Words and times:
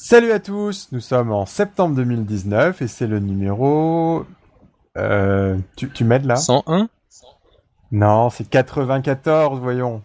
Salut 0.00 0.30
à 0.30 0.38
tous, 0.38 0.90
nous 0.92 1.00
sommes 1.00 1.32
en 1.32 1.44
septembre 1.44 1.96
2019 1.96 2.82
et 2.82 2.86
c'est 2.86 3.08
le 3.08 3.18
numéro... 3.18 4.24
Euh, 4.96 5.58
tu, 5.74 5.90
tu 5.90 6.04
m'aides 6.04 6.24
là? 6.24 6.36
101 6.36 6.88
Non, 7.90 8.30
c'est 8.30 8.48
94, 8.48 9.58
voyons. 9.58 10.04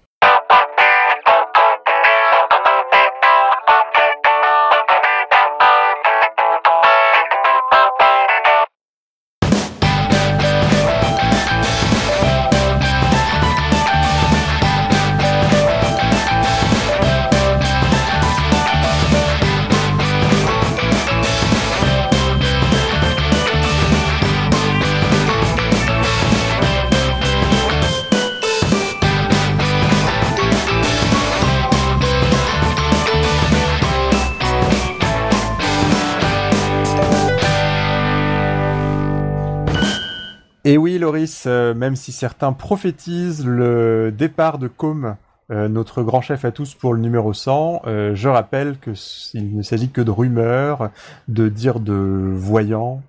Même 41.73 41.95
si 41.95 42.11
certains 42.11 42.53
prophétisent 42.53 43.45
le 43.45 44.11
départ 44.11 44.57
de 44.57 44.67
Com, 44.67 45.15
euh, 45.51 45.67
notre 45.67 46.03
grand 46.03 46.21
chef 46.21 46.45
à 46.45 46.51
tous 46.51 46.73
pour 46.73 46.93
le 46.93 46.99
numéro 46.99 47.33
100, 47.33 47.83
euh, 47.85 48.15
je 48.15 48.29
rappelle 48.29 48.77
que 48.79 48.91
il 49.33 49.55
ne 49.55 49.63
s'agit 49.63 49.89
que 49.89 50.01
de 50.01 50.11
rumeurs, 50.11 50.89
de 51.27 51.49
dires 51.49 51.79
de 51.79 51.93
voyants 51.93 53.01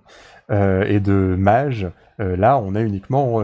et 0.51 0.99
de 0.99 1.35
mages. 1.39 1.87
là, 2.19 2.59
on 2.59 2.75
est 2.75 2.83
uniquement 2.83 3.41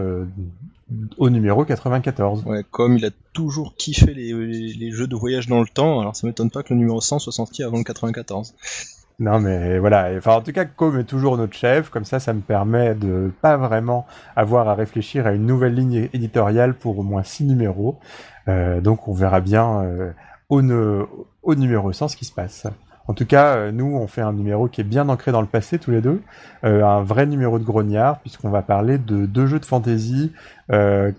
au 1.17 1.29
numéro 1.29 1.65
94. 1.65 2.43
Ouais, 2.45 2.63
comme 2.69 2.97
il 2.97 3.05
a 3.05 3.09
toujours 3.33 3.75
kiffé 3.75 4.13
les, 4.13 4.33
les, 4.33 4.91
jeux 4.91 5.07
de 5.07 5.15
voyage 5.15 5.47
dans 5.47 5.61
le 5.61 5.67
temps, 5.67 5.99
alors 5.99 6.15
ça 6.15 6.27
m'étonne 6.27 6.51
pas 6.51 6.63
que 6.63 6.73
le 6.73 6.79
numéro 6.79 7.01
100 7.01 7.19
soit 7.19 7.33
sorti 7.33 7.63
avant 7.63 7.77
le 7.77 7.83
94. 7.83 8.53
Non 9.21 9.39
mais 9.39 9.77
voilà, 9.77 10.09
enfin 10.17 10.33
en 10.33 10.41
tout 10.41 10.51
cas 10.51 10.65
Com 10.65 10.97
est 10.97 11.03
toujours 11.03 11.37
notre 11.37 11.53
chef, 11.53 11.89
comme 11.89 12.05
ça 12.05 12.19
ça 12.19 12.33
me 12.33 12.41
permet 12.41 12.95
de 12.95 13.31
pas 13.43 13.55
vraiment 13.55 14.07
avoir 14.35 14.67
à 14.67 14.73
réfléchir 14.73 15.27
à 15.27 15.33
une 15.33 15.45
nouvelle 15.45 15.75
ligne 15.75 16.09
éditoriale 16.11 16.73
pour 16.73 16.97
au 16.97 17.03
moins 17.03 17.21
six 17.21 17.43
numéros. 17.43 17.99
Euh, 18.47 18.81
donc 18.81 19.07
on 19.07 19.13
verra 19.13 19.39
bien 19.39 19.83
euh, 19.83 20.11
au, 20.49 20.63
au, 21.43 21.53
numéro 21.53 21.93
100 21.93 22.07
ce 22.07 22.17
qui 22.17 22.25
se 22.25 22.33
passe. 22.33 22.65
En 23.07 23.13
tout 23.13 23.27
cas, 23.27 23.57
euh, 23.57 23.71
nous 23.71 23.95
on 23.95 24.07
fait 24.07 24.21
un 24.21 24.33
numéro 24.33 24.67
qui 24.67 24.81
est 24.81 24.85
bien 24.85 25.07
ancré 25.07 25.31
dans 25.31 25.41
le 25.41 25.47
passé 25.47 25.77
tous 25.77 25.91
les 25.91 26.01
deux, 26.01 26.23
euh, 26.63 26.83
un 26.83 27.03
vrai 27.03 27.27
numéro 27.27 27.59
de 27.59 27.63
grognard 27.63 28.21
puisqu'on 28.21 28.49
va 28.49 28.63
parler 28.63 28.97
de 28.97 29.27
deux 29.27 29.45
jeux 29.45 29.59
de 29.59 29.65
fantasy 29.65 30.31
euh, 30.71 31.11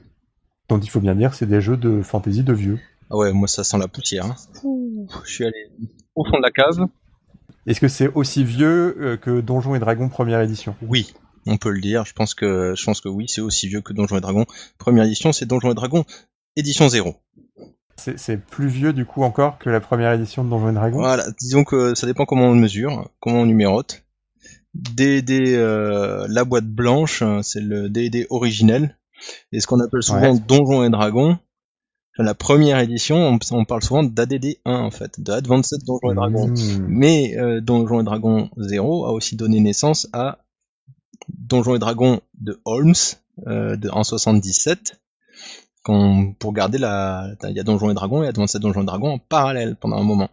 dont 0.69 0.81
il 0.81 0.91
faut 0.91 0.99
bien 1.01 1.15
dire 1.15 1.35
c'est 1.35 1.47
des 1.47 1.61
jeux 1.61 1.77
de 1.77 2.03
fantasy 2.03 2.43
de 2.43 2.53
vieux. 2.53 2.81
Ah 3.11 3.17
ouais, 3.17 3.33
moi 3.33 3.47
ça 3.47 3.63
sent 3.63 3.79
la 3.79 3.87
poussière. 3.87 4.27
Hein. 4.27 4.35
je 5.25 5.31
suis 5.31 5.45
allé 5.45 5.71
au 6.17 6.25
fond 6.25 6.39
de 6.39 6.43
la 6.43 6.51
cave. 6.51 6.89
Est-ce 7.67 7.81
que 7.81 7.89
c'est 7.89 8.09
aussi 8.09 8.45
vieux 8.45 8.97
euh, 9.01 9.17
que 9.17 9.41
Donjons 9.41 9.75
et 9.75 9.79
Dragons 9.79 10.09
première 10.09 10.41
édition? 10.41 10.75
Oui, 10.83 11.13
on 11.47 11.57
peut 11.57 11.71
le 11.71 11.81
dire. 11.81 12.05
Je 12.05 12.13
pense 12.13 12.35
que 12.35 12.75
je 12.77 12.85
pense 12.85 13.01
que 13.01 13.09
oui, 13.09 13.27
c'est 13.29 13.41
aussi 13.41 13.69
vieux 13.69 13.81
que 13.81 13.93
Donjons 13.93 14.17
et 14.17 14.21
Dragons 14.21 14.47
première 14.79 15.05
édition. 15.05 15.33
C'est 15.33 15.47
Donjons 15.47 15.71
et 15.71 15.75
Dragons 15.75 16.05
édition 16.57 16.89
0. 16.89 17.15
C'est 17.97 18.45
plus 18.45 18.67
vieux 18.67 18.93
du 18.93 19.05
coup 19.05 19.23
encore 19.23 19.59
que 19.59 19.71
la 19.71 19.81
première 19.81 20.13
édition 20.13 20.43
de 20.43 20.51
Donjons 20.51 20.71
et 20.71 20.75
Dragons? 20.75 20.99
Voilà, 20.99 21.25
disons 21.39 21.63
que 21.63 21.95
ça 21.95 22.07
dépend 22.07 22.25
comment 22.25 22.47
on 22.47 22.55
mesure, 22.55 23.09
comment 23.21 23.43
on 23.43 23.47
numérote. 23.47 24.03
D&D 24.75 25.55
euh, 25.55 26.27
la 26.29 26.45
boîte 26.45 26.67
blanche, 26.67 27.23
c'est 27.43 27.61
le 27.61 27.89
D&D 27.89 28.27
originel. 28.31 28.99
Et 29.53 29.61
ce 29.61 29.69
qu'on 29.69 29.79
appelle 29.79 30.03
souvent 30.03 30.35
Donjons 30.35 30.83
et 30.83 30.91
Dragons, 30.91 31.39
la 32.19 32.35
première 32.35 32.79
édition, 32.79 33.39
on, 33.53 33.65
parle 33.65 33.83
souvent 33.83 34.03
d'ADD 34.03 34.59
1 34.65 34.75
en 34.75 34.91
fait, 34.91 35.21
de 35.21 35.33
Advanced 35.33 35.83
Donjons 35.85 36.13
et 36.13 36.15
Dragons. 36.15 36.49
Mmh. 36.49 36.87
Mais 36.87 37.37
euh, 37.39 37.61
Donjons 37.61 38.01
et 38.01 38.05
Dragons 38.05 38.51
0 38.57 39.07
a 39.07 39.13
aussi 39.13 39.37
donné 39.37 39.61
naissance 39.61 40.09
à 40.13 40.39
Donjons 41.29 41.77
et 41.77 41.79
Dragons 41.79 42.21
de 42.39 42.61
Holmes 42.65 42.95
euh, 43.47 43.77
de, 43.77 43.89
en 43.89 44.05
77. 44.05 45.01
Quand, 45.85 46.33
pour 46.39 46.53
garder 46.53 46.79
la, 46.79 47.31
il 47.49 47.57
y 47.57 47.61
a 47.61 47.65
Donjons 47.65 47.91
et 47.91 47.95
Dragons 47.95 48.23
et 48.23 48.29
Advanced 48.29 48.61
Donjons 48.61 48.83
et 48.83 48.87
Dragons 48.87 49.15
en 49.15 49.19
parallèle 49.19 49.77
pendant 49.77 49.97
un 49.97 50.05
moment. 50.05 50.29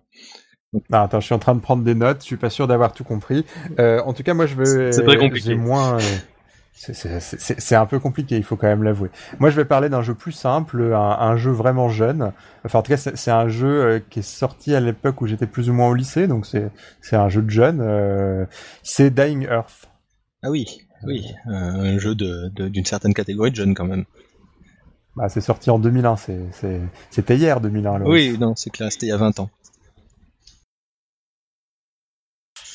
Ah, 0.91 1.03
attends, 1.03 1.19
je 1.19 1.25
suis 1.25 1.34
en 1.34 1.40
train 1.40 1.56
de 1.56 1.61
prendre 1.61 1.84
des 1.84 1.96
notes. 1.96 2.19
Je 2.19 2.25
suis 2.25 2.38
pas 2.38 2.51
sûr 2.51 2.67
d'avoir 2.67 2.94
tout 2.94 3.03
compris. 3.03 3.46
Euh, 3.79 4.01
en 4.03 4.13
tout 4.13 4.22
cas, 4.22 4.35
moi, 4.35 4.46
je 4.46 4.53
veux. 4.53 4.91
C'est 4.91 5.03
très 5.03 5.17
compliqué. 5.17 5.56
moins. 5.56 5.97
C'est 6.81 7.75
un 7.75 7.85
peu 7.85 8.00
compliqué, 8.00 8.38
il 8.38 8.44
faut 8.44 8.56
quand 8.56 8.67
même 8.67 8.84
l'avouer. 8.84 9.09
Moi, 9.40 9.50
je 9.50 9.57
vais 9.57 9.66
parler 9.66 9.90
d'un 9.90 10.01
jeu 10.01 10.13
plus 10.13 10.31
simple, 10.31 10.94
un, 10.94 11.35
jeu 11.35 11.51
vraiment 11.51 11.90
jeune. 11.90 12.31
Enfin, 12.63 12.79
en 12.79 12.81
tout 12.81 12.94
cas, 12.94 12.97
c'est 12.97 13.31
un 13.31 13.50
jeu 13.50 13.67
euh, 13.67 14.00
qui 14.09 14.19
est 14.19 14.22
sorti 14.22 14.73
à 14.73 14.79
l'époque 14.79 15.22
où 15.22 15.28
j'étais 15.28 15.45
plus 15.45 15.69
ou 15.69 15.73
moins 15.73 15.90
au 15.90 15.94
lycée, 15.94 16.28
donc 16.28 16.45
c'est 16.45 17.16
un 17.16 17.28
jeu 17.28 17.41
de 17.41 17.50
jeune. 17.50 17.81
Euh, 17.81 18.45
c'est 18.81 19.09
Dying 19.13 19.45
Earth. 19.50 19.90
Ah 20.41 20.50
oui, 20.50 20.88
oui, 21.03 21.25
euh, 21.47 21.51
un 21.51 22.00
jeu 22.00 22.16
d'une 22.16 22.50
de, 22.56 22.88
certaine 22.88 23.13
catégorie 23.13 23.51
de 23.51 23.57
jeunes 23.57 23.73
quand 23.73 23.85
même. 23.85 24.06
Bah, 25.17 25.28
c'est 25.28 25.41
sorti 25.41 25.69
en 25.69 25.79
2001, 25.79 26.16
c'était 26.16 27.35
hier 27.35 27.59
2001. 27.59 28.03
Oui, 28.03 28.38
non, 28.40 28.56
c'est 28.56 28.69
clair, 28.69 28.90
c'était 28.90 29.07
il 29.07 29.09
y 29.09 29.11
a 29.11 29.17
20 29.17 29.41
ans. 29.41 29.50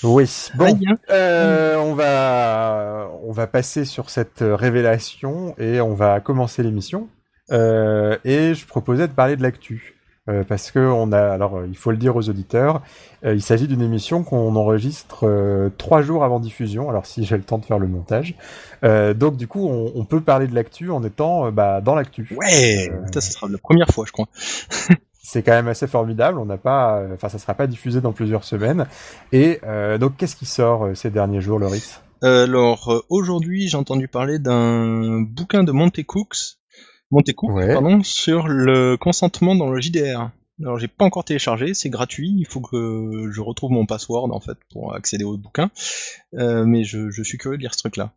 Oui, 0.04 0.28
bon, 0.54 0.78
euh, 1.10 1.76
on 1.76 1.94
va 1.94 3.10
on 3.22 3.32
va 3.32 3.46
passer 3.46 3.84
sur 3.84 4.10
cette 4.10 4.40
révélation 4.42 5.54
et 5.58 5.80
on 5.80 5.94
va 5.94 6.20
commencer 6.20 6.62
l'émission. 6.62 7.08
Euh, 7.52 8.16
et 8.24 8.54
je 8.54 8.66
proposais 8.66 9.08
de 9.08 9.12
parler 9.12 9.36
de 9.36 9.42
l'actu 9.42 9.94
euh, 10.28 10.44
parce 10.44 10.70
que 10.70 10.78
on 10.78 11.12
a 11.12 11.20
alors 11.20 11.64
il 11.66 11.76
faut 11.76 11.90
le 11.90 11.96
dire 11.96 12.16
aux 12.16 12.28
auditeurs, 12.28 12.82
il 13.24 13.42
s'agit 13.42 13.66
d'une 13.66 13.82
émission 13.82 14.24
qu'on 14.24 14.54
enregistre 14.56 15.70
trois 15.78 16.02
jours 16.02 16.24
avant 16.24 16.38
diffusion. 16.38 16.90
Alors 16.90 17.06
si 17.06 17.24
j'ai 17.24 17.36
le 17.36 17.42
temps 17.42 17.58
de 17.58 17.64
faire 17.64 17.78
le 17.78 17.88
montage, 17.88 18.34
donc 18.82 19.36
du 19.36 19.48
coup 19.48 19.68
on, 19.68 20.04
peut 20.04 20.20
parler 20.20 20.46
de 20.46 20.54
l'actu 20.54 20.90
en 20.90 21.02
étant 21.02 21.50
bah, 21.50 21.80
dans 21.80 21.94
l'actu. 21.94 22.28
Ouais, 22.36 22.90
ça, 23.12 23.20
ça 23.20 23.30
sera 23.32 23.48
la 23.48 23.58
première 23.58 23.88
fois 23.88 24.04
je 24.06 24.12
crois. 24.12 24.26
c'est 25.24 25.42
quand 25.42 25.52
même 25.52 25.68
assez 25.68 25.86
formidable. 25.86 26.38
On 26.38 26.44
n'a 26.44 26.58
pas, 26.58 27.02
enfin, 27.14 27.28
ça 27.28 27.38
sera 27.38 27.54
pas 27.54 27.66
diffusé 27.66 28.00
dans 28.00 28.12
plusieurs 28.12 28.44
semaines. 28.44 28.86
Et 29.32 29.58
euh, 29.64 29.98
donc, 29.98 30.16
qu'est-ce 30.16 30.36
qui 30.36 30.46
sort 30.46 30.84
euh, 30.84 30.94
ces 30.94 31.10
derniers 31.10 31.40
jours, 31.40 31.58
Loris? 31.58 32.00
Alors 32.22 32.90
euh, 32.90 33.00
aujourd'hui, 33.08 33.68
j'ai 33.68 33.76
entendu 33.76 34.06
parler 34.06 34.38
d'un 34.38 35.20
bouquin 35.22 35.64
de 35.64 35.72
Montecooks, 35.72 36.58
Montecook, 37.10 37.52
pardon, 37.72 38.02
sur 38.02 38.48
le 38.48 38.96
consentement 38.96 39.54
dans 39.54 39.68
le 39.68 39.80
JDR. 39.80 40.30
Alors 40.62 40.78
j'ai 40.78 40.88
pas 40.88 41.04
encore 41.04 41.24
téléchargé, 41.24 41.74
c'est 41.74 41.90
gratuit, 41.90 42.32
il 42.38 42.46
faut 42.46 42.60
que 42.60 43.28
je 43.30 43.40
retrouve 43.40 43.72
mon 43.72 43.86
password 43.86 44.32
en 44.32 44.40
fait 44.40 44.56
pour 44.70 44.94
accéder 44.94 45.24
au 45.24 45.36
bouquin, 45.36 45.70
mais 46.32 46.84
je, 46.84 47.10
je 47.10 47.22
suis 47.24 47.38
curieux 47.38 47.56
de 47.58 47.62
lire 47.62 47.74
ce 47.74 47.80
truc-là. 47.80 48.12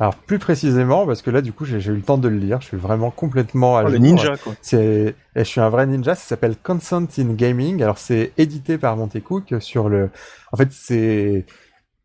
Alors 0.00 0.16
plus 0.16 0.38
précisément, 0.38 1.06
parce 1.06 1.22
que 1.22 1.30
là 1.30 1.40
du 1.40 1.52
coup 1.52 1.64
j'ai 1.64 1.78
eu 1.78 1.94
le 1.94 2.02
temps 2.02 2.18
de 2.18 2.28
le 2.28 2.36
lire, 2.36 2.60
je 2.60 2.66
suis 2.66 2.76
vraiment 2.76 3.10
complètement 3.10 3.76
à 3.76 3.84
oh, 3.84 3.88
Le 3.88 3.98
ninja 3.98 4.36
quoi. 4.36 4.54
C'est, 4.60 5.14
je 5.36 5.42
suis 5.42 5.60
un 5.60 5.68
vrai 5.68 5.86
ninja. 5.86 6.14
Ça 6.14 6.24
s'appelle 6.24 6.56
Consent 6.60 7.06
in 7.18 7.34
Gaming. 7.34 7.82
Alors 7.82 7.98
c'est 7.98 8.32
édité 8.36 8.76
par 8.76 8.96
Montecook 8.96 9.54
sur 9.60 9.88
le. 9.88 10.10
En 10.52 10.56
fait 10.56 10.68
c'est 10.72 11.46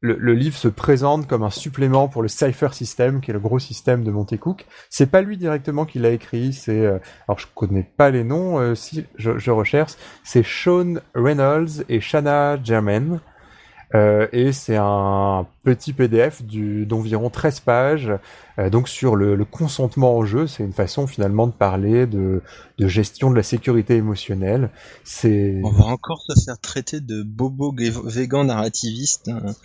le, 0.01 0.15
le, 0.17 0.33
livre 0.33 0.55
se 0.55 0.67
présente 0.67 1.27
comme 1.27 1.43
un 1.43 1.49
supplément 1.49 2.07
pour 2.07 2.21
le 2.21 2.29
Cypher 2.29 2.69
System, 2.71 3.21
qui 3.21 3.31
est 3.31 3.33
le 3.33 3.39
gros 3.39 3.59
système 3.59 4.03
de 4.03 4.11
Montecook. 4.11 4.65
C'est 4.89 5.09
pas 5.09 5.21
lui 5.21 5.35
directement 5.35 5.85
qui 5.85 5.99
l'a 5.99 6.11
écrit. 6.11 6.53
C'est 6.53 6.85
euh, 6.85 6.99
alors 7.27 7.39
je 7.39 7.47
connais 7.53 7.89
pas 7.97 8.11
les 8.11 8.23
noms. 8.23 8.59
Euh, 8.59 8.75
si 8.75 9.05
je, 9.15 9.37
je 9.37 9.51
recherche, 9.51 9.93
c'est 10.23 10.45
Sean 10.45 10.95
Reynolds 11.15 11.83
et 11.89 12.01
Shanna 12.01 12.61
Germain. 12.63 13.19
Euh, 13.95 14.27
et 14.31 14.51
c'est 14.51 14.77
un 14.77 15.47
petit 15.63 15.93
PDF 15.93 16.43
d'environ 16.43 17.29
13 17.29 17.59
pages, 17.61 18.11
euh, 18.59 18.69
donc 18.69 18.87
sur 18.87 19.15
le, 19.15 19.35
le, 19.35 19.45
consentement 19.45 20.15
au 20.15 20.25
jeu. 20.25 20.45
C'est 20.45 20.63
une 20.63 20.73
façon 20.73 21.07
finalement 21.07 21.47
de 21.47 21.51
parler 21.51 22.05
de, 22.05 22.41
de 22.77 22.87
gestion 22.87 23.31
de 23.31 23.35
la 23.35 23.43
sécurité 23.43 23.95
émotionnelle. 23.95 24.69
C'est. 25.03 25.59
On 25.63 25.71
va 25.71 25.85
encore 25.85 26.21
se 26.21 26.39
faire 26.43 26.59
traiter 26.59 27.01
de 27.01 27.23
bobo 27.23 27.75
végan 28.05 28.43
narrativiste. 28.43 29.29
Hein. 29.29 29.55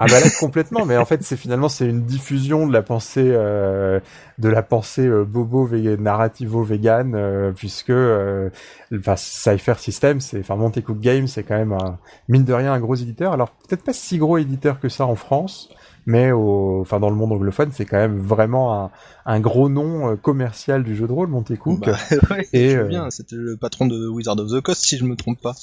Ah 0.00 0.06
bah 0.06 0.20
là 0.20 0.26
complètement, 0.38 0.84
mais 0.86 0.96
en 0.96 1.04
fait 1.04 1.24
c'est 1.24 1.36
finalement 1.36 1.68
c'est 1.68 1.86
une 1.88 2.04
diffusion 2.04 2.68
de 2.68 2.72
la 2.72 2.82
pensée 2.82 3.32
euh, 3.34 3.98
de 4.38 4.48
la 4.48 4.62
pensée 4.62 5.04
euh, 5.04 5.24
bobo 5.24 5.68
narrativo 5.98 6.62
vegan 6.62 7.16
euh, 7.16 7.50
puisque 7.50 7.90
euh, 7.90 8.48
enfin 8.96 9.16
Cypher 9.16 9.74
System 9.78 10.20
c'est 10.20 10.38
enfin 10.38 10.54
Montecook 10.54 11.00
Games 11.00 11.26
c'est 11.26 11.42
quand 11.42 11.56
même 11.56 11.72
un, 11.72 11.98
mine 12.28 12.44
de 12.44 12.52
rien 12.52 12.72
un 12.72 12.78
gros 12.78 12.94
éditeur. 12.94 13.32
Alors 13.32 13.50
peut-être 13.50 13.82
pas 13.82 13.92
si 13.92 14.18
gros 14.18 14.38
éditeur 14.38 14.78
que 14.78 14.88
ça 14.88 15.04
en 15.04 15.16
France, 15.16 15.68
mais 16.06 16.30
au 16.30 16.80
enfin 16.80 17.00
dans 17.00 17.10
le 17.10 17.16
monde 17.16 17.32
anglophone 17.32 17.70
c'est 17.72 17.84
quand 17.84 17.98
même 17.98 18.20
vraiment 18.20 18.80
un, 18.84 18.90
un 19.26 19.40
gros 19.40 19.68
nom 19.68 20.12
euh, 20.12 20.14
commercial 20.14 20.84
du 20.84 20.94
jeu 20.94 21.08
de 21.08 21.12
rôle 21.12 21.26
Montecook. 21.28 21.80
Bah, 21.84 21.96
ouais, 22.30 22.46
et 22.52 22.76
bien, 22.84 23.10
c'était 23.10 23.34
le 23.34 23.56
patron 23.56 23.86
de 23.86 24.06
Wizard 24.06 24.38
of 24.38 24.52
the 24.52 24.60
Coast 24.60 24.84
si 24.84 24.96
je 24.96 25.04
me 25.04 25.16
trompe 25.16 25.40
pas. 25.40 25.56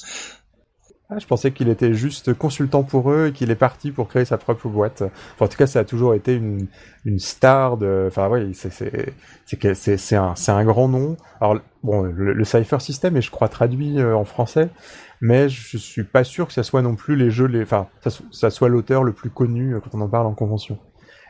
Ah, 1.08 1.20
je 1.20 1.26
pensais 1.26 1.52
qu'il 1.52 1.68
était 1.68 1.94
juste 1.94 2.34
consultant 2.34 2.82
pour 2.82 3.12
eux 3.12 3.28
et 3.28 3.32
qu'il 3.32 3.52
est 3.52 3.54
parti 3.54 3.92
pour 3.92 4.08
créer 4.08 4.24
sa 4.24 4.38
propre 4.38 4.68
boîte. 4.68 5.04
en 5.38 5.46
tout 5.46 5.56
cas, 5.56 5.68
ça 5.68 5.80
a 5.80 5.84
toujours 5.84 6.14
été 6.14 6.34
une, 6.34 6.66
une 7.04 7.20
star 7.20 7.76
de. 7.76 8.06
Enfin, 8.08 8.28
oui, 8.28 8.52
c'est 8.54 10.16
un 10.16 10.34
un 10.48 10.64
grand 10.64 10.88
nom. 10.88 11.16
Alors 11.40 11.60
bon, 11.84 12.02
le, 12.02 12.44
Cypher 12.44 12.80
System 12.80 13.16
est, 13.16 13.22
je 13.22 13.30
crois, 13.30 13.48
traduit 13.48 14.00
euh, 14.00 14.16
en 14.16 14.24
français, 14.24 14.68
mais 15.20 15.48
je 15.48 15.78
suis 15.78 16.02
pas 16.02 16.24
sûr 16.24 16.48
que 16.48 16.52
ça 16.52 16.64
soit 16.64 16.82
non 16.82 16.96
plus 16.96 17.14
les 17.14 17.30
jeux 17.30 17.46
les. 17.46 17.62
Enfin, 17.62 17.86
ça, 18.02 18.10
ça 18.32 18.50
soit 18.50 18.68
l'auteur 18.68 19.04
le 19.04 19.12
plus 19.12 19.30
connu 19.30 19.74
euh, 19.74 19.80
quand 19.80 19.96
on 19.96 20.00
en 20.00 20.08
parle 20.08 20.26
en 20.26 20.34
convention. 20.34 20.76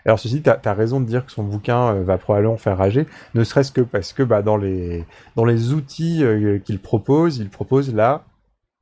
Alors 0.07 0.19
ceci, 0.19 0.41
tu 0.41 0.49
as, 0.49 0.73
raison 0.73 1.01
de 1.01 1.07
dire 1.07 1.27
que 1.27 1.33
son 1.33 1.45
bouquin 1.45 1.97
euh, 1.97 2.03
va 2.03 2.17
probablement 2.17 2.57
faire 2.57 2.79
rager, 2.79 3.07
ne 3.35 3.45
serait-ce 3.45 3.73
que 3.73 3.83
parce 3.83 4.15
que 4.15 4.23
bah, 4.23 4.41
dans 4.41 4.57
les 4.57 5.05
dans 5.35 5.45
les 5.45 5.75
outils 5.75 6.25
qu'il 6.65 6.79
propose, 6.81 7.37
il 7.37 7.51
propose 7.51 7.95
la 7.95 8.25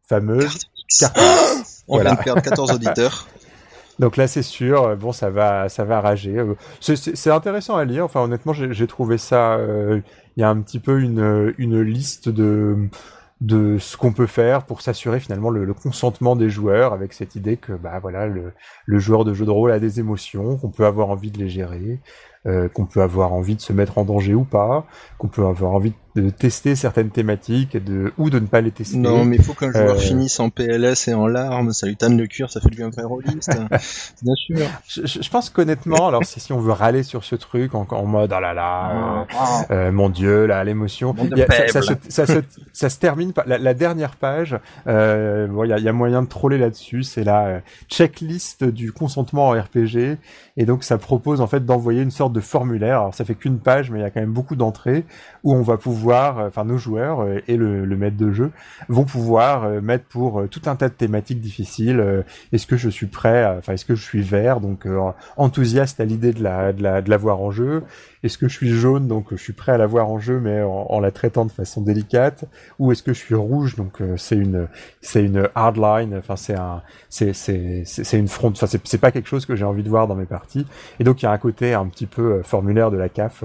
fameuse 0.08 0.68
On 1.88 1.98
vient 1.98 2.14
de 2.14 2.22
perdre 2.22 2.42
14 2.42 2.70
auditeurs. 2.74 3.26
Donc 3.98 4.16
là, 4.16 4.26
c'est 4.26 4.42
sûr. 4.42 4.96
Bon, 4.96 5.12
ça 5.12 5.30
va, 5.30 5.68
ça 5.68 5.84
va 5.84 6.00
rager. 6.00 6.42
C'est 6.80 7.30
intéressant 7.30 7.76
à 7.76 7.84
lire. 7.84 8.04
Enfin, 8.04 8.20
honnêtement, 8.22 8.52
j'ai 8.52 8.86
trouvé 8.86 9.18
ça. 9.18 9.54
Euh, 9.54 10.00
il 10.36 10.40
y 10.40 10.44
a 10.44 10.48
un 10.48 10.60
petit 10.60 10.80
peu 10.80 11.00
une, 11.00 11.54
une 11.58 11.80
liste 11.80 12.28
de 12.28 12.88
de 13.40 13.78
ce 13.78 13.96
qu'on 13.96 14.12
peut 14.12 14.28
faire 14.28 14.64
pour 14.64 14.80
s'assurer 14.80 15.18
finalement 15.18 15.50
le, 15.50 15.74
consentement 15.74 16.36
des 16.36 16.48
joueurs 16.48 16.92
avec 16.92 17.12
cette 17.12 17.34
idée 17.34 17.56
que 17.56 17.72
bah 17.72 17.98
voilà 18.00 18.26
le, 18.26 18.54
le 18.86 18.98
joueur 19.00 19.24
de 19.24 19.34
jeu 19.34 19.44
de 19.44 19.50
rôle 19.50 19.72
a 19.72 19.80
des 19.80 19.98
émotions 19.98 20.56
qu'on 20.56 20.70
peut 20.70 20.86
avoir 20.86 21.10
envie 21.10 21.32
de 21.32 21.38
les 21.38 21.48
gérer 21.48 22.00
euh, 22.46 22.68
qu'on 22.68 22.84
peut 22.84 23.00
avoir 23.00 23.32
envie 23.32 23.56
de 23.56 23.62
se 23.62 23.72
mettre 23.72 23.96
en 23.96 24.04
danger 24.04 24.34
ou 24.34 24.44
pas, 24.44 24.84
qu'on 25.16 25.28
peut 25.28 25.46
avoir 25.46 25.72
envie 25.72 25.92
de 25.92 25.96
tester 26.30 26.76
certaines 26.76 27.10
thématiques 27.10 27.82
de 27.82 28.12
ou 28.18 28.30
de 28.30 28.38
ne 28.38 28.46
pas 28.46 28.60
les 28.60 28.70
tester. 28.70 28.96
Non, 28.96 29.24
mais 29.24 29.36
il 29.36 29.42
faut 29.42 29.54
qu'un 29.54 29.72
joueur 29.72 29.96
euh, 29.96 29.98
finisse 29.98 30.38
en 30.38 30.48
PLS 30.48 31.08
et 31.08 31.14
en 31.14 31.26
larmes, 31.26 31.72
ça 31.72 31.86
lui 31.86 31.96
tanne 31.96 32.16
le 32.16 32.26
cuir, 32.26 32.50
ça 32.50 32.60
fait 32.60 32.70
de 32.70 32.76
lui 32.76 32.84
un 32.84 32.90
vrai 32.90 33.02
rôliste. 33.02 33.50
Bien 34.22 34.34
sûr. 34.34 34.66
Je, 34.86 35.06
je 35.06 35.30
pense 35.30 35.50
qu'honnêtement, 35.50 36.08
alors 36.08 36.24
si, 36.24 36.38
si 36.40 36.52
on 36.52 36.60
veut 36.60 36.72
râler 36.72 37.02
sur 37.02 37.24
ce 37.24 37.34
truc 37.34 37.74
en, 37.74 37.86
en 37.90 38.06
mode 38.06 38.32
oh 38.36 38.40
là 38.40 38.54
là, 38.54 39.26
ah. 39.36 39.66
euh, 39.70 39.92
mon 39.92 40.08
dieu, 40.08 40.46
là 40.46 40.62
l'émotion, 40.62 41.14
ça, 41.68 41.82
ça, 41.82 41.94
ça, 42.08 42.26
se, 42.26 42.38
ça 42.72 42.88
se 42.88 42.98
termine 42.98 43.32
par 43.32 43.46
la, 43.46 43.58
la 43.58 43.74
dernière 43.74 44.16
page. 44.16 44.56
Euh, 44.86 45.46
bon, 45.46 45.64
il 45.64 45.70
y 45.70 45.72
a, 45.72 45.78
y 45.78 45.88
a, 45.88 45.92
moyen 45.92 46.22
de 46.22 46.28
troller 46.28 46.58
là-dessus. 46.58 47.02
C'est 47.02 47.24
la 47.24 47.60
checklist 47.88 48.64
du 48.64 48.92
consentement 48.92 49.48
en 49.48 49.60
RPG 49.60 50.18
et 50.56 50.66
donc 50.66 50.84
ça 50.84 50.98
propose 50.98 51.40
en 51.40 51.46
fait 51.46 51.64
d'envoyer 51.64 52.02
une 52.02 52.10
sorte 52.10 52.32
de 52.32 52.40
formulaire. 52.40 53.00
Alors 53.00 53.14
ça 53.14 53.24
fait 53.24 53.34
qu'une 53.34 53.58
page, 53.58 53.90
mais 53.90 53.98
il 54.00 54.02
y 54.02 54.04
a 54.04 54.10
quand 54.10 54.20
même 54.20 54.32
beaucoup 54.32 54.56
d'entrées 54.56 55.04
où 55.42 55.54
on 55.54 55.62
va 55.62 55.76
pouvoir, 55.76 56.03
euh, 56.12 56.48
enfin 56.48 56.64
nos 56.64 56.78
joueurs 56.78 57.20
euh, 57.20 57.40
et 57.48 57.56
le, 57.56 57.84
le, 57.84 57.96
maître 57.96 58.16
de 58.16 58.30
jeu 58.32 58.50
vont 58.88 59.04
pouvoir 59.04 59.64
euh, 59.64 59.80
mettre 59.80 60.04
pour 60.04 60.48
tout 60.48 60.62
un 60.66 60.76
tas 60.76 60.88
de 60.88 60.94
thématiques 60.94 61.40
difficiles. 61.40 62.24
Est-ce 62.52 62.66
que 62.66 62.76
je 62.76 62.88
suis 62.88 63.06
prêt 63.06 63.44
Enfin, 63.58 63.74
est-ce 63.74 63.84
que 63.84 63.94
je 63.94 64.02
suis 64.02 64.22
vert 64.22 64.60
Donc 64.60 64.86
enthousiaste 65.36 66.00
à 66.00 66.04
l'idée 66.04 66.32
de 66.32 66.42
la 66.42 66.72
de 66.72 66.82
la 66.82 67.02
de 67.02 67.10
l'avoir 67.10 67.40
en 67.40 67.50
jeu. 67.50 67.82
Est-ce 68.24 68.38
que 68.38 68.48
je 68.48 68.54
suis 68.54 68.70
jaune 68.70 69.06
Donc 69.06 69.26
je 69.30 69.36
suis 69.36 69.52
prêt 69.52 69.72
à 69.72 69.78
l'avoir 69.78 70.08
en 70.08 70.18
jeu, 70.18 70.40
mais 70.40 70.62
en, 70.62 70.98
la 70.98 71.12
traitant 71.12 71.44
de 71.44 71.52
façon 71.52 71.82
délicate. 71.82 72.44
Ou 72.78 72.90
est-ce 72.90 73.02
que 73.02 73.12
je 73.12 73.18
suis 73.18 73.34
rouge 73.34 73.76
Donc 73.76 74.00
c'est 74.16 74.36
une 74.36 74.66
c'est 75.00 75.24
une 75.24 75.48
hardline. 75.54 76.16
Enfin 76.18 76.36
c'est 76.36 76.54
un 76.54 76.82
c'est 77.08 77.32
c'est 77.32 77.84
c'est 77.84 78.18
une 78.18 78.28
front. 78.28 78.50
Enfin 78.50 78.66
c'est 78.66 78.98
pas 78.98 79.12
quelque 79.12 79.28
chose 79.28 79.46
que 79.46 79.54
j'ai 79.54 79.64
envie 79.64 79.82
de 79.82 79.88
voir 79.88 80.08
dans 80.08 80.16
mes 80.16 80.26
parties. 80.26 80.66
Et 80.98 81.04
donc 81.04 81.22
il 81.22 81.26
y 81.26 81.28
a 81.28 81.32
un 81.32 81.38
côté 81.38 81.74
un 81.74 81.86
petit 81.86 82.06
peu 82.06 82.42
formulaire 82.42 82.90
de 82.90 82.96
la 82.96 83.08
CAF 83.08 83.44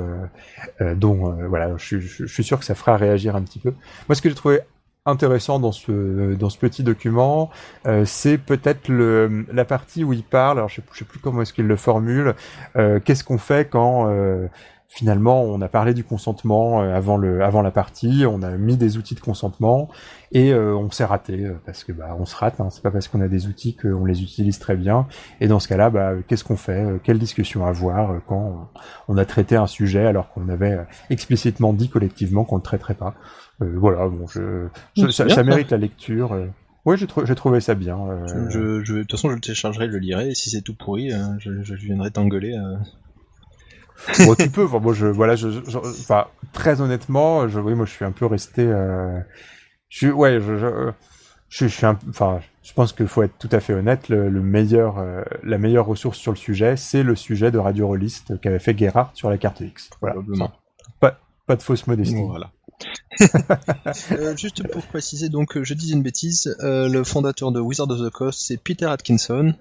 dont 0.95 1.35
voilà 1.49 1.75
je 1.77 1.99
je, 1.99 2.25
suis 2.25 2.43
sûr 2.43 2.59
que 2.59 2.65
ça 2.65 2.75
fera 2.75 2.97
réagir 2.97 3.35
un 3.35 3.41
petit 3.41 3.59
peu. 3.59 3.73
Moi, 4.07 4.15
ce 4.15 4.21
que 4.21 4.29
j'ai 4.29 4.35
trouvé 4.35 4.61
intéressant 5.09 5.59
dans 5.59 5.71
ce 5.71 6.35
dans 6.35 6.49
ce 6.49 6.57
petit 6.57 6.83
document, 6.83 7.49
euh, 7.85 8.05
c'est 8.05 8.37
peut-être 8.37 8.87
le 8.87 9.45
la 9.51 9.65
partie 9.65 10.03
où 10.03 10.13
il 10.13 10.23
parle. 10.23 10.57
Alors 10.57 10.69
je 10.69 10.75
sais, 10.75 10.83
sais 10.93 11.05
plus 11.05 11.19
comment 11.19 11.41
est-ce 11.41 11.53
qu'il 11.53 11.67
le 11.67 11.75
formule. 11.75 12.35
Euh, 12.75 12.99
qu'est-ce 13.03 13.23
qu'on 13.23 13.37
fait 13.37 13.69
quand 13.69 14.07
euh, 14.07 14.47
finalement 14.87 15.43
on 15.43 15.61
a 15.61 15.67
parlé 15.67 15.93
du 15.93 16.03
consentement 16.03 16.81
avant 16.81 17.17
le 17.17 17.43
avant 17.43 17.61
la 17.61 17.71
partie, 17.71 18.25
on 18.27 18.41
a 18.41 18.51
mis 18.51 18.75
des 18.75 18.97
outils 18.97 19.15
de 19.15 19.19
consentement 19.19 19.89
et 20.31 20.53
on 20.53 20.89
s'est 20.91 21.05
raté 21.05 21.47
parce 21.65 21.83
que 21.83 21.91
bah 21.91 22.15
on 22.19 22.25
se 22.25 22.35
rate. 22.35 22.59
Hein, 22.59 22.69
c'est 22.71 22.81
pas 22.81 22.91
parce 22.91 23.07
qu'on 23.07 23.21
a 23.21 23.27
des 23.27 23.47
outils 23.47 23.75
qu'on 23.75 24.05
les 24.05 24.23
utilise 24.23 24.57
très 24.59 24.75
bien. 24.75 25.07
Et 25.41 25.47
dans 25.47 25.59
ce 25.59 25.67
cas-là, 25.67 25.89
bah 25.89 26.13
qu'est-ce 26.27 26.43
qu'on 26.43 26.57
fait 26.57 26.85
Quelle 27.03 27.19
discussion 27.19 27.65
avoir 27.65 28.15
quand 28.27 28.69
on 29.07 29.17
a 29.17 29.25
traité 29.25 29.55
un 29.55 29.67
sujet 29.67 30.05
alors 30.05 30.29
qu'on 30.31 30.49
avait 30.49 30.79
explicitement 31.09 31.73
dit 31.73 31.89
collectivement 31.89 32.43
qu'on 32.43 32.57
le 32.57 32.61
traiterait 32.61 32.95
pas 32.95 33.13
euh, 33.13 33.48
voilà, 33.59 34.07
bon, 34.07 34.25
je, 34.27 34.67
ça, 35.11 35.43
mérite 35.43 35.71
la 35.71 35.77
lecture. 35.77 36.33
Euh. 36.33 36.47
Oui, 36.85 36.97
j'ai 36.97 37.35
trouvé 37.35 37.59
ça 37.59 37.75
bien. 37.75 37.99
Euh. 37.99 38.49
Je, 38.49 38.83
je, 38.83 38.93
de 38.93 39.01
toute 39.01 39.11
façon, 39.11 39.29
je 39.29 39.35
le 39.35 39.41
téléchargerai, 39.41 39.87
je 39.87 39.91
le 39.91 39.99
lirai, 39.99 40.29
et 40.29 40.35
si 40.35 40.49
c'est 40.49 40.61
tout 40.61 40.75
pourri, 40.75 41.11
je, 41.39 41.61
je, 41.61 41.75
viendrai 41.75 42.11
t'engueuler. 42.11 42.55
bon, 44.25 44.35
tu 44.35 44.49
peux. 44.49 44.65
Enfin, 44.65 44.79
moi, 44.79 44.93
je, 44.93 45.07
voilà, 45.07 45.35
je, 45.35 45.47
enfin, 45.85 46.27
très 46.53 46.81
honnêtement, 46.81 47.47
je, 47.47 47.59
oui, 47.59 47.75
moi, 47.75 47.85
je 47.85 47.91
suis 47.91 48.05
un 48.05 48.11
peu 48.11 48.25
resté. 48.25 48.61
Euh, 48.61 49.19
je, 49.89 50.07
ouais, 50.07 50.39
je, 50.39 50.57
je, 50.57 50.91
je, 51.49 51.65
suis 51.65 51.85
un, 51.85 51.99
enfin, 52.09 52.39
je 52.63 52.73
pense 52.73 52.93
qu'il 52.93 53.07
faut 53.07 53.23
être 53.23 53.37
tout 53.37 53.49
à 53.51 53.59
fait 53.59 53.73
honnête. 53.73 54.07
Le, 54.07 54.29
meilleur, 54.29 55.03
la 55.43 55.57
meilleure 55.57 55.85
ressource 55.85 56.17
sur 56.17 56.31
le 56.31 56.37
sujet, 56.37 56.77
c'est 56.77 57.03
le 57.03 57.15
sujet 57.15 57.51
de 57.51 57.57
Radio 57.57 57.87
Rollist 57.87 58.39
qu'avait 58.39 58.59
fait 58.59 58.77
Gerhardt 58.77 59.11
sur 59.15 59.29
la 59.29 59.37
carte 59.37 59.59
X. 59.59 59.89
Voilà. 59.99 60.15
pas, 61.01 61.19
pas 61.45 61.55
de 61.57 61.61
fausse 61.61 61.85
modestie. 61.87 62.23
Voilà. 62.23 62.51
Euh, 64.11 64.35
juste 64.37 64.65
pour 64.67 64.83
préciser, 64.83 65.29
donc 65.29 65.61
je 65.61 65.73
disais 65.73 65.93
une 65.93 66.03
bêtise, 66.03 66.55
euh, 66.61 66.87
le 66.87 67.03
fondateur 67.03 67.51
de 67.51 67.59
Wizard 67.59 67.89
of 67.89 67.99
the 67.99 68.09
Coast 68.09 68.39
c'est 68.41 68.57
Peter 68.57 68.85
Atkinson. 68.85 69.53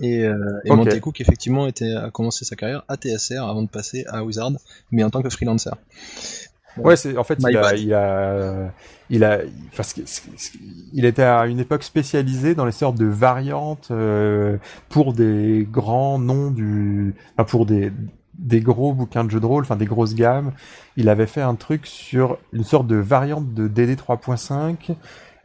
Et, 0.00 0.24
euh, 0.24 0.36
et 0.64 1.00
Cook 1.00 1.20
effectivement 1.20 1.66
était, 1.66 1.92
a 1.92 2.10
commencé 2.10 2.44
sa 2.44 2.56
carrière 2.56 2.82
à 2.88 2.96
TSR 2.96 3.42
avant 3.42 3.62
de 3.62 3.68
passer 3.68 4.04
à 4.08 4.24
Wizard, 4.24 4.52
mais 4.90 5.04
en 5.04 5.10
tant 5.10 5.22
que 5.22 5.28
freelancer. 5.28 5.70
Ouais, 6.78 6.96
c'est 6.96 7.16
en 7.16 7.24
fait 7.24 7.38
il 7.38 7.56
a, 7.56 7.74
il 7.74 7.94
a, 7.94 8.72
il 9.10 9.24
a, 9.24 9.40
il 10.92 11.04
était 11.04 11.22
à 11.22 11.46
une 11.46 11.60
époque 11.60 11.82
spécialisée 11.82 12.54
dans 12.54 12.64
les 12.64 12.72
sortes 12.72 12.98
de 12.98 13.06
variantes 13.06 13.92
pour 14.88 15.12
des 15.12 15.66
grands 15.70 16.18
noms 16.18 16.50
du, 16.50 17.14
enfin 17.36 17.44
pour 17.44 17.66
des 17.66 17.92
des 18.38 18.60
gros 18.60 18.92
bouquins 18.92 19.24
de 19.24 19.30
jeux 19.30 19.40
de 19.40 19.46
rôle, 19.46 19.64
enfin 19.64 19.76
des 19.76 19.86
grosses 19.86 20.14
gammes. 20.14 20.52
Il 20.96 21.08
avait 21.08 21.26
fait 21.26 21.40
un 21.40 21.54
truc 21.54 21.86
sur 21.86 22.38
une 22.52 22.64
sorte 22.64 22.86
de 22.86 22.96
variante 22.96 23.54
de 23.54 23.68
DD 23.68 23.96
3.5. 23.96 24.94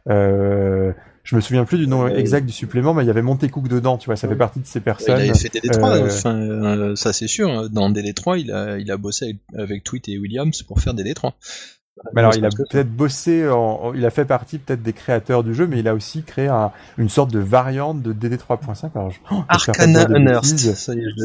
Euh, 0.08 0.92
je 1.24 1.36
me 1.36 1.40
souviens 1.40 1.64
plus 1.64 1.78
du 1.78 1.86
nom 1.86 2.08
exact 2.08 2.46
du 2.46 2.52
supplément, 2.52 2.94
mais 2.94 3.04
il 3.04 3.06
y 3.06 3.10
avait 3.10 3.22
Montecook 3.22 3.68
dedans, 3.68 3.96
tu 3.96 4.06
vois, 4.06 4.16
ça 4.16 4.28
fait 4.28 4.36
partie 4.36 4.58
de 4.58 4.66
ces 4.66 4.80
personnes. 4.80 5.20
Il 5.20 5.30
avait 5.30 5.38
fait 5.38 5.48
DD3, 5.48 5.96
euh, 5.96 6.06
enfin, 6.06 6.34
euh, 6.34 6.96
ça 6.96 7.12
c'est 7.12 7.28
sûr. 7.28 7.70
Dans 7.70 7.90
DD3, 7.90 8.40
il 8.40 8.50
a, 8.50 8.78
il 8.78 8.90
a 8.90 8.96
bossé 8.96 9.38
avec, 9.56 9.84
Tweet 9.84 10.08
et 10.08 10.18
Williams 10.18 10.62
pour 10.62 10.80
faire 10.80 10.94
DD3 10.94 11.32
alors, 12.16 12.34
il 12.34 12.44
a 12.44 12.48
peut-être 12.48 12.90
bossé, 12.90 13.48
en, 13.48 13.92
il 13.94 14.04
a 14.06 14.10
fait 14.10 14.24
partie 14.24 14.58
peut-être 14.58 14.82
des 14.82 14.92
créateurs 14.92 15.44
du 15.44 15.54
jeu, 15.54 15.66
mais 15.66 15.78
il 15.78 15.88
a 15.88 15.94
aussi 15.94 16.22
créé 16.22 16.50
une 16.98 17.08
sorte 17.08 17.30
de 17.30 17.38
variante 17.38 18.02
de 18.02 18.12
DD 18.12 18.36
3.5. 18.36 18.90
Alors, 18.94 19.12
Arcana 19.48 20.08
Unearthed. 20.08 20.74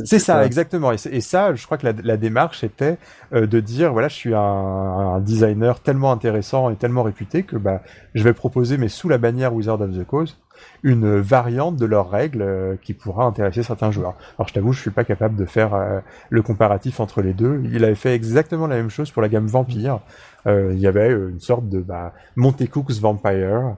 C'est 0.06 0.20
ça, 0.20 0.46
exactement. 0.46 0.92
Et, 0.92 1.22
ça, 1.22 1.56
je 1.56 1.66
crois 1.66 1.78
que 1.78 1.88
la, 2.04 2.18
démarche 2.18 2.64
était 2.64 2.98
euh, 3.34 3.48
de 3.48 3.60
dire, 3.60 3.92
voilà, 3.94 4.08
je 4.08 4.16
suis 4.16 4.34
un, 4.36 5.20
designer 5.22 5.80
tellement 5.80 6.12
intéressant 6.12 6.70
et 6.70 6.76
tellement 6.76 7.04
réputé 7.04 7.44
que 7.44 7.56
bah, 7.56 7.82
je 8.14 8.24
vais 8.24 8.34
proposer, 8.34 8.78
mais 8.78 8.88
sous 8.88 9.10
la 9.10 9.18
bannière 9.18 9.54
Wizard 9.54 9.82
of 9.82 9.98
the 9.98 10.06
Coast, 10.06 10.38
une 10.84 11.20
variante 11.20 11.78
de 11.78 11.86
leurs 11.86 12.10
règles 12.10 12.42
euh, 12.42 12.76
qui 12.82 12.94
pourra 12.94 13.26
intéresser 13.26 13.64
certains 13.64 13.92
joueurs. 13.92 14.16
Alors 14.38 14.48
je 14.48 14.54
t'avoue, 14.54 14.74
je 14.74 14.82
suis 14.82 14.92
pas 14.92 15.04
capable 15.04 15.36
de 15.36 15.46
faire 15.46 15.74
euh, 15.74 16.00
le 16.30 16.42
comparatif 16.42 17.00
entre 17.00 17.22
les 17.22 17.34
deux. 17.34 17.62
Il 17.72 17.84
avait 17.84 17.96
fait 17.96 18.14
exactement 18.14 18.68
la 18.68 18.76
même 18.76 18.90
chose 18.90 19.12
pour 19.12 19.22
la 19.22 19.30
gamme 19.30 19.48
Vampire. 19.48 20.00
Euh, 20.46 20.72
il 20.74 20.80
y 20.80 20.88
avait 20.88 21.12
une 21.12 21.40
sorte 21.40 21.68
de 21.68 21.80
bah, 21.80 22.14
Montecook's 22.36 23.00
Vampire. 23.00 23.76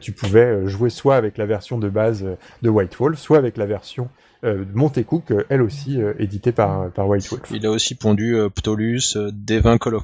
tu 0.00 0.12
pouvais 0.12 0.66
jouer 0.66 0.90
soit 0.90 1.16
avec 1.16 1.38
la 1.38 1.46
version 1.46 1.78
de 1.78 1.88
base 1.88 2.24
de 2.62 2.70
White 2.70 2.96
Wolf, 2.96 3.18
soit 3.18 3.38
avec 3.38 3.56
la 3.56 3.66
version 3.66 4.08
euh, 4.44 4.64
Montecook, 4.74 5.32
elle 5.48 5.62
aussi 5.62 5.98
éditée 6.18 6.52
par, 6.52 6.90
par 6.90 7.08
White 7.08 7.28
Wolf. 7.30 7.50
Il 7.50 7.66
a 7.66 7.70
aussi 7.70 7.94
pondu 7.94 8.36
Ptolus, 8.54 9.16
Devin 9.16 9.78
Call. 9.78 9.94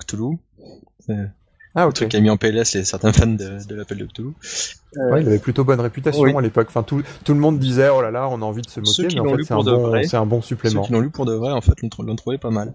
Ah, 1.75 1.87
ok. 1.87 2.09
Qui 2.09 2.17
a 2.17 2.21
mis 2.21 2.31
en 2.31 2.37
PLS 2.37 2.75
les 2.75 2.85
certains 2.85 3.13
fans 3.13 3.27
de, 3.27 3.67
de 3.67 3.75
l'appel 3.75 3.99
de 3.99 4.07
Cthulhu. 4.07 4.33
Euh, 4.97 5.21
il 5.21 5.29
avait 5.29 5.39
plutôt 5.39 5.65
bonne 5.65 5.81
réputation 5.81 6.37
à 6.37 6.43
l'époque. 6.43 6.67
Enfin, 6.69 6.83
tout, 6.83 7.03
tout 7.25 7.33
le 7.35 7.41
monde 7.41 7.59
disait, 7.59 7.89
oh 7.91 8.03
là 8.03 8.11
là, 8.11 8.29
on 8.29 8.43
a 8.43 8.45
envie 8.45 8.63
de 8.63 8.69
se 8.69 8.81
moquer, 8.81 9.15
mais 9.15 9.21
en 9.21 9.37
fait, 9.37 9.45
c'est 9.45 9.55
un, 9.55 9.63
bon, 9.63 10.03
c'est 10.03 10.17
un 10.17 10.27
bon 10.27 10.43
supplément. 10.43 10.83
Ceux 10.83 10.87
qui 10.87 10.93
l'ont 10.93 11.01
lu 11.01 11.11
pour 11.11 11.27
de 11.27 11.33
vrai, 11.33 11.53
en 11.53 11.61
fait, 11.61 11.75
l'ont 11.83 12.17
trouvé 12.17 12.39
pas 12.39 12.51
mal. 12.51 12.75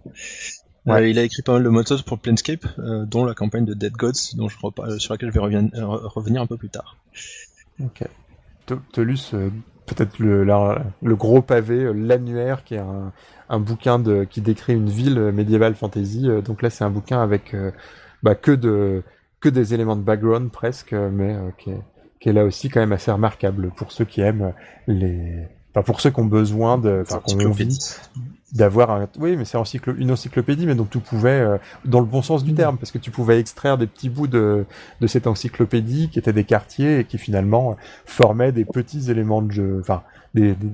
Euh, 0.88 1.08
il 1.08 1.18
a 1.18 1.24
écrit 1.24 1.42
pas 1.42 1.54
mal 1.54 1.64
de 1.64 1.70
motos 1.70 2.04
pour 2.06 2.20
Planescape, 2.20 2.66
euh, 2.80 3.06
dont 3.06 3.26
la 3.26 3.34
campagne 3.34 3.66
de 3.66 3.74
Dead 3.74 3.94
Gods, 3.94 4.36
dont 4.36 4.48
je 4.48 4.58
euh, 4.80 5.00
sur 5.00 5.14
laquelle 5.14 5.30
je 5.30 5.34
vais 5.34 5.40
revenir 5.40 6.42
un 6.42 6.46
peu 6.46 6.58
plus 6.58 6.70
tard. 6.70 6.98
Ok. 7.84 8.04
Tolus, 8.94 9.32
peut-être 9.86 10.20
le, 10.20 10.44
le 10.44 11.16
gros 11.16 11.42
pavé, 11.42 11.92
l'annuaire, 11.94 12.64
qui 12.64 12.76
est 12.76 12.80
un, 12.80 13.14
un 13.50 13.60
bouquin 13.60 14.00
de, 14.00 14.24
qui 14.24 14.42
décrit 14.42 14.74
une 14.74 14.90
ville 14.90 15.20
médiévale 15.34 15.76
fantasy. 15.76 16.28
donc 16.44 16.62
là, 16.62 16.70
c'est 16.70 16.84
un 16.84 16.90
bouquin 16.90 17.22
avec 17.22 17.56
bah, 18.26 18.36
que 18.36 18.52
de 18.52 19.04
que 19.40 19.50
des 19.50 19.76
éléments 19.76 19.96
de 19.96 20.02
background 20.02 20.50
presque, 20.52 20.94
mais 20.94 21.38
qui 21.60 21.70
est, 21.70 21.82
qui 22.20 22.30
est 22.30 22.34
là 22.34 22.44
aussi 22.44 22.70
quand 22.70 22.80
même 22.80 22.92
assez 22.92 23.12
remarquable 23.12 23.70
pour 23.78 23.92
ceux 23.92 24.04
qui 24.04 24.22
aiment 24.22 24.54
les, 24.88 25.48
enfin 25.72 25.84
pour 25.84 26.02
ceux 26.02 26.10
qui 26.10 26.20
ont 26.20 26.26
besoin 26.26 26.80
de, 26.80 27.04
enfin 27.04 27.22
qui 27.24 27.36
ont 27.36 27.50
envie 27.50 27.78
d'avoir 28.54 28.90
un, 28.90 29.08
oui, 29.20 29.36
mais 29.36 29.46
c'est 29.46 29.60
une 29.98 30.12
encyclopédie, 30.12 30.66
mais 30.66 30.74
dont 30.74 30.88
tu 30.90 31.00
pouvais, 31.00 31.42
euh, 31.42 31.58
dans 31.84 32.00
le 32.00 32.06
bon 32.08 32.24
sens 32.24 32.44
du 32.44 32.54
mm. 32.54 32.56
terme, 32.56 32.78
parce 32.78 32.92
que 32.92 32.98
tu 32.98 33.12
pouvais 33.12 33.40
extraire 33.40 33.78
des 33.78 33.86
petits 33.86 34.10
bouts 34.10 34.28
de, 34.28 34.66
de 35.02 35.08
cette 35.08 35.28
encyclopédie 35.28 36.10
qui 36.10 36.18
étaient 36.18 36.34
des 36.34 36.46
quartiers 36.46 37.00
et 37.00 37.06
qui 37.06 37.20
finalement 37.20 37.78
formaient 38.06 38.54
des 38.54 38.66
petits 38.66 39.12
éléments 39.12 39.44
de 39.44 39.52
jeu, 39.52 39.78
enfin 39.82 40.02
des, 40.34 40.56
des, 40.56 40.70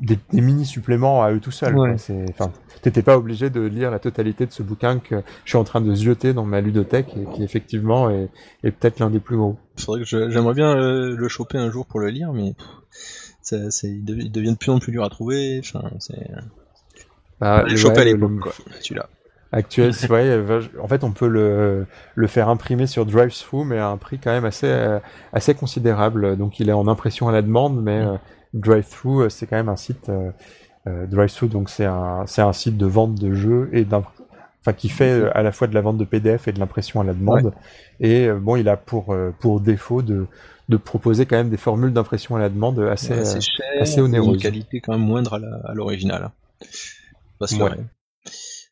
des, 0.00 0.18
mini 0.32 0.66
suppléments 0.66 1.22
à 1.22 1.32
eux 1.32 1.40
tout 1.40 1.50
seuls. 1.50 1.78
Enfin, 1.78 2.52
t'étais 2.82 3.02
pas 3.02 3.16
obligé 3.16 3.50
de 3.50 3.60
lire 3.60 3.90
la 3.90 3.98
totalité 3.98 4.46
de 4.46 4.52
ce 4.52 4.62
bouquin 4.62 4.98
que 4.98 5.22
je 5.44 5.50
suis 5.50 5.58
en 5.58 5.64
train 5.64 5.80
de 5.80 5.94
zioter 5.94 6.32
dans 6.32 6.44
ma 6.44 6.60
ludothèque 6.60 7.16
et 7.16 7.24
qui 7.34 7.42
effectivement 7.42 8.10
est, 8.10 8.28
est 8.62 8.70
peut-être 8.70 8.98
l'un 8.98 9.10
des 9.10 9.20
plus 9.20 9.36
gros. 9.36 9.56
C'est 9.76 9.86
vrai 9.86 10.00
que 10.00 10.06
j'aimerais 10.06 10.54
bien 10.54 10.76
euh, 10.76 11.16
le 11.16 11.28
choper 11.28 11.58
un 11.58 11.70
jour 11.70 11.86
pour 11.86 12.00
le 12.00 12.08
lire, 12.08 12.32
mais 12.32 12.54
ça, 13.40 13.56
il, 13.84 14.04
devient 14.04 14.52
de 14.52 14.58
plus 14.58 14.70
en 14.70 14.78
plus 14.78 14.92
dur 14.92 15.04
à 15.04 15.10
trouver. 15.10 15.60
Enfin, 15.60 15.90
c'est 15.98 16.30
bah, 17.40 17.64
le 17.66 17.76
choper 17.76 18.00
à 18.00 18.04
l'époque, 18.04 18.40
quoi. 18.40 18.52
Celui-là. 18.80 19.08
Actuel, 19.52 19.92
vrai. 20.08 20.36
En 20.82 20.88
fait, 20.88 21.04
on 21.04 21.12
peut 21.12 21.28
le, 21.28 21.86
le 22.16 22.26
faire 22.26 22.48
imprimer 22.48 22.88
sur 22.88 23.06
DriveThru, 23.06 23.64
mais 23.64 23.78
à 23.78 23.88
un 23.88 23.96
prix 23.96 24.18
quand 24.18 24.32
même 24.32 24.44
assez 24.44 24.98
assez 25.32 25.54
considérable. 25.54 26.36
Donc, 26.36 26.58
il 26.58 26.68
est 26.68 26.72
en 26.72 26.88
impression 26.88 27.28
à 27.28 27.32
la 27.32 27.40
demande, 27.40 27.80
mais 27.80 28.00
euh, 28.00 28.16
DriveThru, 28.54 29.24
euh, 29.24 29.28
c'est 29.28 29.46
quand 29.46 29.56
même 29.56 29.68
un 29.68 29.76
site. 29.76 30.08
Euh, 30.08 30.30
euh 30.86 31.06
DriveThru, 31.06 31.48
donc 31.48 31.68
c'est 31.68 31.84
un 31.84 32.24
c'est 32.26 32.42
un 32.42 32.52
site 32.52 32.76
de 32.76 32.86
vente 32.86 33.16
de 33.16 33.34
jeux 33.34 33.68
et 33.72 33.84
d'un 33.84 34.02
enfin 34.60 34.72
qui 34.72 34.88
fait 34.88 35.30
à 35.34 35.42
la 35.42 35.52
fois 35.52 35.66
de 35.66 35.74
la 35.74 35.80
vente 35.80 35.98
de 35.98 36.04
PDF 36.04 36.48
et 36.48 36.52
de 36.52 36.58
l'impression 36.58 37.00
à 37.00 37.04
la 37.04 37.12
demande. 37.12 37.52
Et 38.00 38.30
bon, 38.30 38.56
il 38.56 38.68
a 38.68 38.76
pour 38.76 39.14
pour 39.40 39.60
défaut 39.60 40.02
de 40.02 40.26
de 40.68 40.76
proposer 40.76 41.26
quand 41.26 41.36
même 41.36 41.50
des 41.50 41.56
formules 41.56 41.92
d'impression 41.92 42.36
à 42.36 42.38
la 42.38 42.48
demande 42.48 42.78
assez 42.80 43.12
assez 43.80 44.00
onéreuses. 44.00 44.34
Une 44.34 44.40
qualité 44.40 44.80
quand 44.80 44.92
même 44.92 45.06
moindre 45.06 45.40
à 45.64 45.74
l'original. 45.74 46.30
Parce 47.38 47.54
que 47.54 47.64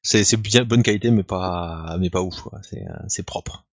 c'est 0.02 0.24
c'est 0.24 0.36
bien 0.36 0.64
bonne 0.64 0.82
qualité, 0.82 1.10
mais 1.10 1.22
pas 1.22 1.96
mais 1.98 2.10
pas 2.10 2.22
ouf. 2.22 2.48
C'est 2.62 2.84
c'est 3.08 3.24
propre. 3.24 3.64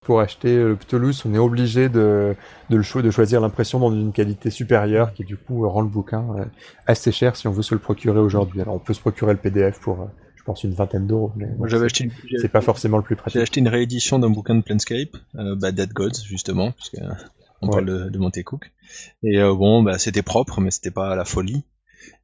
Pour 0.00 0.20
acheter 0.20 0.56
le 0.56 0.76
Ptolus, 0.76 1.26
on 1.26 1.34
est 1.34 1.38
obligé 1.38 1.88
de, 1.88 2.34
de, 2.70 2.76
le 2.76 3.02
de 3.02 3.10
choisir 3.10 3.40
l'impression 3.40 3.78
dans 3.78 3.92
une 3.92 4.12
qualité 4.12 4.50
supérieure 4.50 5.12
qui 5.12 5.24
du 5.24 5.36
coup 5.36 5.68
rend 5.68 5.82
le 5.82 5.88
bouquin 5.88 6.24
assez 6.86 7.12
cher 7.12 7.36
si 7.36 7.46
on 7.46 7.52
veut 7.52 7.62
se 7.62 7.74
le 7.74 7.80
procurer 7.80 8.20
aujourd'hui. 8.20 8.60
Alors 8.62 8.74
on 8.74 8.78
peut 8.78 8.94
se 8.94 9.00
procurer 9.00 9.32
le 9.32 9.38
PDF 9.38 9.80
pour 9.80 10.08
je 10.36 10.42
pense 10.44 10.64
une 10.64 10.72
vingtaine 10.72 11.06
d'euros, 11.06 11.32
mais 11.36 11.48
j'avais 11.64 11.86
acheté 11.86 12.10
c'est 12.40 12.48
pas 12.48 12.62
forcément 12.62 12.96
le 12.96 13.02
plus 13.02 13.16
pratique. 13.16 13.34
J'ai 13.34 13.42
acheté 13.42 13.60
une 13.60 13.68
réédition 13.68 14.18
d'un 14.18 14.30
bouquin 14.30 14.54
de 14.54 14.62
Planescape, 14.62 15.14
euh, 15.34 15.54
bah, 15.56 15.72
Dead 15.72 15.92
Gods 15.92 16.22
justement, 16.24 16.72
puisque 16.72 16.96
on 17.60 17.68
parle 17.68 17.86
de, 17.86 18.08
de 18.08 18.18
Montecook. 18.18 18.72
Et 19.22 19.38
euh, 19.38 19.54
bon, 19.54 19.82
bah 19.82 19.98
c'était 19.98 20.22
propre, 20.22 20.60
mais 20.60 20.70
c'était 20.70 20.90
pas 20.90 21.14
la 21.16 21.24
folie. 21.24 21.64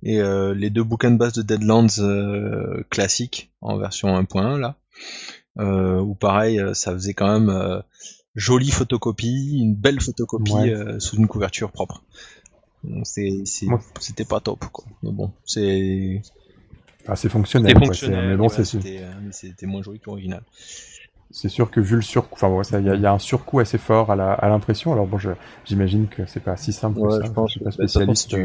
Et 0.02 0.20
euh, 0.20 0.54
les 0.54 0.70
deux 0.70 0.84
bouquins 0.84 1.10
de 1.10 1.18
base 1.18 1.32
de 1.32 1.42
Deadlands 1.42 1.86
euh, 1.98 2.84
classiques 2.90 3.52
en 3.60 3.76
version 3.76 4.08
1.1 4.20 4.58
là, 4.58 4.76
euh, 5.58 6.00
où 6.00 6.14
pareil, 6.14 6.60
ça 6.74 6.92
faisait 6.92 7.14
quand 7.14 7.40
même 7.40 7.82
jolie 8.34 8.70
photocopie, 8.70 9.58
une 9.60 9.74
belle 9.74 10.00
photocopie 10.00 10.72
sous 10.98 11.16
une 11.16 11.28
couverture 11.28 11.70
propre. 11.70 12.02
C'était 13.04 14.24
pas 14.28 14.40
top 14.40 14.64
quoi. 14.72 14.84
Mais 15.02 15.12
bon, 15.12 15.32
c'est 15.44 16.22
ah, 17.06 17.16
c'est 17.16 17.28
fonctionnel. 17.28 17.74
mais 17.78 18.36
bon, 18.36 18.48
c'était 18.48 19.66
moins 19.66 19.82
joli 19.82 20.00
que 20.00 20.06
l'original 20.06 20.42
c'est 21.34 21.48
sûr 21.48 21.68
que 21.68 21.80
vu 21.80 21.96
le 21.96 22.02
surcoût, 22.02 22.38
enfin 22.40 22.78
il 22.78 23.00
y, 23.00 23.06
a 23.06 23.12
un 23.12 23.18
surcoût 23.18 23.58
assez 23.58 23.76
fort 23.76 24.12
à 24.12 24.48
l'impression. 24.48 24.92
Alors 24.92 25.08
bon, 25.08 25.18
j'imagine 25.64 26.06
que 26.06 26.24
c'est 26.26 26.38
pas 26.38 26.56
si 26.56 26.72
simple 26.72 27.00
que 27.00 27.10
ça. 27.10 27.24
Je 27.24 27.30
pense, 27.32 27.50
suis 27.50 27.60
pas 27.60 27.72
spécialiste 27.72 28.36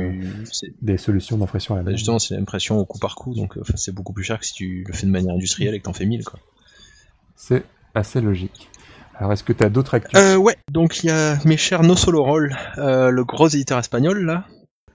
des 0.81 0.97
solutions 0.97 1.37
d'impression 1.37 1.75
à 1.75 1.77
la 1.77 1.83
bah, 1.83 1.91
Justement, 1.91 2.17
c'est 2.17 2.35
l'impression 2.35 2.79
au 2.79 2.85
coup 2.85 2.97
par 2.97 3.13
coup, 3.13 3.35
donc 3.35 3.59
c'est 3.75 3.93
beaucoup 3.93 4.11
plus 4.11 4.23
cher 4.23 4.39
que 4.39 4.45
si 4.45 4.53
tu 4.53 4.83
le 4.87 4.93
fais 4.93 5.05
de 5.05 5.11
manière 5.11 5.35
industrielle 5.35 5.75
et 5.75 5.79
que 5.79 5.83
t'en 5.83 5.93
fais 5.93 6.07
1000 6.07 6.23
quoi. 6.23 6.39
C'est 7.41 7.63
assez 7.95 8.19
logique. 8.19 8.69
Alors, 9.15 9.31
est-ce 9.31 9.45
que 9.45 9.53
tu 9.53 9.63
as 9.63 9.69
d'autres 9.69 9.93
actus? 9.95 10.19
Euh, 10.19 10.35
Ouais, 10.35 10.57
donc 10.69 11.03
il 11.03 11.07
y 11.07 11.09
a 11.09 11.37
mes 11.45 11.55
chers 11.55 11.83
No 11.83 11.95
Solo 11.95 12.21
Roll, 12.21 12.53
euh, 12.77 13.09
le 13.11 13.23
gros 13.23 13.47
éditeur 13.47 13.79
espagnol 13.79 14.25
là, 14.25 14.43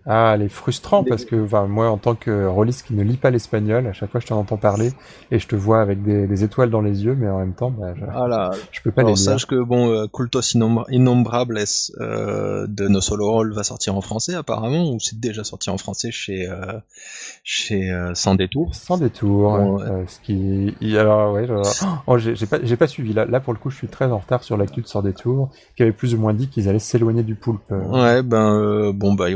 ah, 0.07 0.33
elle 0.35 0.43
est 0.43 0.49
frustrant 0.49 1.03
parce 1.03 1.25
que 1.25 1.37
moi, 1.67 1.91
en 1.91 1.97
tant 1.97 2.15
que 2.15 2.47
rôliste 2.47 2.87
qui 2.87 2.95
ne 2.95 3.03
lit 3.03 3.17
pas 3.17 3.31
l'espagnol, 3.31 3.87
à 3.87 3.95
chaque 3.95 4.11
fois 4.11 4.21
je 4.21 4.27
t'en 4.27 4.39
entends 4.39 4.59
parler 4.59 4.93
et 5.31 5.39
je 5.39 5.49
te 5.49 5.57
vois 5.57 5.81
avec 5.81 6.03
des, 6.03 6.45
étoiles 6.45 6.69
dans 6.69 6.83
les 6.83 7.05
yeux, 7.05 7.15
mais 7.15 7.29
en 7.29 7.39
même 7.39 7.55
temps, 7.55 7.71
bah, 7.71 7.95
je, 7.97 8.05
ah 8.13 8.51
je 8.71 8.81
peux 8.83 8.91
pas 8.91 9.03
les 9.03 9.09
lire. 9.09 9.17
Sache 9.17 9.47
que 9.47 9.63
bon, 9.63 9.89
euh, 9.89 10.07
Cultos 10.07 10.43
Innombrables 10.91 11.65
euh, 12.01 12.67
de 12.69 12.89
No 12.89 13.01
Solo 13.01 13.31
Roll 13.31 13.55
va 13.55 13.63
sortir 13.63 13.97
en 13.97 14.03
français 14.03 14.35
apparemment, 14.35 14.91
ou 14.91 15.01
c'est 15.01 15.19
déjà 15.19 15.43
sorti 15.43 15.71
en 15.71 15.79
français 15.79 16.11
chez 16.11 16.49
euh, 16.49 16.79
chez 17.43 17.91
euh, 17.91 18.15
Sans 18.15 18.35
Détour. 18.35 18.75
Sans 18.75 18.99
Détour. 18.99 19.83
ce 20.07 20.21
qui, 20.21 20.99
alors 20.99 21.33
ouais, 21.33 21.47
oh, 22.07 22.19
j'ai 22.19 22.47
pas 22.47 22.59
j'ai 22.63 22.77
pas 22.77 22.89
suivi. 22.89 23.15
Là, 23.15 23.25
là 23.25 23.41
pour 23.41 23.55
le 23.55 23.59
coup, 23.59 23.71
je 23.71 23.77
suis 23.77 23.89
très 23.89 24.07
en 24.07 24.19
retard 24.19 24.45
sur 24.45 24.59
l'actu 24.59 24.83
de 24.83 24.87
Sans 24.87 25.01
Détour, 25.01 25.49
qui 25.77 25.83
avait 25.83 25.93
plus 25.93 26.15
ou 26.15 26.19
moins 26.19 26.35
dit 26.35 26.49
qu'ils 26.49 26.69
allaient 26.69 26.79
s'éloigner 26.79 27.23
du 27.23 27.37
poulpe. 27.37 27.71
Ouais, 27.71 28.23
ben 28.23 28.93
bon 28.93 29.15
bah 29.15 29.31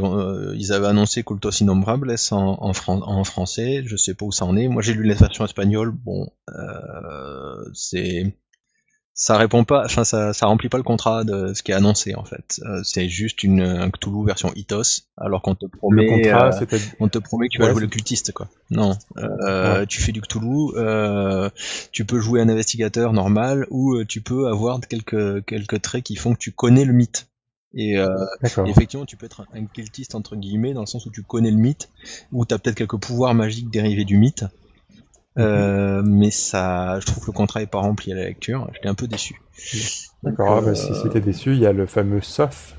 ils 0.59 0.73
avaient 0.73 0.89
annoncé 0.89 1.23
Cultos 1.23 1.51
Innombrables 1.61 2.15
en, 2.33 2.59
en, 2.61 2.73
en, 2.89 3.25
français, 3.25 3.83
je 3.87 3.97
sais 3.97 4.15
pas 4.15 4.27
où 4.27 4.33
ça 4.33 4.45
en 4.45 4.57
est. 4.57 4.69
Moi 4.69 4.83
j'ai 4.83 4.93
lu 4.93 5.05
les 5.05 5.15
versions 5.15 5.45
espagnoles, 5.45 5.93
bon, 5.93 6.29
euh, 6.51 7.65
c'est 7.75 8.35
ça 9.21 9.37
répond 9.37 9.65
pas, 9.65 9.83
enfin 9.85 10.05
ça, 10.05 10.33
ça 10.33 10.47
remplit 10.47 10.69
pas 10.69 10.77
le 10.77 10.85
contrat 10.85 11.25
de 11.25 11.53
ce 11.53 11.65
qui 11.65 11.73
est 11.73 11.75
annoncé 11.75 12.15
en 12.15 12.25
fait. 12.25 12.61
Euh, 12.65 12.83
c'est 12.85 13.09
juste 13.09 13.43
une 13.43 13.63
un 13.63 13.91
Cthulhu 13.91 14.25
version 14.25 14.53
Ethos, 14.55 15.03
alors 15.17 15.43
qu'on 15.43 15.57
te 15.57 15.67
promet, 15.67 16.33
euh, 16.33 16.51
on 17.01 17.09
te 17.09 17.19
promet 17.19 17.49
que 17.49 17.55
tu 17.55 17.59
vas 17.59 17.73
jouer 17.73 17.81
le 17.81 17.89
cultiste 17.89 18.31
quoi. 18.31 18.49
Non, 18.71 18.97
euh, 19.17 19.87
tu 19.87 20.01
fais 20.01 20.13
du 20.13 20.21
Cthulhu, 20.21 20.73
euh, 20.77 21.51
tu 21.91 22.05
peux 22.05 22.21
jouer 22.21 22.41
un 22.41 22.49
investigateur 22.49 23.13
normal 23.13 23.67
ou 23.71 24.05
tu 24.05 24.21
peux 24.21 24.47
avoir 24.47 24.79
quelques 24.81 25.45
quelques 25.47 25.83
traits 25.83 26.05
qui 26.05 26.15
font 26.15 26.35
que 26.35 26.39
tu 26.39 26.53
connais 26.53 26.85
le 26.85 26.93
mythe. 26.93 27.29
Et 27.75 27.99
euh, 27.99 28.09
effectivement, 28.67 29.05
tu 29.05 29.17
peux 29.17 29.27
être 29.27 29.47
un 29.53 29.67
cultiste 29.67 30.15
entre 30.15 30.37
guillemets 30.37 30.73
dans 30.73 30.81
le 30.81 30.87
sens 30.87 31.07
où 31.07 31.11
tu 31.11 31.23
connais 31.23 31.51
le 31.51 31.57
mythe, 31.57 31.91
ou 32.33 32.47
tu 32.47 32.55
as 32.55 32.59
peut-être 32.59 32.77
quelques 32.77 32.99
pouvoirs 32.99 33.35
magiques 33.35 33.71
dérivés 33.71 34.05
du 34.05 34.17
mythe. 34.17 34.45
Euh, 35.39 36.03
mhm. 36.03 36.11
mais 36.19 36.31
ça, 36.31 36.99
je 37.01 37.07
trouve 37.07 37.21
que 37.21 37.31
le 37.31 37.37
contrat 37.37 37.63
est 37.63 37.67
pas 37.67 37.79
rempli 37.79 38.13
à 38.13 38.17
la 38.17 38.25
lecture. 38.25 38.69
J'étais 38.75 38.89
un 38.89 38.95
peu 38.95 39.07
déçu. 39.07 39.41
D'accord. 40.23 40.57
Ah, 40.57 40.61
bah, 40.61 40.75
si 40.75 40.91
euh, 40.91 41.03
c'était 41.03 41.21
déçu, 41.21 41.53
il 41.53 41.61
y 41.61 41.67
a 41.67 41.73
le 41.73 41.87
fameux 41.87 42.21
SOF 42.21 42.75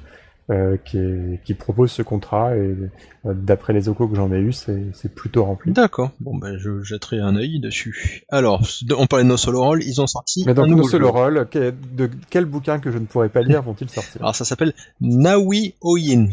euh, 0.49 0.77
qui, 0.83 1.53
propose 1.53 1.91
ce 1.91 2.01
contrat 2.01 2.55
et 2.55 2.59
euh, 2.59 3.33
d'après 3.33 3.73
les 3.73 3.89
échos 3.89 4.07
que 4.07 4.15
j'en 4.15 4.31
ai 4.31 4.39
eu, 4.39 4.51
c'est 4.51 5.13
plutôt 5.13 5.45
rempli. 5.45 5.71
D'accord. 5.71 6.11
Bon 6.19 6.35
ben 6.35 6.57
je 6.57 6.81
jetterai 6.81 7.19
un 7.19 7.35
œil 7.35 7.59
dessus. 7.59 8.23
Alors, 8.29 8.61
on 8.97 9.05
parlait 9.05 9.25
de 9.25 9.29
No 9.29 9.37
Solo 9.37 9.61
Roll, 9.61 9.83
ils 9.83 10.01
ont 10.01 10.07
sorti. 10.07 10.43
Mais 10.47 10.53
donc 10.53 10.67
No 10.67 10.83
Solo 10.83 11.11
Roll, 11.11 11.47
de 11.53 12.09
quel 12.29 12.45
bouquin 12.45 12.79
que 12.79 12.91
je 12.91 12.97
ne 12.97 13.05
pourrais 13.05 13.29
pas 13.29 13.41
lire 13.41 13.61
vont-ils 13.61 13.89
sortir? 13.89 14.21
Alors 14.21 14.35
ça 14.35 14.45
s'appelle 14.45 14.73
Nawi 15.01 15.75
Oyin. 15.81 16.29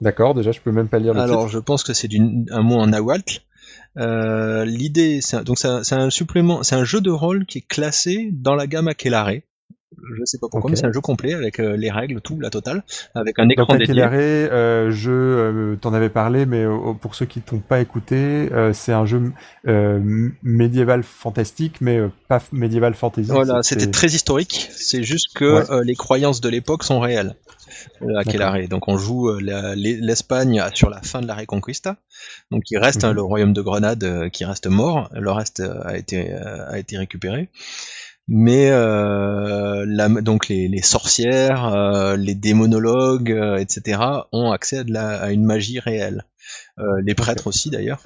D'accord. 0.00 0.34
Déjà, 0.34 0.52
je 0.52 0.60
peux 0.60 0.72
même 0.72 0.88
pas 0.88 0.98
lire 0.98 1.14
le 1.14 1.20
Alors, 1.20 1.48
je 1.48 1.58
pense 1.58 1.82
que 1.82 1.92
c'est 1.92 2.08
un 2.14 2.62
mot 2.62 2.76
en 2.76 2.86
nahuatl. 2.88 3.40
Euh, 3.96 4.64
L'idée, 4.64 5.20
c'est 5.20 5.42
donc 5.44 5.58
c'est 5.58 5.92
un, 5.94 6.10
supplément, 6.10 6.62
c'est 6.62 6.76
un 6.76 6.84
jeu 6.84 7.00
de 7.00 7.10
rôle 7.10 7.46
qui 7.46 7.58
est 7.58 7.66
classé 7.66 8.30
dans 8.32 8.54
la 8.54 8.66
gamme 8.66 8.88
Aquelarre 8.88 9.40
je 9.96 10.24
sais 10.24 10.38
pas 10.38 10.48
pourquoi, 10.50 10.70
mais 10.70 10.76
c'est 10.76 10.86
un 10.86 10.92
jeu 10.92 11.00
complet 11.00 11.32
avec 11.32 11.60
euh, 11.60 11.76
les 11.76 11.90
règles, 11.90 12.20
tout, 12.20 12.38
la 12.40 12.50
totale, 12.50 12.82
avec 13.14 13.38
un 13.38 13.48
écran 13.48 13.76
dédié. 13.76 14.02
euh, 14.02 14.90
jeu, 14.90 15.12
euh, 15.12 15.76
t'en 15.80 15.94
avais 15.94 16.10
parlé, 16.10 16.44
mais 16.44 16.64
euh, 16.64 16.92
pour 16.92 17.14
ceux 17.14 17.24
qui 17.26 17.40
t'ont 17.40 17.60
pas 17.60 17.80
écouté, 17.80 18.48
c'est 18.72 18.92
un 18.92 19.06
jeu 19.06 19.32
médiéval 20.42 21.02
fantastique, 21.02 21.80
mais 21.80 22.00
pas 22.28 22.42
médiéval 22.52 22.94
fantasy. 22.94 23.30
Voilà, 23.30 23.62
c'était 23.62 23.90
très 23.90 24.08
historique. 24.08 24.68
C'est 24.72 25.02
juste 25.02 25.34
que 25.34 25.82
les 25.82 25.94
croyances 25.94 26.40
de 26.40 26.48
l'époque 26.48 26.84
sont 26.84 27.00
réelles. 27.00 27.34
Aquelarre. 28.16 28.68
Donc 28.68 28.88
on 28.88 28.96
joue 28.96 29.30
l'Espagne 29.38 30.62
sur 30.74 30.90
la 30.90 31.02
fin 31.02 31.20
de 31.20 31.26
la 31.26 31.34
Reconquista. 31.34 31.96
Donc 32.50 32.62
il 32.70 32.78
reste 32.78 33.04
hein, 33.04 33.10
mhm. 33.10 33.16
le 33.16 33.22
royaume 33.22 33.52
de 33.52 33.62
Grenade 33.62 34.30
qui 34.30 34.44
reste 34.44 34.66
mort. 34.66 35.10
Le 35.12 35.30
reste 35.30 35.60
a 35.60 35.96
été 35.96 36.32
a 36.32 36.78
été 36.78 36.96
récupéré 36.98 37.48
mais 38.28 38.70
euh, 38.70 39.84
la, 39.88 40.08
donc 40.08 40.48
les, 40.48 40.68
les 40.68 40.82
sorcières, 40.82 41.74
euh, 41.74 42.16
les 42.16 42.34
démonologues, 42.34 43.32
euh, 43.32 43.56
etc. 43.56 44.00
ont 44.32 44.52
accès 44.52 44.78
à, 44.78 44.84
de 44.84 44.92
la, 44.92 45.20
à 45.20 45.30
une 45.32 45.44
magie 45.44 45.80
réelle. 45.80 46.24
Euh, 46.78 47.00
les 47.02 47.14
prêtres 47.14 47.46
aussi 47.46 47.70
d'ailleurs. 47.70 48.02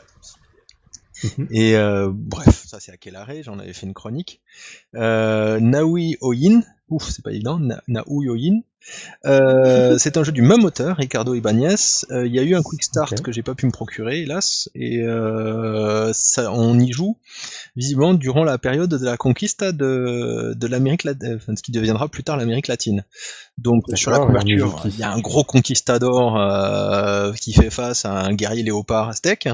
Mhm. 1.25 1.49
Et 1.51 1.75
bref, 2.13 2.65
ça 2.67 2.81
c'est 2.81 2.93
à 2.93 2.97
quel 2.97 3.15
arrêt? 3.15 3.43
J'en 3.43 3.59
avais 3.59 3.73
fait 3.73 3.87
une 3.87 3.95
chronique. 3.95 4.41
Naui 4.95 6.17
Oyin, 6.21 6.63
ouf, 6.89 7.11
c'est 7.11 7.23
pas 7.23 7.31
évident. 7.31 7.59
Na 7.61 7.83
Naui 7.87 8.29
Oyin, 8.29 8.61
Euh, 9.25 9.97
c'est 9.99 10.17
un 10.17 10.25
jeu 10.25 10.33
du 10.33 10.43
même 10.43 10.65
auteur, 10.65 10.97
Ricardo 10.97 11.35
Ibanez. 11.35 11.77
Euh, 12.11 12.27
il 12.27 12.35
y 12.35 12.39
a 12.39 12.43
eu 12.43 12.55
un 12.55 12.63
quick 12.63 12.83
start 12.83 13.21
que 13.21 13.33
j'ai 13.33 13.43
pas 13.43 13.55
pu 13.55 13.67
me 13.67 13.73
procurer, 13.73 14.23
hélas, 14.23 14.69
et 14.75 15.03
euh, 15.03 16.13
ça, 16.13 16.53
on 16.53 16.79
y 16.79 16.93
joue 16.93 17.17
visiblement 17.77 18.15
durant 18.15 18.45
la 18.45 18.59
période 18.59 18.91
de 18.91 19.05
la 19.05 19.17
conquista 19.17 19.73
de, 19.73 20.55
de 20.55 20.67
l'Amérique 20.67 21.05
latine, 21.05 21.37
enfin, 21.37 21.57
ce 21.57 21.63
qui 21.63 21.73
deviendra 21.73 22.09
plus 22.09 22.23
tard 22.23 22.37
l'Amérique 22.37 22.69
latine. 22.69 23.05
Donc 23.59 23.85
sur 23.95 24.11
la 24.11 24.19
couverture, 24.19 24.83
il 24.85 24.99
y 24.99 25.03
a 25.03 25.13
un 25.13 25.21
gros 25.21 25.45
conquistador 25.45 26.39
euh, 26.39 27.33
qui 27.33 27.53
fait 27.53 27.71
face 27.71 28.05
à 28.05 28.13
un 28.13 28.35
guerrier 28.35 28.63
léopard 28.63 29.09
aztèque 29.09 29.49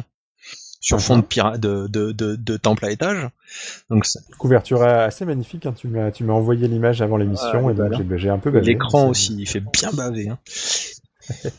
sur 0.80 1.00
fond 1.00 1.16
de, 1.16 1.23
pirate, 1.23 1.61
de, 1.61 1.87
de, 1.88 2.12
de, 2.12 2.37
de, 2.37 2.56
temple 2.56 2.85
à 2.85 2.90
étage. 2.90 3.28
Donc 3.90 4.06
couverture 4.38 4.82
assez 4.82 5.25
magnifique. 5.25 5.66
Hein. 5.66 5.75
Tu 5.76 5.88
m'as 5.88 6.11
tu 6.11 6.25
m'as 6.25 6.35
envoyé 6.35 6.68
l'image 6.68 7.02
avant 7.02 7.16
l'émission 7.16 7.70
et 7.70 7.75
j'ai 8.18 8.30
un 8.30 8.38
peu 8.38 8.50
bavé. 8.50 8.66
L'écran 8.66 9.08
aussi, 9.08 9.35
il 9.38 9.49
fait 9.49 9.61
bien 9.73 9.90
baver. 9.92 10.28
Hein. 10.28 10.38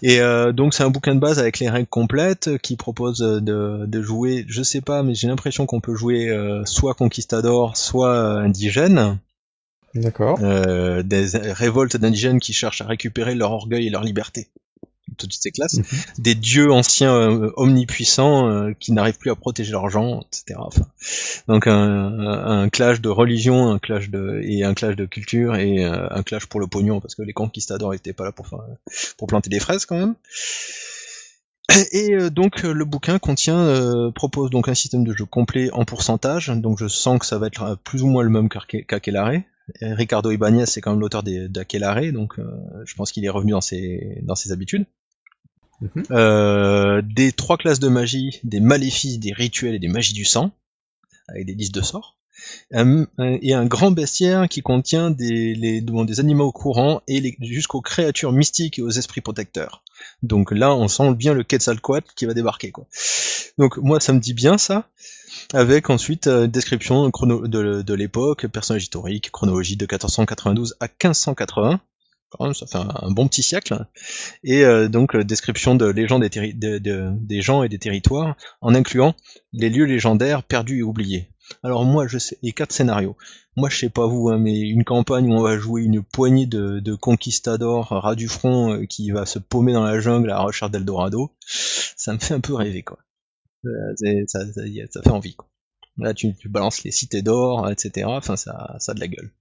et 0.01 0.19
euh, 0.19 0.51
donc 0.51 0.73
c'est 0.73 0.83
un 0.83 0.89
bouquin 0.89 1.15
de 1.15 1.19
base 1.19 1.37
avec 1.37 1.59
les 1.59 1.69
règles 1.69 1.87
complètes 1.87 2.57
qui 2.59 2.75
propose 2.75 3.19
de, 3.19 3.85
de 3.85 4.01
jouer. 4.01 4.45
Je 4.47 4.63
sais 4.63 4.81
pas, 4.81 5.03
mais 5.03 5.15
j'ai 5.15 5.27
l'impression 5.27 5.65
qu'on 5.65 5.81
peut 5.81 5.95
jouer 5.95 6.29
euh, 6.29 6.63
soit 6.65 6.93
conquistador, 6.93 7.75
soit 7.75 8.17
indigène. 8.39 9.19
D'accord. 9.95 10.39
Euh, 10.43 11.01
des 11.03 11.25
révoltes 11.35 11.97
d'indigènes 11.97 12.39
qui 12.39 12.53
cherchent 12.53 12.81
à 12.81 12.85
récupérer 12.85 13.35
leur 13.35 13.51
orgueil 13.51 13.87
et 13.87 13.89
leur 13.89 14.03
liberté 14.03 14.47
toutes 15.17 15.33
ces 15.33 15.51
classes, 15.51 15.77
mhm. 15.77 15.85
des 16.17 16.35
dieux 16.35 16.71
anciens 16.71 17.15
euh, 17.15 17.51
omnipuissants 17.55 18.49
euh, 18.49 18.73
qui 18.79 18.91
n'arrivent 18.91 19.17
plus 19.17 19.31
à 19.31 19.35
protéger 19.35 19.71
leurs 19.71 19.89
gens, 19.89 20.21
etc. 20.21 20.59
Enfin, 20.59 20.85
donc 21.47 21.67
un, 21.67 22.19
un, 22.19 22.69
clash 22.69 23.01
de 23.01 23.09
religion, 23.09 23.69
un 23.69 23.79
clash 23.79 24.09
de 24.09 24.41
et 24.43 24.63
un 24.63 24.73
clash 24.73 24.95
de 24.95 25.05
culture 25.05 25.55
et 25.55 25.85
euh, 25.85 26.07
un 26.11 26.23
clash 26.23 26.45
pour 26.45 26.59
le 26.59 26.67
pognon 26.67 26.99
parce 26.99 27.15
que 27.15 27.21
les 27.21 27.33
conquistadors 27.33 27.93
étaient 27.93 28.13
pas 28.13 28.25
là 28.25 28.31
pour 28.31 28.47
faire, 28.47 28.59
pour 29.17 29.27
planter 29.27 29.49
des 29.49 29.59
fraises 29.59 29.85
quand 29.85 29.97
même. 29.97 30.15
Et 31.91 32.17
donc 32.31 32.63
le 32.63 32.83
bouquin 32.83 33.19
contient 33.19 34.11
propose 34.15 34.49
donc 34.49 34.67
un 34.67 34.73
système 34.73 35.03
de 35.03 35.13
jeu 35.15 35.25
complet 35.25 35.69
en 35.71 35.85
pourcentage, 35.85 36.47
donc 36.47 36.79
je 36.79 36.87
sens 36.87 37.19
que 37.19 37.27
ça 37.27 37.37
va 37.37 37.45
être 37.45 37.77
plus 37.83 38.01
ou 38.01 38.07
moins 38.07 38.23
le 38.23 38.31
même 38.31 38.49
qu'Akelare. 38.49 39.33
Ricardo 39.79 40.31
Ibanez 40.31 40.65
c'est 40.65 40.81
quand 40.81 40.91
même 40.91 40.99
l'auteur 40.99 41.21
d'Akelare, 41.21 42.11
donc 42.11 42.37
je 42.85 42.95
pense 42.95 43.11
qu'il 43.11 43.23
est 43.23 43.29
revenu 43.29 43.51
dans 43.51 43.61
ses 43.61 44.17
dans 44.23 44.33
ses 44.33 44.51
habitudes. 44.51 44.87
Mhm. 45.81 46.03
Euh, 46.11 47.01
des 47.01 47.31
trois 47.31 47.57
classes 47.57 47.79
de 47.79 47.87
magie, 47.87 48.39
des 48.43 48.59
maléfices, 48.59 49.19
des 49.19 49.33
rituels 49.33 49.75
et 49.75 49.79
des 49.79 49.87
magies 49.87 50.13
du 50.13 50.25
sang, 50.25 50.51
avec 51.27 51.45
des 51.45 51.53
listes 51.53 51.73
de 51.73 51.81
sorts. 51.81 52.17
et 52.71 53.53
un 53.53 53.65
grand 53.65 53.91
bestiaire 53.91 54.47
qui 54.47 54.61
contient 54.61 55.11
des, 55.11 55.55
les, 55.55 55.81
des 55.81 56.19
animaux 56.19 56.51
courants 56.51 57.01
et 57.07 57.35
jusqu'aux 57.41 57.81
créatures 57.81 58.31
mystiques 58.31 58.79
et 58.79 58.81
aux 58.81 58.89
esprits 58.89 59.21
protecteurs. 59.21 59.83
Donc 60.23 60.51
là, 60.51 60.73
on 60.73 60.87
sent 60.87 61.13
bien 61.15 61.33
le 61.33 61.43
Quetzalcoatl 61.43 62.07
qui 62.15 62.25
va 62.25 62.33
débarquer. 62.33 62.71
Quoi. 62.71 62.87
Donc 63.57 63.77
moi, 63.77 63.99
ça 63.99 64.13
me 64.13 64.19
dit 64.19 64.33
bien 64.33 64.57
ça. 64.57 64.87
Avec 65.53 65.89
ensuite 65.89 66.27
euh, 66.27 66.47
description 66.47 67.09
chrono 67.11 67.47
de, 67.47 67.81
de 67.81 67.93
l'époque, 67.93 68.47
personnage 68.47 68.83
historique, 68.83 69.31
chronologie 69.31 69.77
de 69.77 69.83
1492 69.83 70.75
à 70.79 70.87
1580, 70.87 71.79
ça 72.53 72.67
fait 72.67 72.77
un, 72.77 73.11
bon 73.11 73.27
petit 73.27 73.43
siècle. 73.43 73.85
Et 74.43 74.63
euh, 74.63 74.87
donc 74.87 75.15
euh, 75.15 75.23
description 75.23 75.75
de 75.75 75.85
légendes 75.85 76.23
des, 76.23 77.41
gens 77.41 77.63
et 77.63 77.69
des 77.69 77.79
territoires, 77.79 78.35
en 78.61 78.75
incluant 78.75 79.15
les 79.53 79.69
lieux 79.69 79.85
légendaires 79.85 80.43
perdus 80.43 80.79
et 80.79 80.83
oubliés. 80.83 81.29
Alors 81.63 81.83
moi 81.83 82.07
je 82.07 82.17
sais, 82.17 82.37
et 82.43 82.51
quatre 82.51 82.71
scénarios. 82.71 83.17
Moi 83.55 83.69
je 83.69 83.77
sais 83.77 83.89
pas 83.89 84.05
vous, 84.05 84.29
hein, 84.29 84.37
mais 84.37 84.59
une 84.59 84.83
campagne 84.83 85.31
où 85.31 85.35
on 85.35 85.41
va 85.41 85.57
jouer 85.57 85.81
une 85.81 86.03
poignée 86.03 86.45
de, 86.45 86.95
conquistadors 86.95 87.87
ras 87.87 88.15
du 88.15 88.27
front 88.27 88.73
euh, 88.73 88.85
qui 88.85 89.11
va 89.11 89.25
se 89.25 89.39
paumer 89.39 89.73
dans 89.73 89.83
la 89.83 89.99
jungle 89.99 90.29
à 90.29 90.35
la 90.35 90.41
recherche 90.41 90.71
d'Eldorado, 90.71 91.31
ça 91.47 92.13
me 92.13 92.19
fait 92.19 92.35
un 92.35 92.39
peu 92.39 92.53
rêver 92.53 92.83
quoi. 92.83 92.99
Ça, 93.63 94.09
ça, 94.27 94.53
ça, 94.53 95.01
fait 95.01 95.09
envie 95.09 95.35
quoi. 95.35 95.49
Là 95.97 96.13
tu, 96.13 96.33
tu 96.35 96.47
balances 96.47 96.83
les 96.83 96.91
cités 96.91 97.21
d'or, 97.21 97.69
etc. 97.69 98.07
Enfin 98.07 98.37
ça, 98.37 98.75
ça 98.79 98.91
a 98.91 98.95
de 98.95 98.99
la 98.99 99.07
gueule. 99.07 99.31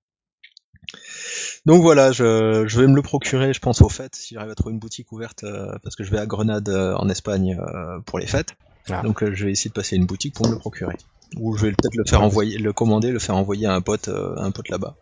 Donc 1.66 1.82
voilà, 1.82 2.12
je, 2.12 2.64
je, 2.66 2.80
vais 2.80 2.86
me 2.86 2.96
le 2.96 3.02
procurer, 3.02 3.52
je 3.52 3.60
pense, 3.60 3.82
aux 3.82 3.88
fêtes, 3.88 4.16
si 4.16 4.34
j'arrive 4.34 4.50
à 4.50 4.54
trouver 4.54 4.72
une 4.72 4.78
boutique 4.78 5.12
ouverte, 5.12 5.44
euh, 5.44 5.76
parce 5.82 5.96
que 5.96 6.04
je 6.04 6.10
vais 6.10 6.18
à 6.18 6.26
Grenade 6.26 6.68
euh, 6.68 6.94
en 6.96 7.08
Espagne 7.08 7.58
euh, 7.60 8.00
pour 8.00 8.18
les 8.18 8.26
fêtes. 8.26 8.54
Ah. 8.88 9.02
Donc 9.02 9.22
je 9.22 9.44
vais 9.44 9.52
essayer 9.52 9.68
de 9.68 9.74
passer 9.74 9.96
une 9.96 10.06
boutique 10.06 10.34
pour 10.34 10.46
me 10.46 10.52
le 10.52 10.58
procurer. 10.58 10.96
Ou 11.36 11.56
je 11.56 11.66
vais 11.66 11.72
peut-être 11.72 11.94
le 11.94 12.04
faire 12.06 12.22
envoyer, 12.22 12.58
le 12.58 12.72
commander, 12.72 13.10
le 13.10 13.18
faire 13.18 13.36
envoyer 13.36 13.66
à 13.66 13.74
un 13.74 13.82
pote, 13.82 14.08
un 14.08 14.50
pote 14.50 14.70
là-bas. 14.70 14.96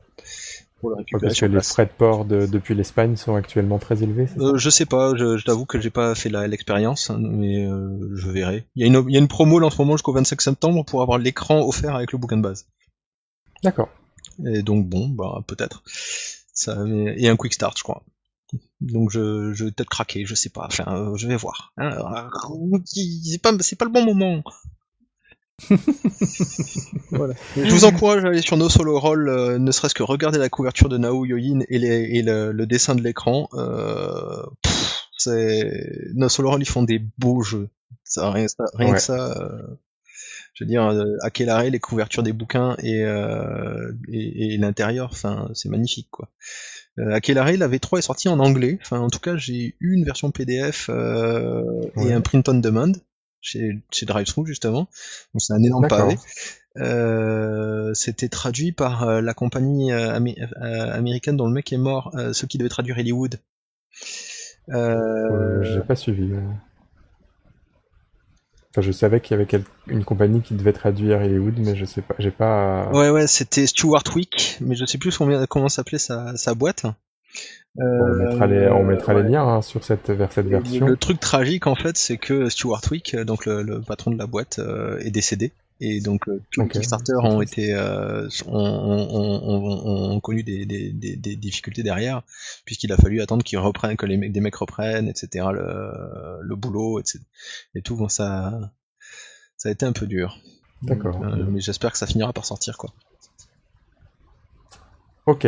Pour 0.81 0.91
le 0.91 0.97
récupérer 0.97 1.29
parce 1.29 1.39
que 1.39 1.47
les 1.47 1.61
frais 1.61 1.87
de 1.87 1.93
port 1.97 2.25
depuis 2.25 2.75
l'Espagne 2.75 3.15
sont 3.15 3.37
actuellement 3.37 3.79
très 3.79 4.03
élevés. 4.03 4.27
je 4.57 4.71
sais 4.71 4.87
pas, 4.87 5.15
je, 5.15 5.41
t'avoue 5.45 5.67
que 5.67 5.81
j'ai 5.81 5.91
pas 5.91 6.17
fait 6.17 6.31
l'expérience, 6.31 7.11
hein, 7.11 7.19
mais 7.21 7.65
je 7.65 8.29
verrai. 8.29 8.67
Il 8.75 8.81
y, 8.81 8.85
a 8.85 8.89
une, 8.89 9.05
il 9.09 9.15
y 9.15 9.17
a 9.17 9.21
une 9.21 9.29
promo 9.29 9.63
en 9.63 9.71
ce 9.71 9.79
moment 9.81 9.93
jusqu'au 9.93 10.13
25 10.13 10.41
septembre 10.43 10.85
pour 10.85 11.01
avoir 11.01 11.19
l'écran 11.19 11.61
offert 11.65 11.95
avec 11.95 12.11
le 12.11 12.19
bouquin 12.19 12.39
de 12.39 12.43
base. 12.43 12.67
D'accord. 13.63 13.89
Et 14.45 14.63
donc 14.63 14.87
bon, 14.89 15.09
bah 15.09 15.43
peut-être. 15.47 15.83
Ça, 16.53 16.77
et 17.17 17.29
un 17.29 17.37
quick 17.37 17.55
start, 17.55 17.79
je 17.79 17.83
crois. 17.83 18.03
Donc 18.81 19.11
je, 19.11 19.53
je 19.53 19.65
vais 19.65 19.73
peut-être 19.73 19.91
craquer, 19.91 20.25
je 20.25 20.35
sais 20.35 20.51
pas. 20.51 20.67
Enfin, 20.67 20.85
euh, 20.89 21.17
je 21.17 21.27
vais 21.27 21.37
voir. 21.37 21.73
Hein, 21.77 22.29
c'est 22.85 23.43
pas, 23.43 23.53
c'est 23.61 23.77
pas 23.77 23.85
le 23.85 23.91
bon 23.91 24.05
moment. 24.05 24.43
voilà. 27.11 27.35
Je 27.57 27.71
vous 27.71 27.85
encourage 27.87 28.25
à 28.25 28.29
aller 28.29 28.43
sur 28.43 28.57
No 28.57 28.69
Solo 28.69 28.99
Roll, 29.01 29.29
euh, 29.29 29.59
ne 29.59 29.73
serait-ce 29.73 29.95
que 29.95 30.03
regarder 30.03 30.39
la 30.39 30.51
couverture 30.51 30.89
de 30.89 30.99
Nao 30.99 31.25
Yoyin 31.25 31.61
et, 31.69 31.79
les, 31.79 32.19
et 32.19 32.23
le, 32.23 32.67
dessin 32.67 32.95
de 32.95 33.03
l'écran. 33.03 33.49
Euh, 33.55 34.43
c'est 35.17 35.71
No 36.15 36.29
Solo 36.29 36.51
Roll, 36.51 36.63
ils 36.63 36.69
font 36.69 36.83
des 36.83 37.01
beaux 37.19 37.43
jeux. 37.43 37.71
Ça, 38.05 38.31
rien, 38.31 38.47
ça, 38.49 38.65
rien 38.75 38.93
que 38.93 39.01
ça. 39.01 39.33
Euh, 39.41 39.63
je 40.57 40.65
veux 40.65 40.69
dire, 40.69 40.91
à 41.23 41.31
quel 41.31 41.51
arrêt 41.51 41.69
les 41.69 41.79
couvertures 41.79 42.23
des 42.23 42.33
bouquins 42.33 42.77
et, 42.83 43.05
euh, 43.05 43.93
et, 44.11 44.55
et 44.55 44.57
l'intérieur, 44.57 45.11
enfin, 45.13 45.51
c'est 45.55 45.69
magnifique, 45.69 46.09
quoi. 46.11 46.31
Euh, 46.99 47.13
Aquelarre, 47.13 47.53
la 47.59 47.69
V3 47.69 47.99
est 47.99 48.03
sortie 48.03 48.29
en 48.29 48.39
anglais. 48.39 48.79
Enfin, 48.81 49.01
en 49.01 49.11
tout 49.11 49.19
cas, 49.19 49.37
j'ai 49.37 49.77
eu 49.81 49.95
une 49.95 50.05
version 50.05 50.31
PDF 50.31 50.89
euh, 50.89 51.63
et 51.97 52.13
un 52.13 52.23
print 52.23 52.49
on 52.49 52.55
demand 52.55 52.93
chez, 53.43 53.83
chez 53.91 54.07
DriveThru 54.07 54.47
justement. 54.47 54.89
Donc 55.35 55.41
c'est 55.41 55.53
un 55.53 55.63
énorme 55.63 55.89
pavé. 55.89 56.17
Euh, 56.79 57.93
c'était 57.95 58.29
traduit 58.29 58.73
par 58.73 59.05
euh, 59.05 59.21
la 59.21 59.35
compagnie 59.35 59.93
euh, 59.93 60.15
américaine 60.15 61.37
dont 61.37 61.47
le 61.47 61.53
mec 61.53 61.71
est 61.73 61.79
mort, 61.79 62.15
ceux 62.33 62.47
qui 62.47 62.57
devaient 62.57 62.71
traduire 62.71 62.97
Hollywood. 62.99 63.41
Euh... 64.71 65.63
J'ai 65.63 65.81
pas 65.81 65.97
suivi 65.97 66.33
je 68.83 68.93
savais 68.93 69.21
qu'il 69.21 69.37
y 69.37 69.41
avait 69.41 69.65
une 69.87 70.05
compagnie 70.05 70.43
qui 70.43 70.55
devait 70.55 70.73
traduire 70.73 71.19
Hollywood, 71.19 71.55
mais 71.59 71.77
je 71.77 71.85
sais 71.85 72.03
pas, 72.03 72.15
j'ai 72.19 72.31
pas. 72.31 72.89
Ouais, 72.93 73.11
ouais, 73.11 73.27
c'était 73.27 73.67
Stuart 73.67 74.05
Wick, 74.15 74.59
mais 74.61 74.75
je 74.75 74.85
sais 74.85 74.99
plus 74.99 75.17
comment 75.49 75.69
s'appelait 75.69 75.99
sa, 75.99 76.37
sa 76.37 76.55
boîte. 76.55 76.87
on 77.79 78.15
mettra 78.15 78.47
les, 78.47 78.69
on 78.69 78.85
mettra 78.85 79.15
les 79.15 79.29
liens 79.29 79.47
hein, 79.47 79.63
sur 79.63 79.85
cette, 79.85 80.11
vers 80.11 80.33
cette 80.33 80.47
version. 80.47 80.87
Le, 80.87 80.97
truc 80.97 81.21
tragique 81.21 81.67
en 81.67 81.75
fait, 81.75 81.97
c'est 81.97 82.17
que 82.17 82.49
Stuart 82.49 82.83
Wick, 82.91 83.17
donc 83.17 83.47
le, 83.47 83.81
patron 83.81 84.11
de 84.11 84.19
la 84.19 84.27
boîte, 84.27 84.59
euh, 84.59 84.99
est 85.01 85.11
décédé. 85.11 85.53
Et 85.81 86.01
donc 86.01 86.27
euh, 86.29 86.41
tous 86.51 86.63
les 86.63 86.69
Kickstarter 86.69 87.17
ont 87.23 87.43
été 87.43 87.75
euh, 87.75 88.29
ont, 88.47 90.19
connu 90.21 90.43
des, 90.43 90.65
des, 90.65 90.91
des, 90.93 91.37
difficultés 91.37 91.83
derrière, 91.83 92.23
puisqu'il 92.65 92.93
a 92.93 92.97
fallu 92.97 93.21
attendre 93.21 93.45
qu'ils 93.45 93.59
reprennent, 93.59 93.97
que 93.97 94.07
les 94.07 94.17
mecs, 94.17 94.33
des 94.33 94.41
mecs 94.41 94.55
reprennent, 94.55 95.09
etc. 95.09 95.47
le, 95.53 96.41
le 96.41 96.57
boulot, 96.57 96.99
etc. 96.99 97.21
Et 97.75 97.83
tout, 97.83 97.97
bon, 97.97 98.09
ça 98.09 98.73
ça 99.59 99.69
a 99.69 99.73
été 99.73 99.85
un 99.85 99.93
peu 99.93 100.07
dur. 100.07 100.39
D'accord. 100.83 101.23
Euh, 101.23 101.45
mais 101.49 101.61
j'espère 101.61 101.93
que 101.93 101.99
ça 101.99 102.07
finira 102.07 102.33
par 102.33 102.45
sortir 102.45 102.79
quoi. 102.79 102.91
Ok. 105.27 105.47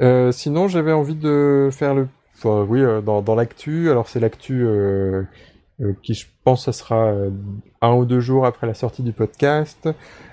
Euh, 0.00 0.32
sinon, 0.32 0.68
j'avais 0.68 0.92
envie 0.92 1.14
de 1.14 1.68
faire 1.72 1.94
le. 1.94 2.08
Enfin, 2.36 2.62
oui, 2.68 2.80
dans, 3.04 3.22
dans 3.22 3.34
l'actu. 3.34 3.90
Alors, 3.90 4.08
c'est 4.08 4.20
l'actu 4.20 4.64
euh, 4.64 5.22
qui 6.02 6.14
je 6.14 6.26
pense 6.44 6.66
ça 6.66 6.72
sera 6.72 7.06
euh, 7.06 7.30
un 7.80 7.94
ou 7.94 8.04
deux 8.04 8.20
jours 8.20 8.46
après 8.46 8.66
la 8.66 8.74
sortie 8.74 9.02
du 9.02 9.12
podcast. 9.12 9.88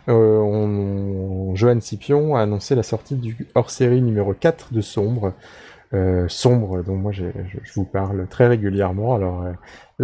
Euh, 0.08 0.38
on, 0.40 1.56
Johan 1.56 1.80
Scipion 1.80 2.36
a 2.36 2.42
annoncé 2.42 2.76
la 2.76 2.84
sortie 2.84 3.16
du 3.16 3.48
hors-série 3.56 4.02
numéro 4.02 4.34
4 4.34 4.74
de 4.74 4.82
Sombre. 4.82 5.34
Euh, 5.94 6.26
sombre 6.30 6.84
dont 6.84 6.96
moi 6.96 7.12
je, 7.12 7.26
je, 7.66 7.74
vous 7.74 7.84
parle 7.84 8.26
très 8.30 8.48
régulièrement. 8.48 9.14
Alors 9.14 9.44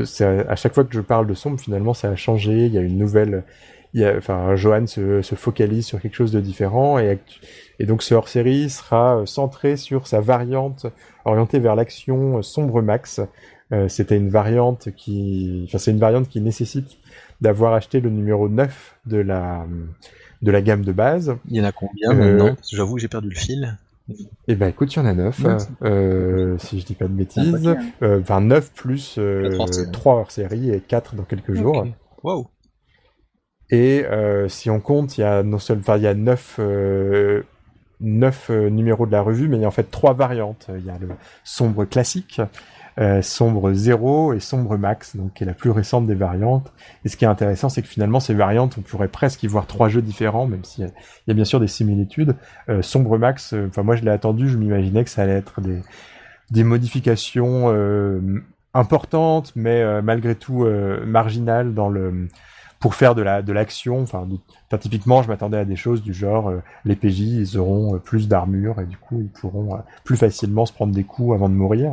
c'est 0.04 0.26
à, 0.26 0.56
chaque 0.58 0.74
fois 0.74 0.84
que 0.84 0.94
je 0.94 1.00
parle 1.00 1.28
de 1.28 1.34
Sombre, 1.34 1.60
finalement 1.60 1.94
ça 1.94 2.10
a 2.10 2.16
changé. 2.16 2.66
Il 2.66 2.74
y 2.74 2.78
a 2.78 2.82
une 2.82 2.98
nouvelle. 2.98 3.44
Il 3.94 4.02
y 4.02 4.06
a, 4.06 4.18
enfin, 4.18 4.56
Johan 4.58 4.86
se, 4.86 5.22
se, 5.22 5.36
focalise 5.36 5.86
sur 5.86 6.02
quelque 6.02 6.16
chose 6.16 6.34
de 6.34 6.42
différent 6.42 7.00
et, 7.00 7.20
et 7.80 7.86
donc 7.86 8.04
ce 8.04 8.14
hors-série 8.14 8.70
sera 8.70 9.22
centré 9.26 9.78
sur 9.78 10.08
sa 10.08 10.20
variante 10.20 10.88
orientée 11.24 11.60
vers 11.60 11.74
l'action 11.76 12.42
Sombre 12.42 12.82
Max, 12.82 13.22
euh, 13.72 13.88
c'était 13.88 14.18
une 14.18 14.30
variante 14.30 14.90
qui, 14.96 15.64
enfin 15.68 15.78
c'est 15.78 15.92
une 15.92 16.00
variante 16.00 16.30
qui 16.30 16.42
nécessite 16.42 16.98
d'avoir 17.42 17.74
acheté 17.74 18.00
le 18.00 18.10
numéro 18.10 18.50
9 18.50 19.00
de 19.06 19.18
la 19.18 19.66
de 20.42 20.52
la 20.52 20.62
gamme 20.62 20.84
de 20.84 20.92
base. 20.92 21.36
Il 21.50 21.58
y 21.58 21.62
en 21.62 21.66
a 21.66 21.72
combien 21.72 22.14
maintenant? 22.14 22.48
Euh, 22.48 22.56
J'avoue 22.72 22.96
que 22.96 23.02
j'ai 23.02 23.08
perdu 23.08 23.30
le 23.30 23.36
fil. 23.36 23.78
Eh 24.48 24.56
ben 24.56 24.68
écoute, 24.70 24.94
il 24.96 25.00
y 25.00 25.02
en 25.02 25.06
a 25.06 25.14
9, 25.14 25.42
euh, 25.84 26.58
si 26.60 26.80
je 26.80 26.86
dis 26.86 26.96
pas 26.96 27.08
de 27.08 27.14
bêtises. 27.14 27.76
Euh, 28.02 28.22
enfin 28.22 28.40
9 28.40 28.72
plus 28.72 29.16
euh, 29.18 29.58
3 29.92 30.16
hors 30.16 30.32
série 30.32 30.72
et 30.72 30.80
4 30.80 31.16
dans 31.16 31.24
quelques 31.24 31.54
jours. 31.54 31.86
Wow. 32.24 32.48
Et 33.70 34.06
euh, 34.06 34.48
si 34.48 34.70
on 34.70 34.80
compte, 34.80 35.18
il 35.18 35.22
y 35.22 35.24
a 35.26 35.44
non 35.44 35.60
seulement, 35.60 35.82
enfin 35.82 35.98
il 35.98 36.04
y 36.04 36.08
a 36.08 36.14
9 36.14 36.60
9 38.00 38.50
numéros 38.72 39.08
de 39.08 39.12
la 39.12 39.22
revue, 39.22 39.50
mais 39.50 39.58
il 39.58 39.62
y 39.62 39.66
a 39.66 39.68
en 39.68 39.72
fait 39.72 39.92
trois 39.92 40.14
variantes. 40.14 40.68
Il 40.78 40.86
y 40.86 40.90
a 40.90 40.98
le 40.98 41.10
sombre 41.44 41.84
classique, 41.84 42.40
euh, 43.00 43.22
sombre 43.22 43.74
0 43.74 44.34
et 44.34 44.40
sombre 44.40 44.76
max, 44.76 45.16
donc 45.16 45.34
qui 45.34 45.44
est 45.44 45.46
la 45.46 45.54
plus 45.54 45.70
récente 45.70 46.08
des 46.08 46.16
variantes. 46.16 46.74
Et 47.06 47.10
ce 47.10 47.18
qui 47.18 47.26
est 47.26 47.28
intéressant, 47.28 47.70
c'est 47.70 47.84
que 47.84 47.88
finalement 47.88 48.20
ces 48.20 48.34
variantes, 48.34 48.76
on 48.80 48.82
pourrait 48.82 49.08
presque 49.08 49.44
y 49.44 49.48
voir 49.48 49.68
trois 49.68 49.88
jeux 49.88 50.02
différents, 50.02 50.48
même 50.48 50.64
s'il 50.64 50.92
y, 51.28 51.32
a 51.32 51.34
bien 51.36 51.46
sûr 51.46 51.60
des 51.60 51.68
similitudes. 51.68 52.36
Euh, 52.70 52.82
sombre 52.82 53.20
max, 53.20 53.54
euh, 53.54 53.68
enfin 53.70 53.84
moi 53.84 53.96
je 53.96 54.04
l'ai 54.04 54.10
attendu, 54.10 54.50
je 54.50 54.58
m'imaginais 54.58 55.04
que 55.04 55.12
ça 55.12 55.22
allait 55.22 55.34
être 55.34 55.62
des, 55.62 55.80
des 56.50 56.64
modifications 56.64 57.72
importantes, 58.74 59.54
mais 59.56 60.02
malgré 60.02 60.34
tout 60.36 60.66
marginales 61.06 61.74
dans 61.74 61.90
le 61.90 62.30
pour 62.80 62.96
faire 62.96 63.16
de 63.16 63.22
la 63.22 63.42
de 63.42 63.52
l'action. 63.52 64.02
Enfin, 64.02 64.28
typiquement, 64.80 65.22
je 65.24 65.28
m'attendais 65.28 65.58
à 65.58 65.66
des 65.66 65.76
choses 65.76 66.02
du 66.02 66.14
genre 66.14 66.52
les 66.86 66.96
PJ, 66.96 67.20
ils 67.20 67.58
auront 67.58 68.00
plus 68.00 68.28
d'armure 68.28 68.80
et 68.80 68.86
du 68.86 68.98
coup, 68.98 69.20
ils 69.22 69.30
pourront 69.30 69.80
plus 70.04 70.16
facilement 70.16 70.66
se 70.66 70.74
prendre 70.74 70.94
des 70.94 71.04
coups 71.04 71.36
avant 71.36 71.50
de 71.50 71.56
mourir. 71.56 71.92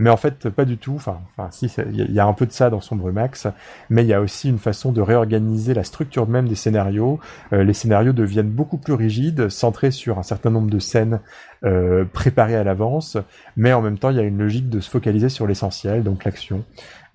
Mais 0.00 0.08
en 0.08 0.16
fait, 0.16 0.48
pas 0.48 0.64
du 0.64 0.78
tout. 0.78 0.94
Enfin, 0.94 1.20
si, 1.50 1.66
il 1.92 2.10
y, 2.10 2.20
a 2.20 2.26
un 2.26 2.32
peu 2.32 2.46
de 2.46 2.52
ça 2.52 2.70
dans 2.70 2.80
Sombre 2.80 3.12
Max, 3.12 3.46
mais 3.90 4.02
il 4.02 4.08
y 4.08 4.14
a 4.14 4.22
aussi 4.22 4.48
une 4.48 4.58
façon 4.58 4.92
de 4.92 5.02
réorganiser 5.02 5.74
la 5.74 5.84
structure 5.84 6.26
même 6.26 6.48
des 6.48 6.54
scénarios. 6.54 7.20
Euh, 7.52 7.64
les 7.64 7.74
scénarios 7.74 8.14
deviennent 8.14 8.48
beaucoup 8.48 8.78
plus 8.78 8.94
rigides, 8.94 9.50
centrés 9.50 9.90
sur 9.90 10.18
un 10.18 10.22
certain 10.22 10.48
nombre 10.48 10.70
de 10.70 10.78
scènes 10.78 11.20
euh, 11.64 12.06
préparées 12.10 12.56
à 12.56 12.64
l'avance, 12.64 13.18
mais 13.58 13.74
en 13.74 13.82
même 13.82 13.98
temps, 13.98 14.08
il 14.08 14.16
y 14.16 14.20
a 14.20 14.22
une 14.22 14.38
logique 14.38 14.70
de 14.70 14.80
se 14.80 14.88
focaliser 14.88 15.28
sur 15.28 15.46
l'essentiel, 15.46 16.02
donc 16.02 16.24
l'action. 16.24 16.64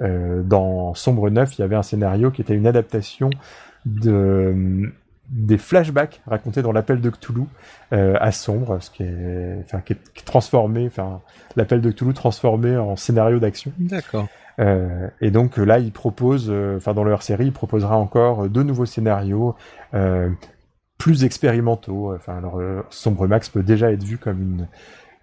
Euh, 0.02 0.44
dans 0.44 0.94
Sombre 0.94 1.32
9, 1.32 1.58
il 1.58 1.62
y 1.62 1.64
avait 1.64 1.76
un 1.76 1.82
scénario 1.82 2.30
qui 2.30 2.42
était 2.44 2.54
une 2.54 2.68
adaptation 2.68 3.32
de 3.88 4.92
des 5.30 5.58
flashbacks 5.58 6.22
racontés 6.28 6.62
dans 6.62 6.72
l'appel 6.72 7.02
de 7.02 7.10
Cthulhu 7.10 7.44
euh, 7.94 8.16
à 8.20 8.32
sombre, 8.32 8.80
ce 8.82 8.90
qui 8.90 9.04
est, 9.04 9.58
enfin, 9.64 9.82
qui 9.82 9.94
est, 9.94 10.26
transformé, 10.26 10.86
enfin, 10.88 11.22
l'appel 11.56 11.82
de 11.82 11.92
Cthulhu 11.92 12.14
transformé 12.14 12.78
en 12.78 12.96
scénario 12.96 13.40
d'action. 13.40 13.72
D'accord. 13.80 14.28
Euh, 14.60 15.10
et 15.22 15.32
donc 15.32 15.58
là, 15.58 15.80
il 15.80 15.92
propose, 15.92 16.48
euh, 16.50 16.78
enfin, 16.78 16.94
dans 16.94 17.04
leur 17.04 17.24
série, 17.24 17.46
il 17.46 17.52
proposera 17.52 17.98
encore 17.98 18.48
deux 18.50 18.64
nouveaux 18.64 18.86
scénarios 18.86 19.56
plus 20.98 21.26
expérimentaux. 21.26 22.14
Enfin, 22.16 22.38
alors, 22.38 22.62
Sombre 22.90 23.28
Max 23.28 23.50
peut 23.50 23.64
déjà 23.64 23.92
être 23.92 24.04
vu 24.04 24.18
comme 24.18 24.42
une 24.42 24.68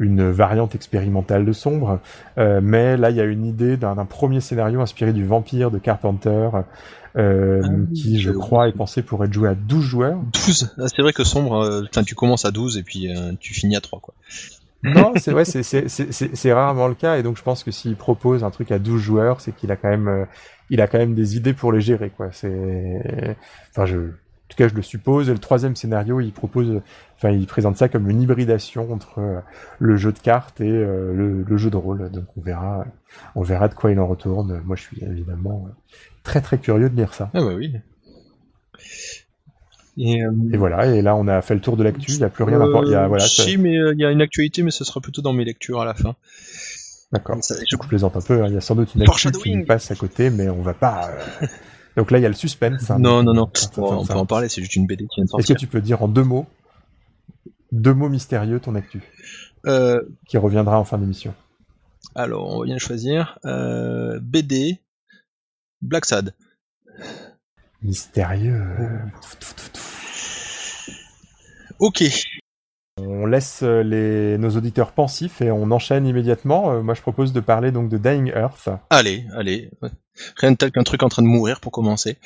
une 0.03 0.31
variante 0.31 0.75
expérimentale 0.75 1.45
de 1.45 1.53
Sombre, 1.53 2.01
mais 2.37 2.97
là, 2.97 3.11
il 3.11 3.17
y 3.17 3.21
a 3.21 3.25
une 3.25 3.45
idée 3.45 3.77
d'un 3.77 4.05
premier 4.05 4.41
scénario 4.41 4.81
inspiré 4.81 5.13
du 5.13 5.25
Vampire 5.25 5.71
de 5.71 5.79
Carpenter 5.79 6.49
euh, 7.17 7.61
ah 7.63 7.69
qui 7.95 8.21
je 8.21 8.31
crois 8.31 8.69
est 8.69 8.73
pensé 8.73 9.03
pour 9.03 9.23
être 9.25 9.33
joué 9.33 9.49
à 9.49 9.55
12 9.55 9.85
joueurs. 9.85 10.19
12 10.33 10.75
ah, 10.79 10.89
C'est 10.89 11.03
vrai 11.03 11.13
que 11.13 11.25
Sombre, 11.25 11.57
euh, 11.57 11.83
enfin 11.91 12.05
tu 12.05 12.15
commences 12.15 12.47
à 12.47 12.51
12 12.51 12.79
et 12.79 12.83
puis 12.83 13.15
euh, 13.15 13.33
tu 13.39 13.53
finis 13.53 13.77
à 13.77 13.83
3 13.83 14.01
quoi. 14.01 14.15
non, 14.83 15.13
c'est 15.17 15.31
vrai, 15.31 15.45
c'est 15.45 16.53
rarement 16.53 16.89
le 16.89 16.95
cas 16.95 17.19
et 17.19 17.23
donc 17.23 17.37
je 17.37 17.43
pense 17.43 17.65
que 17.65 17.71
s'il 17.71 17.97
propose 17.97 18.45
un 18.45 18.51
truc 18.51 18.73
à 18.73 18.79
12 18.79 19.01
joueurs, 19.01 19.41
c'est 19.41 19.55
qu'il 19.55 19.71
a 19.71 19.77
quand 19.77 19.91
même 19.91 20.27
il 20.71 20.81
a 20.81 20.87
quand 20.87 20.99
même 20.99 21.15
des 21.15 21.37
idées 21.37 21.53
pour 21.53 21.71
les 21.71 21.83
gérer 21.83 22.11
quoi. 22.11 22.31
C'est 22.33 23.37
enfin 23.71 23.85
je 23.85 24.13
tout 24.53 24.57
cas, 24.57 24.69
je 24.69 24.75
le 24.75 24.83
suppose. 24.83 25.29
Et 25.29 25.33
le 25.33 25.39
troisième 25.39 25.77
scénario, 25.77 26.21
il 26.21 26.33
propose, 26.33 26.81
enfin, 27.17 27.31
il 27.31 27.47
présente 27.47 27.77
ça 27.77 27.89
comme 27.89 28.09
une 28.09 28.23
hybridation 28.23 28.93
entre 28.93 29.43
le 29.79 29.97
jeu 29.97 30.13
de 30.13 30.19
cartes 30.19 30.61
et 30.61 30.71
le, 30.71 31.45
le, 31.47 31.57
jeu 31.57 31.71
de 31.71 31.77
rôle. 31.77 32.11
Donc, 32.11 32.25
on 32.37 32.41
verra, 32.41 32.85
on 33.35 33.43
verra 33.43 33.69
de 33.69 33.75
quoi 33.75 33.91
il 33.91 33.99
en 33.99 34.07
retourne. 34.07 34.61
Moi, 34.65 34.77
je 34.77 34.83
suis 34.83 35.03
évidemment 35.05 35.69
très 36.23 36.41
très 36.41 36.59
curieux 36.59 36.89
de 36.89 36.97
lire 36.97 37.15
ça. 37.15 37.31
Ah 37.35 37.41
bah 37.41 37.55
oui. 37.55 37.73
Et, 39.99 40.25
euh, 40.25 40.33
et, 40.53 40.57
voilà, 40.57 40.87
et 40.87 41.03
là 41.03 41.15
on 41.17 41.29
a 41.29 41.43
fait 41.43 41.55
le 41.55 41.61
tour 41.61 41.77
de 41.77 41.85
l'actu, 41.85 42.13
il 42.13 42.19
n'y 42.19 42.25
a 42.25 42.31
plus 42.31 42.45
rien 42.45 42.61
à 42.61 42.67
voir. 42.67 42.83
Euh, 42.85 43.07
voilà, 43.09 43.27
si, 43.27 43.59
mais 43.59 43.77
euh, 43.77 43.93
il 43.93 44.01
y 44.01 44.07
a 44.07 44.11
une 44.11 44.23
actualité, 44.23 44.63
mais 44.63 44.71
ce 44.71 44.85
sera 44.85 45.01
plutôt 45.01 45.21
dans 45.21 45.35
mes 45.35 45.45
lectures 45.45 45.83
à 45.83 45.85
la 45.85 45.93
fin. 45.93 46.17
D'accord. 47.13 47.37
Je 47.43 47.77
plaisante 47.77 48.17
un 48.17 48.23
peu, 48.23 48.43
hein. 48.43 48.47
il 48.49 48.55
y 48.55 48.57
a 48.57 48.63
sans 48.63 48.75
doute 48.75 48.95
une 48.95 49.03
actu 49.03 49.31
qui 49.31 49.55
nous 49.55 49.67
passe 49.67 49.91
à 49.91 49.95
côté, 49.95 50.31
mais 50.31 50.49
on 50.49 50.63
va 50.63 50.73
pas... 50.73 51.11
Donc 51.97 52.11
là 52.11 52.19
il 52.19 52.23
y 52.23 52.27
a 52.27 52.29
le 52.29 52.35
suspense. 52.35 52.91
Hein. 52.91 52.99
non, 52.99 53.23
non, 53.23 53.35
non, 53.35 53.51
on, 53.77 54.07
peut 54.07 54.15
en 54.15 54.27
parler, 54.27 54.49
c'est 54.49 54.61
juste 54.61 54.77
une 54.77 54.87
BD 54.87 55.07
qui 55.07 55.17
vient 55.17 55.25
de 55.25 55.29
sortir. 55.29 55.45
Est-ce 55.45 55.53
que 55.55 55.59
tu 55.59 55.67
peux 55.67 55.81
dire 55.81 56.03
en 56.03 56.09
deux 56.09 56.25
mots, 56.25 56.47
deux 57.71 57.95
mots 57.95 58.09
mystérieux 58.09 58.61
ton 58.61 58.75
actu 58.75 59.03
Qui 59.65 60.37
reviendra 60.39 60.79
en 60.79 60.85
fin 60.85 60.99
d'émission? 60.99 61.35
Alors, 62.15 62.57
on 62.57 62.65
vient 62.65 62.75
de 62.75 62.81
choisir 62.81 63.39
BD, 64.21 64.81
Black 65.81 66.05
Sad. 66.05 66.35
Mystérieux. 67.83 68.63
Ok. 71.79 72.05
On 72.99 73.25
laisse 73.25 73.63
euh, 73.63 73.83
les, 73.83 74.37
nos 74.37 74.51
auditeurs 74.51 74.93
pensifs 74.93 75.41
et 75.41 75.51
on 75.51 75.71
enchaîne 75.71 76.07
immédiatement. 76.07 76.73
Euh, 76.73 76.83
moi, 76.83 76.93
je 76.93 77.01
propose 77.01 77.33
de 77.33 77.41
parler 77.41 77.73
donc 77.73 77.89
de 77.89 77.97
Dying 77.97 78.31
Earth. 78.35 78.69
Allez, 78.91 79.25
allez. 79.35 79.71
Rien 80.37 80.53
de 80.53 80.57
tel 80.57 80.71
qu'un 80.73 80.83
truc 80.83 81.03
en 81.03 81.09
train 81.09 81.23
de 81.23 81.27
mourir 81.27 81.61
pour 81.61 81.73
commencer. 81.73 82.19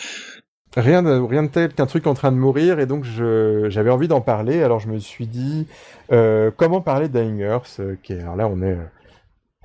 Rien 0.77 1.05
de, 1.05 1.21
rien 1.21 1.45
de 1.45 1.49
tel 1.49 1.73
qu'un 1.73 1.87
truc 1.87 2.09
en 2.09 2.15
train 2.15 2.33
de 2.33 2.37
mourir 2.37 2.81
et 2.81 2.87
donc 2.87 3.05
j'avais 3.05 3.91
envie 3.91 4.09
d'en 4.09 4.21
parler. 4.21 4.63
Alors 4.63 4.81
je 4.81 4.89
me 4.89 4.99
suis 4.99 5.29
dit 5.29 5.69
euh, 6.11 6.51
comment 6.55 6.81
parler 6.81 7.09
de 7.09 7.19
Dying 7.19 7.41
Earth. 7.43 7.81
Qui 8.03 8.15
alors 8.15 8.35
là, 8.35 8.49
on 8.49 8.61
est. 8.61 8.77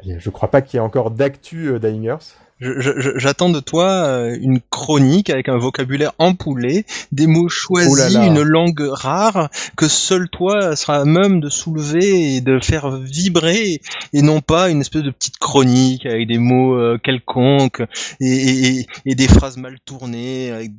je 0.05 0.29
crois 0.29 0.51
pas 0.51 0.61
qu'il 0.61 0.77
y 0.77 0.81
ait 0.81 0.85
encore 0.85 1.09
d'actu 1.09 1.79
Dying 1.79 2.05
Earth 2.05 2.37
j'attends 2.61 3.49
de 3.49 3.59
toi 3.59 3.85
euh, 3.85 4.37
une 4.39 4.59
chronique 4.69 5.29
avec 5.29 5.49
un 5.49 5.57
vocabulaire 5.57 6.13
empoulé, 6.19 6.85
des 7.11 7.27
mots 7.27 7.49
choisis, 7.49 8.15
oh 8.15 8.21
une 8.21 8.41
langue 8.41 8.87
rare 8.91 9.49
que 9.75 9.87
seul 9.87 10.29
toi 10.29 10.75
sera 10.75 10.97
à 10.97 11.05
même 11.05 11.39
de 11.39 11.49
soulever 11.49 12.35
et 12.35 12.41
de 12.41 12.59
faire 12.59 12.91
vibrer, 12.91 13.81
et 14.13 14.21
non 14.21 14.41
pas 14.41 14.69
une 14.69 14.81
espèce 14.81 15.03
de 15.03 15.11
petite 15.11 15.37
chronique 15.37 16.05
avec 16.05 16.27
des 16.27 16.37
mots 16.37 16.75
euh, 16.75 16.99
quelconques 17.03 17.83
et, 18.19 18.85
des 19.05 19.27
phrases 19.27 19.57
mal 19.57 19.77
tournées 19.85 20.71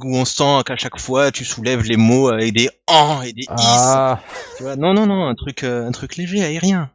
où 0.00 0.16
on 0.16 0.24
sent 0.24 0.62
qu'à 0.66 0.76
chaque 0.76 0.98
fois 0.98 1.30
tu 1.30 1.44
soulèves 1.44 1.82
les 1.82 1.96
mots 1.96 2.28
avec 2.28 2.52
des 2.52 2.68
en 2.86 3.22
et 3.22 3.32
des 3.32 3.42
is. 3.42 3.46
Ah. 3.50 4.20
Tu 4.56 4.64
vois, 4.64 4.76
non 4.76 4.94
non 4.94 5.06
non, 5.06 5.26
un 5.26 5.34
truc 5.34 5.62
euh, 5.62 5.86
un 5.86 5.92
truc 5.92 6.16
léger, 6.16 6.42
aérien. 6.42 6.90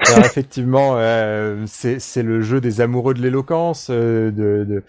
Effectivement, 0.00 0.94
euh, 0.96 1.64
c'est 1.66 2.22
le 2.22 2.40
jeu 2.42 2.60
des 2.60 2.80
amoureux 2.80 3.14
de 3.14 3.22
l'éloquence. 3.22 3.88
Euh, 3.90 4.30
de, 4.30 4.64
de... 4.64 4.82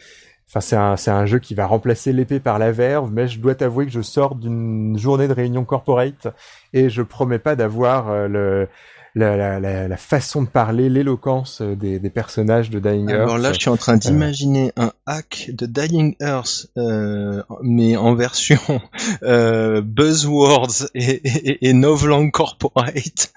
Enfin, 0.48 0.62
c'est 0.62 0.76
un, 1.10 1.16
un 1.16 1.26
jeu 1.26 1.40
qui 1.40 1.54
va 1.54 1.68
remplacer 1.68 2.12
l'épée 2.12 2.40
par 2.40 2.60
la 2.60 2.72
verve, 2.72 3.12
mais 3.12 3.28
je 3.28 3.40
dois 3.40 3.56
t'avouer 3.56 3.86
que 3.86 3.92
je 3.92 4.02
sors 4.02 4.36
d'une 4.36 4.98
journée 4.98 5.28
de 5.28 5.34
réunion 5.34 5.64
corporate 5.66 6.28
et 6.74 6.90
je 6.90 7.02
promets 7.02 7.40
pas 7.40 7.56
d'avoir 7.56 8.10
euh, 8.10 8.28
le 8.28 8.68
la, 9.16 9.60
la, 9.60 9.88
la, 9.88 9.98
façon 9.98 10.44
de 10.44 10.48
parler, 10.48 10.90
l'éloquence 10.90 11.62
euh, 11.62 11.76
des, 11.76 12.00
des, 12.00 12.10
personnages 12.10 12.70
de 12.70 12.80
Dying 12.80 13.10
Earth. 13.10 13.22
Alors 13.22 13.38
là, 13.38 13.54
je 13.54 13.60
suis 13.60 13.70
en 13.70 13.78
train 13.78 13.96
d'imaginer 13.96 14.74
un 14.76 14.92
hack 15.06 15.52
de 15.54 15.66
Dying 15.66 16.16
Earth, 16.20 16.68
euh, 16.78 17.42
mais 17.64 17.96
en 17.96 18.14
version 18.14 18.60
euh, 19.24 19.82
buzzwords 19.82 20.90
et, 20.94 21.22
et, 21.24 21.70
et 21.70 21.74
Novlangue 21.74 22.32
Corporate, 22.32 23.34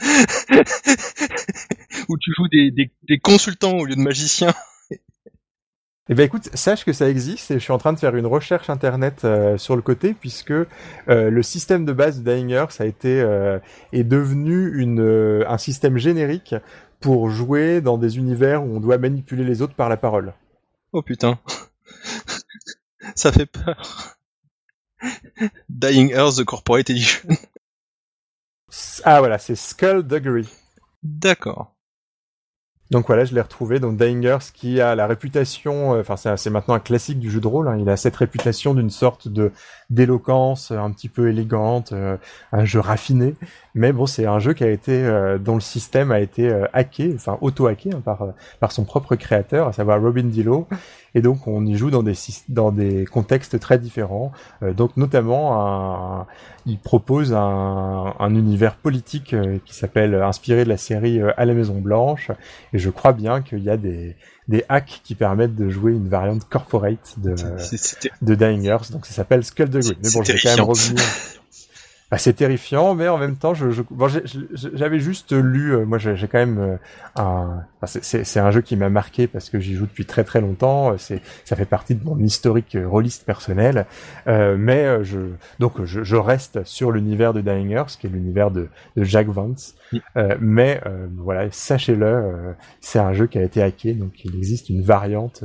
où 2.09 2.19
tu 2.19 2.33
joues 2.37 2.49
des, 2.49 2.73
des, 2.73 2.91
des 3.09 3.19
consultants 3.19 3.79
au 3.79 3.85
lieu 3.85 3.95
de 3.95 4.01
magiciens. 4.01 4.55
Eh 6.11 6.15
ben 6.15 6.25
écoute, 6.25 6.49
sache 6.55 6.87
que 6.87 6.95
ça 6.95 7.11
existe 7.11 7.51
et 7.51 7.55
je 7.55 7.59
suis 7.59 7.73
en 7.73 7.77
train 7.77 7.93
de 7.93 7.99
faire 7.99 8.17
une 8.17 8.25
recherche 8.25 8.71
internet 8.71 9.25
euh, 9.25 9.59
sur 9.59 9.77
le 9.77 9.83
côté 9.83 10.15
puisque 10.15 10.53
euh, 10.53 10.67
le 11.07 11.43
système 11.43 11.85
de 11.85 11.93
base 11.93 12.23
de 12.23 12.31
Dying 12.31 12.51
Earth 12.51 12.81
a 12.81 12.87
été 12.87 13.21
euh, 13.21 13.59
est 13.93 14.05
devenu 14.05 14.81
une 14.81 15.45
un 15.47 15.59
système 15.59 15.99
générique 15.99 16.55
pour 17.01 17.29
jouer 17.29 17.83
dans 17.83 17.99
des 17.99 18.17
univers 18.17 18.65
où 18.65 18.77
on 18.77 18.81
doit 18.81 18.97
manipuler 18.97 19.45
les 19.45 19.61
autres 19.61 19.75
par 19.75 19.91
la 19.91 19.99
parole. 19.99 20.33
Oh 20.93 21.03
putain. 21.03 21.39
ça 23.15 23.31
fait 23.31 23.47
peur. 23.47 24.17
Dying 25.69 26.11
Earth 26.13 26.39
The 26.39 26.45
Corporate 26.45 26.89
Edition. 26.89 27.29
Ah 29.05 29.19
voilà, 29.21 29.39
c'est 29.39 29.57
Skullduggery. 29.57 30.49
D'accord. 31.03 31.75
Donc 32.91 33.07
voilà, 33.07 33.25
je 33.25 33.35
l'ai 33.35 33.41
retrouvé. 33.41 33.81
Donc 33.81 34.01
Earth 34.01 34.51
qui 34.55 34.81
a 34.81 34.95
la 34.95 35.07
réputation, 35.07 35.95
euh, 35.95 36.01
enfin 36.01 36.17
c'est 36.37 36.51
maintenant 36.51 36.75
un 36.75 36.81
classique 36.81 37.19
du 37.19 37.31
jeu 37.31 37.41
de 37.41 37.47
rôle. 37.47 37.69
Hein, 37.69 37.77
il 37.79 37.89
a 37.89 37.97
cette 37.97 38.17
réputation 38.17 38.75
d'une 38.75 38.91
sorte 38.91 39.29
de 39.29 39.53
d'éloquence 39.91 40.71
un 40.71 40.91
petit 40.91 41.09
peu 41.09 41.29
élégante, 41.31 41.93
euh, 41.93 42.17
un 42.53 42.65
jeu 42.65 42.81
raffiné. 42.81 43.35
Mais 43.75 43.93
bon, 43.93 44.07
c'est 44.07 44.27
un 44.27 44.39
jeu 44.39 44.53
qui 44.53 44.65
a 44.65 44.71
été 44.71 44.93
euh, 44.93 45.39
dont 45.39 45.55
le 45.55 45.61
système 45.61 46.11
a 46.11 46.21
été 46.21 46.51
hacké, 46.73 47.13
enfin 47.15 47.39
auto-hacké 47.41 47.91
hein, 47.95 48.03
par 48.05 48.29
par 48.61 48.73
son 48.73 48.85
propre 48.85 49.17
créateur, 49.17 49.69
à 49.69 49.73
savoir 49.73 50.01
Robin 50.01 50.25
Dillo. 50.25 50.67
et 51.15 51.23
donc 51.23 51.47
on 51.47 51.65
y 51.65 51.77
joue 51.77 51.91
dans 51.91 52.03
des 52.03 52.15
dans 52.49 52.71
des 52.71 53.05
contextes 53.07 53.59
très 53.61 53.79
différents. 53.79 54.33
donc 54.77 54.97
notamment, 54.97 56.21
un, 56.21 56.27
il 56.67 56.79
propose 56.79 57.33
un, 57.33 58.15
un 58.19 58.35
univers 58.35 58.77
politique 58.77 59.35
qui 59.65 59.75
s'appelle 59.75 60.15
inspiré 60.15 60.65
de 60.65 60.69
la 60.69 60.77
série 60.77 61.21
À 61.37 61.45
la 61.45 61.55
Maison 61.55 61.81
Blanche, 61.81 62.31
et 62.73 62.79
je 62.79 62.91
crois 62.91 63.13
bien 63.13 63.43
qu'il 63.43 63.63
y 63.63 63.71
a 63.71 63.77
des 63.77 64.17
des 64.49 64.65
hacks 64.69 65.01
qui 65.05 65.15
permettent 65.15 65.55
de 65.55 65.69
jouer 65.69 65.93
une 65.93 66.09
variante 66.09 66.49
corporate 66.49 67.15
de, 67.19 67.35
de 68.23 68.35
Dying 68.35 68.67
Earth. 68.67 68.91
Donc 68.91 69.07
ça 69.07 69.13
s'appelle 69.13 69.45
Skull 69.45 69.71
the 69.71 69.75
Mais 70.03 70.11
bon, 70.11 70.23
je 70.23 70.33
vais 70.33 70.39
quand 70.43 70.57
même 70.57 70.65
revenir. 70.65 71.05
Bah, 72.11 72.17
c'est 72.17 72.33
terrifiant, 72.33 72.95
mais 72.95 73.07
en 73.09 73.19
même 73.19 73.37
temps, 73.37 73.53
je, 73.53 73.69
je 73.71 73.83
bon, 73.91 74.09
j'avais 74.55 74.99
juste 74.99 75.33
lu. 75.33 75.75
Euh, 75.75 75.85
moi, 75.85 75.99
j'ai 75.99 76.17
quand 76.27 76.39
même 76.39 76.59
euh, 76.59 76.77
un. 77.17 77.65
c'est 77.85 78.41
un 78.41 78.51
jeu 78.51 78.63
qui 78.63 78.77
m'a 78.77 78.89
marqué 78.89 79.27
parce 79.27 79.51
que 79.51 79.61
j'y 79.61 79.75
joue 79.75 79.85
depuis 79.85 80.07
très 80.07 80.25
très 80.25 80.41
longtemps. 80.41 80.97
C'est, 80.97 81.21
ça 81.45 81.55
fait 81.55 81.67
partie 81.67 81.95
de 81.95 82.03
mon 82.03 82.19
historique 82.19 82.79
rôliste 82.83 83.27
personnel. 83.27 83.85
Euh, 84.27 84.57
mais 84.59 85.05
je, 85.05 85.19
donc, 85.59 85.85
je, 85.85 86.03
je 86.03 86.17
reste 86.17 86.65
sur 86.65 86.93
l'univers 86.93 87.35
de 87.35 87.43
Dying 87.43 87.73
Earth, 87.73 87.99
qui 88.01 88.07
est 88.07 88.11
l'univers 88.11 88.51
de, 88.51 88.69
de 88.97 89.05
Jack 89.05 89.29
Vance. 89.29 89.75
Euh, 90.17 90.37
mais 90.41 90.81
voilà, 91.19 91.51
sachez-le, 91.51 92.55
c'est 92.81 92.99
un 92.99 93.13
jeu 93.13 93.27
qui 93.27 93.39
a 93.39 93.43
été 93.43 93.63
hacké, 93.63 93.93
donc 93.93 94.25
il 94.25 94.35
existe 94.35 94.71
une 94.71 94.81
variante 94.81 95.45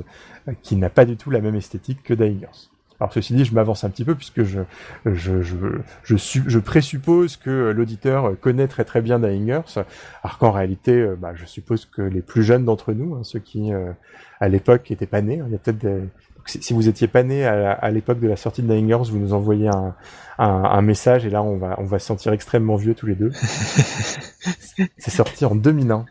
qui 0.61 0.77
n'a 0.77 0.89
pas 0.89 1.03
du 1.03 1.17
tout 1.17 1.29
la 1.29 1.41
même 1.41 1.55
esthétique 1.55 2.03
que 2.03 2.13
Dying 2.13 2.43
Earth. 2.43 2.72
Alors 2.99 3.11
ceci 3.13 3.33
dit, 3.33 3.45
je 3.45 3.53
m'avance 3.53 3.83
un 3.83 3.89
petit 3.89 4.05
peu 4.05 4.15
puisque 4.15 4.43
je 4.43 4.61
je 5.05 5.41
je 5.41 5.55
je, 6.03 6.15
je 6.17 6.59
présuppose 6.59 7.37
que 7.37 7.71
l'auditeur 7.71 8.39
connaît 8.39 8.67
très 8.67 8.85
très 8.85 9.01
bien 9.01 9.19
Dying 9.19 9.49
Earth, 9.49 9.79
alors 10.23 10.37
qu'en 10.37 10.51
réalité, 10.51 10.93
euh, 10.93 11.15
bah, 11.15 11.33
je 11.35 11.45
suppose 11.45 11.85
que 11.85 12.01
les 12.01 12.21
plus 12.21 12.43
jeunes 12.43 12.65
d'entre 12.65 12.93
nous, 12.93 13.15
hein, 13.15 13.23
ceux 13.23 13.39
qui 13.39 13.73
euh, 13.73 13.91
à 14.39 14.47
l'époque 14.47 14.91
étaient 14.91 15.05
pas 15.07 15.21
nés, 15.21 15.39
hein, 15.39 15.45
il 15.47 15.53
y 15.53 15.55
a 15.55 15.59
peut-être 15.59 15.79
des... 15.79 16.01
si 16.45 16.73
vous 16.73 16.87
étiez 16.87 17.07
pas 17.07 17.23
né 17.23 17.45
à, 17.45 17.89
l'époque 17.91 18.19
de 18.19 18.27
la 18.27 18.35
sortie 18.35 18.61
de 18.61 18.67
Dying 18.67 18.89
Earth, 18.89 19.09
vous 19.09 19.19
nous 19.19 19.33
envoyez 19.33 19.69
un, 19.69 19.95
un, 20.37 20.81
message 20.81 21.25
et 21.25 21.29
là 21.29 21.43
on 21.43 21.57
va 21.57 21.75
on 21.77 21.85
va 21.85 21.99
se 21.99 22.07
sentir 22.07 22.33
extrêmement 22.33 22.75
vieux 22.75 22.95
tous 22.95 23.07
les 23.07 23.15
deux. 23.15 23.31
C'est 24.97 25.11
sorti 25.11 25.45
en 25.45 25.55
2001. 25.55 26.05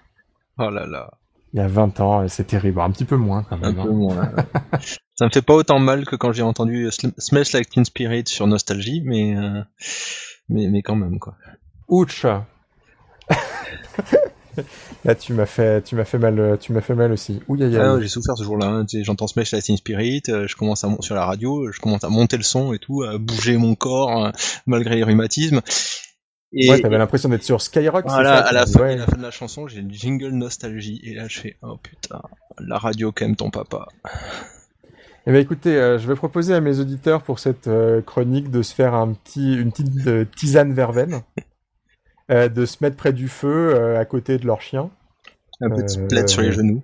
Oh 0.59 0.71
là 0.71 0.87
là. 0.87 1.11
Il 1.55 1.59
y 1.59 1.63
a 1.63 1.69
20 1.69 2.01
ans, 2.01 2.27
c'est 2.29 2.47
terrible. 2.47 2.81
Un 2.81 2.91
petit 2.91 3.05
peu 3.05 3.17
moins 3.17 3.43
quand 3.43 3.59
même. 3.59 3.79
Un 3.79 3.85
peu 3.85 3.91
hein. 3.91 3.95
moins. 3.95 4.33
Ça 5.15 5.27
me 5.27 5.31
fait 5.31 5.43
pas 5.43 5.55
autant 5.55 5.79
mal 5.79 6.07
que 6.07 6.17
quand 6.17 6.33
j'ai 6.33 6.43
entendu 6.43 6.89
Smash 6.91 7.53
Like 7.53 7.69
Teen 7.69 7.85
Spirit 7.85 8.25
sur 8.27 8.47
Nostalgie, 8.47 9.03
mais, 9.05 9.37
euh, 9.37 9.63
mais, 10.49 10.69
mais 10.69 10.83
quand 10.83 10.97
même, 10.97 11.19
quoi. 11.19 11.37
Ouch! 11.89 12.25
Là, 15.05 15.15
tu 15.15 15.33
m'as 15.33 15.47
fait, 15.47 15.83
tu 15.83 15.95
m'as 15.97 16.05
fait 16.05 16.19
mal, 16.19 16.59
tu 16.61 16.73
m'as 16.73 16.81
fait 16.81 16.95
mal 16.95 17.13
aussi. 17.13 17.41
Ouh, 17.49 17.57
ah, 17.61 18.01
j'ai 18.01 18.09
souffert 18.09 18.37
ce 18.37 18.45
jour-là. 18.45 18.67
Hein. 18.67 18.87
J'entends 19.03 19.27
Smash 19.27 19.53
Like 19.53 19.65
Teen 19.65 19.77
Spirit, 19.77 20.23
euh, 20.29 20.47
je 20.47 20.57
commence 20.57 20.85
à 20.85 20.89
sur 21.01 21.15
la 21.15 21.25
radio, 21.25 21.71
je 21.73 21.81
commence 21.81 22.05
à 22.05 22.09
monter 22.09 22.37
le 22.37 22.43
son 22.43 22.73
et 22.73 22.79
tout, 22.79 23.03
à 23.03 23.19
bouger 23.19 23.57
mon 23.57 23.75
corps 23.75 24.27
euh, 24.27 24.31
malgré 24.67 24.97
les 24.97 25.05
rhumatismes. 25.05 25.61
Et, 26.55 26.71
ouais, 26.71 26.81
t'avais 26.81 26.99
l'impression 26.99 27.29
d'être 27.29 27.45
sur 27.45 27.63
Skyrock. 27.63 28.05
Voilà, 28.07 28.39
à 28.39 28.53
la, 28.53 28.67
fin, 28.67 28.85
à 28.85 28.97
la 28.97 29.07
fin 29.07 29.17
de 29.17 29.23
la 29.23 29.31
chanson, 29.31 29.69
j'ai 29.69 29.81
une 29.81 29.93
jingle 29.93 30.31
nostalgie 30.31 31.01
et 31.03 31.15
là 31.15 31.27
je 31.27 31.41
fais 31.41 31.57
oh 31.63 31.79
putain, 31.83 32.21
la 32.59 32.79
radio 32.79 33.11
qu'aime 33.11 33.37
ton 33.37 33.51
papa. 33.51 33.89
Eh 35.27 35.31
bien, 35.31 35.41
écoutez, 35.41 35.77
euh, 35.77 35.99
je 35.99 36.09
vais 36.09 36.17
proposer 36.17 36.53
à 36.53 36.61
mes 36.61 36.81
auditeurs 36.81 37.23
pour 37.23 37.39
cette 37.39 37.69
euh, 37.69 38.03
chronique 38.03 38.51
de 38.51 38.61
se 38.61 38.75
faire 38.75 38.95
un 38.95 39.13
petit, 39.13 39.55
une 39.55 39.71
petite 39.71 40.07
euh, 40.09 40.25
tisane 40.37 40.73
verveine, 40.73 41.23
de 42.29 42.67
se 42.67 42.79
mettre 42.81 42.97
près 42.97 43.13
du 43.13 43.29
feu 43.29 43.97
à 43.97 44.05
côté 44.07 44.39
de 44.39 44.47
leur 44.47 44.63
chien. 44.63 44.91
Un 45.61 45.71
petit 45.71 45.99
plaid 46.09 46.29
sur 46.29 46.41
les 46.41 46.51
genoux 46.51 46.83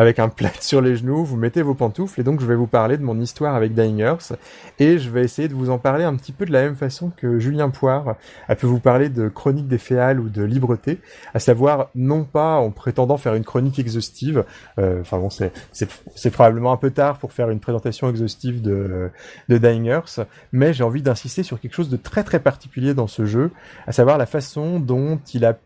avec 0.00 0.18
un 0.18 0.30
plat 0.30 0.50
sur 0.60 0.80
les 0.80 0.96
genoux, 0.96 1.24
vous 1.24 1.36
mettez 1.36 1.60
vos 1.60 1.74
pantoufles 1.74 2.20
et 2.20 2.24
donc 2.24 2.40
je 2.40 2.46
vais 2.46 2.54
vous 2.54 2.66
parler 2.66 2.96
de 2.96 3.02
mon 3.02 3.20
histoire 3.20 3.54
avec 3.54 3.74
Dying 3.74 3.98
Earth 3.98 4.32
et 4.78 4.98
je 4.98 5.10
vais 5.10 5.22
essayer 5.22 5.46
de 5.46 5.54
vous 5.54 5.68
en 5.68 5.78
parler 5.78 6.04
un 6.04 6.16
petit 6.16 6.32
peu 6.32 6.46
de 6.46 6.52
la 6.52 6.62
même 6.62 6.74
façon 6.74 7.12
que 7.14 7.38
Julien 7.38 7.68
Poire 7.68 8.16
a 8.48 8.54
pu 8.54 8.64
vous 8.64 8.80
parler 8.80 9.10
de 9.10 9.28
chronique 9.28 9.68
des 9.68 9.76
féales 9.76 10.18
ou 10.18 10.30
de 10.30 10.42
libreté, 10.42 11.00
à 11.34 11.38
savoir 11.38 11.90
non 11.94 12.24
pas 12.24 12.56
en 12.56 12.70
prétendant 12.70 13.18
faire 13.18 13.34
une 13.34 13.44
chronique 13.44 13.78
exhaustive, 13.78 14.44
euh, 14.78 15.02
enfin 15.02 15.18
bon 15.18 15.28
c'est 15.28 15.52
c'est 15.72 16.30
probablement 16.30 16.72
un 16.72 16.78
peu 16.78 16.90
tard 16.90 17.18
pour 17.18 17.34
faire 17.34 17.50
une 17.50 17.60
présentation 17.60 18.08
exhaustive 18.08 18.62
de 18.62 19.10
de 19.50 19.58
Dying 19.58 19.84
Earth, 19.84 20.20
mais 20.52 20.72
j'ai 20.72 20.82
envie 20.82 21.02
d'insister 21.02 21.42
sur 21.42 21.60
quelque 21.60 21.74
chose 21.74 21.90
de 21.90 21.98
très 21.98 22.24
très 22.24 22.40
particulier 22.40 22.94
dans 22.94 23.06
ce 23.06 23.26
jeu, 23.26 23.50
à 23.86 23.92
savoir 23.92 24.16
la 24.16 24.26
façon 24.26 24.80
dont 24.80 25.20
il 25.34 25.44
a 25.44 25.58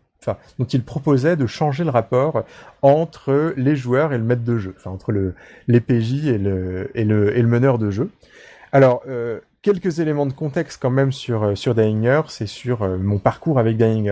dont 0.59 0.65
il 0.65 0.83
proposait 0.83 1.35
de 1.35 1.45
changer 1.45 1.83
le 1.83 1.89
rapport 1.89 2.43
entre 2.81 3.53
les 3.57 3.75
joueurs 3.75 4.13
et 4.13 4.17
le 4.17 4.23
maître 4.23 4.43
de 4.43 4.57
jeu, 4.57 4.75
entre 4.85 5.11
le 5.11 5.35
l'EPJ 5.67 6.27
et 6.27 6.37
le 6.37 6.91
et 6.95 7.03
le 7.03 7.37
et 7.37 7.43
meneur 7.43 7.77
de 7.77 7.91
jeu. 7.91 8.09
Alors 8.71 9.01
euh, 9.07 9.39
quelques 9.65 9.99
éléments 9.99 10.27
de 10.27 10.33
contexte 10.33 10.79
quand 10.79 10.91
même 10.91 11.11
sur 11.11 11.43
euh, 11.43 11.55
sur 11.55 11.73
Dying 11.73 12.07
c'est 12.27 12.45
sur 12.45 12.83
euh, 12.83 12.97
mon 12.97 13.17
parcours 13.17 13.57
avec 13.57 13.77
Dying 13.77 14.11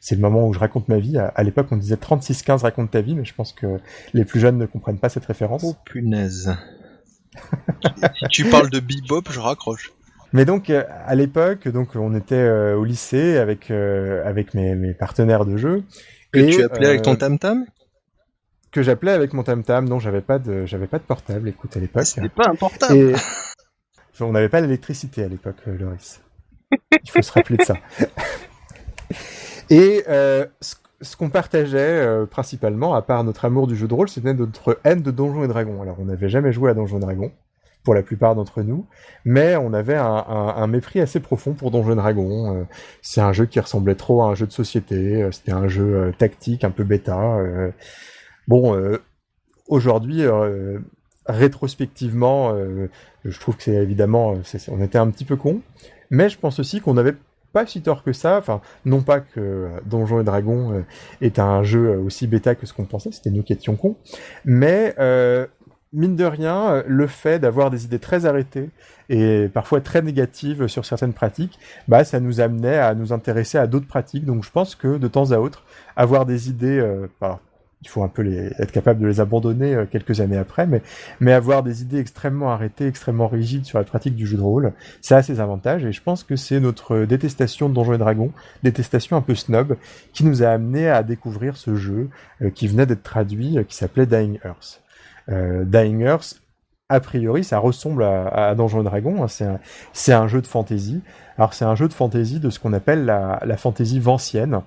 C'est 0.00 0.14
le 0.14 0.20
moment 0.20 0.46
où 0.46 0.52
je 0.52 0.60
raconte 0.60 0.88
ma 0.88 0.98
vie. 0.98 1.18
À, 1.18 1.42
l'époque, 1.42 1.66
on 1.72 1.76
disait 1.76 1.96
36-15 1.96 2.62
raconte 2.62 2.92
ta 2.92 3.00
vie, 3.00 3.16
mais 3.16 3.24
je 3.24 3.34
pense 3.34 3.52
que 3.52 3.78
les 4.14 4.24
plus 4.24 4.38
jeunes 4.38 4.58
ne 4.58 4.66
comprennent 4.66 5.00
pas 5.00 5.08
cette 5.08 5.26
référence. 5.26 5.64
Oh 5.64 5.74
punaise. 5.84 6.54
si 8.18 8.24
tu 8.30 8.44
parles 8.44 8.70
de 8.70 8.78
bebop, 8.78 9.22
je 9.30 9.40
raccroche. 9.40 9.92
Mais 10.32 10.44
donc 10.44 10.70
euh, 10.70 10.84
à 11.06 11.14
l'époque, 11.14 11.68
donc 11.68 11.96
on 11.96 12.14
était 12.14 12.34
euh, 12.36 12.76
au 12.76 12.84
lycée 12.84 13.38
avec 13.38 13.70
euh, 13.70 14.24
avec 14.24 14.54
mes, 14.54 14.74
mes, 14.74 14.94
partenaires 14.94 15.44
de 15.44 15.56
jeu. 15.56 15.82
Que 16.32 16.38
et, 16.38 16.50
tu 16.50 16.62
appelais 16.62 16.88
avec 16.88 17.02
ton 17.02 17.16
tam 17.16 17.38
tam 17.38 17.64
Que 18.70 18.82
j'appelais 18.82 19.12
avec 19.12 19.32
mon 19.32 19.42
tam 19.42 19.64
tam. 19.64 19.88
Non, 19.88 19.98
j'avais 19.98 20.20
pas 20.20 20.38
de 20.38 20.66
j'avais 20.66 20.86
pas 20.86 20.98
de 20.98 21.04
portable. 21.04 21.48
Écoute 21.48 21.76
à 21.76 21.80
l'époque. 21.80 22.04
C'était 22.04 22.28
pas 22.28 22.48
un 22.48 22.54
portable. 22.54 22.96
Et... 22.96 23.14
on 24.20 24.32
n'avait 24.32 24.48
pas 24.48 24.60
l'électricité 24.60 25.24
à 25.24 25.28
l'époque, 25.28 25.56
Loris. 25.66 26.20
Il 26.70 27.10
faut 27.10 27.22
se 27.22 27.32
rappeler 27.32 27.56
de 27.56 27.64
ça. 27.64 27.74
et 29.70 30.04
ce, 30.60 30.74
ce 31.00 31.16
qu'on 31.16 31.30
partageait 31.30 32.26
principalement, 32.30 32.94
à 32.94 33.02
part 33.02 33.24
notre 33.24 33.46
amour 33.46 33.66
du 33.66 33.74
jeu 33.74 33.88
de 33.88 33.94
rôle, 33.94 34.08
c'était 34.08 34.34
notre 34.34 34.78
haine 34.84 35.02
de 35.02 35.10
Donjons 35.10 35.42
et 35.42 35.48
Dragons. 35.48 35.82
Alors 35.82 35.96
on 35.98 36.04
n'avait 36.04 36.28
jamais 36.28 36.52
joué 36.52 36.70
à 36.70 36.74
Donjons 36.74 36.98
et 36.98 37.00
Dragons 37.00 37.32
pour 37.82 37.94
la 37.94 38.02
plupart 38.02 38.34
d'entre 38.34 38.62
nous, 38.62 38.86
mais 39.24 39.56
on 39.56 39.72
avait 39.72 39.96
un, 39.96 40.66
mépris 40.66 41.00
assez 41.00 41.20
profond 41.20 41.54
pour 41.54 41.70
Donjons 41.70 41.96
Dragon. 41.96 42.54
Euh, 42.54 42.64
c'est 43.00 43.20
un 43.20 43.32
jeu 43.32 43.46
qui 43.46 43.58
ressemblait 43.58 43.94
trop 43.94 44.22
à 44.22 44.26
un 44.26 44.34
jeu 44.34 44.46
de 44.46 44.52
société. 44.52 45.22
Euh, 45.22 45.32
c'était 45.32 45.52
un 45.52 45.68
jeu 45.68 45.94
euh, 45.94 46.12
tactique, 46.12 46.64
un 46.64 46.70
peu 46.70 46.84
bêta. 46.84 47.38
bon, 48.48 48.78
aujourd'hui, 49.68 50.24
rétrospectivement, 51.26 52.54
je 53.24 53.40
trouve 53.40 53.56
que 53.56 53.62
c'est 53.62 53.74
évidemment, 53.74 54.34
on 54.68 54.82
était 54.82 54.98
un 54.98 55.10
petit 55.10 55.24
peu 55.24 55.36
con, 55.36 55.60
mais 56.10 56.28
je 56.28 56.38
pense 56.38 56.58
aussi 56.58 56.80
qu'on 56.80 56.94
n'avait 56.94 57.14
pas 57.52 57.66
si 57.66 57.82
tort 57.82 58.02
que 58.02 58.12
ça. 58.12 58.38
Enfin, 58.38 58.60
non 58.84 59.02
pas 59.02 59.20
que 59.20 59.68
Donjons 59.86 60.20
et 60.20 60.24
Dragons 60.24 60.84
est 61.20 61.38
un 61.38 61.62
jeu 61.62 61.96
aussi 61.98 62.26
bêta 62.26 62.54
que 62.54 62.66
ce 62.66 62.74
qu'on 62.74 62.84
pensait, 62.84 63.12
c'était 63.12 63.30
nous 63.30 63.42
qui 63.42 63.52
étions 63.52 63.76
cons, 63.76 63.96
mais 64.44 64.94
mine 65.92 66.16
de 66.16 66.24
rien, 66.24 66.70
euh, 66.70 66.82
le 66.86 67.06
fait 67.06 67.38
d'avoir 67.38 67.70
des 67.70 67.84
idées 67.84 67.98
très 67.98 68.26
arrêtées 68.26 68.70
et 69.08 69.48
parfois 69.52 69.80
très 69.80 70.02
négatives 70.02 70.68
sur 70.68 70.84
certaines 70.84 71.12
pratiques, 71.12 71.58
bah 71.88 72.04
ça 72.04 72.20
nous 72.20 72.40
amenait 72.40 72.78
à 72.78 72.94
nous 72.94 73.12
intéresser 73.12 73.58
à 73.58 73.66
d'autres 73.66 73.88
pratiques. 73.88 74.24
Donc 74.24 74.44
je 74.44 74.50
pense 74.50 74.74
que 74.74 74.98
de 74.98 75.08
temps 75.08 75.32
à 75.32 75.38
autre, 75.38 75.64
avoir 75.96 76.26
des 76.26 76.48
idées, 76.48 76.78
euh, 76.78 77.08
il 77.82 77.88
faut 77.88 78.04
un 78.04 78.08
peu 78.08 78.22
les, 78.22 78.52
être 78.58 78.70
capable 78.70 79.00
de 79.00 79.06
les 79.08 79.18
abandonner 79.18 79.74
euh, 79.74 79.84
quelques 79.84 80.20
années 80.20 80.36
après, 80.36 80.66
mais, 80.66 80.80
mais 81.18 81.32
avoir 81.32 81.64
des 81.64 81.82
idées 81.82 81.98
extrêmement 81.98 82.52
arrêtées, 82.52 82.86
extrêmement 82.86 83.26
rigides 83.26 83.64
sur 83.64 83.78
la 83.78 83.84
pratique 83.84 84.14
du 84.14 84.28
jeu 84.28 84.36
de 84.36 84.42
rôle, 84.42 84.72
ça 85.00 85.16
a 85.16 85.22
ses 85.24 85.40
avantages 85.40 85.84
et 85.84 85.92
je 85.92 86.02
pense 86.02 86.22
que 86.22 86.36
c'est 86.36 86.60
notre 86.60 87.04
détestation 87.04 87.68
de 87.68 87.74
Donjons 87.74 87.94
et 87.94 87.98
Dragons, 87.98 88.32
détestation 88.62 89.16
un 89.16 89.22
peu 89.22 89.34
snob, 89.34 89.76
qui 90.12 90.24
nous 90.24 90.44
a 90.44 90.50
amené 90.50 90.88
à 90.88 91.02
découvrir 91.02 91.56
ce 91.56 91.74
jeu 91.74 92.10
qui 92.54 92.68
venait 92.68 92.86
d'être 92.86 93.02
traduit, 93.02 93.58
qui 93.66 93.74
s'appelait 93.74 94.06
Dying 94.06 94.38
Earth. 94.44 94.79
Euh, 95.30 95.64
Dying 95.64 96.02
Earth, 96.02 96.40
a 96.88 97.00
priori, 97.00 97.44
ça 97.44 97.58
ressemble 97.58 98.02
à, 98.02 98.48
à 98.48 98.54
Donjons 98.54 98.82
Dragon. 98.82 99.22
Hein. 99.22 99.58
c'est 99.92 100.12
un, 100.12 100.28
jeu 100.28 100.42
de 100.42 100.46
fantasy. 100.46 101.00
Alors 101.38 101.54
c'est 101.54 101.64
un 101.64 101.76
jeu 101.76 101.88
de 101.88 101.92
fantasy 101.92 102.40
de 102.40 102.50
ce 102.50 102.58
qu'on 102.58 102.72
appelle 102.72 103.04
la, 103.04 103.40
la 103.44 103.56
fantasy 103.56 104.00
vancienne, 104.00 104.60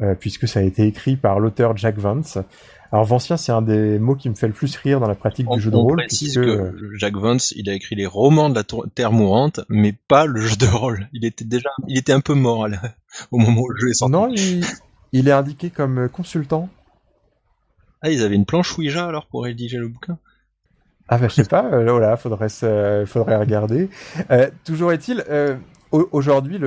euh, 0.00 0.14
puisque 0.14 0.48
ça 0.48 0.60
a 0.60 0.62
été 0.62 0.86
écrit 0.86 1.16
par 1.16 1.38
l'auteur 1.38 1.76
Jack 1.76 1.96
Vance. 1.98 2.38
Alors 2.92 3.04
Vancien, 3.04 3.36
c'est 3.36 3.52
un 3.52 3.62
des 3.62 4.00
mots 4.00 4.16
qui 4.16 4.28
me 4.28 4.34
fait 4.34 4.48
le 4.48 4.52
plus 4.52 4.74
rire 4.74 4.98
dans 4.98 5.06
la 5.06 5.14
pratique 5.14 5.48
du 5.48 5.60
jeu 5.60 5.70
de 5.70 5.76
rôle. 5.76 5.98
Précise 5.98 6.34
que 6.34 6.74
Jack 6.98 7.14
Vance, 7.14 7.52
il 7.56 7.70
a 7.70 7.74
écrit 7.74 7.94
les 7.94 8.06
romans 8.06 8.50
de 8.50 8.56
la 8.56 8.64
Terre 8.92 9.12
mourante, 9.12 9.60
mais 9.68 9.94
pas 10.08 10.26
le 10.26 10.40
jeu 10.40 10.56
de 10.56 10.66
rôle. 10.66 11.08
Il 11.12 11.24
était 11.24 11.44
déjà, 11.44 11.70
il 11.86 11.96
était 11.96 12.12
un 12.12 12.20
peu 12.20 12.34
mort 12.34 12.66
au 13.30 13.38
moment 13.38 13.60
où 13.60 13.68
le 13.68 13.78
jeu 13.78 13.90
est 13.90 13.94
sorti. 13.94 14.12
Non, 14.12 14.28
il, 14.28 14.64
il 15.12 15.28
est 15.28 15.32
indiqué 15.32 15.70
comme 15.70 16.08
consultant 16.08 16.68
ah, 18.02 18.10
ils 18.10 18.22
avaient 18.22 18.34
une 18.34 18.46
planche 18.46 18.76
Ouija 18.78 19.06
alors 19.06 19.26
pour 19.26 19.44
rédiger 19.44 19.78
le 19.78 19.88
bouquin? 19.88 20.18
Ah 21.08 21.18
ben 21.18 21.28
je 21.28 21.34
sais 21.34 21.44
pas, 21.44 21.64
euh, 21.72 21.90
voilà, 21.90 22.16
faudrait, 22.16 22.48
faudrait 23.06 23.36
regarder. 23.36 23.90
Euh, 24.30 24.48
toujours 24.64 24.92
est-il, 24.92 25.24
euh, 25.28 25.56
aujourd'hui, 25.90 26.58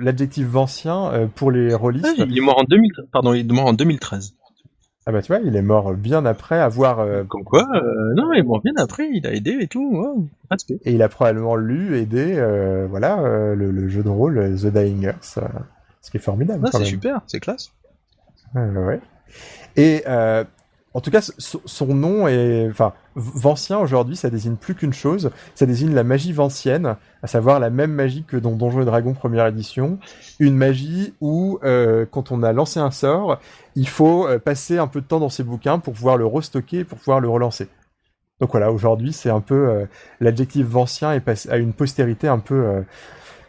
l'adjectif 0.00 0.52
le, 0.52 0.58
ancien 0.58 1.12
euh, 1.12 1.26
pour 1.32 1.50
les 1.50 1.74
rôlistes... 1.74 2.06
Ah, 2.08 2.24
il 2.26 2.36
est 2.36 2.40
mort 2.40 2.58
en 2.58 2.64
2000, 2.64 2.90
pardon, 3.12 3.34
il 3.34 3.48
est 3.48 3.52
mort 3.52 3.66
en 3.66 3.72
2013. 3.72 4.34
Ah 5.06 5.12
bah 5.12 5.20
tu 5.20 5.32
vois, 5.32 5.40
il 5.44 5.54
est 5.54 5.62
mort 5.62 5.92
bien 5.94 6.24
après 6.24 6.58
avoir. 6.58 7.00
Euh, 7.00 7.24
Comme 7.24 7.44
quoi, 7.44 7.66
euh, 7.74 8.14
non, 8.16 8.32
il 8.32 8.38
est 8.38 8.42
mort 8.42 8.62
bien 8.62 8.72
après, 8.78 9.10
il 9.12 9.26
a 9.26 9.34
aidé 9.34 9.58
et 9.60 9.68
tout, 9.68 10.28
respect. 10.50 10.80
Et 10.84 10.92
il 10.92 11.02
a 11.02 11.10
probablement 11.10 11.56
lu, 11.56 11.98
aidé, 11.98 12.34
euh, 12.38 12.86
voilà, 12.88 13.54
le, 13.54 13.88
jeu 13.88 14.02
de 14.02 14.08
rôle 14.08 14.56
The 14.56 14.66
Dying 14.66 15.04
Earth, 15.04 15.38
ce 16.00 16.10
qui 16.10 16.16
est 16.16 16.20
formidable. 16.20 16.66
c'est 16.72 16.84
super, 16.84 17.20
c'est 17.26 17.40
classe. 17.40 17.70
ouais. 18.54 19.00
Et 19.76 20.04
en 20.94 21.00
tout 21.00 21.10
cas, 21.10 21.20
son 21.20 21.86
nom 21.86 22.28
est, 22.28 22.68
enfin, 22.70 22.92
Vancien 23.16 23.78
aujourd'hui, 23.78 24.14
ça 24.14 24.30
désigne 24.30 24.54
plus 24.54 24.76
qu'une 24.76 24.92
chose, 24.92 25.32
ça 25.56 25.66
désigne 25.66 25.92
la 25.92 26.04
magie 26.04 26.32
vancienne, 26.32 26.96
à 27.20 27.26
savoir 27.26 27.58
la 27.58 27.68
même 27.68 27.90
magie 27.90 28.22
que 28.22 28.36
dans 28.36 28.52
Donjons 28.52 28.82
et 28.82 28.84
Dragons 28.84 29.12
première 29.12 29.48
édition, 29.48 29.98
une 30.38 30.56
magie 30.56 31.12
où, 31.20 31.58
euh, 31.64 32.06
quand 32.08 32.30
on 32.30 32.44
a 32.44 32.52
lancé 32.52 32.78
un 32.78 32.92
sort, 32.92 33.40
il 33.74 33.88
faut 33.88 34.28
euh, 34.28 34.38
passer 34.38 34.78
un 34.78 34.86
peu 34.86 35.00
de 35.00 35.06
temps 35.06 35.18
dans 35.18 35.28
ses 35.28 35.42
bouquins 35.42 35.80
pour 35.80 35.94
pouvoir 35.94 36.16
le 36.16 36.26
restocker, 36.26 36.84
pour 36.84 36.98
pouvoir 36.98 37.18
le 37.18 37.28
relancer. 37.28 37.66
Donc 38.40 38.52
voilà, 38.52 38.70
aujourd'hui, 38.70 39.12
c'est 39.12 39.30
un 39.30 39.40
peu 39.40 39.68
euh, 39.68 39.86
l'adjectif 40.20 40.64
vancien 40.64 41.12
et 41.12 41.20
a 41.48 41.56
une 41.56 41.72
postérité 41.72 42.28
un 42.28 42.38
peu 42.38 42.84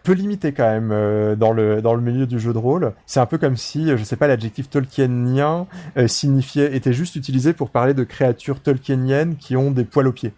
peu 0.05 0.13
limité 0.13 0.53
quand 0.53 0.69
même 0.69 0.91
euh, 0.91 1.35
dans 1.35 1.51
le 1.51 1.81
dans 1.81 1.95
le 1.95 2.01
milieu 2.01 2.27
du 2.27 2.39
jeu 2.39 2.53
de 2.53 2.57
rôle. 2.57 2.93
C'est 3.05 3.19
un 3.19 3.25
peu 3.25 3.37
comme 3.37 3.57
si, 3.57 3.89
je 3.97 4.03
sais 4.03 4.15
pas, 4.15 4.27
l'adjectif 4.27 4.69
tolkienien 4.69 5.67
euh, 5.97 6.07
signifiait 6.07 6.75
était 6.75 6.93
juste 6.93 7.15
utilisé 7.15 7.51
pour 7.53 7.71
parler 7.71 7.93
de 7.93 8.03
créatures 8.03 8.61
tolkieniennes 8.61 9.35
qui 9.35 9.57
ont 9.57 9.71
des 9.71 9.83
poils 9.83 10.07
aux 10.07 10.13
pieds. 10.13 10.33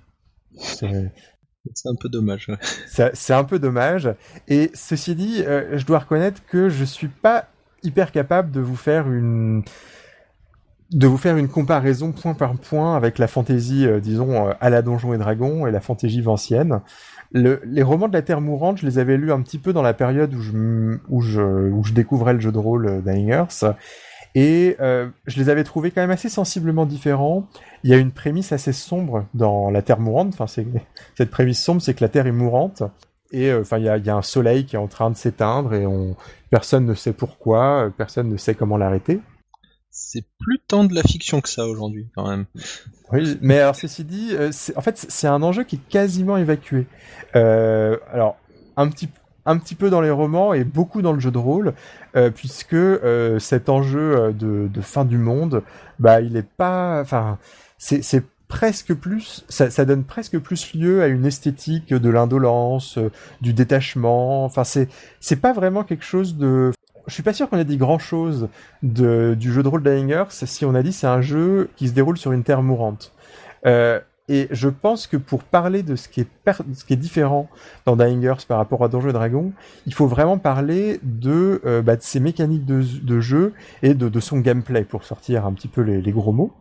C'est 0.57 1.89
un 1.89 1.95
peu 1.99 2.09
dommage. 2.09 2.49
C'est 2.87 3.33
un 3.33 3.43
peu 3.43 3.59
dommage. 3.59 4.09
Et 4.47 4.71
ceci 4.73 5.15
dit, 5.15 5.43
euh, 5.45 5.77
je 5.77 5.85
dois 5.85 5.99
reconnaître 5.99 6.41
que 6.47 6.69
je 6.69 6.85
suis 6.85 7.09
pas 7.09 7.49
hyper 7.83 8.11
capable 8.11 8.51
de 8.51 8.61
vous 8.61 8.77
faire 8.77 9.11
une 9.11 9.63
de 10.91 11.07
vous 11.07 11.17
faire 11.17 11.37
une 11.37 11.49
comparaison 11.49 12.11
point 12.11 12.33
par 12.33 12.53
point 12.55 12.95
avec 12.95 13.17
la 13.17 13.27
fantaisie, 13.27 13.87
disons, 14.01 14.49
à 14.59 14.69
la 14.69 14.81
Donjon 14.81 15.13
et 15.13 15.17
Dragon 15.17 15.67
et 15.67 15.71
la 15.71 15.81
fantaisie 15.81 16.21
vancienne 16.21 16.81
les 17.31 17.83
romans 17.83 18.07
de 18.07 18.13
la 18.13 18.21
Terre 18.21 18.41
mourante, 18.41 18.79
je 18.79 18.85
les 18.85 18.99
avais 18.99 19.17
lus 19.17 19.31
un 19.31 19.41
petit 19.41 19.57
peu 19.57 19.73
dans 19.73 19.81
la 19.81 19.93
période 19.93 20.33
où 20.33 20.41
je, 20.41 20.97
où 21.09 21.21
je, 21.21 21.41
où 21.41 21.83
je 21.83 21.93
découvrais 21.93 22.33
le 22.33 22.39
jeu 22.39 22.51
de 22.51 22.57
rôle 22.57 22.87
euh, 22.87 23.01
d'Angers. 23.01 23.73
Et 24.35 24.75
euh, 24.79 25.07
je 25.25 25.39
les 25.39 25.49
avais 25.49 25.63
trouvés 25.63 25.89
quand 25.89 26.01
même 26.01 26.11
assez 26.11 26.29
sensiblement 26.29 26.85
différents. 26.85 27.47
Il 27.83 27.89
y 27.89 27.93
a 27.93 27.97
une 27.97 28.11
prémisse 28.11 28.51
assez 28.51 28.73
sombre 28.73 29.25
dans 29.33 29.71
la 29.71 29.81
Terre 29.81 29.99
mourante. 29.99 30.35
Enfin, 30.37 30.45
cette 31.17 31.31
prémisse 31.31 31.61
sombre, 31.61 31.81
c'est 31.81 31.93
que 31.93 32.03
la 32.03 32.09
Terre 32.09 32.27
est 32.27 32.31
mourante. 32.31 32.83
Et 33.31 33.51
euh, 33.51 33.61
enfin, 33.61 33.77
il 33.77 33.85
y 33.85 33.89
a, 33.89 33.97
y 33.97 34.09
a, 34.09 34.15
un 34.15 34.21
soleil 34.21 34.65
qui 34.65 34.75
est 34.75 34.79
en 34.79 34.87
train 34.87 35.09
de 35.09 35.17
s'éteindre 35.17 35.73
et 35.73 35.85
on, 35.85 36.15
personne 36.49 36.85
ne 36.85 36.93
sait 36.93 37.13
pourquoi, 37.13 37.91
personne 37.97 38.29
ne 38.29 38.37
sait 38.37 38.55
comment 38.55 38.77
l'arrêter 38.77 39.19
c'est 39.99 40.25
plus 40.39 40.59
tant 40.59 40.83
de 40.83 40.93
la 40.93 41.01
fiction 41.01 41.41
que 41.41 41.49
ça 41.49 41.65
aujourd'hui, 41.67 42.07
quand 42.15 42.29
même. 42.29 42.45
Oui, 43.11 43.37
mais 43.41 43.59
alors 43.59 43.75
ceci 43.75 44.03
dit, 44.03 44.29
euh, 44.33 44.51
en 44.75 44.81
fait, 44.81 45.05
c'est 45.09 45.27
un 45.27 45.41
enjeu 45.41 45.63
qui 45.63 45.77
est 45.77 45.89
quasiment 45.89 46.37
évacué. 46.37 46.85
Euh, 47.35 47.97
alors, 48.13 48.37
un 48.77 48.89
petit, 48.89 49.09
un 49.45 49.57
petit 49.57 49.73
peu 49.73 49.89
dans 49.89 50.01
les 50.01 50.11
romans 50.11 50.53
et 50.53 50.63
beaucoup 50.63 51.01
dans 51.01 51.13
le 51.13 51.19
jeu 51.19 51.31
de 51.31 51.39
rôle, 51.39 51.73
euh, 52.15 52.29
puisque 52.29 52.77
cet 53.39 53.69
enjeu 53.69 54.33
de, 54.33 54.81
fin 54.81 55.03
du 55.03 55.17
monde, 55.17 55.63
bah, 55.97 56.21
il 56.21 56.37
est 56.37 56.47
pas, 56.47 57.01
enfin, 57.01 57.39
c'est 57.79 58.23
presque 58.47 58.93
plus, 58.93 59.45
ça, 59.49 59.83
donne 59.83 60.03
presque 60.03 60.37
plus 60.37 60.75
lieu 60.75 61.01
à 61.01 61.07
une 61.07 61.25
esthétique 61.25 61.91
de 61.91 62.09
l'indolence, 62.09 62.99
du 63.41 63.53
détachement. 63.53 64.45
Enfin, 64.45 64.63
c'est 64.63 65.41
pas 65.41 65.53
vraiment 65.53 65.83
quelque 65.83 66.05
chose 66.05 66.37
de 66.37 66.71
je 67.07 67.13
suis 67.13 67.23
pas 67.23 67.33
sûr 67.33 67.49
qu'on 67.49 67.57
ait 67.57 67.65
dit 67.65 67.77
grand 67.77 67.99
chose 67.99 68.49
du 68.83 69.53
jeu 69.53 69.63
de 69.63 69.67
rôle 69.67 69.81
d'Angers 69.81 70.25
si 70.29 70.65
on 70.65 70.75
a 70.75 70.83
dit 70.83 70.91
c'est 70.91 71.07
un 71.07 71.21
jeu 71.21 71.69
qui 71.75 71.87
se 71.87 71.93
déroule 71.93 72.17
sur 72.17 72.33
une 72.33 72.43
terre 72.43 72.61
mourante. 72.61 73.13
Euh, 73.65 73.99
et 74.29 74.49
je 74.51 74.67
pense 74.67 75.07
que 75.07 75.15
pour 75.15 75.43
parler 75.43 75.83
de 75.83 75.95
ce 75.95 76.09
qui 76.09 76.19
est, 76.19 76.95
différent 76.97 77.49
dans 77.85 77.95
Dying 77.95 78.29
par 78.45 78.57
rapport 78.57 78.83
à 78.83 78.89
Donjons 78.89 79.09
et 79.09 79.13
Dragons, 79.13 79.53
il 79.85 79.93
faut 79.93 80.05
vraiment 80.05 80.37
parler 80.37 80.99
de, 81.01 81.61
euh, 81.65 81.81
bah, 81.81 81.95
ses 81.97 82.19
mécaniques 82.19 82.65
de, 82.65 83.19
jeu 83.21 83.53
et 83.83 83.93
de, 83.93 84.19
son 84.19 84.39
gameplay 84.39 84.83
pour 84.83 85.05
sortir 85.05 85.45
un 85.45 85.53
petit 85.53 85.69
peu 85.69 85.81
les, 85.81 86.11
gros 86.11 86.33
mots. 86.33 86.51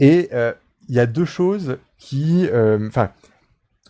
Et 0.00 0.30
euh, 0.32 0.52
il 0.88 0.96
y 0.96 1.00
a 1.00 1.06
deux 1.06 1.24
choses 1.24 1.78
qui, 1.96 2.48
enfin, 2.88 3.10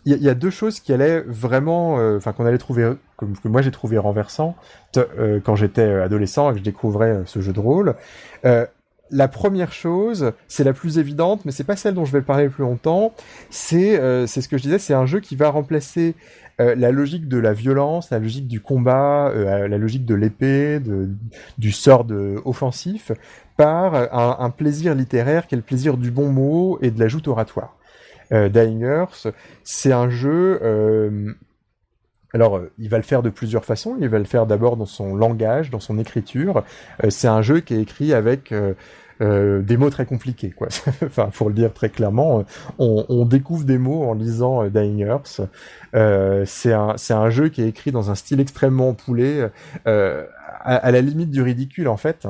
il 0.05 0.23
y, 0.23 0.29
a 0.29 0.33
deux 0.33 0.49
choses 0.49 0.79
qui 0.79 0.93
allaient 0.93 1.21
vraiment, 1.27 1.99
euh, 1.99 2.17
enfin 2.17 2.33
qu'on 2.33 2.45
allait 2.45 2.57
trouver, 2.57 2.93
que 3.17 3.47
moi 3.47 3.61
j'ai 3.61 3.69
trouvé 3.69 3.99
renversant 3.99 4.55
euh, 4.97 5.39
quand 5.43 5.55
j'étais 5.55 5.81
euh, 5.81 6.03
adolescent 6.03 6.49
et 6.49 6.53
que 6.53 6.59
je 6.59 6.63
découvrais 6.63 7.21
ce 7.25 7.39
jeu 7.39 7.53
de 7.53 7.59
rôle. 7.59 7.95
la 9.13 9.27
première 9.27 9.73
chose, 9.73 10.31
c'est 10.47 10.63
la 10.63 10.73
plus 10.73 10.97
évidente, 10.97 11.43
mais 11.45 11.51
c'est 11.51 11.65
pas 11.65 11.75
celle 11.75 11.93
dont 11.93 12.05
je 12.05 12.13
vais 12.13 12.21
parler 12.21 12.45
le 12.45 12.49
plus 12.49 12.63
longtemps. 12.63 13.13
C'est 13.49 13.99
c'est 14.25 14.41
ce 14.41 14.47
que 14.47 14.57
je 14.57 14.63
disais, 14.63 14.79
c'est 14.79 14.93
un 14.93 15.05
jeu 15.05 15.19
qui 15.19 15.35
va 15.35 15.49
remplacer 15.49 16.15
la 16.57 16.91
logique 16.91 17.27
de 17.27 17.37
la 17.37 17.51
violence, 17.51 18.09
la 18.09 18.19
logique 18.19 18.47
du 18.47 18.61
combat, 18.61 19.33
la 19.35 19.77
logique 19.77 20.05
de 20.05 20.15
l'épée, 20.15 20.79
du 21.57 21.71
sort 21.73 22.07
offensif, 22.45 23.11
par 23.57 23.95
un, 23.95 24.37
un 24.39 24.49
plaisir 24.49 24.95
littéraire 24.95 25.45
qui 25.45 25.55
est 25.55 25.57
le 25.57 25.63
plaisir 25.63 25.97
du 25.97 26.09
bon 26.09 26.31
mot 26.31 26.79
et 26.81 26.89
de 26.89 26.99
la 26.99 27.09
joute 27.09 27.27
oratoire 27.27 27.75
Dying 28.31 28.83
Earth, 28.83 29.27
c'est 29.63 29.91
un 29.91 30.09
jeu. 30.09 30.59
Euh, 30.63 31.33
alors, 32.33 32.57
euh, 32.57 32.71
il 32.77 32.89
va 32.89 32.97
le 32.97 33.03
faire 33.03 33.21
de 33.21 33.29
plusieurs 33.29 33.65
façons. 33.65 33.97
Il 33.99 34.07
va 34.07 34.19
le 34.19 34.25
faire 34.25 34.45
d'abord 34.45 34.77
dans 34.77 34.85
son 34.85 35.15
langage, 35.15 35.69
dans 35.69 35.79
son 35.79 35.99
écriture. 35.99 36.63
Euh, 37.03 37.09
c'est 37.09 37.27
un 37.27 37.41
jeu 37.41 37.59
qui 37.59 37.73
est 37.73 37.81
écrit 37.81 38.13
avec 38.13 38.51
euh, 38.51 39.61
des 39.61 39.77
mots 39.77 39.89
très 39.89 40.05
compliqués, 40.05 40.51
quoi. 40.51 40.67
enfin, 41.05 41.29
pour 41.33 41.49
le 41.49 41.55
dire 41.55 41.73
très 41.73 41.89
clairement, 41.89 42.43
on, 42.79 43.25
découvre 43.25 43.65
des 43.65 43.77
mots 43.77 44.03
en 44.03 44.13
lisant 44.13 44.65
Dying 44.67 45.05
Earth. 45.05 45.41
c'est 45.93 46.73
un, 46.73 46.95
un 47.09 47.29
jeu 47.29 47.49
qui 47.49 47.61
est 47.61 47.67
écrit 47.67 47.91
dans 47.91 48.09
un 48.09 48.15
style 48.15 48.39
extrêmement 48.39 48.93
poulé, 48.93 49.47
à, 49.85 50.25
à, 50.63 50.91
la 50.91 51.01
limite 51.01 51.29
du 51.29 51.43
ridicule 51.43 51.87
en 51.87 51.97
fait. 51.97 52.27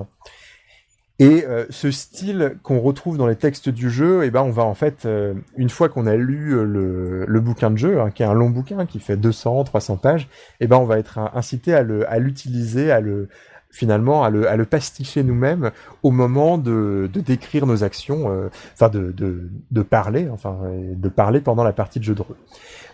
Et 1.21 1.45
euh, 1.45 1.65
ce 1.69 1.91
style 1.91 2.57
qu'on 2.63 2.79
retrouve 2.79 3.15
dans 3.15 3.27
les 3.27 3.35
textes 3.35 3.69
du 3.69 3.91
jeu, 3.91 4.23
eh 4.23 4.31
ben 4.31 4.41
on 4.41 4.49
va 4.49 4.63
en 4.63 4.73
fait, 4.73 5.05
euh, 5.05 5.35
une 5.55 5.69
fois 5.69 5.87
qu'on 5.87 6.07
a 6.07 6.15
lu 6.15 6.55
euh, 6.55 6.63
le, 6.63 7.25
le, 7.27 7.39
bouquin 7.39 7.69
de 7.69 7.77
jeu, 7.77 8.01
hein, 8.01 8.09
qui 8.09 8.23
est 8.23 8.25
un 8.25 8.33
long 8.33 8.49
bouquin 8.49 8.87
qui 8.87 8.99
fait 8.99 9.17
200, 9.17 9.65
300 9.65 9.97
pages, 9.97 10.29
eh 10.61 10.65
ben 10.65 10.77
on 10.77 10.85
va 10.85 10.97
être 10.97 11.19
incité 11.35 11.75
à 11.75 11.83
le, 11.83 12.09
à 12.09 12.17
l'utiliser, 12.17 12.91
à 12.91 13.01
le, 13.01 13.29
finalement, 13.69 14.23
à 14.23 14.31
le, 14.31 14.49
à 14.49 14.55
le 14.55 14.65
pasticher 14.65 15.21
nous-mêmes 15.21 15.69
au 16.01 16.09
moment 16.09 16.57
de, 16.57 17.07
de 17.13 17.21
décrire 17.21 17.67
nos 17.67 17.83
actions, 17.83 18.49
enfin 18.73 18.89
de, 18.89 19.11
de, 19.11 19.47
de, 19.69 19.81
parler, 19.83 20.27
enfin 20.27 20.57
de 20.73 21.07
parler 21.07 21.39
pendant 21.39 21.63
la 21.63 21.71
partie 21.71 21.99
de 21.99 22.03
jeu 22.03 22.15
de 22.15 22.23
rôle. 22.23 22.37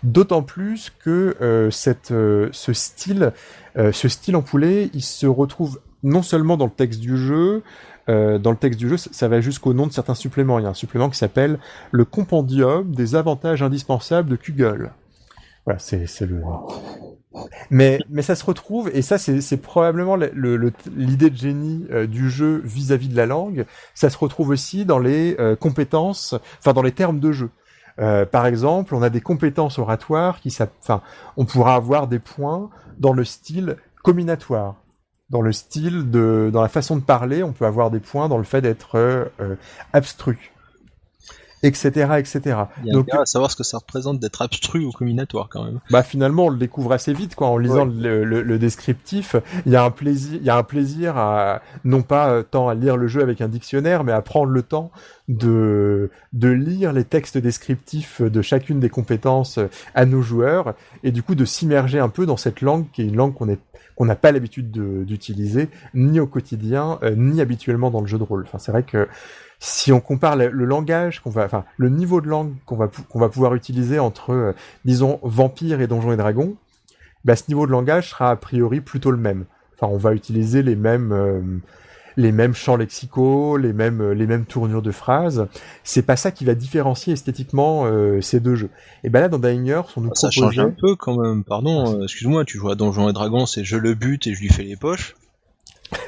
D'autant 0.02 0.42
plus 0.42 0.92
que 1.02 1.68
cette, 1.72 2.08
ce 2.08 2.72
style, 2.74 3.32
ce 3.74 4.08
style 4.08 4.36
en 4.36 4.42
poulet, 4.42 4.90
il 4.92 5.02
se 5.02 5.26
retrouve 5.26 5.80
non 6.02 6.22
seulement 6.22 6.56
dans 6.56 6.66
le 6.66 6.70
texte 6.70 7.00
du 7.00 7.16
jeu, 7.16 7.62
euh, 8.08 8.38
dans 8.38 8.50
le 8.50 8.56
texte 8.56 8.78
du 8.78 8.88
jeu, 8.88 8.96
ça 8.96 9.28
va 9.28 9.40
jusqu'au 9.40 9.74
nom 9.74 9.86
de 9.86 9.92
certains 9.92 10.14
suppléments. 10.14 10.58
Il 10.58 10.62
y 10.62 10.66
a 10.66 10.70
un 10.70 10.74
supplément 10.74 11.10
qui 11.10 11.18
s'appelle 11.18 11.58
le 11.90 12.04
compendium 12.04 12.90
des 12.92 13.14
avantages 13.14 13.62
indispensables 13.62 14.30
de 14.30 14.36
Kugel. 14.36 14.92
Voilà, 15.64 15.78
c'est 15.78 16.20
le. 16.22 16.42
Mais 17.70 18.00
mais 18.08 18.22
ça 18.22 18.34
se 18.34 18.44
retrouve 18.44 18.90
et 18.92 19.02
ça 19.02 19.18
c'est 19.18 19.56
probablement 19.58 20.16
l'idée 20.16 21.30
de 21.30 21.36
génie 21.36 21.86
euh, 21.90 22.06
du 22.06 22.30
jeu 22.30 22.62
vis-à-vis 22.64 23.08
de 23.08 23.16
la 23.16 23.26
langue. 23.26 23.66
Ça 23.94 24.08
se 24.08 24.16
retrouve 24.16 24.48
aussi 24.48 24.86
dans 24.86 24.98
les 24.98 25.36
euh, 25.38 25.54
compétences, 25.54 26.34
enfin 26.58 26.72
dans 26.72 26.82
les 26.82 26.92
termes 26.92 27.20
de 27.20 27.32
jeu. 27.32 27.50
par 28.32 28.46
exemple, 28.46 28.94
on 28.94 29.02
a 29.02 29.10
des 29.10 29.20
compétences 29.20 29.78
oratoires 29.78 30.40
qui, 30.40 30.56
enfin, 30.80 31.02
on 31.36 31.44
pourra 31.44 31.74
avoir 31.74 32.06
des 32.06 32.18
points 32.18 32.70
dans 32.98 33.12
le 33.12 33.24
style 33.24 33.76
combinatoire 34.02 34.76
dans 35.30 35.42
le 35.42 35.52
style 35.52 36.10
de, 36.10 36.50
dans 36.52 36.62
la 36.62 36.68
façon 36.68 36.96
de 36.96 37.02
parler, 37.02 37.42
on 37.42 37.52
peut 37.52 37.66
avoir 37.66 37.90
des 37.90 38.00
points 38.00 38.28
dans 38.28 38.38
le 38.38 38.44
fait 38.44 38.60
d'être 38.60 38.96
euh, 38.96 39.56
abstru, 39.92 40.52
etc., 41.62 42.12
etc. 42.18 42.40
Il 42.82 42.86
y 42.86 42.90
a 42.90 42.92
Donc, 42.92 43.12
à 43.12 43.26
savoir 43.26 43.50
ce 43.50 43.56
que 43.56 43.64
ça 43.64 43.78
représente 43.78 44.20
d'être 44.20 44.42
abstru 44.42 44.84
ou 44.84 44.92
combinatoire 44.92 45.48
quand 45.50 45.64
même. 45.64 45.80
Bah 45.90 46.02
finalement, 46.02 46.46
on 46.46 46.50
le 46.50 46.58
découvre 46.58 46.92
assez 46.92 47.12
vite, 47.12 47.34
quoi, 47.34 47.48
en 47.48 47.58
lisant 47.58 47.84
le, 47.84 48.24
le, 48.24 48.42
le, 48.42 48.58
descriptif. 48.58 49.36
Il 49.66 49.72
y 49.72 49.76
a 49.76 49.84
un 49.84 49.90
plaisir, 49.90 50.38
il 50.40 50.46
y 50.46 50.50
a 50.50 50.56
un 50.56 50.62
plaisir 50.62 51.16
à 51.16 51.62
non 51.84 52.02
pas 52.02 52.30
euh, 52.30 52.42
tant 52.42 52.68
à 52.68 52.74
lire 52.74 52.96
le 52.96 53.08
jeu 53.08 53.22
avec 53.22 53.40
un 53.40 53.48
dictionnaire, 53.48 54.04
mais 54.04 54.12
à 54.12 54.22
prendre 54.22 54.50
le 54.50 54.62
temps 54.62 54.90
de 55.28 56.10
de 56.32 56.48
lire 56.48 56.92
les 56.92 57.04
textes 57.04 57.36
descriptifs 57.36 58.22
de 58.22 58.42
chacune 58.42 58.80
des 58.80 58.88
compétences 58.88 59.58
à 59.94 60.06
nos 60.06 60.22
joueurs 60.22 60.74
et 61.02 61.12
du 61.12 61.22
coup 61.22 61.34
de 61.34 61.44
s'immerger 61.44 61.98
un 61.98 62.08
peu 62.08 62.24
dans 62.24 62.38
cette 62.38 62.62
langue 62.62 62.86
qui 62.92 63.02
est 63.02 63.06
une 63.06 63.16
langue 63.16 63.34
qu'on 63.34 63.48
est 63.48 63.58
qu'on 63.98 64.04
n'a 64.04 64.14
pas 64.14 64.30
l'habitude 64.30 64.70
d'utiliser 64.70 65.68
ni 65.92 66.20
au 66.20 66.26
quotidien 66.28 67.00
euh, 67.02 67.16
ni 67.16 67.40
habituellement 67.40 67.90
dans 67.90 68.00
le 68.00 68.06
jeu 68.06 68.16
de 68.16 68.22
rôle. 68.22 68.44
Enfin, 68.46 68.58
c'est 68.58 68.70
vrai 68.70 68.84
que 68.84 69.08
si 69.60 69.92
on 69.92 70.00
compare 70.00 70.36
le, 70.36 70.48
langage 70.50 71.20
qu'on 71.20 71.30
va, 71.30 71.44
enfin 71.44 71.64
le 71.76 71.88
niveau 71.88 72.20
de 72.20 72.28
langue 72.28 72.54
qu'on 72.64 72.76
va 72.76 72.88
qu'on 73.08 73.18
va 73.18 73.28
pouvoir 73.28 73.54
utiliser 73.54 73.98
entre, 73.98 74.32
euh, 74.32 74.52
disons, 74.84 75.18
vampires 75.22 75.80
et 75.80 75.86
donjons 75.86 76.12
et 76.12 76.16
dragons, 76.16 76.54
bah, 77.24 77.34
ce 77.34 77.44
niveau 77.48 77.66
de 77.66 77.72
langage 77.72 78.10
sera 78.10 78.30
a 78.30 78.36
priori 78.36 78.80
plutôt 78.80 79.10
le 79.10 79.16
même. 79.16 79.46
Enfin, 79.74 79.92
on 79.92 79.96
va 79.96 80.14
utiliser 80.14 80.62
les 80.62 80.76
mêmes 80.76 81.12
euh, 81.12 81.40
les 82.16 82.32
mêmes 82.32 82.54
champs 82.54 82.76
lexicaux, 82.76 83.56
les 83.56 83.72
mêmes 83.72 84.12
les 84.12 84.26
mêmes 84.26 84.44
tournures 84.44 84.82
de 84.82 84.92
phrases. 84.92 85.46
C'est 85.82 86.02
pas 86.02 86.16
ça 86.16 86.30
qui 86.30 86.44
va 86.44 86.54
différencier 86.54 87.12
esthétiquement 87.12 87.86
ces 88.20 88.40
deux 88.40 88.56
jeux. 88.56 88.70
Et 89.04 89.08
ben 89.08 89.20
là 89.20 89.28
dans 89.28 89.38
Dying 89.38 89.66
Earth, 89.66 89.92
on 89.96 90.00
nous 90.00 90.14
ça 90.14 90.28
change 90.28 90.58
un 90.58 90.70
peu 90.70 90.96
quand 90.96 91.16
même. 91.16 91.44
Pardon, 91.44 92.02
excuse-moi, 92.02 92.44
tu 92.44 92.58
joues 92.58 92.70
à 92.70 92.74
Donjons 92.74 93.08
et 93.08 93.12
Dragons, 93.12 93.46
c'est 93.46 93.62
je 93.62 93.76
le 93.76 93.94
bute 93.94 94.26
et 94.26 94.34
je 94.34 94.40
lui 94.40 94.48
fais 94.48 94.64
les 94.64 94.74
poches. 94.74 95.14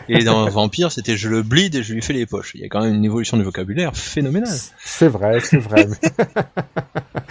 Et 0.09 0.25
dans 0.25 0.49
Vampire, 0.49 0.91
c'était 0.91 1.17
je 1.17 1.29
le 1.29 1.43
bleed 1.43 1.75
et 1.75 1.83
je 1.83 1.95
lui 1.95 2.03
fais 2.03 2.13
les 2.13 2.27
poches. 2.27 2.53
Il 2.55 2.61
y 2.61 2.65
a 2.65 2.69
quand 2.69 2.83
même 2.83 2.95
une 2.95 3.05
évolution 3.05 3.37
du 3.37 3.43
vocabulaire 3.43 3.97
phénoménale. 3.97 4.57
C'est 4.79 5.09
vrai, 5.09 5.41
c'est 5.41 5.59
vrai. 5.59 5.87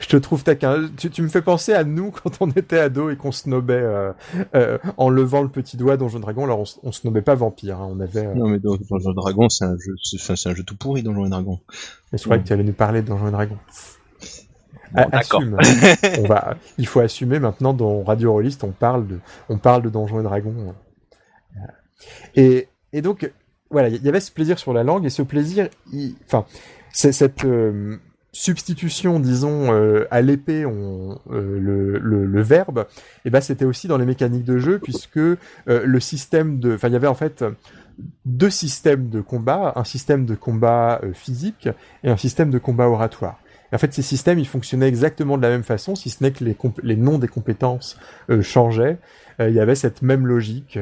je 0.00 0.06
te 0.08 0.16
trouve 0.16 0.42
taquin. 0.42 0.88
Tu, 0.96 1.22
me 1.22 1.28
fais 1.28 1.42
penser 1.42 1.72
à 1.72 1.84
nous 1.84 2.10
quand 2.10 2.38
on 2.40 2.50
était 2.50 2.78
ados 2.78 3.12
et 3.12 3.16
qu'on 3.16 3.32
snobait 3.32 3.74
euh, 3.74 4.12
euh, 4.54 4.78
en 4.96 5.10
levant 5.10 5.42
le 5.42 5.48
petit 5.48 5.76
doigt 5.76 5.96
Donjon 5.96 6.18
Dragon. 6.18 6.44
Alors 6.44 6.60
on, 6.60 6.88
on 6.88 6.92
snobait 6.92 7.22
pas 7.22 7.34
Vampire. 7.34 7.80
Hein. 7.80 7.88
On 7.90 8.00
avait. 8.00 8.26
Euh, 8.26 8.34
non 8.34 8.48
mais 8.48 8.58
Donjon 8.58 9.12
Dragon, 9.12 9.48
c'est 9.48 9.64
un 9.64 9.76
jeu, 9.78 9.94
c'est 10.02 10.48
un 10.48 10.54
jeu 10.54 10.64
tout 10.64 10.76
pourri 10.76 11.02
Donjon 11.02 11.28
Dragon. 11.28 11.60
Mais 12.12 12.18
je 12.18 12.24
croyais 12.24 12.42
que 12.42 12.48
tu 12.48 12.52
allais 12.52 12.64
nous 12.64 12.72
parler 12.72 13.02
de 13.02 13.06
Donjon 13.06 13.30
Dragon. 13.30 13.56
assume. 14.94 15.56
on 16.18 16.26
va, 16.26 16.56
il 16.78 16.86
faut 16.86 17.00
assumer 17.00 17.38
maintenant 17.38 17.74
dans 17.74 18.02
Radio 18.02 18.32
Rollist, 18.32 18.64
on 18.64 18.72
parle 18.72 19.06
de, 19.06 19.20
on 19.48 19.58
parle 19.58 19.82
de 19.82 19.90
Donjons 19.90 20.20
et 20.20 20.24
Dragons. 20.24 20.74
Et, 22.36 22.68
donc, 23.02 23.30
voilà, 23.70 23.88
il 23.88 24.02
y 24.02 24.08
avait 24.08 24.20
ce 24.20 24.32
plaisir 24.32 24.58
sur 24.58 24.72
la 24.72 24.82
langue, 24.84 25.04
et 25.04 25.10
ce 25.10 25.22
plaisir, 25.22 25.68
enfin, 26.26 26.46
cette 26.92 27.44
euh, 27.44 27.96
substitution, 28.32 29.20
disons, 29.20 29.72
euh, 29.72 30.06
à 30.10 30.20
l'épée, 30.20 30.64
euh, 30.64 31.14
le, 31.30 32.42
verbe, 32.42 32.86
eh 33.24 33.30
ben 33.30 33.40
c'était 33.40 33.64
aussi 33.64 33.88
dans 33.88 33.98
les 33.98 34.06
mécaniques 34.06 34.44
de 34.44 34.58
jeu, 34.58 34.78
puisque 34.78 35.20
le 35.66 36.00
système 36.00 36.58
de, 36.58 36.74
enfin, 36.74 36.88
il 36.88 36.92
y 36.92 36.96
avait 36.96 37.06
en 37.06 37.14
fait 37.14 37.44
deux 38.24 38.50
systèmes 38.50 39.08
de 39.08 39.20
combat, 39.20 39.72
un 39.76 39.84
système 39.84 40.24
de 40.24 40.34
combat 40.34 41.00
physique 41.14 41.68
et 42.04 42.10
un 42.10 42.16
système 42.16 42.50
de 42.50 42.58
combat 42.58 42.88
oratoire. 42.88 43.40
En 43.72 43.76
fait, 43.76 43.92
ces 43.92 44.02
systèmes, 44.02 44.38
ils 44.38 44.46
fonctionnaient 44.48 44.88
exactement 44.88 45.36
de 45.36 45.42
la 45.42 45.50
même 45.50 45.64
façon, 45.64 45.94
si 45.94 46.08
ce 46.08 46.22
n'est 46.22 46.30
que 46.30 46.44
les 46.82 46.96
noms 46.96 47.18
des 47.18 47.28
compétences 47.28 47.98
changeaient. 48.40 48.98
Il 49.40 49.52
y 49.52 49.60
avait 49.60 49.76
cette 49.76 50.02
même 50.02 50.26
logique 50.26 50.76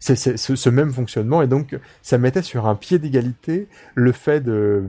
c'est 0.00 0.16
ce, 0.16 0.70
même 0.70 0.92
fonctionnement. 0.92 1.42
Et 1.42 1.46
donc 1.46 1.78
ça 2.02 2.18
mettait 2.18 2.42
sur 2.42 2.66
un 2.66 2.74
pied 2.74 2.98
d'égalité 2.98 3.68
le 3.94 4.12
fait 4.12 4.40
de, 4.40 4.84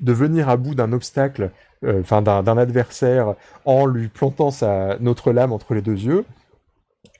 de 0.00 0.12
venir 0.12 0.48
à 0.48 0.56
bout 0.56 0.74
d'un 0.74 0.92
obstacle, 0.92 1.50
euh, 1.84 2.00
enfin 2.00 2.22
d'un 2.22 2.56
adversaire 2.56 3.34
en 3.64 3.86
lui 3.86 4.08
plantant 4.08 4.50
sa, 4.50 4.96
notre 5.00 5.32
lame 5.32 5.52
entre 5.52 5.74
les 5.74 5.82
deux 5.82 5.98
yeux 5.98 6.24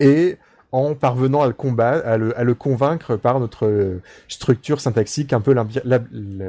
et 0.00 0.38
en 0.72 0.94
parvenant 0.94 1.42
à 1.42 1.46
le 1.46 1.52
combattre, 1.52 2.06
à 2.06 2.16
le, 2.16 2.36
à 2.38 2.44
le 2.44 2.54
convaincre 2.54 3.16
par 3.16 3.38
notre 3.40 3.66
euh, 3.66 4.02
structure 4.26 4.80
syntaxique 4.80 5.34
un 5.34 5.42
peu 5.42 5.54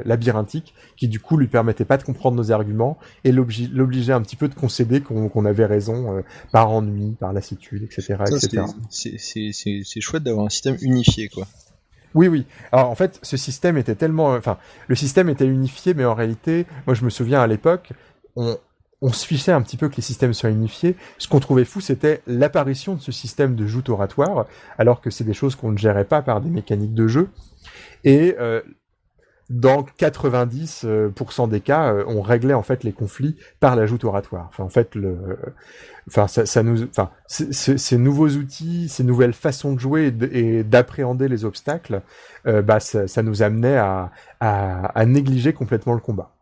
labyrinthique, 0.05 0.73
qui 0.95 1.09
du 1.09 1.19
coup 1.19 1.35
lui 1.37 1.47
permettait 1.47 1.85
pas 1.85 1.97
de 1.97 2.03
comprendre 2.03 2.37
nos 2.37 2.51
arguments 2.51 2.97
et 3.25 3.33
l'obligeait 3.33 4.13
un 4.13 4.21
petit 4.21 4.37
peu 4.37 4.47
de 4.47 4.55
concéder 4.55 5.01
qu'on 5.01 5.45
avait 5.45 5.65
raison 5.65 6.17
euh, 6.17 6.21
par 6.53 6.71
ennui, 6.71 7.15
par 7.19 7.33
lassitude, 7.33 7.83
etc. 7.83 8.15
C'est 8.89 10.01
chouette 10.01 10.23
d'avoir 10.23 10.45
un 10.45 10.49
système 10.49 10.77
unifié, 10.81 11.27
quoi. 11.27 11.45
Oui, 12.15 12.27
oui. 12.27 12.45
Alors 12.71 12.89
en 12.89 12.95
fait, 12.95 13.19
ce 13.23 13.37
système 13.37 13.75
était 13.77 13.95
tellement, 13.95 14.33
enfin, 14.35 14.57
le 14.87 14.95
système 14.95 15.29
était 15.29 15.47
unifié, 15.47 15.93
mais 15.95 16.05
en 16.05 16.13
réalité, 16.13 16.65
moi 16.85 16.93
je 16.93 17.03
me 17.03 17.09
souviens 17.09 17.41
à 17.41 17.47
l'époque, 17.47 17.91
on, 18.35 18.57
on 19.03 19.11
se 19.11 19.27
fichait 19.27 19.51
un 19.51 19.61
petit 19.61 19.75
peu 19.75 19.89
que 19.89 19.97
les 19.97 20.01
systèmes 20.01 20.33
soient 20.33 20.49
unifiés. 20.49 20.95
Ce 21.17 21.27
qu'on 21.27 21.41
trouvait 21.41 21.65
fou, 21.65 21.81
c'était 21.81 22.21
l'apparition 22.25 22.95
de 22.95 23.01
ce 23.01 23.11
système 23.11 23.53
de 23.53 23.67
joute 23.67 23.89
oratoire, 23.89 24.45
alors 24.77 25.01
que 25.01 25.09
c'est 25.09 25.25
des 25.25 25.33
choses 25.33 25.55
qu'on 25.55 25.73
ne 25.73 25.77
gérait 25.77 26.05
pas 26.05 26.21
par 26.21 26.39
des 26.39 26.49
mécaniques 26.49 26.93
de 26.93 27.07
jeu. 27.07 27.29
Et 28.05 28.35
euh, 28.39 28.61
dans 29.49 29.83
90% 29.83 31.49
des 31.49 31.59
cas, 31.59 31.93
euh, 31.93 32.05
on 32.07 32.21
réglait 32.21 32.53
en 32.53 32.63
fait 32.63 32.85
les 32.85 32.93
conflits 32.93 33.35
par 33.59 33.75
la 33.75 33.85
joute 33.85 34.05
oratoire. 34.05 34.47
Enfin, 34.47 34.63
en 34.63 34.69
fait, 34.69 34.95
le, 34.95 35.37
enfin, 36.07 36.27
ça, 36.27 36.63
nous, 36.63 36.83
enfin, 36.83 37.11
ces 37.27 37.97
nouveaux 37.97 38.29
outils, 38.29 38.87
ces 38.87 39.03
nouvelles 39.03 39.33
façons 39.33 39.73
de 39.73 39.79
jouer 39.79 40.13
et 40.31 40.63
d'appréhender 40.63 41.27
les 41.27 41.43
obstacles, 41.43 42.01
euh, 42.47 42.61
bah, 42.61 42.79
ça, 42.79 43.21
nous 43.21 43.43
amenait 43.43 43.77
à, 43.77 44.11
à 44.39 45.05
négliger 45.05 45.51
complètement 45.51 45.93
le 45.93 45.99
combat. 45.99 46.32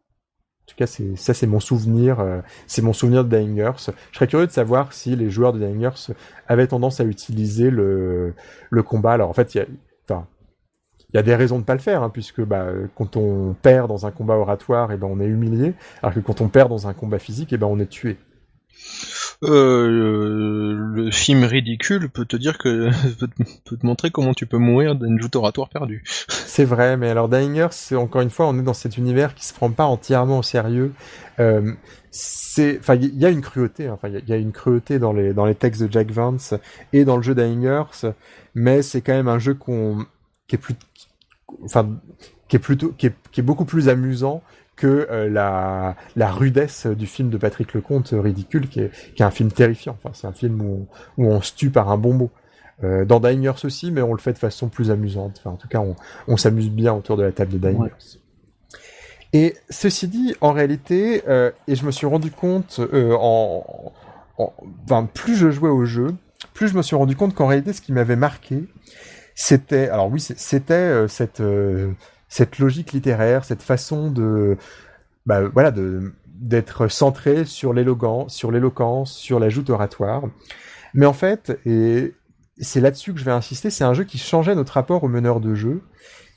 En 0.64 0.72
tout 0.72 0.76
cas, 0.78 0.88
c'est 0.88 1.16
ça, 1.18 1.34
c'est 1.34 1.48
mon 1.48 1.60
souvenir. 1.60 2.20
Euh, 2.20 2.40
c'est 2.68 2.82
mon 2.82 2.94
souvenir 2.94 3.26
de 3.26 3.38
Dying 3.38 3.64
Je 3.76 3.92
serais 4.14 4.28
curieux 4.28 4.48
de 4.48 4.52
savoir 4.52 4.94
si 4.94 5.16
les 5.16 5.30
joueurs 5.30 5.54
de 5.54 5.60
Dying 5.60 5.90
avaient 6.48 6.68
tendance 6.68 7.00
à 7.00 7.04
utiliser 7.04 7.70
le 7.70 8.34
combat. 8.86 9.14
Alors 9.14 9.30
en 9.30 9.34
fait, 9.34 9.56
il 9.56 9.58
y 9.58 9.62
a, 9.62 9.66
il 11.14 11.18
y 11.18 11.20
a 11.20 11.24
des 11.24 11.36
raisons 11.36 11.60
de 11.60 11.64
pas 11.64 11.74
le 11.74 11.80
faire, 11.80 12.04
hein, 12.04 12.10
puisque 12.10 12.42
bah, 12.42 12.68
quand 12.96 13.18
on 13.18 13.54
perd 13.54 13.90
dans 13.90 14.06
un 14.06 14.12
combat 14.12 14.36
oratoire, 14.36 14.92
et 14.92 14.96
eh 14.96 14.98
ben 14.98 15.08
on 15.08 15.20
est 15.20 15.26
humilié, 15.26 15.74
alors 16.02 16.14
que 16.14 16.22
quand 16.22 16.40
on 16.40 16.48
perd 16.48 16.70
dans 16.70 16.88
un 16.88 16.94
combat 16.94 17.20
physique, 17.20 17.52
et 17.52 17.56
eh 17.56 17.58
ben 17.58 17.68
on 17.68 17.80
est 17.80 17.90
tué. 17.90 18.18
Euh, 19.44 20.76
le 20.78 21.10
film 21.10 21.44
ridicule 21.44 22.10
peut 22.10 22.26
te 22.26 22.36
dire 22.36 22.58
que 22.58 22.90
peut 23.66 23.78
te, 23.78 23.86
montrer 23.86 24.12
comment 24.12 24.34
tu 24.34 24.46
peux 24.46 24.58
mourir 24.58 24.96
d'une 24.96 25.20
joute 25.20 25.36
oratoire 25.36 25.70
perdue. 25.70 26.04
C'est 26.28 26.66
vrai, 26.66 26.98
mais 26.98 27.10
alors 27.10 27.28
Dying 27.28 27.68
c'est 27.72 27.96
encore 27.96 28.22
une 28.22 28.30
fois, 28.30 28.48
on 28.48 28.60
est 28.60 28.64
dans 28.64 28.74
cet 28.74 28.98
univers 28.98 29.34
qui 29.34 29.46
se 29.46 29.54
prend 29.54 29.72
pas 29.72 29.86
entièrement 29.86 30.40
au 30.40 30.44
sérieux. 30.44 30.94
Euh, 31.40 31.74
il 32.58 33.16
y 33.16 33.26
a 33.26 33.30
une 33.30 33.42
cruauté, 33.42 33.88
hein. 33.88 33.98
il 34.04 34.28
y, 34.28 34.34
a 34.34 34.38
une 34.38 34.52
cruauté 34.52 35.00
dans 35.00 35.14
les 35.14 35.34
dans 35.34 35.46
les 35.46 35.56
textes 35.56 35.82
de 35.82 35.92
Jack 35.92 36.12
Vance 36.12 36.54
et 36.92 37.06
dans 37.06 37.16
le 37.16 37.24
jeu 37.24 37.34
Dying 37.34 37.68
mais 38.54 38.82
c'est 38.82 39.02
quand 39.02 39.14
même 39.14 39.30
un 39.30 39.40
jeu 39.40 39.58
qui 40.48 40.56
est 40.56 40.60
plutôt, 42.60 42.90
qui 42.90 43.08
est 43.08 43.42
beaucoup 43.42 43.66
plus 43.66 43.88
amusant 43.88 44.44
que 44.82 45.08
euh, 45.12 45.30
la, 45.30 45.96
la 46.16 46.32
rudesse 46.32 46.88
du 46.88 47.06
film 47.06 47.30
de 47.30 47.38
Patrick 47.38 47.76
Lecomte, 47.76 48.14
euh, 48.14 48.20
ridicule, 48.20 48.68
qui 48.68 48.80
est, 48.80 48.92
qui 49.14 49.22
est 49.22 49.26
un 49.26 49.30
film 49.30 49.52
terrifiant. 49.52 49.96
Enfin, 50.04 50.12
c'est 50.14 50.26
un 50.26 50.34
film 50.34 50.60
où, 50.60 50.88
où 51.18 51.28
on 51.28 51.40
se 51.40 51.54
tue 51.54 51.70
par 51.70 51.92
un 51.92 51.98
bon 51.98 52.14
mot. 52.14 52.32
Euh, 52.84 53.06
dans 53.06 53.20
Dying 53.20 53.48
aussi, 53.64 53.92
mais 53.92 54.02
on 54.02 54.12
le 54.12 54.20
fait 54.20 54.34
de 54.34 54.40
façon 54.40 54.68
plus 54.70 54.90
amusante. 54.90 55.36
Enfin, 55.40 55.52
en 55.52 55.56
tout 55.56 55.68
cas, 55.68 55.82
on, 55.82 55.96
on 56.28 56.36
s'amuse 56.36 56.72
bien 56.72 56.96
autour 56.96 57.16
de 57.16 57.22
la 57.22 57.32
table 57.32 57.52
de 57.52 57.58
Dying 57.60 57.90
Et 59.34 59.54
ceci 59.70 60.08
dit, 60.08 60.34
en 60.42 60.52
réalité, 60.52 61.22
euh, 61.28 61.52
et 61.68 61.76
je 61.76 61.86
me 61.86 61.92
suis 61.92 62.08
rendu 62.08 62.32
compte 62.32 62.80
en, 62.92 63.92
en, 64.40 65.06
plus 65.06 65.36
je 65.36 65.52
jouais 65.52 65.70
au 65.70 65.86
jeu, 65.86 66.16
plus 66.56 66.70
je 66.70 66.76
me 66.76 66.82
suis 66.82 66.96
rendu 66.96 67.16
compte 67.16 67.36
qu'en 67.36 67.46
réalité, 67.46 67.72
ce 67.72 67.82
qui 67.82 67.92
m'avait 67.92 68.16
marqué, 68.16 68.64
c'était, 69.36 69.90
alors 69.90 70.10
oui, 70.12 70.20
c'était 70.20 71.08
cette 71.08 71.44
cette 72.32 72.60
logique 72.60 72.94
littéraire, 72.94 73.44
cette 73.44 73.62
façon 73.62 74.10
de, 74.10 74.58
bah, 75.28 75.42
voilà, 75.50 75.70
de 75.70 76.14
d'être 76.26 76.88
centré 76.88 77.46
sur 77.46 77.72
l'éloquence, 77.72 78.34
sur 78.34 78.52
l'éloquence, 78.52 79.14
sur 79.14 79.40
l'ajout 79.40 79.70
oratoire. 79.70 80.24
Mais 80.96 81.06
en 81.06 81.14
fait, 81.14 81.60
et 81.68 82.16
c'est 82.60 82.82
là-dessus 82.82 83.14
que 83.14 83.20
je 83.20 83.26
vais 83.26 83.32
insister, 83.32 83.70
c'est 83.70 83.84
un 83.84 83.94
jeu 83.94 84.06
qui 84.06 84.18
changeait 84.18 84.56
notre 84.56 84.74
rapport 84.74 85.04
au 85.04 85.08
meneur 85.08 85.40
de 85.40 85.54
jeu 85.54 85.84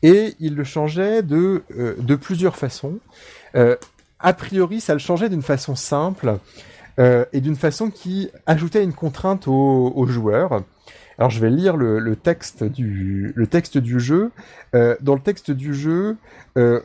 et 0.03 0.35
il 0.41 0.57
le 0.57 0.65
changeait 0.65 1.23
de 1.23 1.63
euh, 1.79 1.95
de 1.99 2.17
plusieurs 2.17 2.57
façons. 2.57 2.99
Euh, 3.55 3.77
a 4.19 4.35
priori, 4.35 4.81
ça 4.81 4.93
le 4.93 4.99
changeait 4.99 5.31
d'une 5.31 5.43
façon 5.43 5.75
simple 5.75 6.39
euh, 6.99 7.25
et 7.33 7.41
d'une 7.41 7.57
façon 7.57 7.89
qui 7.89 8.31
ajoutait 8.47 8.83
une 8.83 8.93
contrainte 8.93 9.49
aux, 9.49 9.93
aux 9.95 10.07
joueurs. 10.07 10.65
Alors 11.19 11.31
je 11.31 11.41
vais 11.41 11.51
lire 11.51 11.77
le, 11.77 12.17
texte 12.17 12.65
du 12.65 13.33
le 13.35 13.47
texte 13.47 13.79
du 13.79 14.01
jeu. 14.01 14.31
Euh, 14.75 14.97
dans 15.01 15.15
le 15.15 15.21
texte 15.21 15.51
du 15.51 15.75
jeu, 15.75 16.17
euh, 16.59 16.81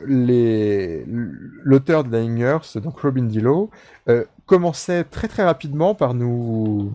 l'auteur 1.62 2.04
de 2.04 2.10
Dying 2.10 2.44
donc 2.76 3.00
Robin 3.00 3.24
Dillow, 3.24 3.70
euh, 4.08 4.24
commençait 4.46 5.04
très 5.04 5.28
très 5.28 5.44
rapidement 5.44 5.94
par 5.94 6.14
nous 6.14 6.92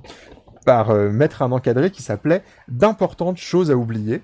par 0.65 0.95
mettre 0.95 1.43
un 1.43 1.51
encadré 1.51 1.91
qui 1.91 2.01
s'appelait 2.01 2.43
d'importantes 2.67 3.37
choses 3.37 3.69
à 3.69 3.75
oublier. 3.75 4.21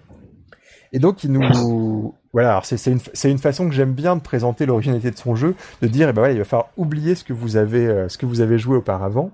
Et 0.94 1.00
donc 1.00 1.24
il 1.24 1.32
nous 1.32 2.16
voilà, 2.34 2.62
c'est 2.64 2.92
une, 2.92 3.00
une 3.26 3.38
façon 3.38 3.68
que 3.68 3.76
j'aime 3.76 3.94
bien 3.94 4.16
de 4.16 4.22
présenter 4.22 4.66
l'originalité 4.66 5.12
de 5.12 5.18
son 5.18 5.36
jeu, 5.36 5.54
de 5.82 5.88
dire 5.88 6.10
eh 6.10 6.14
ben 6.14 6.30
il 6.30 6.38
va 6.38 6.46
falloir 6.46 6.70
oublier 6.78 7.16
ce 7.16 7.26
que 7.26 7.34
vous 7.34 7.58
avez 7.58 8.08
ce 8.08 8.18
que 8.18 8.26
vous 8.26 8.42
avez 8.42 8.58
joué 8.58 8.78
auparavant. 8.78 9.32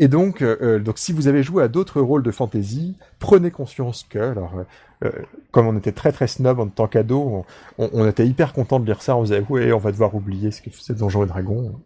Et 0.00 0.08
donc, 0.08 0.40
euh, 0.40 0.56
euh, 0.62 0.78
donc 0.78 0.98
si 0.98 1.12
vous 1.12 1.28
avez 1.28 1.42
joué 1.42 1.62
à 1.62 1.68
d'autres 1.68 2.00
rôles 2.00 2.22
de 2.22 2.30
fantasy, 2.30 2.96
prenez 3.18 3.50
conscience 3.50 4.06
que, 4.08 4.18
alors, 4.18 4.54
euh, 5.04 5.10
comme 5.50 5.66
on 5.66 5.76
était 5.76 5.92
très 5.92 6.10
très 6.10 6.26
snob 6.26 6.58
en 6.58 6.68
tant 6.68 6.88
qu'ado, 6.88 7.44
on, 7.78 7.90
on, 7.92 8.08
était 8.08 8.26
hyper 8.26 8.54
content 8.54 8.80
de 8.80 8.86
lire 8.86 9.02
ça. 9.02 9.14
On 9.14 9.24
disait 9.24 9.44
ouais, 9.50 9.72
on 9.72 9.78
va 9.78 9.92
devoir 9.92 10.14
oublier 10.14 10.52
ce 10.52 10.62
que 10.62 10.70
c'est 10.72 10.96
Donjons 10.96 11.24
et 11.24 11.26
Dragons. 11.26 11.78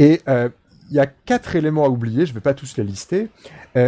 Et 0.00 0.20
il 0.26 0.96
y 0.96 0.98
a 0.98 1.06
quatre 1.06 1.54
éléments 1.54 1.84
à 1.84 1.88
oublier. 1.88 2.26
Je 2.26 2.34
vais 2.34 2.40
pas 2.40 2.54
tous 2.54 2.76
les 2.76 2.84
lister, 2.84 3.28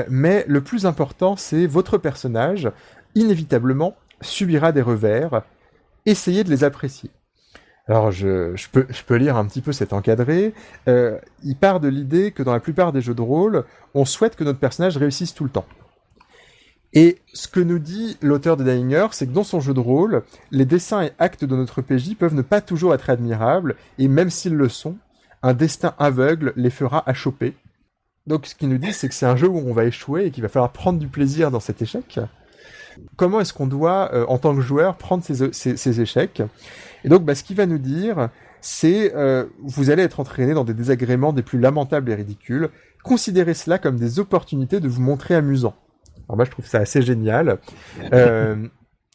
mais 0.09 0.45
le 0.47 0.61
plus 0.61 0.87
important, 0.87 1.35
c'est 1.35 1.67
votre 1.67 1.99
personnage 1.99 2.71
inévitablement 3.17 3.97
subira 4.21 4.71
des 4.71 4.83
revers. 4.83 5.43
Essayez 6.07 6.45
de 6.45 6.51
les 6.51 6.63
apprécier. 6.63 7.11
Alors 7.91 8.13
je, 8.13 8.55
peux, 8.71 9.17
lire 9.17 9.37
un 9.37 9.45
petit 9.47 9.61
peu 9.61 9.73
cet 9.73 9.93
encadré. 9.93 10.55
Euh, 10.87 11.19
il 11.43 11.57
part 11.57 11.81
de 11.81 11.89
l'idée 11.89 12.31
que 12.31 12.45
dans 12.45 12.53
la 12.53 12.61
plupart 12.61 12.93
des 12.93 13.01
jeux 13.01 13.15
de 13.15 13.21
rôle, 13.21 13.65
on 13.95 14.05
souhaite 14.05 14.37
que 14.37 14.45
notre 14.45 14.61
personnage 14.61 14.97
réussisse 14.97 15.35
tout 15.35 15.43
le 15.43 15.51
temps. 15.51 15.65
Et 16.93 17.19
ce 17.35 17.49
que 17.49 17.59
nous 17.59 17.81
dit 17.81 18.17
l'auteur 18.23 18.57
de 18.57 18.63
Dying 18.63 18.97
c'est 19.11 19.27
que 19.27 19.33
dans 19.33 19.43
son 19.43 19.59
jeu 19.59 19.75
de 19.75 19.81
rôle, 19.81 20.23
les 20.53 20.67
dessins 20.67 21.03
et 21.03 21.11
actes 21.19 21.45
de 21.45 21.57
notre 21.57 21.83
PJ 21.83 22.15
peuvent 22.15 22.35
ne 22.35 22.43
pas 22.43 22.61
toujours 22.61 22.95
être 22.95 23.11
admirables, 23.11 23.75
et 23.99 24.07
même 24.07 24.31
s'ils 24.31 24.55
le 24.55 24.69
sont, 24.69 24.97
un 25.43 25.53
destin 25.53 25.95
aveugle 25.99 26.53
les 26.55 26.71
fera 26.71 27.03
achoper. 27.11 27.57
Donc 28.29 28.47
ce 28.47 28.55
qu'il 28.55 28.69
nous 28.69 28.79
dit, 28.79 28.93
c'est 28.93 29.09
que 29.09 29.15
c'est 29.15 29.27
un 29.27 29.35
jeu 29.35 29.49
où 29.49 29.59
on 29.59 29.73
va 29.73 29.85
échouer 29.85 30.27
et 30.27 30.31
qu'il 30.31 30.45
va 30.45 30.49
falloir 30.49 30.71
prendre 30.71 31.01
du 31.01 31.09
plaisir 31.09 31.51
dans 31.51 31.59
cet 31.59 31.83
échec. 31.83 32.21
Comment 33.17 33.41
est-ce 33.41 33.53
qu'on 33.53 33.67
doit, 33.67 34.11
euh, 34.13 34.27
en 34.29 34.39
tant 34.39 34.55
que 34.55 34.61
joueur, 34.61 34.97
prendre 34.97 35.25
ces, 35.25 36.01
échecs? 36.01 36.43
Et 37.05 37.09
donc, 37.09 37.25
bah, 37.25 37.35
ce 37.35 37.45
qu'il 37.45 37.57
va 37.57 37.67
nous 37.67 37.79
dire, 37.79 38.29
c'est 38.61 39.15
euh, 39.15 39.47
vous 39.63 39.91
allez 39.91 40.03
être 40.03 40.21
entraîné 40.21 40.55
dans 40.55 40.65
des 40.65 40.75
désagréments 40.75 41.33
des 41.33 41.43
plus 41.43 41.59
lamentables 41.59 42.11
et 42.11 42.15
ridicules. 42.15 42.69
Considérez 43.03 43.55
cela 43.55 43.79
comme 43.79 43.97
des 43.97 44.19
opportunités 44.19 44.81
de 44.81 44.89
vous 44.89 45.01
montrer 45.01 45.35
amusant. 45.35 45.75
Alors 46.29 46.37
moi, 46.37 46.45
je 46.45 46.51
trouve 46.51 46.67
ça 46.67 46.79
assez 46.79 47.03
génial. 47.03 47.59
Euh, 48.13 48.67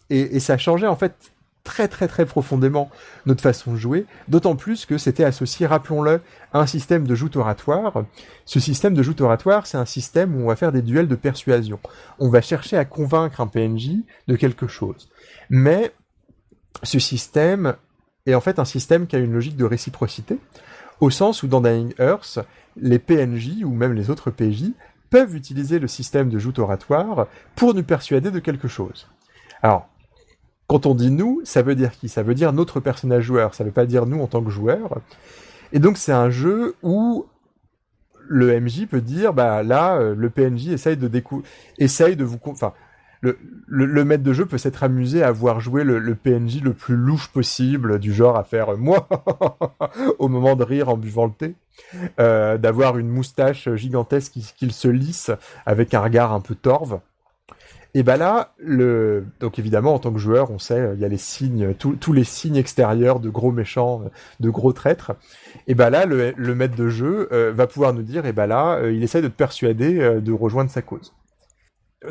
et, 0.10 0.36
et, 0.36 0.40
ça 0.40 0.54
a 0.54 0.58
changé 0.58 0.86
en 0.86 0.96
fait 0.96 1.32
très 1.66 1.88
très 1.90 2.08
très 2.08 2.26
profondément 2.26 2.90
notre 3.26 3.42
façon 3.42 3.74
de 3.74 3.78
jouer, 3.78 4.06
d'autant 4.30 4.56
plus 4.56 4.86
que 4.86 4.98
c'était 4.98 5.26
associé, 5.26 5.66
rappelons-le, 5.66 6.22
à 6.54 6.60
un 6.60 6.68
système 6.68 7.06
de 7.06 7.16
joute 7.16 7.36
oratoire. 7.36 8.06
Ce 8.46 8.62
système 8.62 8.94
de 8.94 9.04
joute 9.04 9.20
oratoire, 9.20 9.68
c'est 9.68 9.78
un 9.78 9.86
système 9.86 10.36
où 10.36 10.44
on 10.44 10.48
va 10.48 10.56
faire 10.56 10.72
des 10.72 10.84
duels 10.84 11.10
de 11.10 11.16
persuasion. 11.16 11.80
On 12.20 12.30
va 12.30 12.42
chercher 12.42 12.78
à 12.78 12.86
convaincre 12.86 13.42
un 13.42 13.48
PNJ 13.48 14.04
de 14.28 14.36
quelque 14.38 14.68
chose. 14.68 15.10
Mais 15.50 15.92
ce 16.84 17.00
système 17.00 17.76
est 18.26 18.36
en 18.36 18.42
fait 18.42 18.60
un 18.60 18.66
système 18.66 19.08
qui 19.08 19.16
a 19.16 19.20
une 19.20 19.34
logique 19.34 19.58
de 19.58 19.66
réciprocité, 19.66 20.38
au 21.00 21.10
sens 21.10 21.44
où 21.44 21.48
dans 21.48 21.62
Dying 21.62 21.94
Earth, 22.00 22.40
les 22.78 23.00
PNJ 23.00 23.64
ou 23.64 23.70
même 23.70 23.94
les 23.94 24.10
autres 24.10 24.32
PJ 24.32 24.72
peuvent 25.10 25.36
utiliser 25.36 25.80
le 25.80 25.88
système 25.88 26.30
de 26.30 26.40
joute 26.40 26.60
oratoire 26.60 27.28
pour 27.56 27.74
nous 27.74 27.84
persuader 27.84 28.32
de 28.32 28.40
quelque 28.40 28.68
chose. 28.68 29.08
Alors, 29.62 29.88
quand 30.68 30.86
on 30.86 30.96
dit 30.96 31.12
nous, 31.12 31.42
ça 31.44 31.62
veut 31.62 31.76
dire 31.76 31.92
qui? 31.92 32.10
Ça 32.10 32.24
veut 32.24 32.34
dire 32.34 32.52
notre 32.54 32.80
personnage 32.80 33.24
joueur, 33.24 33.54
ça 33.54 33.64
veut 33.64 33.72
pas 33.72 33.86
dire 33.86 34.06
nous 34.06 34.22
en 34.22 34.28
tant 34.28 34.44
que 34.44 34.50
joueur. 34.50 35.00
Et 35.72 35.80
donc 35.80 35.98
c'est 35.98 36.12
un 36.12 36.30
jeu 36.30 36.76
où 36.82 37.26
le 38.28 38.60
MJ 38.60 38.88
peut 38.88 39.02
dire 39.02 39.34
bah 39.34 39.62
là 39.62 39.98
euh, 39.98 40.16
le 40.16 40.30
PNJ 40.32 40.70
essaye 40.70 40.98
de 40.98 41.08
décou 41.08 41.44
essaye 41.78 42.16
de 42.16 42.24
vous 42.24 42.40
enfin 42.46 42.74
le, 43.68 44.06
maître 44.06 44.24
de 44.24 44.34
jeu 44.34 44.46
peut 44.46 44.58
s'être 44.58 44.84
amusé 44.84 45.24
à 45.24 45.32
voir 45.32 45.60
jouer 45.60 45.84
le, 45.84 46.16
PNJ 46.16 46.62
le 46.62 46.74
plus 46.74 46.96
louche 46.96 47.28
possible, 47.30 48.00
du 48.00 48.14
genre 48.14 48.38
à 48.38 48.44
faire 48.44 48.74
euh, 48.74 48.78
moi 48.78 49.08
au 50.20 50.28
moment 50.28 50.56
de 50.56 50.64
rire 50.64 50.90
en 50.90 50.98
buvant 50.98 51.26
le 51.26 51.32
thé, 51.32 51.56
euh, 52.20 52.58
d'avoir 52.58 52.98
une 52.98 53.10
moustache 53.10 53.74
gigantesque 53.76 54.34
qu'il 54.34 54.44
qui 54.44 54.72
se 54.72 54.88
lisse 54.88 55.32
avec 55.66 55.94
un 55.94 56.02
regard 56.02 56.34
un 56.34 56.42
peu 56.42 56.56
torve. 56.56 57.00
Et 57.98 58.04
bah 58.04 58.18
là, 58.18 58.54
donc 59.40 59.58
évidemment, 59.58 59.94
en 59.94 60.00
tant 60.00 60.12
que 60.12 60.20
joueur, 60.20 60.52
on 60.52 60.60
sait, 60.60 60.92
il 60.96 61.00
y 61.00 61.06
a 61.06 61.08
les 61.08 61.18
signes, 61.18 61.74
tous 61.76 62.12
les 62.12 62.26
signes 62.26 62.58
extérieurs 62.58 63.22
de 63.22 63.30
gros 63.30 63.54
méchants, 63.54 64.02
de 64.42 64.50
gros 64.50 64.74
traîtres. 64.74 65.14
Et 65.68 65.76
bah 65.76 65.90
là, 65.90 66.06
le, 66.06 66.34
maître 66.56 66.76
de 66.76 66.90
jeu 66.90 67.30
euh, 67.32 67.54
va 67.56 67.68
pouvoir 67.68 67.94
nous 67.94 68.02
dire, 68.02 68.26
et 68.26 68.34
bah 68.34 68.48
là, 68.48 68.82
il 68.90 69.02
essaie 69.02 69.22
de 69.22 69.30
te 69.30 69.34
persuader 69.34 70.20
de 70.20 70.32
rejoindre 70.34 70.70
sa 70.70 70.82
cause. 70.82 71.14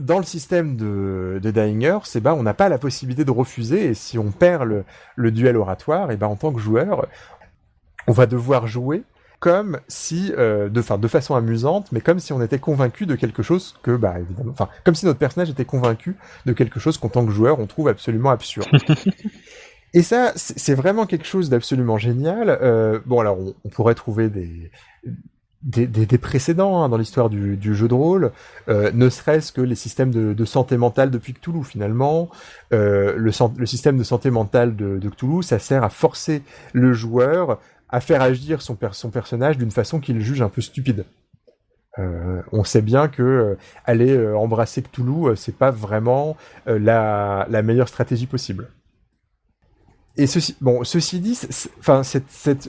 Dans 0.00 0.18
le 0.18 0.24
système 0.24 0.76
de, 0.76 1.38
de 1.42 1.50
Dying 1.50 1.82
Earth, 1.82 2.18
bah, 2.18 2.34
on 2.34 2.42
n'a 2.42 2.54
pas 2.54 2.68
la 2.68 2.78
possibilité 2.78 3.24
de 3.24 3.30
refuser, 3.30 3.86
et 3.86 3.94
si 3.94 4.18
on 4.18 4.30
perd 4.30 4.64
le, 4.64 4.84
le 5.16 5.30
duel 5.30 5.56
oratoire, 5.56 6.10
et 6.10 6.16
bah 6.16 6.28
en 6.28 6.36
tant 6.36 6.52
que 6.52 6.60
joueur, 6.60 7.06
on 8.06 8.12
va 8.12 8.26
devoir 8.26 8.66
jouer 8.66 9.02
comme 9.40 9.78
si, 9.88 10.32
euh, 10.38 10.70
de, 10.70 10.96
de 10.96 11.08
façon 11.08 11.34
amusante, 11.34 11.92
mais 11.92 12.00
comme 12.00 12.18
si 12.18 12.32
on 12.32 12.40
était 12.40 12.58
convaincu 12.58 13.04
de 13.04 13.14
quelque 13.14 13.42
chose 13.42 13.74
que, 13.82 13.94
bah 13.94 14.18
évidemment, 14.18 14.52
enfin, 14.52 14.70
comme 14.84 14.94
si 14.94 15.04
notre 15.04 15.18
personnage 15.18 15.50
était 15.50 15.66
convaincu 15.66 16.16
de 16.46 16.52
quelque 16.54 16.80
chose 16.80 16.96
qu'en 16.96 17.10
tant 17.10 17.26
que 17.26 17.30
joueur 17.30 17.58
on 17.60 17.66
trouve 17.66 17.88
absolument 17.88 18.30
absurde. 18.30 18.68
Et 19.92 20.02
ça, 20.02 20.32
c'est 20.34 20.74
vraiment 20.74 21.06
quelque 21.06 21.26
chose 21.26 21.50
d'absolument 21.50 21.98
génial. 21.98 22.48
Euh, 22.48 23.00
bon, 23.04 23.20
alors 23.20 23.38
on, 23.38 23.68
pourrait 23.68 23.94
trouver 23.94 24.28
des 24.28 24.70
des, 25.64 26.18
précédents 26.18 26.82
hein, 26.82 26.88
dans 26.88 26.98
l'histoire 26.98 27.30
du, 27.30 27.74
jeu 27.74 27.88
de 27.88 27.94
rôle, 27.94 28.32
euh, 28.68 28.90
ne 28.92 29.08
serait-ce 29.08 29.52
que 29.52 29.60
les 29.60 29.74
systèmes 29.74 30.10
de, 30.10 30.44
santé 30.44 30.76
mentale 30.76 31.10
depuis 31.10 31.32
Cthulhu 31.32 31.64
finalement. 31.64 32.28
Euh, 32.72 33.14
le, 33.16 33.66
système 33.66 33.96
de 33.96 34.04
santé 34.04 34.30
mentale 34.30 34.76
de, 34.76 34.98
de 34.98 35.08
Cthulhu, 35.08 35.42
ça 35.42 35.58
sert 35.58 35.82
à 35.82 35.88
forcer 35.88 36.42
le 36.72 36.92
joueur 36.92 37.58
à 37.88 38.00
faire 38.00 38.22
agir 38.22 38.60
son, 38.60 38.76
son 38.92 39.10
personnage 39.10 39.56
d'une 39.56 39.70
façon 39.70 40.00
qu'il 40.00 40.20
juge 40.20 40.42
un 40.42 40.48
peu 40.48 40.60
stupide. 40.60 41.04
Euh, 41.98 42.42
on 42.50 42.64
sait 42.64 42.82
bien 42.82 43.08
que 43.08 43.56
aller 43.84 44.18
embrasser 44.34 44.82
Cthulhu, 44.82 45.36
c'est 45.36 45.56
pas 45.56 45.70
vraiment 45.70 46.36
la, 46.66 47.46
meilleure 47.62 47.88
stratégie 47.88 48.26
possible. 48.26 48.68
Et 50.16 50.26
ceci, 50.28 50.56
bon, 50.60 50.84
ceci 50.84 51.18
dit, 51.18 51.38
enfin, 51.80 52.02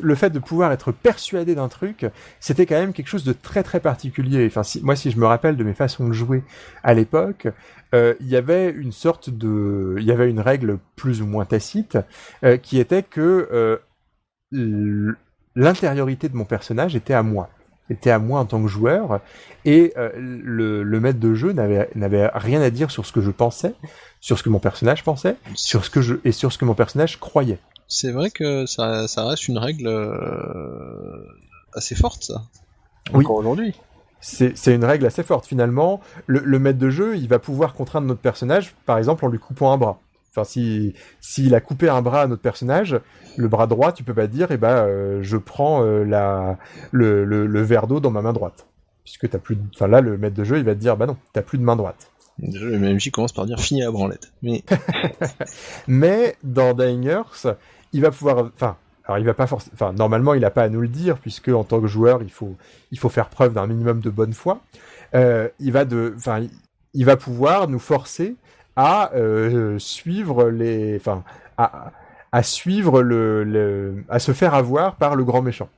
le 0.01 0.15
fait 0.15 0.29
de 0.31 0.39
pouvoir 0.39 0.71
être 0.71 0.91
persuadé 0.91 1.53
d'un 1.53 1.67
truc, 1.67 2.07
c'était 2.39 2.65
quand 2.65 2.79
même 2.79 2.91
quelque 2.91 3.07
chose 3.07 3.23
de 3.23 3.33
très 3.33 3.61
très 3.61 3.79
particulier. 3.79 4.47
Enfin, 4.47 4.63
si, 4.63 4.81
moi, 4.81 4.95
si 4.95 5.11
je 5.11 5.19
me 5.19 5.27
rappelle 5.27 5.55
de 5.55 5.63
mes 5.63 5.75
façons 5.75 6.07
de 6.07 6.13
jouer 6.13 6.43
à 6.83 6.93
l'époque, 6.93 7.47
il 7.93 8.27
y 8.27 8.35
avait 8.35 8.71
une 8.71 8.91
sorte 8.91 9.29
de, 9.29 9.95
il 9.99 10.05
y 10.05 10.11
avait 10.11 10.29
une 10.29 10.39
règle 10.39 10.79
plus 10.95 11.21
ou 11.21 11.27
moins 11.27 11.45
tacite 11.45 11.97
qui 12.63 12.79
était 12.79 13.03
que 13.03 13.79
l'intériorité 15.55 16.29
de 16.29 16.35
mon 16.35 16.45
personnage 16.45 16.95
était 16.95 17.13
à 17.13 17.23
moi 17.23 17.49
était 17.89 18.11
à 18.11 18.19
moi 18.19 18.39
en 18.39 18.45
tant 18.45 18.61
que 18.61 18.67
joueur 18.67 19.21
et 19.63 19.93
euh, 19.97 20.09
le, 20.15 20.99
maître 20.99 21.19
de 21.19 21.33
jeu 21.33 21.51
n'avait 21.51 21.89
n'avait 21.95 22.27
rien 22.33 22.61
à 22.61 22.69
dire 22.69 22.91
sur 22.91 23.05
ce 23.05 23.11
que 23.11 23.21
je 23.21 23.31
pensais, 23.31 23.73
sur 24.19 24.37
ce 24.37 24.43
que 24.43 24.49
mon 24.49 24.59
personnage 24.59 25.03
pensait, 25.03 25.35
sur 25.55 25.85
ce 25.85 25.89
que 25.89 26.01
je 26.01 26.15
et 26.23 26.31
sur 26.31 26.51
ce 26.51 26.57
que 26.57 26.65
mon 26.65 26.73
personnage 26.73 27.19
croyait. 27.19 27.59
C'est 27.87 28.11
vrai 28.11 28.31
que 28.31 28.65
ça, 28.65 29.07
ça 29.07 29.25
reste 29.27 29.47
une 29.47 29.57
règle 29.57 29.87
euh, 29.87 31.27
assez 31.73 31.95
forte 31.95 32.23
ça. 32.23 32.43
Encore 33.13 33.37
aujourd'hui. 33.37 33.75
C'est 34.21 34.73
une 34.73 34.85
règle 34.85 35.05
assez 35.05 35.21
forte 35.21 35.45
finalement. 35.45 35.99
Le, 36.25 36.39
le 36.39 36.57
maître 36.57 36.79
de 36.79 36.89
jeu, 36.89 37.15
il 37.15 37.27
va 37.27 37.37
pouvoir 37.37 37.75
contraindre 37.75 38.07
notre 38.07 38.21
personnage, 38.21 38.73
par 38.87 38.97
exemple 38.97 39.23
en 39.23 39.27
lui 39.27 39.37
coupant 39.37 39.71
un 39.71 39.77
bras. 39.77 39.99
Enfin, 40.35 40.43
si 40.43 40.93
s'il 41.21 41.55
a 41.55 41.61
coupé 41.61 41.87
un 41.87 42.01
bras 42.01 42.23
à 42.23 42.27
notre 42.27 42.41
personnage, 42.41 42.99
le 43.37 43.47
bras 43.47 43.67
droit, 43.67 43.93
tu 43.93 44.03
peux 44.03 44.13
pas 44.13 44.27
dire, 44.27 44.47
eh 44.51 44.57
ben, 44.57 44.85
euh, 44.85 45.19
je 45.21 45.37
prends 45.37 45.83
euh, 45.83 46.03
la 46.03 46.57
le, 46.91 47.23
le, 47.23 47.61
verre 47.61 47.87
d'eau 47.87 48.01
dans 48.01 48.11
ma 48.11 48.21
main 48.21 48.33
droite, 48.33 48.67
puisque 49.03 49.29
t'as 49.29 49.37
plus. 49.37 49.55
De... 49.55 49.61
Enfin 49.73 49.87
là, 49.87 50.01
le 50.01 50.17
maître 50.17 50.35
de 50.35 50.43
jeu, 50.43 50.57
il 50.57 50.65
va 50.65 50.75
te 50.75 50.79
dire, 50.79 50.97
bah 50.97 51.05
non, 51.05 51.15
t'as 51.31 51.41
plus 51.41 51.57
de 51.57 51.63
main 51.63 51.77
droite. 51.77 52.11
Déjà, 52.37 52.65
le 52.65 52.77
MJ 52.77 53.11
commence 53.11 53.31
par 53.31 53.45
dire 53.45 53.59
fini 53.59 53.83
à 53.83 53.91
branlette. 53.91 54.33
Mais 54.41 54.63
mais 55.87 56.35
dans 56.43 56.73
Dying 56.73 57.07
Earth, 57.07 57.47
il 57.93 58.01
va 58.01 58.11
pouvoir. 58.11 58.49
Enfin, 58.53 58.75
alors 59.05 59.19
il 59.19 59.25
va 59.25 59.33
pas 59.33 59.47
forcément. 59.47 59.73
Enfin, 59.73 59.93
normalement, 59.93 60.33
il 60.33 60.43
a 60.43 60.51
pas 60.51 60.63
à 60.63 60.69
nous 60.69 60.81
le 60.81 60.89
dire, 60.89 61.17
puisque 61.19 61.47
en 61.47 61.63
tant 61.63 61.79
que 61.79 61.87
joueur, 61.87 62.21
il 62.23 62.31
faut 62.31 62.57
il 62.91 62.99
faut 62.99 63.09
faire 63.09 63.29
preuve 63.29 63.53
d'un 63.53 63.67
minimum 63.67 64.01
de 64.01 64.09
bonne 64.09 64.33
foi. 64.33 64.59
Euh, 65.13 65.47
il 65.59 65.71
va 65.71 65.85
de. 65.85 66.13
Enfin, 66.17 66.45
il 66.93 67.05
va 67.05 67.15
pouvoir 67.15 67.69
nous 67.69 67.79
forcer 67.79 68.35
à 68.75 69.13
euh, 69.13 69.79
suivre 69.79 70.49
les, 70.49 70.97
enfin, 70.97 71.23
à, 71.57 71.91
à 72.31 72.43
suivre 72.43 73.01
le, 73.01 73.43
le, 73.43 74.03
à 74.09 74.19
se 74.19 74.33
faire 74.33 74.53
avoir 74.53 74.95
par 74.95 75.15
le 75.15 75.23
grand 75.23 75.41
méchant. 75.41 75.69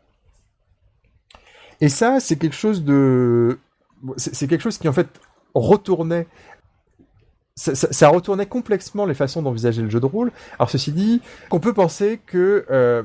Et 1.81 1.89
ça, 1.89 2.19
c'est 2.19 2.37
quelque 2.37 2.55
chose 2.55 2.83
de, 2.83 3.59
c'est 4.17 4.47
quelque 4.47 4.61
chose 4.61 4.77
qui 4.77 4.87
en 4.87 4.93
fait 4.93 5.07
retournait 5.53 6.27
ça, 7.55 8.09
retournait 8.09 8.45
complètement 8.45 9.05
les 9.07 9.15
façons 9.15 9.41
d'envisager 9.41 9.81
le 9.81 9.89
jeu 9.89 9.99
de 9.99 10.05
rôle. 10.05 10.31
Alors 10.59 10.69
ceci 10.69 10.91
dit, 10.91 11.21
qu'on 11.49 11.59
peut 11.59 11.73
penser 11.73 12.19
que 12.23 12.65
euh, 12.69 13.01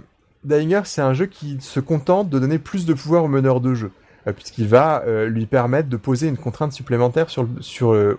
c'est 0.85 1.01
un 1.01 1.15
jeu 1.15 1.27
qui 1.27 1.59
se 1.61 1.81
contente 1.81 2.29
de 2.29 2.39
donner 2.39 2.59
plus 2.59 2.85
de 2.85 2.93
pouvoir 2.93 3.25
au 3.25 3.29
meneur 3.29 3.61
de 3.61 3.73
jeu, 3.75 3.93
euh, 4.27 4.33
puisqu'il 4.33 4.69
va 4.69 5.03
euh, 5.07 5.27
lui 5.27 5.47
permettre 5.47 5.89
de 5.89 5.97
poser 5.97 6.29
une 6.29 6.37
contrainte 6.37 6.73
supplémentaire 6.73 7.31
sur, 7.31 7.49
sur, 7.61 7.95
euh, 7.95 8.19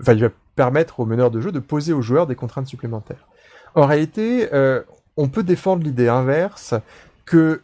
enfin, 0.00 0.12
il 0.12 0.22
va 0.22 0.30
permettre 0.54 1.00
au 1.00 1.06
meneur 1.06 1.30
de 1.30 1.40
jeu 1.40 1.52
de 1.52 1.58
poser 1.58 1.92
aux 1.92 2.02
joueurs 2.02 2.26
des 2.26 2.34
contraintes 2.34 2.66
supplémentaires. 2.66 3.26
En 3.74 3.86
réalité, 3.86 4.48
euh, 4.52 4.82
on 5.16 5.28
peut 5.28 5.42
défendre 5.42 5.82
l'idée 5.82 6.08
inverse 6.08 6.74
que 7.24 7.62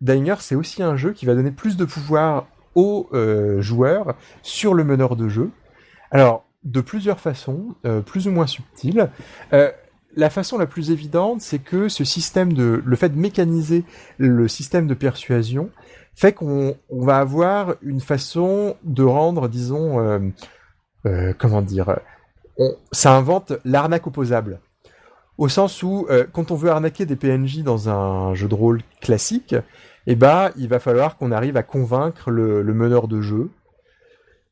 Dying 0.00 0.34
c'est 0.40 0.54
aussi 0.54 0.82
un 0.82 0.96
jeu 0.96 1.12
qui 1.12 1.24
va 1.24 1.34
donner 1.34 1.50
plus 1.50 1.76
de 1.76 1.84
pouvoir 1.84 2.46
aux 2.74 3.08
euh, 3.12 3.62
joueurs 3.62 4.14
sur 4.42 4.74
le 4.74 4.84
meneur 4.84 5.16
de 5.16 5.28
jeu. 5.28 5.50
Alors, 6.10 6.44
de 6.64 6.80
plusieurs 6.80 7.20
façons, 7.20 7.74
euh, 7.86 8.00
plus 8.00 8.28
ou 8.28 8.32
moins 8.32 8.46
subtiles. 8.46 9.08
la 10.18 10.30
façon 10.30 10.56
la 10.56 10.66
plus 10.66 10.90
évidente, 10.90 11.42
c'est 11.42 11.58
que 11.58 11.88
ce 11.88 12.02
système 12.04 12.52
de, 12.54 12.82
le 12.84 12.96
fait 12.96 13.10
de 13.10 13.18
mécaniser 13.18 13.84
le 14.18 14.48
système 14.48 14.86
de 14.86 14.94
persuasion 14.94 15.70
fait 16.14 16.32
qu'on 16.32 16.76
va 16.90 17.18
avoir 17.18 17.74
une 17.82 18.00
façon 18.00 18.76
de 18.82 19.02
rendre, 19.02 19.48
disons, 19.48 20.32
comment 21.38 21.60
dire, 21.60 21.98
ça 22.92 23.14
invente 23.14 23.52
l'arnaque 23.64 24.06
opposable. 24.06 24.60
Au 25.38 25.48
sens 25.48 25.82
où, 25.82 26.06
euh, 26.08 26.26
quand 26.32 26.50
on 26.50 26.54
veut 26.54 26.70
arnaquer 26.70 27.04
des 27.04 27.16
PNJ 27.16 27.62
dans 27.62 27.90
un 27.90 28.34
jeu 28.34 28.48
de 28.48 28.54
rôle 28.54 28.82
classique, 29.00 29.54
eh 30.06 30.14
ben, 30.14 30.50
il 30.56 30.68
va 30.68 30.78
falloir 30.78 31.18
qu'on 31.18 31.30
arrive 31.30 31.56
à 31.56 31.62
convaincre 31.62 32.30
le, 32.30 32.62
meneur 32.72 33.08
de 33.08 33.20
jeu. 33.20 33.50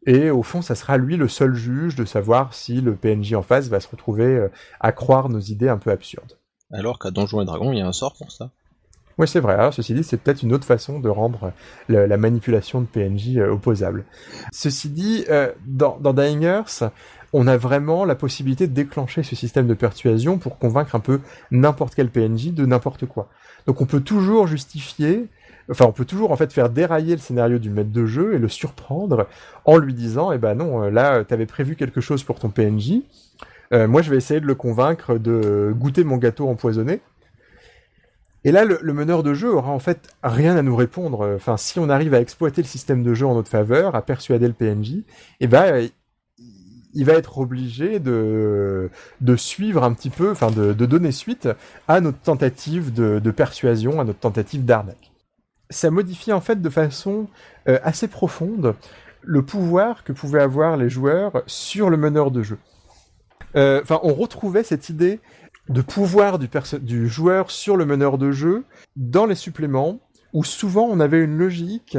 Et 0.07 0.31
au 0.31 0.43
fond, 0.43 0.61
ça 0.61 0.75
sera 0.75 0.99
lui 0.99 1.17
le 1.17 1.29
seul 1.29 1.55
juge 1.55 1.95
de 1.97 2.05
savoir 2.05 2.53
si 2.53 2.83
le 2.83 2.95
PNJ 2.95 3.33
en 3.35 3.43
face 3.43 3.69
va 3.69 3.81
se 3.81 3.89
retrouver 3.89 4.49
à 4.81 4.93
croire 4.93 5.31
nos 5.31 5.41
idées 5.41 5.71
un 5.71 5.79
peu 5.79 5.91
absurdes. 5.91 6.39
Alors 6.71 6.99
qu'à 6.99 7.11
Donjons 7.11 7.41
et 7.41 7.47
Dragons, 7.47 7.73
il 7.73 7.79
y 7.79 7.81
a 7.81 7.87
un 7.87 7.93
sort 7.93 8.15
pour 8.19 8.31
ça. 8.31 8.51
Oui, 9.17 9.29
c'est 9.29 9.41
vrai. 9.41 9.55
Alors, 9.55 9.73
ceci 9.73 9.95
dit, 9.95 10.03
c'est 10.03 10.17
peut-être 10.17 10.43
une 10.43 10.53
autre 10.53 10.67
façon 10.67 10.99
de 10.99 11.09
rendre 11.09 11.53
la, 11.89 12.17
manipulation 12.17 12.81
de 12.81 12.87
PNJ 12.87 13.37
euh, 13.37 13.53
opposable. 13.53 14.05
Ceci 14.53 14.89
dit, 14.89 15.25
euh, 15.29 15.53
dans, 15.67 15.99
dans 16.01 16.13
Dying 16.13 16.43
Earth, 16.43 16.83
on 17.35 17.49
a 17.49 17.57
vraiment 17.57 18.05
la 18.05 18.15
possibilité 18.15 18.69
de 18.69 18.73
déclencher 18.73 19.25
ce 19.25 19.35
système 19.35 19.67
de 19.67 19.75
persuasion 19.75 20.39
pour 20.39 20.57
convaincre 20.57 20.95
un 20.95 21.01
peu 21.01 21.21
n'importe 21.51 21.97
quel 21.97 22.09
PNJ 22.09 22.53
de 22.53 22.65
n'importe 22.65 23.07
quoi. 23.07 23.29
Donc 23.67 23.81
on 23.81 23.87
peut 23.87 24.01
toujours 24.01 24.47
justifier, 24.47 25.27
enfin 25.69 25.85
on 25.87 25.93
peut 25.93 26.05
toujours 26.05 26.31
en 26.31 26.37
fait 26.37 26.53
faire 26.53 26.71
dérailler 26.71 27.17
le 27.17 27.21
scénario 27.21 27.59
du 27.59 27.71
maître 27.71 27.91
de 27.91 28.07
jeu 28.07 28.35
et 28.35 28.39
le 28.39 28.49
surprendre 28.49 29.27
en 29.65 29.79
lui 29.79 29.95
disant, 29.95 30.31
eh 30.31 30.39
ben 30.39 30.55
non, 30.55 30.85
euh, 30.85 30.91
là 30.91 31.25
t'avais 31.25 31.47
prévu 31.47 31.75
quelque 31.75 32.01
chose 32.01 32.23
pour 32.23 32.39
ton 32.39 32.51
PNJ, 32.51 33.01
moi 33.73 34.03
je 34.03 34.11
vais 34.11 34.17
essayer 34.17 34.39
de 34.39 34.47
le 34.47 34.55
convaincre 34.55 35.19
de 35.19 35.75
goûter 35.77 36.05
mon 36.05 36.17
gâteau 36.17 36.49
empoisonné. 36.49 37.01
Et 38.45 38.53
là, 38.53 38.65
le, 38.65 38.93
meneur 38.93 39.23
de 39.23 39.33
jeu 39.33 39.53
aura 39.53 39.73
en 39.73 39.79
fait 39.79 40.15
rien 40.23 40.55
à 40.55 40.63
nous 40.63 40.77
répondre. 40.77 41.35
Enfin, 41.35 41.57
si 41.57 41.81
on 41.81 41.89
arrive 41.89 42.13
à 42.13 42.21
exploiter 42.21 42.61
le 42.61 42.69
système 42.69 43.03
de 43.03 43.15
jeu 43.15 43.27
en 43.27 43.35
notre 43.35 43.49
faveur, 43.49 43.97
à 43.97 44.03
persuader 44.03 44.47
le 44.47 44.53
PNJ, 44.53 45.03
eh 45.41 45.47
ben, 45.47 45.89
il 46.95 47.05
va 47.05 47.15
être 47.15 47.39
obligé 47.39 47.99
de, 47.99 48.91
suivre 49.37 49.83
un 49.83 49.93
petit 49.93 50.11
peu, 50.11 50.31
enfin, 50.31 50.51
de, 50.51 50.73
donner 50.73 51.13
suite 51.13 51.49
à 51.89 52.01
notre 52.01 52.19
tentative 52.19 52.93
de, 52.93 53.31
persuasion, 53.31 54.01
à 54.01 54.05
notre 54.05 54.21
tentative 54.21 54.65
d'arnaque. 54.65 55.13
Ça 55.71 55.91
modifie 55.91 56.33
en 56.33 56.41
fait 56.41 56.61
de 56.61 56.71
façon 56.71 57.27
euh, 57.69 57.79
assez 57.83 58.07
profonde 58.07 58.75
le 59.23 59.43
pouvoir 59.43 60.05
que 60.05 60.13
pouvaient 60.13 60.43
avoir 60.43 60.77
les 60.77 60.91
joueurs 60.91 61.43
sur 61.47 61.89
le 61.89 61.97
meneur 61.97 62.31
de 62.31 62.43
jeu. 62.43 62.59
Euh, 63.57 63.81
enfin, 63.83 63.99
on 64.03 64.13
retrouvait 64.13 64.63
cette 64.63 64.91
idée 64.91 65.21
de 65.71 65.81
pouvoir 65.81 66.39
du, 66.39 66.49
du 66.81 67.09
joueur 67.09 67.51
sur 67.51 67.77
le 67.77 67.87
meneur 67.87 68.19
de 68.19 68.31
jeu 68.31 68.65
dans 68.97 69.25
les 69.25 69.35
suppléments, 69.35 70.01
où 70.35 70.45
souvent 70.45 70.87
on 70.91 71.01
avait 71.01 71.23
une 71.25 71.39
logique, 71.39 71.97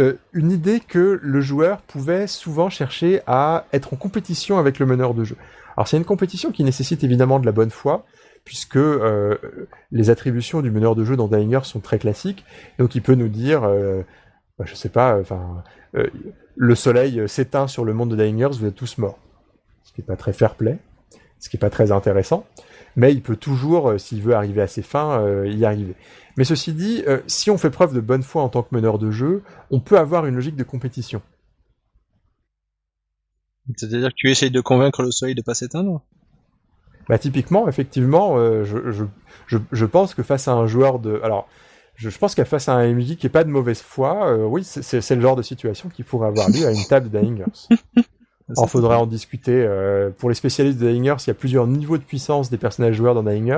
euh, 0.00 0.18
une 0.32 0.50
idée 0.50 0.80
que 0.80 1.20
le 1.22 1.40
joueur 1.40 1.82
pouvait 1.82 2.26
souvent 2.26 2.70
chercher 2.70 3.20
à 3.26 3.66
être 3.72 3.94
en 3.94 3.96
compétition 3.96 4.58
avec 4.58 4.78
le 4.78 4.86
meneur 4.86 5.14
de 5.14 5.22
jeu. 5.22 5.36
Alors 5.76 5.88
c'est 5.88 5.96
une 5.96 6.04
compétition 6.04 6.50
qui 6.50 6.64
nécessite 6.64 7.04
évidemment 7.04 7.38
de 7.38 7.46
la 7.46 7.52
bonne 7.52 7.70
foi, 7.70 8.04
puisque 8.44 8.76
euh, 8.76 9.36
les 9.90 10.10
attributions 10.10 10.62
du 10.62 10.70
meneur 10.70 10.94
de 10.94 11.04
jeu 11.04 11.16
dans 11.16 11.28
Dying 11.28 11.62
sont 11.62 11.80
très 11.80 11.98
classiques, 11.98 12.44
donc 12.78 12.94
il 12.94 13.02
peut 13.02 13.14
nous 13.14 13.28
dire, 13.28 13.64
euh, 13.64 14.02
bah, 14.58 14.64
je 14.66 14.74
sais 14.74 14.88
pas, 14.88 15.18
enfin, 15.18 15.62
euh, 15.94 16.08
le 16.56 16.74
soleil 16.74 17.28
s'éteint 17.28 17.68
sur 17.68 17.84
le 17.84 17.94
monde 17.94 18.10
de 18.10 18.16
Dying 18.16 18.44
vous 18.46 18.66
êtes 18.66 18.74
tous 18.74 18.98
morts, 18.98 19.18
ce 19.84 19.92
qui 19.92 20.00
est 20.00 20.04
pas 20.04 20.16
très 20.16 20.32
fair 20.32 20.54
play, 20.54 20.78
ce 21.38 21.48
qui 21.48 21.56
est 21.56 21.60
pas 21.60 21.70
très 21.70 21.92
intéressant 21.92 22.44
mais 22.96 23.12
il 23.12 23.22
peut 23.22 23.36
toujours, 23.36 23.94
s'il 23.98 24.20
veut 24.20 24.34
arriver 24.34 24.60
à 24.60 24.66
ses 24.66 24.82
fins, 24.82 25.24
y 25.44 25.64
arriver. 25.64 25.94
Mais 26.36 26.44
ceci 26.44 26.72
dit, 26.72 27.02
euh, 27.06 27.20
si 27.26 27.50
on 27.50 27.58
fait 27.58 27.70
preuve 27.70 27.94
de 27.94 28.00
bonne 28.00 28.22
foi 28.22 28.42
en 28.42 28.48
tant 28.48 28.62
que 28.62 28.74
meneur 28.74 28.98
de 28.98 29.10
jeu, 29.10 29.42
on 29.70 29.80
peut 29.80 29.98
avoir 29.98 30.26
une 30.26 30.34
logique 30.34 30.56
de 30.56 30.64
compétition. 30.64 31.22
C'est-à-dire 33.76 34.08
que 34.08 34.16
tu 34.16 34.30
essayes 34.30 34.50
de 34.50 34.60
convaincre 34.60 35.02
le 35.02 35.10
soleil 35.10 35.34
de 35.34 35.42
pas 35.42 35.54
s'éteindre? 35.54 36.02
Bah 37.08 37.18
typiquement, 37.18 37.68
effectivement, 37.68 38.36
je, 38.64 38.90
je, 38.90 39.04
je, 39.46 39.58
je, 39.70 39.84
pense 39.86 40.14
que 40.14 40.22
face 40.22 40.48
à 40.48 40.52
un 40.52 40.66
joueur 40.66 40.98
de... 40.98 41.20
Alors, 41.22 41.48
je, 41.96 42.08
pense 42.10 42.34
qu'à 42.34 42.44
face 42.44 42.68
à 42.68 42.74
un 42.74 42.94
MJ 42.94 43.16
qui 43.16 43.26
est 43.26 43.30
pas 43.30 43.44
de 43.44 43.48
mauvaise 43.48 43.80
foi, 43.80 44.36
oui, 44.46 44.64
c'est 44.64 45.14
le 45.14 45.20
genre 45.20 45.36
de 45.36 45.42
situation 45.42 45.88
qui 45.88 46.02
pourrait 46.02 46.28
avoir 46.28 46.48
lieu 46.48 46.66
à 46.66 46.72
une 46.72 46.84
table 46.88 47.10
d'Angers. 47.10 47.68
Alors, 48.56 48.70
faudrait 48.70 48.96
en 48.96 49.06
discuter. 49.06 49.52
Euh, 49.52 50.10
pour 50.10 50.28
les 50.28 50.34
spécialistes 50.34 50.78
de 50.78 50.90
Dying 50.90 51.04
il 51.04 51.26
y 51.26 51.30
a 51.30 51.34
plusieurs 51.34 51.66
niveaux 51.66 51.98
de 51.98 52.02
puissance 52.02 52.50
des 52.50 52.58
personnages 52.58 52.94
joueurs 52.94 53.14
dans 53.14 53.22
Dying 53.22 53.54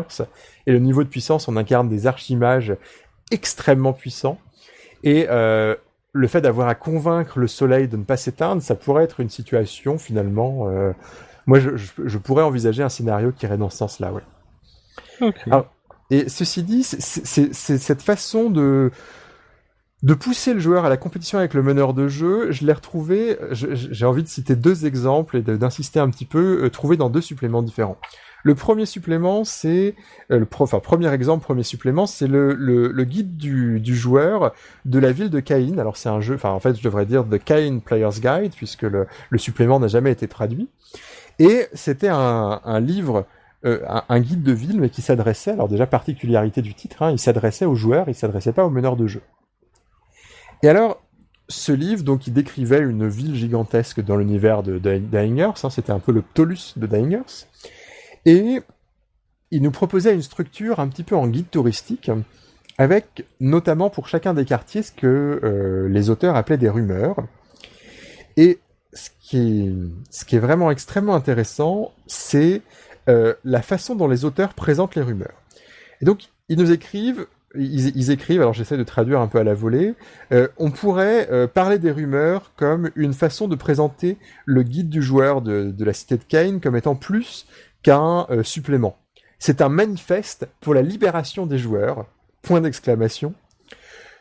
Et 0.67 0.73
le 0.73 0.79
niveau 0.79 1.03
de 1.05 1.09
puissance, 1.09 1.49
on 1.49 1.57
incarne 1.57 1.89
des 1.89 2.07
archimages 2.07 2.75
extrêmement 3.31 3.93
puissants. 3.93 4.39
Et 5.05 5.27
euh, 5.31 5.75
le 6.13 6.29
fait 6.29 6.41
d'avoir 6.41 6.69
à 6.69 6.75
convaincre 6.75 7.39
le 7.39 7.49
soleil 7.49 7.89
de 7.89 7.97
ne 7.97 8.05
pas 8.05 8.17
s'éteindre, 8.17 8.63
ça 8.63 8.75
pourrait 8.75 9.05
être 9.05 9.21
une 9.21 9.31
situation, 9.31 9.99
finalement... 9.99 10.69
Euh, 10.69 10.93
moi, 11.47 11.59
je, 11.59 11.71
je, 11.77 12.19
pourrais 12.19 12.45
envisager 12.45 12.85
un 12.85 12.89
scénario 12.89 13.33
qui 13.33 13.47
irait 13.47 13.59
dans 13.59 13.69
ce 13.69 13.79
sens-là, 13.79 14.13
ouais. 14.13 15.33
et 16.11 16.29
ceci 16.29 16.63
dit, 16.63 16.85
c'est 16.85 17.53
cette 17.53 18.03
façon 18.03 18.49
de 18.49 18.93
de 20.03 20.15
pousser 20.15 20.55
le 20.55 20.61
joueur 20.61 20.85
à 20.85 20.89
la 20.89 20.97
compétition 20.97 21.39
avec 21.39 21.55
le 21.55 21.63
meneur 21.63 21.95
de 21.95 22.09
jeu, 22.09 22.51
je 22.51 22.67
l'ai 22.67 22.73
retrouvé, 22.73 23.39
j'ai 23.53 24.05
envie 24.05 24.23
de 24.23 24.29
citer 24.29 24.57
deux 24.57 24.85
exemples 24.87 25.37
et 25.37 25.43
d'insister 25.43 26.01
un 26.01 26.11
petit 26.11 26.25
peu, 26.25 26.65
euh, 26.65 26.71
trouvé 26.71 26.97
dans 26.97 27.09
deux 27.09 27.21
suppléments 27.21 27.63
différents. 27.63 27.99
Le 28.45 28.57
premier 28.57 28.87
supplément, 28.87 29.45
c'est 29.45 29.95
euh, 30.33 30.41
le 30.41 30.47
premier 30.47 31.13
exemple, 31.13 31.45
premier 31.45 31.63
supplément, 31.63 32.07
c'est 32.07 32.27
le, 32.27 33.05
guide 33.05 33.37
du, 33.37 33.95
joueur 33.95 34.53
de 34.85 34.99
la 34.99 35.13
ville 35.13 35.31
de 35.31 35.39
Cain. 35.39 35.79
Alors 35.79 35.97
c'est 35.97 36.09
un 36.09 36.21
jeu, 36.21 36.35
enfin 36.35 36.51
en 36.51 36.59
fait 36.59 36.77
je 36.77 36.83
devrais 36.83 37.07
dire 37.07 37.25
The 37.25 37.39
Cain 37.43 37.79
Player's 37.85 38.21
Guide 38.21 38.53
puisque 38.57 38.83
le, 38.83 39.07
supplément 39.37 39.79
n'a 39.79 39.89
jamais 39.89 40.11
été 40.11 40.27
traduit. 40.27 40.69
Et 41.39 41.67
c'était 41.73 42.09
un, 42.09 42.61
un 42.65 42.81
livre 42.81 43.27
euh, 43.65 43.79
un, 44.09 44.19
guide 44.19 44.43
de 44.43 44.51
ville, 44.51 44.81
mais 44.81 44.91
qui 44.91 45.03
s'adressait, 45.03 45.53
alors 45.53 45.69
déjà 45.69 45.87
particularité 45.87 46.63
du 46.63 46.75
titre, 46.75 47.03
hein, 47.03 47.13
il 47.13 47.19
s'adressait 47.21 47.65
aux 47.65 47.77
joueurs, 47.77 48.09
il 48.09 48.15
s'adressait 48.15 48.53
pas 48.53 48.65
aux 48.67 48.71
meneurs 48.71 48.97
de 48.97 49.07
jeu. 49.07 49.23
Et 50.63 50.69
alors, 50.69 51.03
ce 51.49 51.73
livre, 51.73 52.03
donc, 52.03 52.27
il 52.27 52.33
décrivait 52.33 52.81
une 52.81 53.09
ville 53.09 53.35
gigantesque 53.35 54.01
dans 54.01 54.17
l'univers 54.17 54.63
de, 54.63 54.79
de, 54.79 55.41
hein, 55.41 55.71
c'était 55.71 55.93
un 55.93 55.99
peu 55.99 56.13
le 56.13 56.23
Ptolus 56.23 56.75
de 56.77 56.87
Dying 56.87 57.21
et 58.25 58.61
il 59.51 59.63
nous 59.63 59.71
proposait 59.71 60.15
une 60.15 60.23
structure 60.23 60.81
un 60.81 60.89
petit 60.89 61.03
peu 61.03 61.17
en 61.17 61.27
guide 61.27 61.51
touristique, 61.51 62.11
avec 62.79 63.27
notamment 63.41 63.91
pour 63.91 64.09
chacun 64.09 64.35
des 64.35 64.45
quartiers 64.45 64.83
ce 64.83 64.93
que 64.93 65.41
euh, 65.43 65.89
les 65.89 66.09
auteurs 66.09 66.37
appelaient 66.37 66.57
des 66.57 66.71
rumeurs. 66.71 67.17
Et 68.37 68.61
ce 68.95 69.11
qui 69.21 69.67
est, 69.67 69.73
ce 70.11 70.25
qui 70.25 70.37
est 70.37 70.41
vraiment 70.41 70.71
extrêmement 70.71 71.15
intéressant, 71.15 71.93
c'est 72.07 72.63
euh, 73.09 73.35
la 73.45 73.61
façon 73.63 73.95
dont 73.95 74.09
les 74.09 74.25
auteurs 74.25 74.55
présentent 74.55 74.95
les 74.95 75.03
rumeurs. 75.03 75.43
Et 76.01 76.05
donc, 76.05 76.31
ils 76.49 76.59
nous 76.59 76.71
écrivent 76.71 77.27
ils, 77.55 78.11
écrivent, 78.11 78.41
alors 78.41 78.55
j'essaie 78.55 78.77
de 78.77 78.83
traduire 78.83 79.21
un 79.21 79.27
peu 79.27 79.39
à 79.39 79.45
la 79.45 79.55
volée, 79.55 79.95
euh, 80.33 80.49
on 80.59 80.71
pourrait 80.71 81.29
euh, 81.31 81.47
parler 81.47 81.79
des 81.79 81.91
rumeurs 81.91 82.53
comme 82.57 82.91
une 82.97 83.13
façon 83.13 83.49
de 83.49 83.57
présenter 83.57 84.17
le 84.47 84.63
guide 84.63 84.89
du 84.89 85.03
joueur 85.03 85.43
de, 85.43 85.75
la 85.79 85.93
cité 85.93 86.17
de 86.17 86.25
Kane 86.25 86.61
comme 86.61 86.77
étant 86.77 86.95
plus 86.95 87.47
qu'un 87.83 88.27
euh, 88.31 88.43
supplément. 88.43 88.97
C'est 89.39 89.61
un 89.61 89.69
manifeste 89.69 90.49
pour 90.61 90.73
la 90.73 90.83
libération 90.83 91.47
des 91.47 91.59
joueurs, 91.59 92.07
point 92.43 92.61
d'exclamation. 92.61 93.35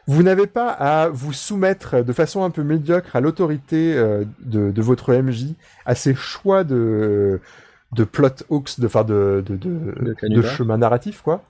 Vous 0.07 0.23
n'avez 0.23 0.47
pas 0.47 0.69
à 0.69 1.09
vous 1.09 1.31
soumettre 1.31 2.03
de 2.03 2.11
façon 2.11 2.43
un 2.43 2.49
peu 2.49 2.63
médiocre 2.63 3.15
à 3.15 3.21
l'autorité 3.21 3.93
de, 3.93 4.71
de, 4.71 4.81
votre 4.81 5.13
MJ, 5.13 5.53
à 5.85 5.93
ses 5.93 6.15
choix 6.15 6.63
de, 6.63 7.39
de 7.93 8.03
plot 8.03 8.43
hooks, 8.49 8.79
de, 8.79 8.87
enfin 8.87 9.03
de, 9.03 9.43
de, 9.45 9.55
de, 9.55 10.27
de 10.27 10.41
chemin 10.41 10.79
narratif, 10.79 11.21
quoi. 11.21 11.43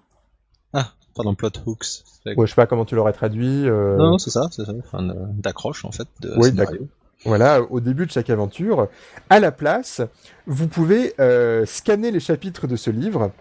Pardon, 1.16 1.36
plot 1.36 1.52
hooks. 1.66 2.04
Ouais, 2.26 2.36
je 2.38 2.46
sais 2.46 2.56
pas 2.56 2.68
comment 2.68 2.86
tu 2.86 2.96
l'aurais 2.96 3.14
traduit. 3.14 3.68
Euh... 3.68 3.98
Non, 3.98 4.18
c'est 4.18 4.30
ça, 4.30 4.48
c'est 4.52 4.66
ça. 4.66 4.74
Enfin, 4.80 5.14
d'accroche 5.34 5.86
en 5.86 5.92
fait. 5.92 6.08
De 6.20 6.34
oui, 6.38 6.50
scénario. 6.50 6.88
Voilà, 7.26 7.62
au 7.62 7.80
début 7.80 8.08
de 8.08 8.12
chaque 8.12 8.32
aventure, 8.32 8.88
à 9.30 9.40
la 9.40 9.52
place, 9.52 10.02
vous 10.48 10.68
pouvez 10.68 11.14
euh, 11.20 11.66
scanner 11.68 12.10
les 12.10 12.20
chapitres 12.20 12.66
de 12.66 12.76
ce 12.76 12.90
livre 12.90 13.32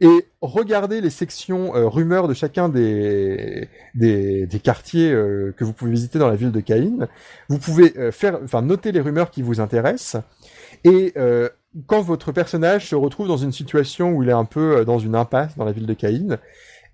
et 0.00 0.26
regarder 0.40 1.00
les 1.00 1.10
sections 1.10 1.76
euh, 1.76 1.86
rumeurs 1.86 2.26
de 2.26 2.34
chacun 2.34 2.68
des 2.68 3.68
des, 3.94 4.46
des 4.46 4.58
quartiers 4.58 5.12
euh, 5.12 5.54
que 5.56 5.62
vous 5.62 5.72
pouvez 5.72 5.90
visiter 5.90 6.18
dans 6.18 6.28
la 6.28 6.36
ville 6.36 6.52
de 6.52 6.60
Caïn. 6.60 7.06
Vous 7.48 7.58
pouvez 7.58 7.96
euh, 7.98 8.10
faire, 8.10 8.40
enfin, 8.42 8.62
noter 8.62 8.92
les 8.92 9.00
rumeurs 9.00 9.30
qui 9.30 9.42
vous 9.42 9.60
intéressent 9.60 10.22
et 10.84 11.14
quand 11.86 12.00
votre 12.00 12.32
personnage 12.32 12.88
se 12.88 12.96
retrouve 12.96 13.28
dans 13.28 13.36
une 13.36 13.52
situation 13.52 14.10
où 14.10 14.22
il 14.22 14.28
est 14.28 14.32
un 14.32 14.46
peu 14.46 14.84
dans 14.84 14.98
une 14.98 15.14
impasse 15.14 15.56
dans 15.56 15.64
la 15.64 15.72
ville 15.72 15.86
de 15.86 15.94
Caïn, 15.94 16.38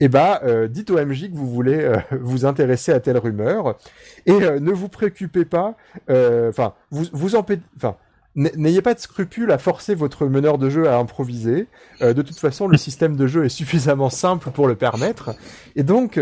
eh 0.00 0.08
ben, 0.08 0.38
euh, 0.42 0.68
dites 0.68 0.90
au 0.90 1.04
MJ 1.04 1.30
que 1.30 1.36
vous 1.36 1.48
voulez 1.48 1.82
euh, 1.82 1.96
vous 2.20 2.44
intéresser 2.44 2.92
à 2.92 3.00
telle 3.00 3.18
rumeur 3.18 3.78
et 4.26 4.32
euh, 4.32 4.60
ne 4.60 4.72
vous 4.72 4.88
préoccupez 4.88 5.44
pas, 5.44 5.74
enfin, 6.08 6.74
vous 6.90 7.04
vous 7.12 7.36
enfin, 7.36 7.96
n'ayez 8.34 8.82
pas 8.82 8.94
de 8.94 9.00
scrupule 9.00 9.50
à 9.50 9.58
forcer 9.58 9.94
votre 9.94 10.26
meneur 10.26 10.58
de 10.58 10.68
jeu 10.68 10.88
à 10.88 10.98
improviser. 10.98 11.68
de 12.00 12.22
toute 12.22 12.38
façon, 12.38 12.68
le 12.68 12.76
système 12.76 13.16
de 13.16 13.26
jeu 13.26 13.44
est 13.44 13.50
suffisamment 13.50 14.10
simple 14.10 14.50
pour 14.50 14.68
le 14.68 14.74
permettre, 14.74 15.34
et 15.74 15.82
donc, 15.82 16.20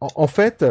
en, 0.00 0.08
en, 0.14 0.26
fait, 0.26 0.64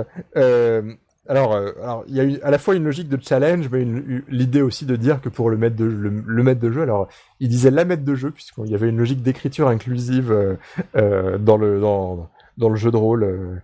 alors, 1.29 1.53
euh, 1.53 1.71
alors 1.81 2.03
il 2.07 2.15
y 2.15 2.19
a 2.19 2.23
eu 2.25 2.39
à 2.41 2.51
la 2.51 2.57
fois 2.57 2.75
une 2.75 2.83
logique 2.83 3.07
de 3.07 3.17
challenge, 3.21 3.69
mais 3.71 3.85
l'idée 4.27 4.61
aussi 4.61 4.85
de 4.85 4.95
dire 4.97 5.21
que 5.21 5.29
pour 5.29 5.49
le 5.49 5.57
maître 5.57 5.75
de 5.75 5.85
le, 5.85 6.55
de 6.55 6.71
jeu, 6.71 6.81
alors 6.81 7.07
il 7.39 7.47
disait 7.47 7.71
la 7.71 7.85
maître 7.85 8.03
de 8.03 8.15
jeu 8.15 8.31
puisqu'il 8.31 8.67
y 8.67 8.75
avait 8.75 8.89
une 8.89 8.97
logique 8.97 9.21
d'écriture 9.21 9.69
inclusive 9.69 10.31
euh, 10.31 10.55
euh 10.95 11.37
dans 11.37 11.55
le 11.55 11.79
dans, 11.79 12.29
dans 12.57 12.69
le 12.69 12.75
jeu 12.75 12.91
de 12.91 12.97
rôle 12.97 13.61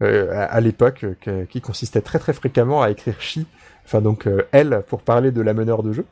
à, 0.00 0.60
l'époque 0.60 1.06
qui 1.48 1.60
consistait 1.60 2.02
très 2.02 2.18
très 2.18 2.32
fréquemment 2.32 2.82
à 2.82 2.90
écrire 2.90 3.18
chi 3.20 3.46
enfin 3.84 4.02
donc 4.02 4.28
elle 4.52 4.82
pour 4.88 5.00
parler 5.00 5.30
de 5.30 5.40
la 5.40 5.54
meneur 5.54 5.82
de 5.82 5.92
jeu. 5.92 6.04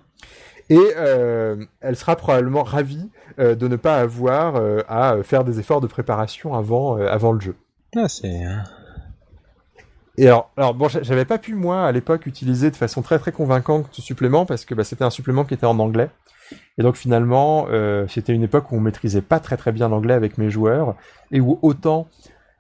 Et 0.71 0.95
elle 0.97 1.97
sera 1.97 2.17
probablement 2.17 2.63
ravie 2.63 3.11
de 3.37 3.69
ne 3.69 3.77
pas 3.77 3.99
avoir 3.99 4.63
à 4.89 5.23
faire 5.23 5.45
des 5.45 5.59
efforts 5.59 5.81
de 5.81 5.87
préparation 5.87 6.55
avant, 6.55 6.97
avant 6.97 7.33
le 7.33 7.41
jeu. 7.41 7.57
Ah, 7.97 8.09
c'est. 8.09 8.41
Et 10.17 10.27
alors, 10.27 10.51
alors 10.57 10.75
bon, 10.75 10.89
j'avais 10.89 11.25
pas 11.25 11.39
pu 11.39 11.55
moi 11.55 11.85
à 11.85 11.93
l'époque 11.93 12.27
utiliser 12.27 12.71
de 12.71 12.77
façon 12.77 13.03
très 13.03 13.19
très 13.19 13.33
convaincante 13.33 13.89
ce 13.91 14.01
supplément 14.01 14.47
parce 14.47 14.65
que 14.65 14.75
bah, 14.75 14.85
c'était 14.85 15.05
un 15.05 15.11
supplément 15.11 15.45
qui 15.45 15.55
était 15.55 15.67
en 15.67 15.79
anglais. 15.79 16.09
Et 16.79 16.83
donc 16.83 16.97
finalement, 16.97 17.67
euh, 17.71 18.07
c'était 18.09 18.33
une 18.33 18.43
époque 18.43 18.71
où 18.71 18.77
on 18.77 18.81
maîtrisait 18.81 19.23
pas 19.23 19.41
très 19.41 19.57
très 19.57 19.73
bien 19.73 19.89
l'anglais 19.89 20.15
avec 20.15 20.39
mes 20.39 20.51
joueurs 20.51 20.95
et 21.33 21.41
où 21.41 21.59
autant 21.63 22.07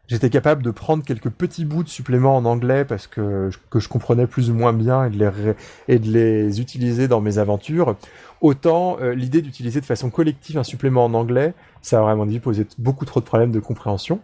j'étais 0.09 0.31
capable 0.31 0.63
de 0.63 0.71
prendre 0.71 1.05
quelques 1.05 1.31
petits 1.31 1.65
bouts 1.65 1.85
de 1.85 1.89
suppléments 1.89 2.37
en 2.37 2.45
anglais 2.45 2.85
parce 2.85 3.07
que 3.07 3.51
je 3.51 3.89
comprenais 3.89 4.27
plus 4.27 4.51
ou 4.51 4.55
moins 4.55 4.73
bien 4.73 5.05
et 5.05 5.11
de 5.11 5.19
les 5.19 5.55
et 5.89 5.99
de 5.99 6.11
les 6.11 6.61
utiliser 6.61 7.07
dans 7.07 7.21
mes 7.21 7.39
aventures. 7.39 7.97
Autant 8.41 8.99
euh, 9.01 9.15
l'idée 9.15 9.43
d'utiliser 9.43 9.81
de 9.81 9.87
façon 9.87 10.11
collective 10.11 10.59
un 10.59 10.65
supplément 10.65 11.05
en 11.05 11.15
anglais, 11.15 11.55
ça 11.83 12.01
a 12.01 12.03
vraiment 12.03 12.27
dit 12.27 12.41
poser 12.41 12.67
beaucoup 12.79 13.05
trop 13.05 13.21
de 13.21 13.25
problèmes 13.25 13.53
de 13.53 13.61
compréhension. 13.61 14.21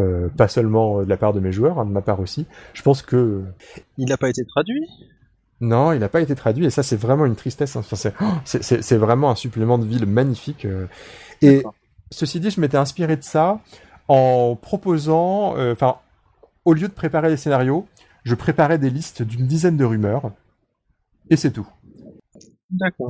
Euh, 0.00 0.28
pas 0.28 0.48
seulement 0.48 1.02
de 1.02 1.08
la 1.08 1.16
part 1.16 1.32
de 1.32 1.40
mes 1.40 1.52
joueurs, 1.52 1.78
hein, 1.78 1.84
de 1.84 1.90
ma 1.90 2.00
part 2.00 2.20
aussi. 2.20 2.46
Je 2.72 2.82
pense 2.82 3.02
que 3.02 3.44
il 3.98 4.08
n'a 4.08 4.16
pas 4.16 4.28
été 4.28 4.44
traduit? 4.44 4.86
Non, 5.60 5.92
il 5.92 6.00
n'a 6.00 6.08
pas 6.08 6.22
été 6.22 6.34
traduit 6.34 6.64
et 6.64 6.70
ça 6.70 6.82
c'est 6.82 6.96
vraiment 6.96 7.26
une 7.26 7.36
tristesse. 7.36 7.76
Hein. 7.76 7.82
c'est 8.44 8.96
vraiment 8.96 9.30
un 9.30 9.34
supplément 9.34 9.78
de 9.78 9.84
ville 9.84 10.06
magnifique. 10.06 10.64
Euh. 10.64 10.86
Et 11.42 11.62
ceci 12.10 12.40
dit, 12.40 12.50
je 12.50 12.60
m'étais 12.60 12.78
inspiré 12.78 13.16
de 13.16 13.22
ça 13.22 13.60
en 14.08 14.56
proposant, 14.56 15.56
euh, 15.56 15.72
enfin, 15.72 15.96
au 16.64 16.72
lieu 16.72 16.88
de 16.88 16.92
préparer 16.92 17.28
des 17.28 17.36
scénarios, 17.36 17.86
je 18.24 18.34
préparais 18.34 18.78
des 18.78 18.90
listes 18.90 19.22
d'une 19.22 19.46
dizaine 19.46 19.76
de 19.76 19.84
rumeurs 19.84 20.32
et 21.28 21.36
c'est 21.36 21.50
tout. 21.50 21.68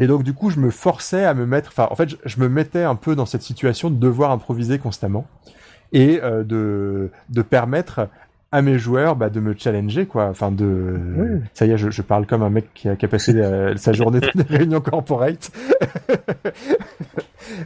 Et 0.01 0.07
donc 0.07 0.23
du 0.23 0.33
coup, 0.33 0.51
je 0.51 0.59
me 0.59 0.71
forçais 0.71 1.25
à 1.25 1.35
me 1.35 1.47
mettre, 1.47 1.71
enfin, 1.71 1.89
en 1.91 1.95
fait, 1.95 2.17
je 2.25 2.41
me 2.41 2.49
mettais 2.49 2.83
un 2.83 2.97
peu 2.97 3.15
dans 3.15 3.27
cette 3.27 3.43
situation 3.43 3.91
de 3.91 3.97
devoir 3.97 4.31
improviser 4.31 4.79
constamment 4.79 5.27
et 5.93 6.21
euh, 6.23 6.45
de, 6.45 7.11
de 7.29 7.43
permettre 7.43 8.09
à 8.53 8.63
mes 8.63 8.79
joueurs 8.79 9.17
bah, 9.17 9.31
de 9.31 9.41
me 9.41 9.55
challenger 9.57 10.07
quoi. 10.07 10.27
Enfin 10.27 10.51
de 10.51 11.41
ça 11.55 11.67
y 11.67 11.71
est 11.71 11.79
je, 11.79 11.91
je, 11.91 12.03
parle 12.03 12.27
comme 12.27 12.43
un 12.43 12.51
mec 12.51 12.73
qui 12.75 12.89
a, 12.89 12.97
qui 12.97 13.05
a 13.05 13.09
passé 13.09 13.35
euh, 13.35 13.77
sa 13.77 13.93
journée 13.93 14.21
de 14.35 14.43
réunion 14.49 14.81
corporate. 14.81 15.51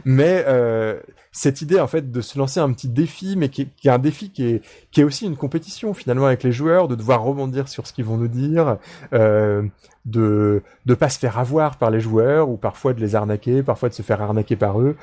Mais 0.05 0.43
euh, 0.47 0.99
cette 1.31 1.61
idée 1.61 1.79
en 1.79 1.87
fait 1.87 2.11
de 2.11 2.21
se 2.21 2.37
lancer 2.37 2.59
un 2.59 2.71
petit 2.71 2.87
défi 2.87 3.35
mais 3.35 3.49
qui, 3.49 3.67
qui 3.67 3.87
est 3.87 3.91
un 3.91 3.99
défi 3.99 4.29
qui 4.29 4.45
est 4.45 4.61
qui 4.91 5.01
est 5.01 5.03
aussi 5.03 5.25
une 5.25 5.35
compétition 5.35 5.93
finalement 5.93 6.27
avec 6.27 6.43
les 6.43 6.51
joueurs 6.51 6.87
de 6.87 6.95
devoir 6.95 7.23
rebondir 7.23 7.67
sur 7.67 7.87
ce 7.87 7.93
qu'ils 7.93 8.05
vont 8.05 8.17
nous 8.17 8.27
dire 8.27 8.77
euh, 9.13 9.63
de 10.05 10.61
de 10.85 10.93
pas 10.93 11.09
se 11.09 11.17
faire 11.17 11.39
avoir 11.39 11.77
par 11.77 11.89
les 11.89 11.99
joueurs 11.99 12.49
ou 12.49 12.57
parfois 12.57 12.93
de 12.93 13.01
les 13.01 13.15
arnaquer 13.15 13.63
parfois 13.63 13.89
de 13.89 13.95
se 13.95 14.03
faire 14.03 14.21
arnaquer 14.21 14.55
par 14.55 14.79
eux 14.79 14.95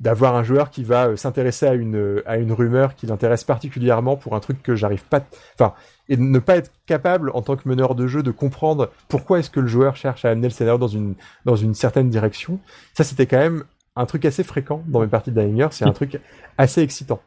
d'avoir 0.00 0.34
un 0.34 0.42
joueur 0.42 0.70
qui 0.70 0.82
va 0.82 1.08
euh, 1.08 1.16
s'intéresser 1.16 1.66
à 1.66 1.74
une 1.74 2.22
à 2.26 2.38
une 2.38 2.52
rumeur 2.52 2.94
qui 2.94 3.06
l'intéresse 3.06 3.44
particulièrement 3.44 4.16
pour 4.16 4.34
un 4.34 4.40
truc 4.40 4.62
que 4.62 4.74
j'arrive 4.74 5.04
pas 5.04 5.22
enfin 5.54 5.74
et 6.08 6.16
ne 6.16 6.38
pas 6.38 6.56
être 6.56 6.72
capable 6.86 7.30
en 7.34 7.42
tant 7.42 7.56
que 7.56 7.68
meneur 7.68 7.94
de 7.94 8.06
jeu 8.06 8.22
de 8.22 8.30
comprendre 8.30 8.90
pourquoi 9.08 9.38
est-ce 9.38 9.50
que 9.50 9.60
le 9.60 9.68
joueur 9.68 9.96
cherche 9.96 10.24
à 10.24 10.30
amener 10.30 10.48
le 10.48 10.52
scénario 10.52 10.78
dans 10.78 10.88
une 10.88 11.14
dans 11.44 11.56
une 11.56 11.74
certaine 11.74 12.08
direction. 12.08 12.58
Ça 12.94 13.04
c'était 13.04 13.26
quand 13.26 13.38
même 13.38 13.64
un 13.96 14.06
truc 14.06 14.24
assez 14.24 14.42
fréquent 14.42 14.82
dans 14.86 15.00
mes 15.00 15.06
parties 15.06 15.32
de 15.32 15.68
c'est 15.70 15.84
un 15.84 15.92
truc 15.92 16.20
assez 16.58 16.80
excitant 16.82 17.20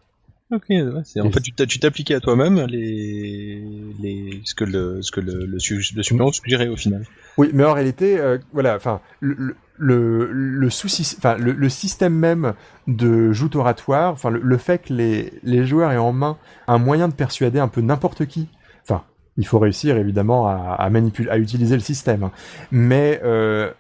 Ok, 0.54 0.66
c'est 1.04 1.20
en 1.20 1.32
fait 1.32 1.42
tu 1.42 1.80
t'appliquais 1.80 2.14
à 2.14 2.20
toi-même 2.20 2.66
les, 2.68 3.64
les 4.02 4.42
ce 4.44 4.54
que 4.54 4.64
le 4.64 5.02
ce 5.02 5.12
que 5.12 5.20
le 5.20 5.46
le, 5.46 5.60
supplément 5.60 6.32
suggérait 6.32 6.68
au 6.68 6.78
final. 6.78 7.06
Oui, 7.38 7.50
mais 7.54 7.64
en 7.64 7.74
réalité, 7.74 8.20
euh, 8.20 8.38
voilà, 8.52 8.76
enfin 8.76 9.02
le, 9.20 9.56
le, 9.78 10.30
le 10.32 10.70
souci, 10.70 11.16
enfin 11.18 11.38
le, 11.38 11.54
le, 11.54 11.70
système 11.70 12.14
même 12.14 12.54
de 12.88 13.32
joute 13.32 13.56
oratoire, 13.56 14.14
enfin 14.14 14.30
le, 14.30 14.58
fait 14.58 14.80
que 14.80 14.94
les 14.94 15.34
les 15.42 15.66
joueurs 15.66 15.92
aient 15.92 15.98
en 15.98 16.14
main 16.14 16.38
un 16.68 16.78
moyen 16.78 17.08
de 17.08 17.14
persuader 17.14 17.60
un 17.60 17.68
peu 17.68 17.82
n'importe 17.82 18.26
qui. 18.28 18.48
Enfin, 18.84 19.04
il 19.38 19.48
faut 19.48 19.58
réussir 19.58 19.98
évidemment 19.98 20.48
à, 20.48 20.76
à 20.78 20.90
manipuler, 20.92 21.30
à 21.30 21.40
utiliser 21.40 21.76
le 21.76 21.82
système, 21.82 22.24
hein. 22.24 22.32
mais 22.72 23.20
euh, 23.24 23.72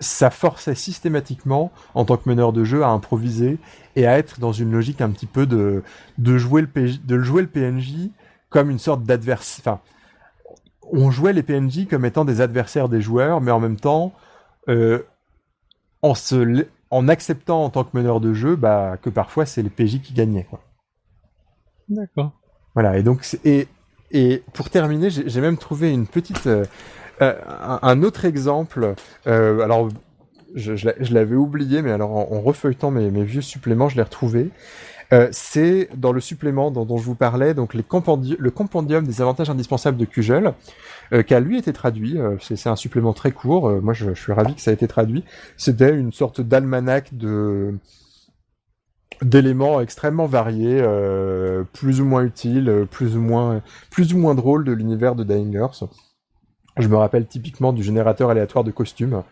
ça 0.00 0.30
forçait 0.30 0.74
systématiquement, 0.74 1.72
en 1.94 2.04
tant 2.04 2.16
que 2.16 2.28
meneur 2.28 2.52
de 2.52 2.64
jeu, 2.64 2.84
à 2.84 2.88
improviser 2.88 3.58
et 3.96 4.06
à 4.06 4.18
être 4.18 4.38
dans 4.38 4.52
une 4.52 4.70
logique 4.70 5.00
un 5.00 5.10
petit 5.10 5.26
peu 5.26 5.46
de, 5.46 5.82
de 6.18 6.38
jouer 6.38 6.60
le 6.60 6.68
PJ, 6.68 7.00
de 7.04 7.18
jouer 7.18 7.42
le 7.42 7.48
PNJ 7.48 8.10
comme 8.48 8.70
une 8.70 8.78
sorte 8.78 9.02
d'adversaire. 9.02 9.60
Enfin, 9.62 9.80
on 10.92 11.10
jouait 11.10 11.32
les 11.32 11.42
PNJ 11.42 11.86
comme 11.88 12.04
étant 12.04 12.24
des 12.24 12.40
adversaires 12.40 12.88
des 12.88 13.00
joueurs, 13.00 13.40
mais 13.40 13.50
en 13.50 13.60
même 13.60 13.76
temps, 13.76 14.12
euh, 14.68 15.02
en 16.02 16.14
se, 16.14 16.66
en 16.90 17.08
acceptant 17.08 17.64
en 17.64 17.70
tant 17.70 17.84
que 17.84 17.96
meneur 17.96 18.20
de 18.20 18.32
jeu, 18.32 18.56
bah, 18.56 18.96
que 19.00 19.10
parfois 19.10 19.46
c'est 19.46 19.62
les 19.62 19.70
PJ 19.70 20.00
qui 20.00 20.14
gagnaient. 20.14 20.46
D'accord. 21.88 22.32
Voilà. 22.74 22.98
Et 22.98 23.02
donc, 23.02 23.26
et, 23.44 23.66
et 24.10 24.42
pour 24.52 24.70
terminer, 24.70 25.10
j'ai 25.10 25.40
même 25.40 25.58
trouvé 25.58 25.92
une 25.92 26.06
petite, 26.06 26.46
euh, 26.46 26.64
euh, 27.22 27.34
un, 27.82 28.02
autre 28.02 28.24
exemple, 28.24 28.94
euh, 29.26 29.60
alors 29.60 29.88
je, 30.54 31.12
l'avais 31.12 31.36
oublié, 31.36 31.82
mais 31.82 31.92
alors 31.92 32.10
en, 32.10 32.40
refeuilletant 32.40 32.90
mes, 32.90 33.10
mes, 33.10 33.24
vieux 33.24 33.42
suppléments, 33.42 33.88
je 33.88 33.96
l'ai 33.96 34.02
retrouvé. 34.02 34.50
Euh, 35.12 35.28
c'est 35.32 35.88
dans 35.96 36.12
le 36.12 36.20
supplément 36.20 36.70
dont, 36.70 36.84
dont, 36.84 36.98
je 36.98 37.04
vous 37.04 37.14
parlais, 37.14 37.54
donc 37.54 37.72
les 37.74 37.84
le 38.38 38.50
compendium 38.50 39.04
des 39.06 39.22
avantages 39.22 39.48
indispensables 39.48 39.96
de 39.96 40.04
Kugel, 40.04 40.52
euh, 41.12 41.22
qui 41.22 41.34
a 41.34 41.40
lui 41.40 41.58
été 41.58 41.72
traduit. 41.72 42.18
Euh, 42.18 42.36
c'est 42.40 42.68
un 42.68 42.76
supplément 42.76 43.14
très 43.14 43.32
court. 43.32 43.70
moi, 43.82 43.94
je, 43.94 44.12
je, 44.14 44.20
suis 44.20 44.32
ravi 44.32 44.54
que 44.54 44.60
ça 44.60 44.70
ait 44.70 44.74
été 44.74 44.88
traduit. 44.88 45.24
C'était 45.56 45.94
une 45.94 46.12
sorte 46.12 46.40
d'almanach 46.40 47.14
de 47.14 47.74
d'éléments 49.22 49.80
extrêmement 49.80 50.26
variés, 50.26 50.80
plus 51.72 52.00
ou 52.00 52.04
moins 52.04 52.22
utiles, 52.22 52.86
plus 52.90 53.16
ou 53.16 53.20
moins 53.20 53.62
plus 53.90 54.14
ou 54.14 54.18
moins 54.18 54.36
drôles 54.36 54.64
de 54.64 54.72
l'univers 54.72 55.16
de 55.16 55.24
Dying 55.24 55.58
je 56.78 56.88
me 56.88 56.96
rappelle 56.96 57.26
typiquement 57.26 57.72
du 57.72 57.82
générateur 57.82 58.30
aléatoire 58.30 58.64
de 58.64 58.70
costumes, 58.70 59.22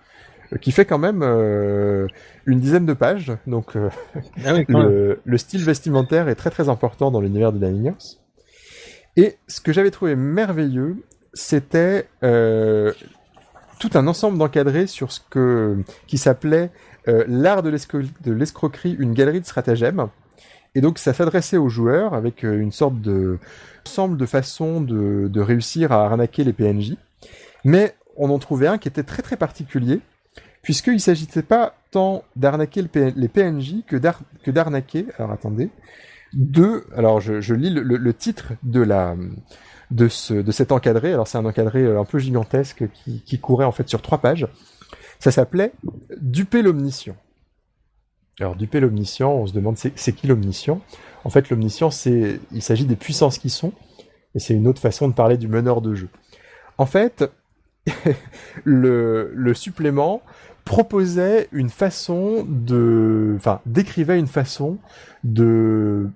euh, 0.53 0.59
qui 0.59 0.73
fait 0.73 0.85
quand 0.85 0.99
même 0.99 1.23
euh, 1.23 2.07
une 2.47 2.61
dizaine 2.61 2.87
de 2.87 2.93
pages. 2.93 3.33
Donc 3.47 3.77
euh, 3.77 3.91
ah 4.45 4.55
le, 4.69 5.39
style 5.39 5.65
vestimentaire 5.65 6.29
est 6.29 6.35
très 6.35 6.51
très 6.51 6.69
important 6.69 7.11
dans 7.11 7.21
l'univers 7.21 7.53
de 7.53 7.59
Dying 7.59 7.93
Et 9.17 9.37
ce 9.49 9.61
que 9.61 9.73
j'avais 9.73 9.91
trouvé 9.91 10.17
merveilleux, 10.17 10.97
c'était 11.35 12.09
tout 13.79 13.91
un 13.93 14.07
ensemble 14.07 14.39
d'encadrés 14.39 14.87
sur 14.87 15.13
ce 15.13 15.21
que 15.29 15.77
qui 16.07 16.19
s'appelait 16.19 16.71
l'art 17.07 17.63
de 17.63 17.71
l'escroquerie, 17.71 18.97
une 18.99 19.13
galerie 19.13 19.41
de 19.41 19.47
stratagèmes. 19.47 20.09
Et 20.75 20.81
donc 20.81 20.99
ça 20.99 21.13
s'adressait 21.13 21.57
aux 21.57 21.69
joueurs 21.69 22.15
avec 22.15 22.43
une 22.43 22.73
sorte 22.73 23.01
de 23.01 23.39
ensemble 23.87 24.17
de 24.17 24.27
façons 24.27 24.81
de, 24.81 25.29
de 25.29 25.41
réussir 25.41 25.93
à 25.93 26.05
arnaquer 26.05 26.43
les 26.43 26.53
PNJ. 26.53 26.97
Mais 27.65 27.95
on 28.17 28.31
en 28.31 28.39
trouvait 28.39 28.67
un 28.67 28.79
qui 28.79 28.89
était 28.89 29.03
très 29.03 29.23
très 29.23 29.37
particulier, 29.37 30.01
puisqu'il 30.63 30.95
ne 30.95 30.99
s'agissait 30.99 31.43
pas 31.43 31.75
tant 31.91 32.25
d'arnaquer 32.35 32.83
les 32.93 33.29
PNJ 33.29 33.85
que 33.87 34.51
d'arnaquer, 34.51 35.07
alors 35.19 35.33
attendez, 35.33 35.71
de, 36.33 36.85
alors 36.97 37.21
je, 37.21 37.55
lis 37.55 37.71
le, 37.71 38.15
titre 38.15 38.53
de 38.63 38.81
la 38.81 39.17
de 39.91 40.09
ce 40.09 40.35
de 40.35 40.53
cet 40.53 40.73
encadré, 40.73 41.13
alors 41.13 41.29
c'est 41.29 41.39
un 41.39 41.45
encadré 41.45 41.83
euh, 41.83 42.01
un 42.01 42.05
peu 42.05 42.19
gigantesque 42.19 42.85
qui, 42.93 43.41
courait 43.41 43.65
en 43.65 43.73
fait 43.73 43.89
sur 43.89 44.03
trois 44.03 44.19
pages. 44.19 44.47
Ça 45.19 45.31
s'appelait 45.31 45.73
Duper 46.21 46.63
l'omniscient. 46.63 47.17
Alors 48.41 48.55
duper 48.55 48.81
l'omniscient, 48.81 49.33
on 49.33 49.47
se 49.47 49.53
demande 49.53 49.79
c'est 49.79 50.13
qui 50.13 50.27
l'omniscient? 50.27 50.81
En 51.25 51.31
fait 51.31 51.49
l'omniscient 51.49 51.91
il 52.53 52.63
s'agit 52.63 52.85
des 52.85 52.97
puissances 52.97 53.39
qui 53.39 53.49
sont, 53.49 53.73
et 54.35 54.39
c'est 54.39 54.55
une 54.55 54.69
autre 54.69 54.81
façon 54.81 55.09
de 55.09 55.15
parler 55.15 55.39
du 55.39 55.49
meneur 55.49 55.81
de 55.81 55.95
jeu. 55.95 56.09
En 56.79 56.87
fait, 56.87 57.31
le, 58.65 59.53
supplément 59.55 60.23
proposait 60.65 61.49
une 61.53 61.71
façon 61.71 62.45
de, 62.49 63.35
enfin, 63.37 63.61
décrivait 63.67 64.19
une 64.19 64.27
façon 64.27 64.79
de 65.25 66.09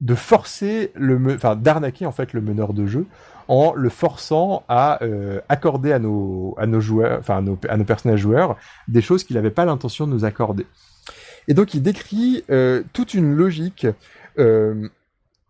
de 0.00 0.14
forcer 0.14 0.92
le, 0.94 1.34
enfin, 1.34 1.56
d'arnaquer 1.56 2.06
en 2.06 2.12
fait 2.12 2.32
le 2.32 2.40
meneur 2.40 2.72
de 2.72 2.86
jeu 2.86 3.06
en 3.48 3.72
le 3.74 3.88
forçant 3.88 4.62
à 4.68 5.02
euh, 5.02 5.40
accorder 5.48 5.92
à 5.92 5.98
nos 5.98 6.54
à 6.58 6.66
nos 6.66 6.80
joueurs, 6.80 7.18
enfin 7.18 7.38
à 7.38 7.40
nos, 7.40 7.58
à 7.68 7.76
nos 7.76 7.84
personnages 7.84 8.20
joueurs 8.20 8.56
des 8.86 9.02
choses 9.02 9.24
qu'il 9.24 9.34
n'avait 9.34 9.50
pas 9.50 9.64
l'intention 9.64 10.06
de 10.06 10.12
nous 10.12 10.24
accorder. 10.24 10.66
Et 11.48 11.54
donc 11.54 11.74
il 11.74 11.82
décrit 11.82 12.44
euh, 12.50 12.82
toute 12.92 13.14
une 13.14 13.34
logique, 13.34 13.86
euh, 14.38 14.88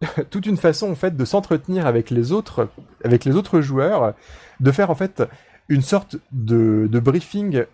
toute 0.30 0.46
une 0.46 0.56
façon 0.56 0.90
en 0.90 0.94
fait 0.94 1.16
de 1.16 1.24
s'entretenir 1.24 1.86
avec 1.86 2.10
les 2.10 2.32
autres, 2.32 2.68
avec 3.04 3.24
les 3.24 3.34
autres 3.34 3.60
joueurs 3.60 4.14
de 4.60 4.72
faire 4.72 4.90
en 4.90 4.94
fait 4.94 5.22
une 5.68 5.82
sorte 5.82 6.16
de, 6.32 6.88
briefing 6.98 7.64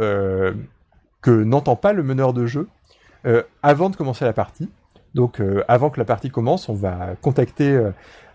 euh, 0.00 0.52
que 1.20 1.30
n'entend 1.30 1.76
pas 1.76 1.92
le 1.92 2.02
meneur 2.02 2.32
de 2.32 2.46
jeu 2.46 2.68
euh, 3.26 3.42
avant 3.62 3.90
de 3.90 3.96
commencer 3.96 4.24
la 4.24 4.32
partie. 4.32 4.68
Donc 5.14 5.40
euh, 5.40 5.62
avant 5.68 5.90
que 5.90 5.98
la 5.98 6.04
partie 6.04 6.30
commence, 6.30 6.68
on 6.68 6.74
va 6.74 7.16
contacter 7.20 7.78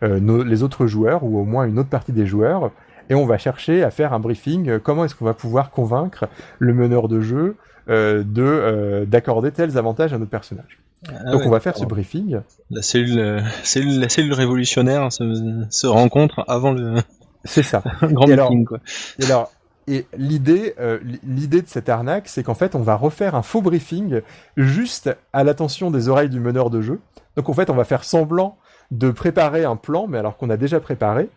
les 0.01 0.63
autres 0.63 0.85
joueurs 0.87 1.23
ou 1.23 1.39
au 1.39 1.43
moins 1.43 1.65
une 1.65 1.79
autre 1.79 1.89
partie 1.89 2.13
des 2.13 2.25
joueurs, 2.25 2.71
et 3.09 3.15
on 3.15 3.25
va 3.25 3.37
chercher 3.37 3.83
à 3.83 3.91
faire 3.91 4.13
un 4.13 4.19
briefing. 4.19 4.79
comment 4.79 5.05
est-ce 5.05 5.15
qu'on 5.15 5.25
va 5.25 5.33
pouvoir 5.33 5.71
convaincre 5.71 6.25
le 6.59 6.73
meneur 6.73 7.07
de 7.07 7.21
jeu 7.21 7.55
de 7.87 9.05
d'accorder 9.05 9.51
tels 9.51 9.77
avantages 9.77 10.13
à 10.13 10.19
notre 10.19 10.29
personnage 10.29 10.79
ah 11.07 11.31
Donc 11.31 11.43
on 11.45 11.49
va 11.49 11.59
faire 11.59 11.77
ce 11.77 11.85
briefing. 11.85 12.41
La 12.71 12.81
cellule, 12.81 13.43
cellule, 13.63 13.99
la 13.99 14.09
cellule 14.09 14.33
révolutionnaire 14.33 15.11
se, 15.11 15.65
se 15.69 15.87
rencontre 15.87 16.43
avant 16.47 16.71
le. 16.71 17.01
C'est 17.43 17.63
ça. 17.63 17.83
grand 18.01 18.27
meeting, 18.27 18.65
quoi. 18.65 18.79
Et 19.19 19.25
alors, 19.25 19.51
et 19.87 20.05
l'idée, 20.17 20.75
euh, 20.79 20.99
l'idée 21.23 21.61
de 21.61 21.67
cette 21.67 21.87
arnaque, 21.87 22.27
c'est 22.27 22.43
qu'en 22.43 22.53
fait, 22.53 22.75
on 22.75 22.81
va 22.81 22.95
refaire 22.95 23.35
un 23.35 23.41
faux 23.41 23.61
briefing 23.61 24.21
juste 24.57 25.15
à 25.31 25.45
l'attention 25.45 25.91
des 25.91 26.09
oreilles 26.09 26.29
du 26.29 26.41
meneur 26.41 26.69
de 26.69 26.81
jeu. 26.81 26.99
Donc 27.37 27.47
en 27.47 27.53
fait, 27.53 27.69
on 27.69 27.75
va 27.75 27.85
faire 27.85 28.03
semblant 28.03 28.57
de 28.91 29.11
préparer 29.11 29.63
un 29.63 29.77
plan, 29.77 30.07
mais 30.07 30.17
alors 30.17 30.35
qu'on 30.37 30.49
a 30.49 30.57
déjà 30.57 30.81
préparé. 30.81 31.29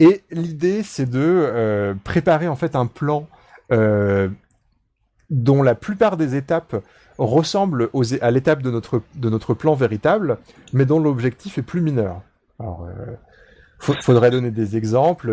Et 0.00 0.22
l'idée, 0.30 0.82
c'est 0.82 1.08
de 1.08 1.20
euh, 1.20 1.94
préparer 2.02 2.48
en 2.48 2.56
fait 2.56 2.74
un 2.74 2.86
plan 2.86 3.28
euh, 3.70 4.28
dont 5.30 5.62
la 5.62 5.76
plupart 5.76 6.16
des 6.16 6.34
étapes 6.34 6.76
ressemblent 7.18 7.90
aux, 7.92 8.14
à 8.22 8.30
l'étape 8.30 8.62
de 8.62 8.70
notre 8.70 9.02
de 9.16 9.28
notre 9.28 9.54
plan 9.54 9.74
véritable, 9.74 10.38
mais 10.72 10.86
dont 10.86 11.00
l'objectif 11.00 11.58
est 11.58 11.62
plus 11.62 11.80
mineur. 11.80 12.22
Alors, 12.60 12.86
faudrait 13.78 14.30
donner 14.30 14.50
des 14.50 14.76
exemples. 14.76 15.30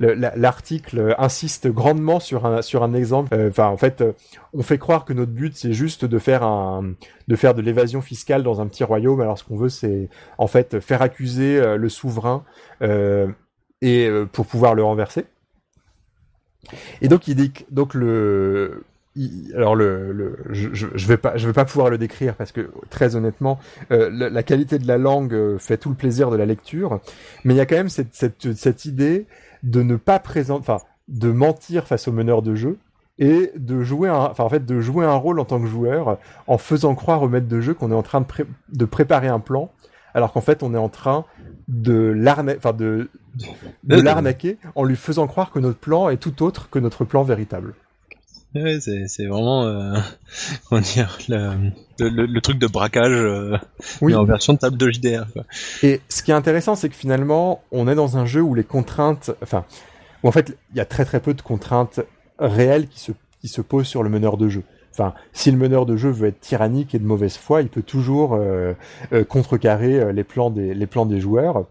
L'article 0.00 0.96
le, 0.96 1.06
le, 1.08 1.20
insiste 1.20 1.68
grandement 1.68 2.20
sur 2.20 2.46
un 2.46 2.62
sur 2.62 2.82
un 2.82 2.94
exemple. 2.94 3.34
Euh, 3.34 3.50
enfin, 3.50 3.68
en 3.68 3.76
fait, 3.76 4.00
euh, 4.00 4.12
on 4.52 4.62
fait 4.62 4.78
croire 4.78 5.04
que 5.04 5.12
notre 5.12 5.32
but 5.32 5.56
c'est 5.56 5.72
juste 5.72 6.04
de 6.04 6.18
faire 6.18 6.42
un 6.42 6.94
de 7.28 7.36
faire 7.36 7.54
de 7.54 7.62
l'évasion 7.62 8.00
fiscale 8.00 8.42
dans 8.42 8.60
un 8.60 8.66
petit 8.66 8.84
royaume. 8.84 9.20
Alors, 9.20 9.38
ce 9.38 9.44
qu'on 9.44 9.56
veut, 9.56 9.68
c'est 9.68 10.08
en 10.38 10.46
fait 10.46 10.80
faire 10.80 11.02
accuser 11.02 11.58
euh, 11.58 11.76
le 11.76 11.88
souverain 11.88 12.44
et 13.80 14.10
pour 14.32 14.46
pouvoir 14.46 14.74
le 14.74 14.82
renverser. 14.82 15.26
Et 17.00 17.08
donc, 17.08 17.28
il 17.28 17.36
dit 17.36 17.52
donc 17.70 17.94
le 17.94 18.82
alors 19.54 19.74
le, 19.74 20.36
je, 20.50 20.68
je, 20.72 21.06
vais 21.06 21.16
pas 21.16 21.36
je 21.36 21.46
vais 21.46 21.52
pas 21.52 21.64
pouvoir 21.64 21.90
le 21.90 21.98
décrire 21.98 22.34
parce 22.34 22.52
que 22.52 22.70
très 22.90 23.16
honnêtement 23.16 23.58
euh, 23.90 24.10
la, 24.10 24.42
qualité 24.42 24.78
de 24.78 24.86
la 24.86 24.98
langue 24.98 25.34
euh, 25.34 25.58
fait 25.58 25.76
tout 25.76 25.88
le 25.88 25.94
plaisir 25.94 26.30
de 26.30 26.36
la 26.36 26.46
lecture. 26.46 27.00
Mais 27.44 27.54
il 27.54 27.56
y 27.56 27.60
a 27.60 27.66
quand 27.66 27.76
même 27.76 27.88
cette, 27.88 28.14
cette, 28.14 28.54
cette 28.54 28.84
idée 28.84 29.26
de 29.62 29.82
ne 29.82 29.96
pas 29.96 30.18
présenter 30.18 30.60
enfin 30.60 30.78
de 31.08 31.30
mentir 31.30 31.86
face 31.86 32.06
au 32.06 32.12
meneur 32.12 32.42
de 32.42 32.54
jeu 32.54 32.78
et 33.18 33.50
de 33.56 33.82
jouer 33.82 34.08
un 34.08 34.14
enfin 34.14 34.44
en 34.44 34.48
fait 34.48 34.64
de 34.64 34.80
jouer 34.80 35.04
un 35.04 35.14
rôle 35.14 35.40
en 35.40 35.44
tant 35.44 35.60
que 35.60 35.66
joueur 35.66 36.18
en 36.46 36.58
faisant 36.58 36.94
croire 36.94 37.22
au 37.22 37.28
maître 37.28 37.48
de 37.48 37.60
jeu 37.60 37.74
qu'on 37.74 37.90
est 37.90 37.94
en 37.94 38.02
train 38.02 38.20
de, 38.20 38.26
de 38.72 38.84
préparer 38.84 39.28
un 39.28 39.40
plan 39.40 39.70
alors 40.14 40.32
qu'en 40.32 40.40
fait 40.40 40.62
on 40.62 40.74
est 40.74 40.78
en 40.78 40.88
train 40.88 41.24
de 41.66 42.12
l'arnaquer 42.16 42.58
enfin 42.58 42.72
de, 42.72 43.10
de 43.84 44.00
l'arnaquer 44.00 44.58
en 44.74 44.84
lui 44.84 44.96
faisant 44.96 45.26
croire 45.26 45.50
que 45.50 45.58
notre 45.58 45.78
plan 45.78 46.08
est 46.08 46.18
tout 46.18 46.42
autre 46.42 46.70
que 46.70 46.78
notre 46.78 47.04
plan 47.04 47.24
véritable 47.24 47.74
Ouais, 48.54 48.78
c'est 48.80 49.26
vraiment 49.26 49.64
euh, 49.64 49.98
comment 50.68 50.80
dire 50.80 51.18
le, 51.28 51.70
le, 51.98 52.26
le, 52.26 52.40
truc 52.40 52.58
de 52.58 52.66
braquage 52.66 53.12
euh, 53.12 53.58
oui. 54.00 54.14
en 54.14 54.24
version 54.24 54.54
de 54.54 54.58
table 54.58 54.78
de 54.78 54.90
JDR. 54.90 55.26
Quoi. 55.32 55.44
Et 55.82 56.00
ce 56.08 56.22
qui 56.22 56.30
est 56.30 56.34
intéressant, 56.34 56.74
c'est 56.74 56.88
que 56.88 56.94
finalement, 56.94 57.62
on 57.72 57.88
est 57.88 57.94
dans 57.94 58.16
un 58.16 58.24
jeu 58.24 58.40
où 58.40 58.54
les 58.54 58.64
contraintes, 58.64 59.32
enfin, 59.42 59.64
où 60.22 60.28
en 60.28 60.32
fait, 60.32 60.56
il 60.72 60.78
y 60.78 60.80
a 60.80 60.86
très 60.86 61.04
très 61.04 61.20
peu 61.20 61.34
de 61.34 61.42
contraintes 61.42 62.00
réelles 62.38 62.88
qui 62.88 63.00
se 63.00 63.12
qui 63.40 63.48
se 63.48 63.60
posent 63.60 63.86
sur 63.86 64.02
le 64.02 64.08
meneur 64.08 64.38
de 64.38 64.48
jeu. 64.48 64.62
Enfin, 64.92 65.14
si 65.32 65.50
le 65.50 65.58
meneur 65.58 65.84
de 65.84 65.96
jeu 65.96 66.10
veut 66.10 66.28
être 66.28 66.40
tyrannique 66.40 66.94
et 66.94 66.98
de 66.98 67.06
mauvaise 67.06 67.36
foi, 67.36 67.60
il 67.60 67.68
peut 67.68 67.82
toujours 67.82 68.34
euh, 68.34 68.72
euh 69.12 69.24
contrecarrer 69.24 70.12
les 70.12 70.24
plans 70.24 70.50
des 70.50 70.74
les 70.74 70.86
plans 70.86 71.06
des 71.06 71.20
joueurs. 71.20 71.66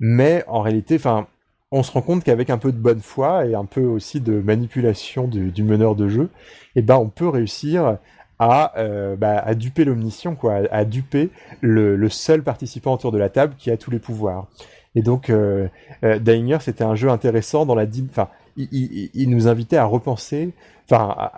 Mais 0.00 0.44
en 0.48 0.60
réalité, 0.60 0.96
enfin, 0.96 1.28
on 1.72 1.82
se 1.82 1.92
rend 1.92 2.02
compte 2.02 2.24
qu'avec 2.24 2.50
un 2.50 2.58
peu 2.58 2.72
de 2.72 2.78
bonne 2.78 3.00
foi 3.00 3.46
et 3.46 3.54
un 3.54 3.64
peu 3.64 3.82
aussi 3.82 4.20
de 4.20 4.40
manipulation 4.40 5.26
du, 5.26 5.62
meneur 5.62 5.94
de 5.96 6.08
jeu, 6.08 6.30
eh 6.76 6.82
ben 6.82 6.96
on 6.96 7.08
peut 7.08 7.28
réussir 7.28 7.98
à, 8.38 8.78
euh, 8.78 9.16
bah, 9.16 9.38
à 9.38 9.54
duper 9.54 9.84
l'omniscient, 9.84 10.34
quoi, 10.34 10.60
à, 10.70 10.84
duper 10.84 11.30
le, 11.60 12.08
seul 12.08 12.42
participant 12.42 12.94
autour 12.94 13.12
de 13.12 13.18
la 13.18 13.28
table 13.28 13.54
qui 13.58 13.70
a 13.70 13.76
tous 13.76 13.90
les 13.90 13.98
pouvoirs. 13.98 14.46
Et 14.94 15.02
donc, 15.02 15.28
euh, 15.30 15.68
euh 16.04 16.18
c'était 16.60 16.84
un 16.84 16.94
jeu 16.94 17.10
intéressant 17.10 17.66
dans 17.66 17.74
la, 17.74 17.86
enfin, 18.10 18.28
il, 18.56 19.26
nous 19.28 19.48
invitait 19.48 19.76
à 19.76 19.84
repenser, 19.84 20.52
enfin, 20.88 21.30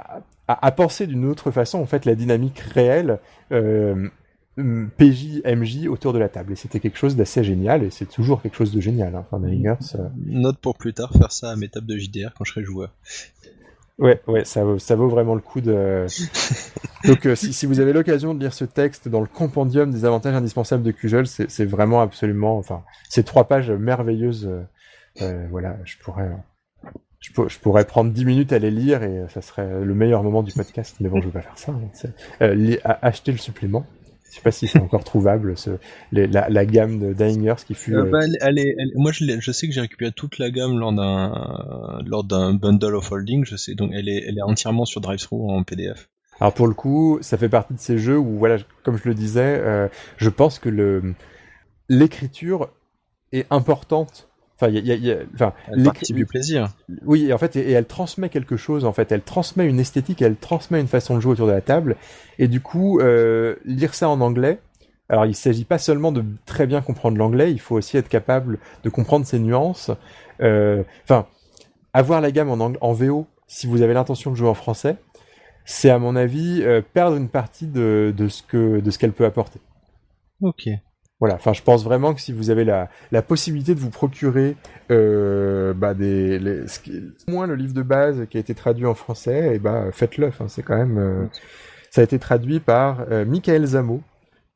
à, 0.46 0.72
penser 0.72 1.06
d'une 1.06 1.26
autre 1.26 1.50
façon 1.50 1.78
en 1.78 1.86
fait 1.86 2.04
la 2.04 2.14
dynamique 2.14 2.58
réelle 2.60 3.18
euh, 3.52 4.08
PJ, 4.58 5.42
MJ 5.44 5.86
autour 5.88 6.12
de 6.12 6.18
la 6.18 6.28
table. 6.28 6.52
Et 6.52 6.56
c'était 6.56 6.80
quelque 6.80 6.98
chose 6.98 7.16
d'assez 7.16 7.44
génial, 7.44 7.84
et 7.84 7.90
c'est 7.90 8.06
toujours 8.06 8.42
quelque 8.42 8.56
chose 8.56 8.74
de 8.74 8.80
génial. 8.80 9.14
Hein. 9.14 9.24
Enfin, 9.30 9.42
euh. 9.42 10.08
Note 10.26 10.58
pour 10.58 10.76
plus 10.76 10.94
tard, 10.94 11.12
faire 11.12 11.32
ça 11.32 11.50
à 11.50 11.56
mes 11.56 11.68
tables 11.68 11.86
de 11.86 11.96
JDR 11.96 12.32
quand 12.36 12.44
je 12.44 12.52
serai 12.52 12.64
joueur. 12.64 12.92
Ouais, 13.98 14.20
ouais, 14.28 14.44
ça 14.44 14.64
vaut, 14.64 14.78
ça 14.78 14.94
vaut 14.94 15.08
vraiment 15.08 15.34
le 15.34 15.40
coup 15.40 15.60
de. 15.60 16.06
Donc, 17.04 17.26
euh, 17.26 17.34
si, 17.34 17.52
si, 17.52 17.66
vous 17.66 17.80
avez 17.80 17.92
l'occasion 17.92 18.34
de 18.34 18.40
lire 18.40 18.52
ce 18.52 18.64
texte 18.64 19.08
dans 19.08 19.20
le 19.20 19.26
compendium 19.26 19.90
des 19.90 20.04
avantages 20.04 20.34
indispensables 20.34 20.82
de 20.82 20.92
QGL, 20.92 21.26
c'est 21.26 21.64
vraiment 21.64 22.00
absolument, 22.00 22.58
enfin, 22.58 22.82
c'est 23.08 23.24
trois 23.24 23.44
pages 23.48 23.70
merveilleuses. 23.70 24.48
Euh, 25.20 25.46
voilà, 25.50 25.76
je 25.84 25.96
pourrais, 25.98 26.30
je, 27.18 27.30
je, 27.48 27.58
pourrais 27.58 27.84
prendre 27.84 28.12
dix 28.12 28.24
minutes 28.24 28.52
à 28.52 28.60
les 28.60 28.70
lire 28.70 29.02
et 29.02 29.24
ça 29.30 29.42
serait 29.42 29.84
le 29.84 29.94
meilleur 29.94 30.22
moment 30.22 30.44
du 30.44 30.52
podcast. 30.52 30.96
Mais 31.00 31.08
bon, 31.08 31.20
je 31.20 31.26
vais 31.26 31.32
pas 31.32 31.42
faire 31.42 31.58
ça. 31.58 31.72
Hein. 31.72 32.96
acheter 33.02 33.32
le 33.32 33.38
supplément. 33.38 33.84
Je 34.30 34.36
sais 34.36 34.40
pas 34.42 34.50
si 34.50 34.66
c'est 34.66 34.80
encore 34.80 35.04
trouvable 35.04 35.56
ce, 35.56 35.70
la, 36.12 36.48
la, 36.48 36.66
gamme 36.66 36.98
de 36.98 37.12
Dying 37.12 37.54
qui 37.66 37.74
fut. 37.74 37.96
Euh, 37.96 38.04
bah, 38.04 38.20
elle, 38.40 38.58
elle 38.58 38.92
moi, 38.94 39.10
je, 39.10 39.24
je, 39.40 39.52
sais 39.52 39.66
que 39.66 39.72
j'ai 39.72 39.80
récupéré 39.80 40.12
toute 40.12 40.38
la 40.38 40.50
gamme 40.50 40.78
lors 40.78 40.92
d'un 40.92 42.02
lors 42.04 42.24
d'un 42.24 42.52
bundle 42.52 42.94
of 42.94 43.10
holding. 43.10 43.44
Je 43.44 43.56
sais 43.56 43.74
donc 43.74 43.90
elle 43.94 44.08
est 44.08 44.24
elle 44.28 44.38
est 44.38 44.42
entièrement 44.42 44.84
sur 44.84 45.00
DriveThru 45.00 45.50
en 45.50 45.62
PDF. 45.62 46.08
Alors 46.40 46.52
pour 46.52 46.66
le 46.66 46.74
coup, 46.74 47.18
ça 47.20 47.36
fait 47.36 47.48
partie 47.48 47.74
de 47.74 47.80
ces 47.80 47.98
jeux 47.98 48.18
où 48.18 48.38
voilà, 48.38 48.58
comme 48.84 48.96
je 48.96 49.08
le 49.08 49.14
disais, 49.14 49.58
euh, 49.60 49.88
je 50.18 50.28
pense 50.28 50.58
que 50.58 50.68
le 50.68 51.14
l'écriture 51.88 52.68
est 53.32 53.46
importante 53.50 54.28
Enfin, 54.60 54.72
il 54.72 54.84
y 54.84 54.90
a, 54.90 54.94
y 54.96 55.12
a, 55.12 55.18
enfin, 55.34 55.52
du 56.10 56.26
plaisir. 56.26 56.68
Oui, 57.04 57.26
et 57.26 57.32
en 57.32 57.38
fait, 57.38 57.54
et, 57.54 57.70
elle 57.70 57.86
transmet 57.86 58.28
quelque 58.28 58.56
chose. 58.56 58.84
En 58.84 58.92
fait, 58.92 59.12
elle 59.12 59.22
transmet 59.22 59.66
une 59.66 59.78
esthétique, 59.78 60.20
elle 60.20 60.34
transmet 60.34 60.80
une 60.80 60.88
façon 60.88 61.14
de 61.14 61.20
jouer 61.20 61.32
autour 61.32 61.46
de 61.46 61.52
la 61.52 61.60
table. 61.60 61.94
Et 62.40 62.48
du 62.48 62.60
coup, 62.60 62.98
euh, 62.98 63.54
lire 63.64 63.94
ça 63.94 64.08
en 64.08 64.20
anglais. 64.20 64.58
Alors, 65.08 65.26
il 65.26 65.34
s'agit 65.34 65.64
pas 65.64 65.78
seulement 65.78 66.10
de 66.10 66.24
très 66.44 66.66
bien 66.66 66.80
comprendre 66.82 67.16
l'anglais, 67.16 67.52
il 67.52 67.60
faut 67.60 67.76
aussi 67.76 67.96
être 67.96 68.08
capable 68.08 68.58
de 68.82 68.90
comprendre 68.90 69.24
ses 69.24 69.38
nuances. 69.38 69.90
Euh, 70.42 70.82
enfin, 71.04 71.26
avoir 71.94 72.20
la 72.20 72.30
gamme 72.30 72.50
en, 72.50 72.72
en 72.80 72.92
VO, 72.92 73.26
si 73.46 73.66
vous 73.66 73.80
avez 73.82 73.94
l'intention 73.94 74.30
de 74.32 74.36
jouer 74.36 74.48
en 74.48 74.54
français, 74.54 74.96
c'est 75.64 75.90
à 75.90 75.98
mon 75.98 76.16
avis 76.16 76.62
euh, 76.62 76.82
perdre 76.82 77.16
une 77.16 77.28
partie 77.28 77.66
de, 77.66 78.12
de 78.16 78.28
ce 78.28 78.42
que 78.42 78.80
de 78.80 78.90
ce 78.90 78.98
qu'elle 78.98 79.12
peut 79.12 79.24
apporter. 79.24 79.60
Ok. 80.40 80.68
Voilà, 81.20 81.34
enfin, 81.34 81.52
je 81.52 81.62
pense 81.62 81.82
vraiment 81.82 82.14
que 82.14 82.20
si 82.20 82.32
vous 82.32 82.50
avez 82.50 82.64
la, 82.64 82.88
la 83.10 83.22
possibilité 83.22 83.74
de 83.74 83.80
vous 83.80 83.90
procurer 83.90 84.54
euh, 84.92 85.74
bah, 85.74 85.92
des, 85.92 86.38
les, 86.38 86.64
moins 87.26 87.48
le 87.48 87.56
livre 87.56 87.74
de 87.74 87.82
base 87.82 88.26
qui 88.30 88.36
a 88.36 88.40
été 88.40 88.54
traduit 88.54 88.86
en 88.86 88.94
français, 88.94 89.48
et 89.48 89.54
eh 89.54 89.58
bah, 89.58 89.86
faites-le. 89.92 90.28
Enfin, 90.28 90.46
c'est 90.46 90.62
quand 90.62 90.76
même, 90.76 90.98
euh, 90.98 91.26
ça 91.90 92.02
a 92.02 92.04
été 92.04 92.20
traduit 92.20 92.60
par 92.60 93.04
euh, 93.10 93.24
Michael 93.24 93.66
Zamo, 93.66 94.00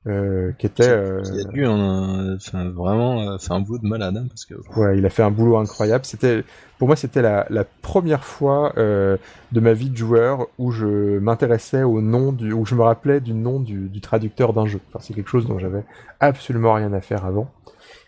euh, 0.09 0.51
qui 0.59 0.67
était 0.67 0.89
euh, 0.89 1.23
il 1.33 1.41
a 1.41 1.45
dû 1.45 1.65
enfin, 1.65 2.69
vraiment 2.71 3.21
euh, 3.21 3.39
faire 3.39 3.55
un 3.55 3.61
boulot 3.61 3.79
de 3.79 3.87
malade 3.87 4.17
hein, 4.17 4.27
parce 4.29 4.45
que 4.45 4.55
ouais 4.77 4.99
il 4.99 5.07
a 5.07 5.11
fait 5.11 5.23
un 5.23 5.31
boulot 5.31 5.57
incroyable. 5.59 6.05
C'était 6.05 6.43
pour 6.79 6.89
moi 6.89 6.97
c'était 6.97 7.23
la, 7.23 7.47
la 7.51 7.65
première 7.65 8.25
fois 8.25 8.73
euh, 8.79 9.17
de 9.53 9.61
ma 9.61 9.75
vie 9.75 9.91
de 9.91 9.97
joueur 9.97 10.49
où 10.59 10.73
je 10.73 11.19
m'intéressais 11.19 11.85
au 11.85 12.01
nom 12.01 12.33
du 12.33 12.53
où 12.53 12.67
je 12.67 12.75
me 12.75 12.83
rappelais 12.83 13.21
du 13.21 13.33
nom 13.33 13.61
du, 13.61 13.89
du 13.89 14.01
traducteur 14.01 14.53
d'un 14.53 14.67
jeu. 14.67 14.81
Enfin, 14.89 14.99
c'est 15.01 15.15
quelque 15.15 15.31
chose 15.31 15.47
dont 15.47 15.61
j'avais 15.61 15.85
absolument 16.19 16.75
rien 16.75 16.93
à 16.93 17.01
faire 17.01 17.25
avant. 17.25 17.49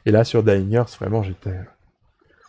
Et 0.05 0.11
là 0.11 0.25
sur 0.25 0.43
Dying 0.43 0.77
vraiment 0.99 1.23
j'étais 1.23 1.55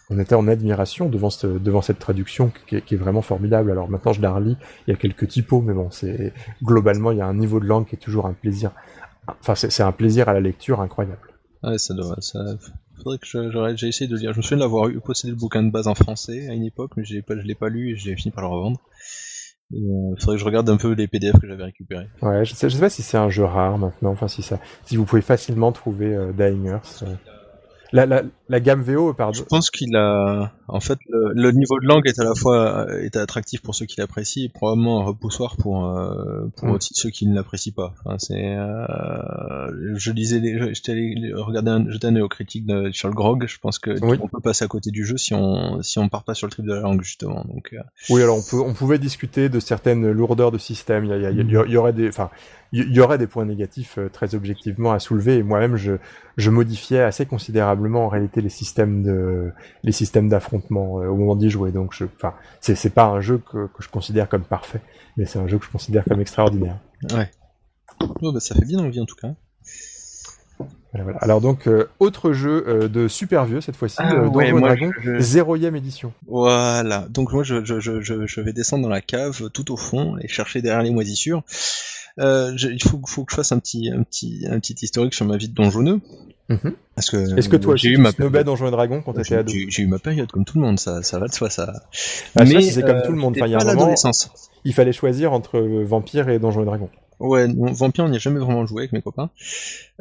on 0.10 0.20
était 0.20 0.36
en 0.36 0.48
admiration 0.48 1.10
devant, 1.10 1.32
ce, 1.32 1.48
devant 1.48 1.82
cette 1.82 1.98
traduction 1.98 2.52
qui 2.68 2.76
est, 2.76 2.82
qui 2.82 2.94
est, 2.94 2.98
vraiment 2.98 3.24
formidable. 3.24 3.72
Alors 3.72 3.90
maintenant 3.90 4.14
je 4.14 4.22
la 4.22 4.32
relis, 4.32 4.56
il 4.86 4.92
y 4.92 4.94
a 4.94 4.98
quelques 4.98 5.28
typos, 5.28 5.62
mais 5.62 5.74
bon, 5.74 5.90
c'est 5.90 6.32
globalement 6.64 7.12
il 7.12 7.18
y 7.18 7.22
a 7.22 7.26
un 7.26 7.34
niveau 7.34 7.60
de 7.60 7.66
langue 7.66 7.88
qui 7.88 7.96
est 7.96 8.00
toujours 8.00 8.28
un 8.28 8.34
plaisir 8.34 8.72
Enfin, 9.28 9.56
c'est 9.56 9.84
un 9.84 9.92
plaisir 9.92 10.30
à 10.30 10.34
la 10.34 10.40
lecture 10.40 10.82
incroyable. 10.82 11.34
Ouais, 11.64 11.78
ça 11.78 11.94
doit. 11.94 12.16
Ça... 12.20 12.40
Faudrait 12.98 13.18
que 13.18 13.76
j'ai 13.76 13.88
essayé 13.88 14.10
de 14.10 14.16
lire. 14.16 14.34
Je 14.34 14.38
me 14.38 14.42
souviens 14.42 14.60
d'avoir 14.60 14.88
eu 14.88 15.00
possédé 15.00 15.32
le 15.32 15.38
bouquin 15.38 15.64
de 15.64 15.72
base 15.72 15.88
en 15.88 15.96
français 15.96 16.48
à 16.48 16.54
une 16.54 16.64
époque, 16.64 16.92
mais 16.96 17.04
je 17.04 17.20
pas, 17.22 17.36
je 17.36 17.42
l'ai 17.42 17.56
pas 17.56 17.70
lu 17.70 17.92
et 17.92 17.96
j'ai 17.96 18.16
fini 18.16 18.32
par 18.32 18.44
le 18.44 18.50
revendre. 18.50 18.80
Il 19.72 19.84
euh, 19.84 20.16
faudrait 20.20 20.36
que 20.36 20.40
je 20.40 20.46
regarde 20.46 20.70
un 20.70 20.78
peu 20.78 20.94
les 20.94 21.08
PDF 21.08 21.40
que 21.40 21.48
j'avais 21.48 21.64
récupérés. 21.64 22.08
Ouais, 22.22 22.46
je 22.46 22.54
sais, 22.54 22.70
je 22.70 22.76
sais 22.76 22.82
pas 22.82 22.90
si 22.90 23.02
c'est 23.02 23.18
un 23.18 23.30
jeu 23.30 23.44
rare 23.44 23.78
maintenant. 23.78 24.12
Enfin, 24.12 24.28
si 24.28 24.44
ça, 24.44 24.60
si 24.86 24.96
vous 24.96 25.06
pouvez 25.06 25.22
facilement 25.22 25.72
trouver 25.72 26.16
euh, 26.16 26.32
Dying 26.32 26.68
Earth. 26.68 27.04
Euh. 27.06 27.16
La, 27.92 28.06
la, 28.06 28.24
la 28.48 28.60
gamme 28.60 28.82
VO, 28.82 29.14
pardon. 29.14 29.34
Je 29.34 29.44
pense 29.44 29.72
qu'il 29.72 29.96
a, 29.96 30.54
en 30.68 30.80
fait, 30.80 31.00
le, 31.10 31.52
niveau 31.52 31.80
de 31.80 31.88
langue 31.88 32.08
est 32.08 32.20
à 32.20 32.24
la 32.24 32.36
fois 32.36 32.88
est 33.02 33.16
attractif 33.16 33.62
pour 33.62 33.74
ceux 33.74 33.86
qui 33.86 34.00
l'apprécient 34.00 34.46
et 34.46 34.50
probablement 34.50 35.02
un 35.02 35.06
repoussoir 35.06 35.58
pour 35.58 35.86
euh, 35.86 36.48
pour 36.56 36.68
mm. 36.68 36.72
aussi 36.72 36.94
ceux 36.94 37.10
qui 37.10 37.28
ne 37.28 37.34
l'apprécient 37.34 37.74
pas. 37.76 37.94
Enfin, 38.00 38.18
c'est, 38.20 38.56
euh, 38.56 39.96
je 39.96 40.12
lisais, 40.12 40.42
j'étais 40.74 40.92
allé 40.92 41.34
regarder, 41.34 41.72
un, 41.72 41.90
jeter 41.90 42.08
un 42.08 42.28
critique 42.28 42.68
de, 42.68 42.92
sur 42.92 43.08
le 43.08 43.16
grog. 43.16 43.46
Je 43.48 43.58
pense 43.58 43.80
que 43.80 43.92
on 44.04 44.28
peut 44.28 44.42
passer 44.42 44.64
à 44.64 44.68
côté 44.68 44.92
du 44.92 45.06
jeu 45.06 45.18
si 45.18 45.34
on 45.34 45.82
si 45.82 45.98
on 45.98 46.08
part 46.10 46.24
pas 46.24 46.36
sur 46.36 46.46
le 46.46 46.52
trip 46.52 46.66
de 46.66 46.74
la 46.74 46.82
langue 46.82 47.02
justement. 47.02 47.46
Donc. 47.46 47.74
Euh. 47.74 47.82
Oui, 48.10 48.22
alors 48.22 48.38
on 48.38 48.44
peut 48.44 48.64
on 48.64 48.74
pouvait 48.74 49.00
discuter 49.00 49.50
de 49.50 49.60
certaines 49.60 50.12
lourdeurs 50.12 50.52
de 50.52 50.60
système. 50.60 51.06
Il 51.06 51.12
y, 51.12 51.42
il 51.42 51.50
y, 51.50 51.72
y 51.72 51.78
aurait 51.78 51.94
des, 51.94 52.10
enfin 52.10 52.30
il 52.72 52.94
y, 52.94 53.00
aurait 53.00 53.18
des 53.18 53.28
points 53.28 53.46
négatifs 53.46 54.00
très 54.12 54.36
objectivement 54.36 54.92
à 54.92 55.00
soulever. 55.00 55.38
Et 55.38 55.44
moi-même, 55.44 55.78
je, 55.78 55.94
je 56.36 56.50
modifiais 56.50 57.02
assez 57.02 57.26
considérablement 57.26 58.06
en 58.06 58.10
réalité 58.10 58.35
les 58.42 58.50
systèmes 58.50 59.04
de 59.04 59.52
les 59.84 59.92
systèmes 59.92 60.30
d'affrontement 60.30 61.00
euh, 61.00 61.08
au 61.08 61.16
moment 61.16 61.36
d'y 61.36 61.50
jouer. 61.50 61.72
Donc, 61.72 61.94
je, 61.94 62.06
enfin, 62.06 62.34
c'est 62.62 62.76
c'est 62.76 62.90
pas 62.90 63.06
un 63.06 63.22
jeu 63.22 63.38
que, 63.38 63.68
que 63.68 63.82
je 63.84 63.90
considère 63.90 64.30
comme 64.30 64.44
parfait, 64.44 64.82
mais 65.18 65.26
c'est 65.26 65.40
un 65.40 65.48
jeu 65.48 65.58
que 65.58 65.66
je 65.66 65.72
considère 65.72 66.04
comme 66.06 66.22
extraordinaire. 66.22 66.80
Ouais. 67.14 67.30
Oh, 68.22 68.32
bah, 68.32 68.40
ça 68.40 68.56
fait 68.56 68.66
bien 68.66 68.80
envie 68.80 69.00
en 69.00 69.06
tout 69.06 69.16
cas. 69.16 69.34
Voilà, 70.94 71.18
Alors 71.20 71.42
donc 71.42 71.68
euh, 71.68 71.90
autre 72.00 72.32
jeu 72.32 72.88
de 72.88 73.10
super 73.10 73.46
vieux 73.46 73.60
cette 73.60 73.76
fois-ci, 73.76 73.98
ah, 74.00 74.30
Dragon, 74.30 74.92
zéroème 75.20 75.76
édition. 75.76 76.14
Voilà. 76.28 77.08
Donc 77.10 77.34
moi 77.34 77.44
je, 77.44 77.66
je, 77.66 77.82
je, 77.82 78.02
je 78.02 78.42
vais 78.42 78.54
descendre 78.54 78.84
dans 78.84 78.90
la 78.90 79.02
cave 79.02 79.50
tout 79.50 79.74
au 79.74 79.78
fond 79.78 80.18
et 80.22 80.30
chercher 80.30 80.62
derrière 80.62 80.84
les 80.84 80.92
moisissures. 80.92 81.44
Euh, 82.20 82.56
il 82.58 82.82
faut, 82.82 83.02
faut, 83.06 83.26
que 83.26 83.32
je 83.32 83.36
fasse 83.36 83.52
un 83.52 83.60
petit, 83.60 83.90
un 83.92 84.04
petit, 84.04 84.46
un 84.50 84.60
petit 84.60 84.76
historique 84.82 85.14
sur 85.14 85.26
ma 85.26 85.38
vie 85.38 85.50
de 85.50 85.54
donjonneux. 85.54 86.00
Mm 86.50 86.70
Parce 86.94 87.10
que 87.10 87.38
est-ce 87.38 87.50
que 87.50 87.58
toi 87.58 87.76
j'ai 87.76 87.90
eu 87.90 87.98
ma 87.98 88.12
Donjons 88.12 88.68
et 88.68 88.72
Dragons 88.72 89.02
quand 89.02 89.14
t'étais 89.14 89.36
ado 89.36 89.52
J'ai 89.52 89.82
eu 89.84 89.88
ma 89.88 90.00
période 90.00 90.32
comme 90.32 90.46
tout 90.46 90.60
le 90.60 90.66
monde, 90.66 90.80
ça, 90.80 91.02
ça 91.02 91.20
va 91.20 91.28
de 91.28 91.34
soi, 91.34 91.50
ça. 91.50 91.74
Ah, 92.36 92.46
mais 92.46 92.62
c'est 92.62 92.84
comme 92.84 93.02
tout 93.04 93.12
le 93.12 93.18
monde. 93.18 93.36
Enfin, 93.36 93.48
il 93.48 93.52
y 93.52 93.56
a 93.56 93.60
un 93.60 93.74
moment, 93.74 93.94
il 94.64 94.74
fallait 94.74 94.94
choisir 94.94 95.34
entre 95.34 95.60
Vampire 95.60 96.30
et 96.30 96.40
Donjons 96.40 96.62
et 96.62 96.66
Dragons. 96.66 96.90
Ouais, 97.20 97.48
Vampire, 97.48 98.04
on 98.04 98.10
n'y 98.10 98.18
a 98.18 98.20
jamais 98.20 98.40
vraiment 98.40 98.66
joué 98.66 98.82
avec 98.82 98.92
mes 98.92 99.02
copains. 99.02 99.30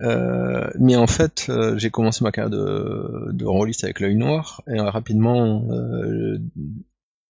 Euh, 0.01 0.69
mais 0.79 0.97
en 0.97 1.07
fait, 1.07 1.47
euh, 1.49 1.79
j'ai 1.79 1.91
commencé 1.91 2.25
ma 2.25 2.33
carrière 2.33 2.51
de, 2.51 3.31
de 3.33 3.45
rôliste 3.45 3.85
avec 3.85 4.01
l'œil 4.01 4.17
noir, 4.17 4.63
et 4.67 4.81
rapidement, 4.81 5.65
euh, 5.71 6.39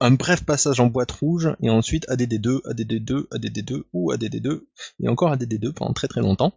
un 0.00 0.10
bref 0.12 0.44
passage 0.44 0.80
en 0.80 0.86
boîte 0.86 1.12
rouge, 1.12 1.54
et 1.62 1.68
ensuite 1.68 2.08
ADD2, 2.08 2.62
ADD2, 2.66 3.26
ADD2, 3.30 3.82
ou 3.92 4.12
ADD2, 4.12 4.62
et 5.02 5.08
encore 5.08 5.34
ADD2 5.34 5.72
pendant 5.74 5.92
très 5.92 6.08
très 6.08 6.22
longtemps. 6.22 6.54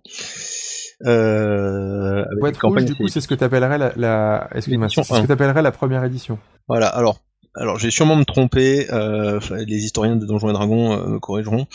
Euh, 1.06 2.26
boîte 2.40 2.58
rouge, 2.58 2.86
du 2.86 2.96
coup, 2.96 3.08
c'est 3.08 3.22
ce 3.22 3.28
que 3.28 3.36
t'appellerais 3.36 3.78
la, 3.78 3.94
la... 3.96 4.50
c'est 4.54 4.62
ce 4.62 5.22
que 5.22 5.28
t'appellerais 5.28 5.62
la 5.62 5.72
première 5.72 6.04
édition. 6.04 6.40
Voilà, 6.68 6.88
alors, 6.88 7.22
alors 7.56 7.80
j'ai 7.80 7.92
sûrement 7.92 8.16
me 8.16 8.26
tromper, 8.26 8.88
euh, 8.92 9.40
les 9.68 9.86
historiens 9.86 10.16
de 10.16 10.26
Donjons 10.26 10.50
et 10.50 10.54
Dragons 10.54 10.94
euh, 10.94 11.08
me 11.08 11.20
corrigeront. 11.20 11.68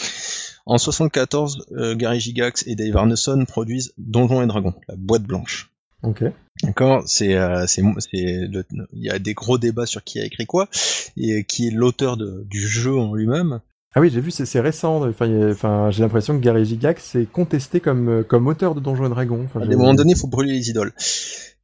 En 0.66 0.78
74, 0.78 1.66
euh, 1.72 1.94
Gary 1.96 2.20
Gigax 2.20 2.66
et 2.66 2.74
Dave 2.74 2.96
Arneson 2.96 3.44
produisent 3.46 3.94
Donjons 3.98 4.42
et 4.42 4.46
Dragons, 4.46 4.74
la 4.88 4.94
boîte 4.96 5.24
blanche. 5.24 5.70
Ok. 6.02 6.24
D'accord, 6.62 7.02
c'est 7.06 7.36
euh, 7.36 7.66
c'est 7.66 7.82
il 8.12 8.64
y 8.94 9.10
a 9.10 9.18
des 9.18 9.34
gros 9.34 9.58
débats 9.58 9.86
sur 9.86 10.04
qui 10.04 10.20
a 10.20 10.24
écrit 10.24 10.46
quoi 10.46 10.68
et 11.16 11.44
qui 11.44 11.68
est 11.68 11.70
l'auteur 11.70 12.16
du 12.16 12.60
jeu 12.60 12.96
en 12.96 13.14
lui-même. 13.14 13.60
Ah 13.94 14.00
oui, 14.00 14.10
j'ai 14.10 14.20
vu, 14.20 14.30
c'est 14.30 14.60
récent. 14.60 15.06
Enfin, 15.06 15.50
enfin 15.50 15.90
j'ai 15.90 16.02
l'impression 16.02 16.38
que 16.38 16.42
Gary 16.42 16.64
Gigax 16.64 17.04
s'est 17.04 17.26
contesté 17.30 17.80
comme 17.80 18.08
euh, 18.08 18.22
comme 18.22 18.46
auteur 18.46 18.74
de 18.74 18.80
Donjons 18.80 19.06
et 19.06 19.10
Dragons. 19.10 19.46
à 19.54 19.66
des 19.66 19.76
moments 19.76 19.94
donnés, 19.94 20.12
il 20.12 20.18
faut 20.18 20.28
brûler 20.28 20.52
les 20.52 20.70
idoles. 20.70 20.92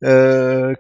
Euh, 0.05 0.75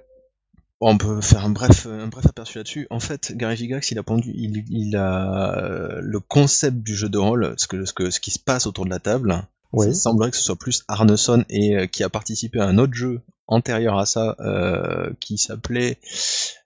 on 0.80 0.98
peut 0.98 1.20
faire 1.22 1.44
un 1.46 1.50
bref 1.50 1.86
un 1.86 2.08
bref 2.08 2.26
aperçu 2.26 2.58
là-dessus. 2.58 2.86
En 2.90 3.00
fait, 3.00 3.32
Gary 3.34 3.56
Gigax, 3.56 3.90
il 3.90 3.98
a 3.98 4.02
pendu, 4.02 4.30
il, 4.34 4.64
il 4.68 4.94
a 4.94 5.56
euh, 5.56 6.00
le 6.02 6.20
concept 6.20 6.78
du 6.78 6.94
jeu 6.94 7.08
de 7.08 7.18
rôle, 7.18 7.54
ce 7.56 7.66
que 7.66 7.86
ce 7.86 7.94
que 7.94 8.10
ce 8.10 8.20
qui 8.20 8.30
se 8.30 8.38
passe 8.38 8.66
autour 8.66 8.84
de 8.84 8.90
la 8.90 8.98
table. 8.98 9.42
Il 9.74 9.94
semblerait 9.94 10.30
que 10.30 10.36
ce 10.36 10.42
soit 10.42 10.56
plus 10.56 10.84
Arneson 10.88 11.44
et 11.50 11.88
qui 11.88 12.02
a 12.02 12.08
participé 12.08 12.58
à 12.58 12.66
un 12.66 12.78
autre 12.78 12.94
jeu 12.94 13.20
antérieur 13.48 13.98
à 13.98 14.06
ça 14.06 14.36
euh, 14.40 15.10
qui 15.20 15.38
s'appelait 15.38 15.98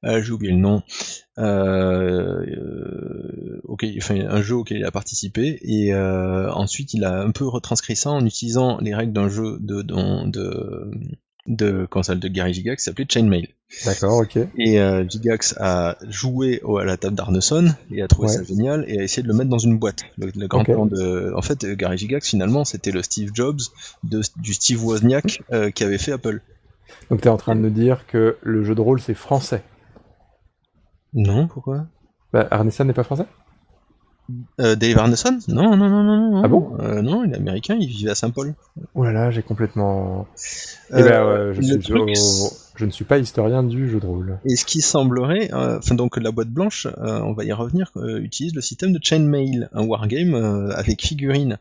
euh, 0.04 0.20
j'ai 0.20 0.32
oublié 0.32 0.52
le 0.52 0.58
nom 0.58 0.82
euh, 1.38 2.44
euh 2.44 3.60
enfin, 4.00 4.16
un 4.28 4.42
jeu 4.42 4.56
auquel 4.56 4.78
il 4.78 4.84
a 4.84 4.90
participé 4.90 5.58
et 5.62 5.94
euh, 5.94 6.52
ensuite 6.52 6.92
il 6.92 7.04
a 7.04 7.20
un 7.20 7.30
peu 7.30 7.46
retranscrit 7.46 7.96
ça 7.96 8.10
en 8.10 8.26
utilisant 8.26 8.78
les 8.78 8.94
règles 8.94 9.12
d'un 9.12 9.28
jeu 9.28 9.58
de 9.60 9.82
de, 9.82 10.28
de 10.28 10.90
de 11.46 11.86
console 11.90 12.20
de 12.20 12.28
Gary 12.28 12.54
Gigax 12.54 12.82
qui 12.82 12.84
s'appelait 12.84 13.06
Chainmail. 13.08 13.48
D'accord, 13.84 14.18
ok. 14.18 14.38
Et 14.58 14.80
euh, 14.80 15.04
Gigax 15.08 15.56
a 15.58 15.96
joué 16.08 16.62
à 16.80 16.84
la 16.84 16.96
table 16.96 17.16
d'Arneson 17.16 17.74
et 17.90 18.02
a 18.02 18.08
trouvé 18.08 18.28
ça 18.28 18.42
génial 18.44 18.84
et 18.86 19.00
a 19.00 19.02
essayé 19.02 19.22
de 19.22 19.28
le 19.28 19.34
mettre 19.34 19.50
dans 19.50 19.58
une 19.58 19.78
boîte. 19.78 20.02
Le, 20.18 20.46
grand 20.46 20.64
plan 20.64 20.86
de, 20.86 21.32
en 21.34 21.42
fait, 21.42 21.64
Gary 21.64 21.98
Gigax 21.98 22.28
finalement 22.28 22.64
c'était 22.64 22.92
le 22.92 23.02
Steve 23.02 23.30
Jobs 23.34 23.60
de, 24.04 24.20
du 24.36 24.54
Steve 24.54 24.84
Wozniak 24.84 25.42
euh, 25.52 25.70
qui 25.70 25.84
avait 25.84 25.98
fait 25.98 26.12
Apple. 26.12 26.40
Donc 27.10 27.22
tu 27.22 27.28
es 27.28 27.30
en 27.30 27.36
train 27.36 27.56
de 27.56 27.60
nous 27.60 27.70
dire 27.70 28.06
que 28.06 28.36
le 28.42 28.62
jeu 28.62 28.74
de 28.74 28.80
rôle 28.80 29.00
c'est 29.00 29.14
français 29.14 29.62
Non, 31.12 31.48
pourquoi? 31.48 31.86
Bah, 32.32 32.46
Arneson 32.50 32.84
n'est 32.84 32.92
pas 32.92 33.04
français? 33.04 33.26
Euh, 34.60 34.76
Dave 34.76 34.98
Arneson 34.98 35.38
non, 35.48 35.76
non, 35.76 35.88
non, 35.88 36.02
non, 36.02 36.30
non. 36.30 36.42
Ah 36.44 36.48
bon 36.48 36.76
euh, 36.80 37.02
Non, 37.02 37.24
il 37.24 37.32
est 37.32 37.36
américain, 37.36 37.76
il 37.78 37.88
vivait 37.88 38.10
à 38.10 38.14
Saint-Paul. 38.14 38.54
Oh 38.94 39.04
là 39.04 39.12
là, 39.12 39.30
j'ai 39.30 39.42
complètement. 39.42 40.26
Eh 40.90 41.02
ben, 41.02 41.24
euh, 41.24 41.54
je, 41.54 41.60
je, 42.76 42.84
ne 42.84 42.90
suis 42.90 43.04
pas 43.04 43.18
historien 43.18 43.62
du 43.62 43.88
jeu 43.88 43.98
de 43.98 44.06
rôle. 44.06 44.38
Et 44.44 44.56
ce 44.56 44.64
qui 44.64 44.80
semblerait, 44.80 45.50
euh, 45.52 45.78
enfin 45.78 45.94
donc 45.94 46.16
la 46.16 46.30
boîte 46.30 46.50
blanche, 46.50 46.86
euh, 46.86 47.20
on 47.20 47.32
va 47.32 47.44
y 47.44 47.52
revenir, 47.52 47.92
utilise 47.96 48.54
le 48.54 48.60
système 48.60 48.92
de 48.92 49.00
Chainmail, 49.02 49.68
un 49.72 49.84
wargame 49.84 50.34
avec 50.74 51.02
figurines 51.02 51.58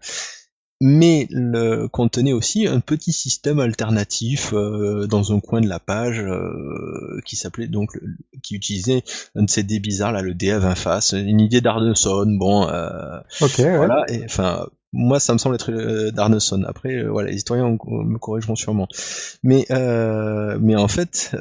mais 0.84 1.28
le 1.30 1.88
contenait 1.88 2.34
aussi 2.34 2.66
un 2.66 2.80
petit 2.80 3.14
système 3.14 3.60
alternatif 3.60 4.52
euh, 4.52 5.06
dans 5.06 5.32
un 5.32 5.40
coin 5.40 5.62
de 5.62 5.70
la 5.70 5.80
page 5.80 6.20
euh, 6.20 7.22
qui 7.24 7.36
s'appelait 7.36 7.68
donc 7.68 8.00
qui 8.42 8.56
utilisait 8.56 9.04
un 9.36 9.44
de 9.44 9.50
ces 9.50 9.62
dés 9.62 9.80
bizarres 9.80 10.12
là 10.12 10.24
le 10.24 10.34
dé 10.34 10.50
à 10.50 10.58
20 10.58 10.74
faces 10.74 11.12
une 11.12 11.40
idée 11.40 11.62
d'Arneson 11.62 12.26
bon 12.26 12.68
euh, 12.68 13.20
ok 13.42 13.60
voilà 13.60 14.06
et 14.10 14.26
enfin 14.26 14.66
moi 14.92 15.20
ça 15.20 15.34
me 15.34 15.38
semble 15.38 15.54
être 15.54 15.72
euh, 15.72 16.10
d'Arneson. 16.10 16.64
Après 16.64 17.04
voilà 17.04 17.30
les 17.30 17.38
historiens 17.38 17.70
me 17.70 18.18
corrigeront 18.18 18.56
sûrement. 18.56 18.88
Mais 19.44 19.68
mais 19.70 20.76
en 20.76 20.88
fait 20.88 21.36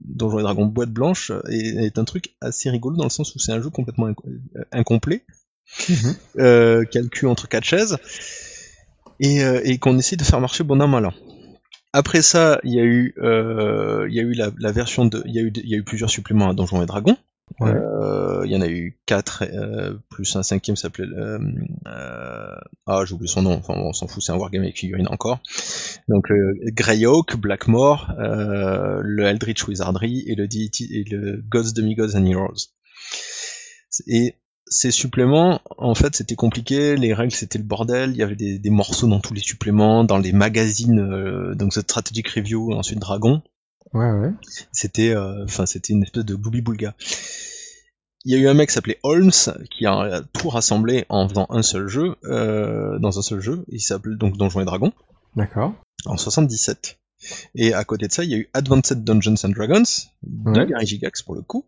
Donjons 0.00 0.38
et 0.38 0.42
Dragons 0.42 0.66
boîte 0.66 0.90
blanche 0.90 1.32
est, 1.48 1.86
est, 1.86 1.98
un 1.98 2.04
truc 2.04 2.36
assez 2.42 2.68
rigolo 2.68 2.96
dans 2.96 3.04
le 3.04 3.10
sens 3.10 3.34
où 3.34 3.38
c'est 3.38 3.52
un 3.52 3.62
jeu 3.62 3.70
complètement 3.70 4.08
incomplet 4.72 5.24
Mhm. 5.88 6.16
Euh, 6.38 6.84
calcul 6.84 7.28
entre 7.28 7.48
quatre 7.48 7.64
chaises, 7.64 7.98
et, 9.20 9.42
euh, 9.42 9.60
et 9.64 9.78
qu'on 9.78 9.98
essaie 9.98 10.16
de 10.16 10.24
faire 10.24 10.40
marcher 10.40 10.64
bon 10.64 10.80
an 10.80 10.88
mal 10.88 11.06
an. 11.06 11.14
Après 11.92 12.22
ça, 12.22 12.60
il 12.62 12.74
y 12.74 12.80
a 12.80 12.84
eu, 12.84 13.14
euh, 13.18 14.06
il 14.08 14.14
y 14.14 14.20
a 14.20 14.22
eu 14.22 14.32
la, 14.32 14.50
la, 14.58 14.72
version 14.72 15.06
de, 15.06 15.22
il 15.24 15.34
y 15.34 15.38
a 15.38 15.42
eu, 15.42 15.52
il 15.54 15.68
y 15.68 15.74
a 15.74 15.78
eu 15.78 15.84
plusieurs 15.84 16.10
suppléments 16.10 16.48
à 16.48 16.54
Donjons 16.54 16.82
et 16.82 16.86
Dragons. 16.86 17.16
Euh, 17.62 18.42
il 18.44 18.50
y 18.50 18.56
en 18.56 18.60
a 18.60 18.66
eu 18.66 18.98
quatre 19.06 19.44
euh, 19.44 19.94
plus 20.10 20.34
un 20.34 20.42
cinquième 20.42 20.74
s'appelait 20.74 21.06
ah 21.84 23.04
j'ai 23.06 23.14
oublié 23.14 23.28
son 23.28 23.42
nom 23.42 23.52
enfin 23.52 23.74
on 23.76 23.92
s'en 23.92 24.08
fout 24.08 24.20
c'est 24.20 24.32
un 24.32 24.36
wargame 24.36 24.64
avec 24.64 24.76
figurine 24.76 25.06
encore 25.08 25.38
donc 26.08 26.26
Greyhawk, 26.72 27.36
Blackmore 27.36 28.12
le 28.18 29.22
Eldritch 29.22 29.66
Wizardry 29.68 30.24
et 30.26 30.34
le 30.34 30.48
Deity 30.48 30.88
et 30.92 31.04
le 31.04 31.40
Gods 31.48 31.72
Demigods 31.72 32.16
and 32.16 32.26
Heroes 32.26 32.72
et 34.08 34.34
ces 34.68 34.90
suppléments, 34.90 35.60
en 35.78 35.94
fait, 35.94 36.16
c'était 36.16 36.34
compliqué. 36.34 36.96
Les 36.96 37.14
règles, 37.14 37.32
c'était 37.32 37.58
le 37.58 37.64
bordel. 37.64 38.10
Il 38.10 38.16
y 38.16 38.22
avait 38.22 38.36
des, 38.36 38.58
des, 38.58 38.70
morceaux 38.70 39.06
dans 39.06 39.20
tous 39.20 39.34
les 39.34 39.40
suppléments, 39.40 40.04
dans 40.04 40.18
les 40.18 40.32
magazines, 40.32 40.98
euh, 40.98 41.54
donc 41.54 41.72
The 41.72 41.80
Strategic 41.80 42.28
Review, 42.28 42.72
ensuite 42.72 42.98
Dragon. 42.98 43.42
Ouais, 43.92 44.10
ouais. 44.10 44.32
C'était, 44.72 45.14
euh, 45.14 45.44
enfin, 45.44 45.66
c'était 45.66 45.92
une 45.92 46.02
espèce 46.02 46.24
de 46.24 46.34
boubi-boulga. 46.34 46.94
Il 48.24 48.32
y 48.32 48.34
a 48.34 48.38
eu 48.38 48.48
un 48.48 48.54
mec 48.54 48.70
qui 48.70 48.74
s'appelait 48.74 48.98
Holmes 49.04 49.30
qui 49.70 49.86
a 49.86 50.22
tout 50.32 50.48
rassemblé 50.48 51.06
en 51.08 51.28
faisant 51.28 51.46
un 51.48 51.62
seul 51.62 51.86
jeu, 51.86 52.16
euh, 52.24 52.98
dans 52.98 53.20
un 53.20 53.22
seul 53.22 53.40
jeu. 53.40 53.64
Il 53.68 53.80
s'appelle 53.80 54.18
donc 54.18 54.36
Donjons 54.36 54.60
et 54.60 54.64
Dragons. 54.64 54.92
D'accord. 55.36 55.74
En 56.06 56.16
77. 56.16 56.98
Et 57.54 57.72
à 57.72 57.84
côté 57.84 58.08
de 58.08 58.12
ça, 58.12 58.24
il 58.24 58.30
y 58.30 58.34
a 58.34 58.38
eu 58.38 58.50
Advanced 58.52 59.04
Dungeons 59.04 59.36
and 59.44 59.50
Dragons 59.50 59.84
de 60.24 60.64
Gary 60.64 60.86
Gigax 60.86 61.22
pour 61.22 61.36
le 61.36 61.42
coup 61.42 61.66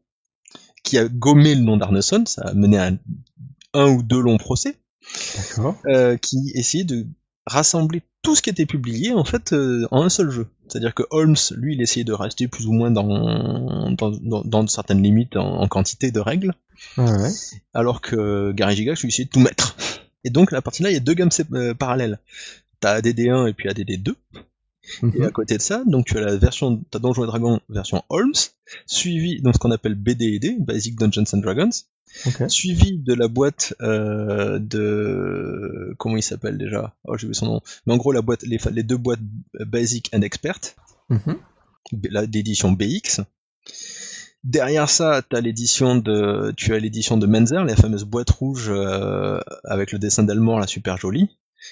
qui 0.84 0.98
a 0.98 1.06
gommé 1.08 1.54
le 1.54 1.62
nom 1.62 1.76
d'Arneson, 1.76 2.24
ça 2.26 2.42
a 2.42 2.54
mené 2.54 2.78
à 2.78 2.90
un, 3.74 3.88
ou 3.90 4.02
deux 4.02 4.20
longs 4.20 4.38
procès, 4.38 4.76
euh, 5.86 6.16
qui 6.16 6.50
essayait 6.54 6.84
de 6.84 7.06
rassembler 7.46 8.02
tout 8.22 8.34
ce 8.34 8.42
qui 8.42 8.50
était 8.50 8.66
publié 8.66 9.12
en 9.12 9.24
fait 9.24 9.52
euh, 9.52 9.86
en 9.90 10.02
un 10.02 10.08
seul 10.08 10.30
jeu. 10.30 10.46
C'est-à-dire 10.68 10.94
que 10.94 11.02
Holmes, 11.10 11.36
lui, 11.56 11.74
il 11.74 11.80
essayait 11.80 12.04
de 12.04 12.12
rester 12.12 12.48
plus 12.48 12.66
ou 12.66 12.72
moins 12.72 12.90
dans, 12.90 13.90
dans, 13.90 14.10
dans, 14.44 14.66
certaines 14.66 15.02
limites 15.02 15.36
en, 15.36 15.66
quantité 15.68 16.10
de 16.10 16.20
règles, 16.20 16.54
alors 17.74 18.00
que 18.00 18.52
Gary 18.52 18.76
Gigax, 18.76 19.00
lui, 19.00 19.08
essayait 19.08 19.24
de 19.24 19.30
tout 19.30 19.40
mettre. 19.40 19.76
Et 20.24 20.30
donc, 20.30 20.52
à 20.52 20.60
partir 20.60 20.84
de 20.84 20.88
là, 20.88 20.90
il 20.90 20.94
y 20.94 20.98
a 20.98 21.00
deux 21.00 21.14
gammes 21.14 21.30
euh, 21.54 21.74
parallèles. 21.74 22.18
T'as 22.80 23.00
ADD1 23.00 23.48
et 23.48 23.54
puis 23.54 23.68
ADD2. 23.68 24.14
Et 25.14 25.24
à 25.24 25.30
côté 25.30 25.57
de 25.57 25.62
ça, 25.62 25.82
donc 25.86 26.07
tu 26.07 26.16
as 26.18 26.20
la 26.20 26.36
version, 26.36 26.82
t'as 26.91 26.99
Donjons 26.99 27.24
et 27.24 27.26
Dragons 27.26 27.61
version 27.68 28.03
Holmes, 28.09 28.32
suivi 28.86 29.41
donc 29.43 29.55
ce 29.55 29.59
qu'on 29.59 29.70
appelle 29.70 29.95
BD&D, 29.95 30.57
Basic 30.61 30.97
Dungeons 30.99 31.24
and 31.32 31.39
Dragons, 31.39 31.70
suivi 32.49 32.99
de 32.99 33.14
la 33.14 33.28
boîte 33.28 33.74
euh, 33.80 34.59
de 34.59 35.95
comment 35.99 36.16
il 36.16 36.22
s'appelle 36.22 36.59
déjà? 36.59 36.97
Oh 37.05 37.16
j'ai 37.16 37.26
oublié 37.26 37.39
son 37.39 37.47
nom. 37.47 37.61
Mais 37.86 37.93
en 37.93 37.97
gros 37.97 38.12
la 38.12 38.22
boîte, 38.22 38.43
les, 38.43 38.59
les 38.72 38.82
deux 38.82 38.97
boîtes 38.97 39.20
Basic 39.61 40.11
and 40.14 40.22
Expert, 40.22 40.61
mm 41.09 41.34
d'édition 41.93 42.72
BX. 42.72 43.22
Derrière 44.45 44.89
ça, 44.89 45.22
as 45.32 45.41
l'édition 45.41 45.97
de, 45.97 46.53
tu 46.57 46.74
as 46.74 46.78
l'édition 46.78 47.16
de 47.16 47.26
Menzer, 47.26 47.64
la 47.64 47.76
fameuse 47.76 48.05
boîte 48.05 48.30
rouge 48.30 48.68
euh, 48.68 49.41
avec 49.64 49.93
le 49.93 49.99
dessin 49.99 50.22
d'Elmore, 50.22 50.61
la 50.61 50.66
super 50.66 50.97
jolie 50.97 51.28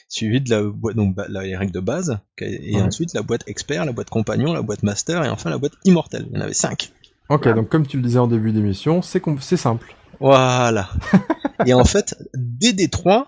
suivi 0.09 0.41
de 0.41 0.51
la 0.51 0.63
boîte, 0.63 0.97
donc 0.97 1.17
les 1.29 1.57
règles 1.57 1.73
de 1.73 1.81
base, 1.81 2.19
et 2.41 2.81
ensuite 2.81 3.15
la 3.15 3.23
boîte 3.23 3.43
expert, 3.47 3.85
la 3.85 3.93
boîte 3.93 4.11
compagnon, 4.11 4.53
la 4.53 4.63
boîte 4.63 4.83
master, 4.83 5.25
et 5.25 5.29
enfin 5.29 5.51
la 5.51 5.59
boîite 5.59 5.75
immortelle. 5.85 6.27
Il 6.31 6.37
y 6.37 6.39
en 6.39 6.43
avait 6.43 6.55
cinq. 6.55 6.93
Ok, 7.29 7.49
donc 7.55 7.69
comme 7.69 7.87
tu 7.87 7.97
le 7.97 8.03
disais 8.03 8.19
en 8.19 8.29
début 8.29 8.53
d'émission, 8.53 9.03
c'est 9.03 9.23
c'est 9.41 9.57
simple. 9.57 9.97
Voilà. 10.21 10.89
et 11.67 11.75
en 11.75 11.85
fait, 11.85 12.15
DD3, 12.35 13.25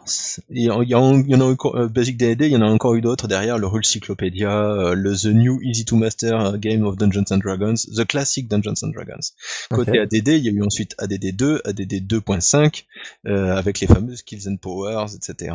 il 0.50 0.62
y, 0.62 0.70
en, 0.70 0.82
il 0.82 0.88
y 0.88 0.94
en 1.34 1.40
a 1.40 1.44
encore, 1.44 1.76
euh, 1.76 1.88
Basic 1.88 2.16
DD, 2.16 2.46
il 2.46 2.52
y 2.52 2.56
en 2.56 2.62
a 2.62 2.66
encore 2.66 2.94
eu 2.94 3.00
d'autres 3.00 3.28
derrière, 3.28 3.59
le 3.59 3.66
Rule 3.66 3.84
Cyclopedia, 3.84 4.50
euh, 4.50 4.94
le 4.94 5.14
The 5.14 5.26
New 5.26 5.61
Easy 5.62 5.84
to 5.84 5.96
Master 5.96 6.40
euh, 6.40 6.56
Game 6.56 6.84
of 6.84 6.96
Dungeons 6.96 7.24
and 7.30 7.38
Dragons, 7.38 7.74
The 7.94 8.06
Classic 8.06 8.48
Dungeons 8.48 8.82
and 8.82 8.88
Dragons. 8.88 9.32
Côté 9.70 9.98
ADD, 9.98 10.28
il 10.28 10.44
y 10.44 10.48
a 10.48 10.52
eu 10.52 10.62
ensuite 10.62 10.94
ADD 10.98 11.36
2, 11.36 11.62
ADD 11.64 12.06
2.5, 12.06 12.84
avec 13.24 13.80
les 13.80 13.86
fameuses 13.86 14.18
Skills 14.18 14.48
and 14.48 14.56
Powers, 14.56 15.14
etc. 15.14 15.52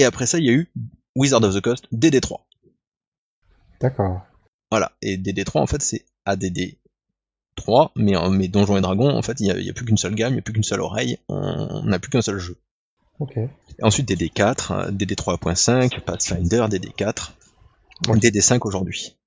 Et 0.00 0.04
après 0.04 0.24
ça, 0.24 0.38
il 0.38 0.46
y 0.46 0.48
a 0.48 0.52
eu 0.52 0.66
Wizard 1.14 1.42
of 1.44 1.54
the 1.54 1.60
Coast 1.60 1.86
DD3. 1.92 2.38
D'accord. 3.82 4.22
Voilà. 4.70 4.92
Et 5.02 5.18
DD3, 5.18 5.58
en 5.58 5.66
fait, 5.66 5.82
c'est 5.82 6.06
ADD 6.24 6.78
3, 7.56 7.92
mais, 7.96 8.14
mais 8.30 8.48
Donjons 8.48 8.78
et 8.78 8.80
Dragons, 8.80 9.10
en 9.10 9.20
fait, 9.20 9.40
il 9.40 9.54
n'y 9.54 9.68
a, 9.68 9.72
plus 9.74 9.84
qu'une 9.84 9.98
seule 9.98 10.14
gamme, 10.14 10.32
il 10.32 10.36
n'y 10.36 10.38
a 10.38 10.42
plus 10.42 10.54
qu'une 10.54 10.64
seule 10.64 10.80
oreille, 10.80 11.18
on 11.28 11.82
n'a 11.82 11.98
plus 11.98 12.08
qu'un 12.08 12.22
seul 12.22 12.38
jeu. 12.38 12.56
Ok. 13.18 13.38
ensuite, 13.82 14.08
DD4, 14.08 14.90
DD 14.90 15.12
3.5, 15.12 16.00
Pathfinder, 16.00 16.66
DD4, 16.70 17.32
DD5 18.06 18.60
aujourd'hui. 18.62 19.18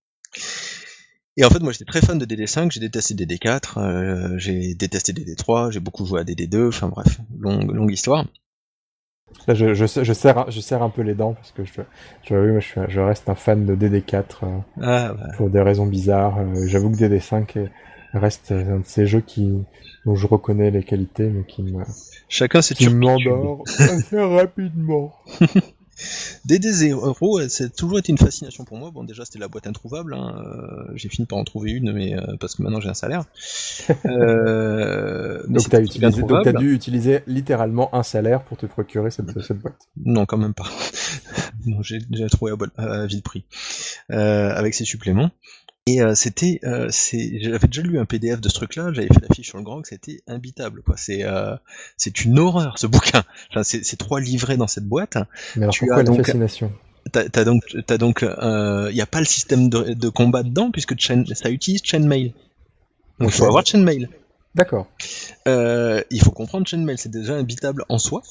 Et 1.38 1.46
en 1.46 1.52
fait, 1.52 1.60
moi 1.60 1.72
j'étais 1.72 1.86
très 1.86 2.02
fan 2.02 2.18
de 2.18 2.26
DD5, 2.26 2.72
j'ai 2.72 2.80
détesté 2.80 3.14
DD4, 3.14 3.78
euh, 3.78 4.38
j'ai 4.40 4.74
détesté 4.74 5.14
DD3, 5.14 5.72
j'ai 5.72 5.80
beaucoup 5.80 6.08
joué 6.08 6.22
à 6.22 6.24
DD2, 6.24 6.70
enfin 6.70 6.88
bref, 6.88 7.20
longue, 7.38 7.72
longue 7.72 7.92
histoire. 7.92 8.26
Là, 9.48 9.54
je, 9.54 9.74
je, 9.74 9.86
je, 9.86 10.14
serre, 10.14 10.50
je 10.50 10.62
serre 10.62 10.84
un 10.84 10.90
peu 10.90 11.02
les 11.02 11.14
dents 11.14 11.34
parce 11.34 11.52
que 11.52 11.64
je, 11.66 11.82
je, 12.24 12.60
je, 12.60 12.82
je 12.88 13.00
reste 13.00 13.30
un 13.30 13.36
fan 13.36 13.66
de 13.66 13.76
DD4 13.76 14.24
euh, 14.44 14.48
ah, 14.82 15.14
pour 15.38 15.50
des 15.50 15.62
raisons 15.62 15.86
bizarres. 15.86 16.40
Euh, 16.40 16.68
j'avoue 16.68 16.92
que 16.92 16.98
DD5 16.98 17.70
reste 18.14 18.52
un 18.52 18.80
de 18.80 18.86
ces 18.86 19.06
jeux 19.06 19.22
qui, 19.22 19.52
dont 20.06 20.16
je 20.16 20.28
reconnais 20.28 20.72
les 20.72 20.84
qualités, 20.84 21.28
mais 21.28 21.44
qui 21.44 21.64
me, 21.64 21.84
Chacun 22.30 22.62
qui 22.62 22.90
m'endort 22.90 23.64
assez 23.80 24.20
rapidement. 24.20 25.14
DD0, 26.48 27.50
c'est 27.50 27.76
toujours 27.76 28.00
été 28.00 28.12
une 28.12 28.18
fascination 28.18 28.66
pour 28.66 28.78
moi. 28.78 28.92
Bon, 28.92 29.04
déjà, 29.04 29.26
c'était 29.26 29.40
la 29.40 29.48
boîte 29.48 29.68
introuvable. 29.68 30.14
Hein. 30.14 30.36
Euh, 30.46 30.92
j'ai 30.96 31.10
fini 31.10 31.26
par 31.26 31.38
en 31.38 31.44
trouver 31.44 31.72
une, 31.72 31.94
mais 31.94 32.16
euh, 32.16 32.36
parce 32.40 32.56
que 32.56 32.64
maintenant 32.64 32.80
j'ai 32.80 32.90
un 32.90 32.94
salaire. 32.94 33.24
euh, 34.06 35.44
donc, 35.48 35.70
t'as 35.70 35.80
as 35.80 36.54
dû 36.54 36.74
utiliser 36.74 37.22
littéralement 37.28 37.94
un 37.96 38.04
salaire 38.04 38.44
pour 38.44 38.58
te 38.58 38.66
procurer 38.66 39.12
cette, 39.12 39.40
cette 39.42 39.60
boîte. 39.60 39.78
Non, 40.04 40.26
quand 40.26 40.38
même 40.38 40.54
pas. 40.54 40.70
j'ai 41.82 42.00
déjà 42.00 42.28
trouvé 42.28 42.54
à, 42.78 42.84
à, 42.84 43.08
de 43.08 43.22
prix. 43.22 43.46
Euh, 44.12 44.52
avec 44.54 44.74
ses 44.74 44.86
suppléments. 44.86 45.32
Et 45.86 46.02
euh, 46.02 46.16
c'était, 46.16 46.62
euh, 46.64 46.90
j'avais 46.90 47.68
déjà 47.68 47.82
lu 47.82 48.00
un 48.00 48.06
PDF 48.06 48.40
de 48.40 48.48
ce 48.48 48.56
truc-là, 48.56 48.94
j'avais 48.94 49.10
fait 49.10 49.28
la 49.28 49.36
fiche 49.36 49.50
sur 49.50 49.58
le 49.58 49.66
grand, 49.66 49.86
c'était 49.86 50.22
imbitable, 50.28 50.82
quoi. 50.82 50.96
C'est, 50.96 51.26
euh, 51.26 51.58
c'est 51.98 52.24
une 52.24 52.40
horreur 52.40 52.80
ce 52.80 52.88
bouquin. 52.88 53.24
Enfin, 53.50 53.64
c'est 53.64 53.98
trois 53.98 54.22
livrets 54.22 54.56
dans 54.56 54.68
cette 54.68 54.86
boîte. 54.86 55.18
Mais 55.58 55.64
alors 55.64 55.74
tu 55.74 55.82
pourquoi 55.82 56.02
as 56.02 56.04
donc, 56.04 56.18
fascination? 56.26 56.72
T'as 57.12 57.44
donc, 57.44 57.64
t'as 57.86 57.98
donc, 57.98 58.22
il 58.22 58.94
n'y 58.94 59.02
a 59.02 59.06
pas 59.06 59.20
le 59.20 59.26
système 59.26 59.70
de, 59.70 59.94
de 59.94 60.10
combat 60.10 60.44
dedans 60.44 60.72
puisque 60.72 60.98
chain, 60.98 61.26
ça 61.34 61.50
utilise 61.50 61.82
Chainmail. 61.84 62.34
Donc 63.20 63.32
il 63.32 63.36
faut 63.36 63.46
avoir 63.46 63.66
Chainmail. 63.66 64.08
D'accord. 64.56 64.88
Il 65.46 66.22
faut 66.24 66.32
comprendre 66.32 66.66
Chainmail, 66.66 66.98
c'est 66.98 67.12
déjà 67.12 67.34
imbitable 67.34 67.84
en 67.90 67.98
soi. 67.98 68.24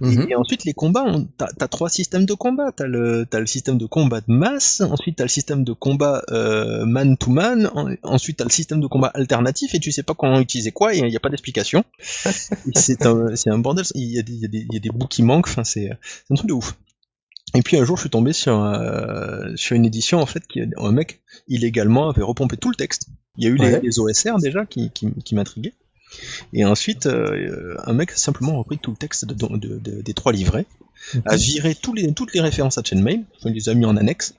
Mhm. 0.00 0.26
Et, 0.30 0.34
ensuite, 0.34 0.64
les 0.64 0.74
combats, 0.74 1.04
t'as 1.38 1.48
as 1.60 1.68
trois 1.68 1.88
systèmes 1.88 2.26
de 2.26 2.34
combat. 2.34 2.72
T'as 2.72 2.86
le, 2.86 3.26
as 3.32 3.40
le 3.40 3.46
système 3.46 3.78
de 3.78 3.86
combat 3.86 4.20
de 4.20 4.32
masse, 4.32 4.80
ensuite 4.80 5.16
t'as 5.16 5.24
le 5.24 5.28
système 5.28 5.64
de 5.64 5.72
combat 5.72 6.22
euh, 6.30 6.84
man 6.84 7.16
to 7.16 7.30
man, 7.30 7.70
ensuite 8.02 8.38
t'as 8.38 8.44
le 8.44 8.50
système 8.50 8.80
de 8.80 8.86
combat 8.86 9.08
alternatif 9.08 9.74
et 9.74 9.80
tu 9.80 9.92
sais 9.92 10.02
pas 10.02 10.14
comment 10.14 10.40
utiliser 10.40 10.72
quoi 10.72 10.94
et 10.94 10.98
il 10.98 11.06
n'y 11.06 11.16
a 11.16 11.20
pas 11.20 11.30
d'explication. 11.30 11.84
c'est 12.74 13.06
un, 13.06 13.26
un 13.46 13.58
bordel. 13.58 13.84
Il 13.94 14.12
y, 14.12 14.18
a 14.18 14.22
des, 14.22 14.34
y, 14.34 14.44
a 14.44 14.48
des, 14.48 14.66
y 14.70 14.76
a 14.76 14.80
des 14.80 14.90
bouts 14.90 15.08
qui 15.08 15.22
manquent. 15.22 15.48
Enfin, 15.48 15.64
c'est 15.64 15.90
un 15.90 16.34
truc 16.34 16.48
de 16.48 16.54
ouf. 16.54 16.76
Et 17.54 17.62
puis 17.62 17.76
un 17.76 17.84
jour, 17.84 17.96
je 17.96 18.02
suis 18.02 18.10
tombé 18.10 18.32
sur, 18.32 18.62
euh, 18.62 19.54
sur 19.56 19.76
une 19.76 19.84
édition 19.84 20.20
en 20.20 20.26
fait 20.26 20.46
qui 20.46 20.60
un 20.60 20.92
mec 20.92 21.20
illégalement 21.48 22.08
avait 22.08 22.22
repompé 22.22 22.56
tout 22.56 22.70
le 22.70 22.76
texte. 22.76 23.08
Il 23.36 23.44
y 23.44 23.46
a 23.46 23.50
eu 23.50 23.56
les, 23.56 23.80
les, 23.80 23.98
OSR 23.98 24.38
déjà 24.38 24.66
qui, 24.66 24.90
qui, 24.90 25.12
qui 25.24 25.34
m'intriguaient. 25.34 25.74
Et 26.52 26.64
ensuite, 26.64 27.06
euh, 27.06 27.76
un 27.84 27.92
mec 27.92 28.12
a 28.12 28.16
simplement 28.16 28.58
repris 28.58 28.78
tout 28.78 28.90
le 28.90 28.96
texte 28.96 29.26
des 29.26 30.14
trois 30.14 30.32
livrets, 30.32 30.66
a 31.26 31.36
viré 31.36 31.76
les, 31.94 32.12
toutes 32.12 32.34
les 32.34 32.40
références 32.40 32.78
à 32.78 32.82
Chainmail, 32.82 33.24
il 33.44 33.52
les 33.52 33.68
a 33.68 33.74
mis 33.74 33.84
en 33.84 33.96
annexe, 33.96 34.34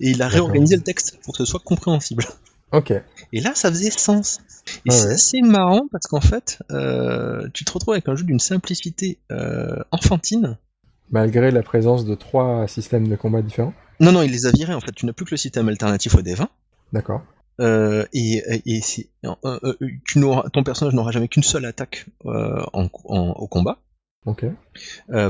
et 0.00 0.10
il 0.10 0.22
a 0.22 0.28
réorganisé 0.28 0.76
le 0.76 0.82
texte 0.82 1.18
pour 1.22 1.34
que 1.34 1.38
ce 1.38 1.44
soit 1.44 1.60
compréhensible. 1.60 2.24
Ok. 2.72 2.92
Et 3.32 3.40
là, 3.40 3.54
ça 3.54 3.70
faisait 3.70 3.90
sens. 3.90 4.40
Et 4.84 4.90
c'est 4.90 5.12
assez 5.12 5.40
marrant 5.40 5.88
parce 5.90 6.06
qu'en 6.06 6.20
fait, 6.20 6.58
euh, 6.70 7.48
tu 7.54 7.64
te 7.64 7.72
retrouves 7.72 7.94
avec 7.94 8.08
un 8.08 8.14
jeu 8.14 8.24
d'une 8.24 8.40
simplicité 8.40 9.18
euh, 9.30 9.82
enfantine. 9.90 10.58
Malgré 11.10 11.50
la 11.50 11.62
présence 11.62 12.04
de 12.04 12.14
trois 12.14 12.68
systèmes 12.68 13.08
de 13.08 13.16
combat 13.16 13.40
différents 13.40 13.72
Non, 14.00 14.12
non, 14.12 14.22
il 14.22 14.30
les 14.30 14.44
a 14.44 14.50
virés 14.50 14.74
en 14.74 14.80
fait. 14.80 14.92
Tu 14.92 15.06
n'as 15.06 15.14
plus 15.14 15.24
que 15.24 15.30
le 15.30 15.38
système 15.38 15.68
alternatif 15.68 16.14
au 16.14 16.20
D20. 16.20 16.46
D'accord. 16.92 17.22
Euh, 17.60 18.04
et, 18.12 18.42
et 18.66 18.80
c'est, 18.80 19.08
euh, 19.24 19.34
euh, 19.44 19.74
tu 20.04 20.20
ton 20.52 20.62
personnage 20.62 20.94
n'aura 20.94 21.10
jamais 21.10 21.28
qu'une 21.28 21.42
seule 21.42 21.64
attaque 21.64 22.06
en, 22.24 22.88
au 23.04 23.46
combat, 23.48 23.78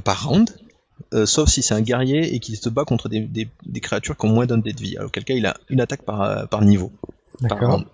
par 0.04 0.28
round, 0.28 0.50
sauf 1.24 1.48
si 1.48 1.62
c'est 1.62 1.74
un 1.74 1.80
guerrier 1.80 2.34
et 2.34 2.40
qu'il 2.40 2.56
se 2.56 2.68
bat 2.68 2.84
contre 2.84 3.08
des, 3.08 3.20
des, 3.20 3.48
des, 3.64 3.80
créatures 3.80 4.16
qui 4.16 4.26
ont 4.26 4.30
moins 4.30 4.46
d'un 4.46 4.58
dé 4.58 4.72
de 4.72 4.80
vie. 4.80 4.98
Auquel 4.98 5.24
cas, 5.24 5.34
il 5.34 5.46
a 5.46 5.56
une 5.68 5.80
attaque 5.80 6.02
par, 6.02 6.48
par 6.48 6.62
niveau, 6.62 6.92
par 7.48 7.58
round. 7.58 7.86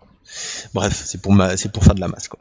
Bref, 0.72 1.02
c'est 1.04 1.20
pour, 1.20 1.32
ma, 1.32 1.50
pour 1.72 1.84
faire 1.84 1.94
de 1.94 2.00
la 2.00 2.08
masse, 2.08 2.28
quoi. 2.28 2.40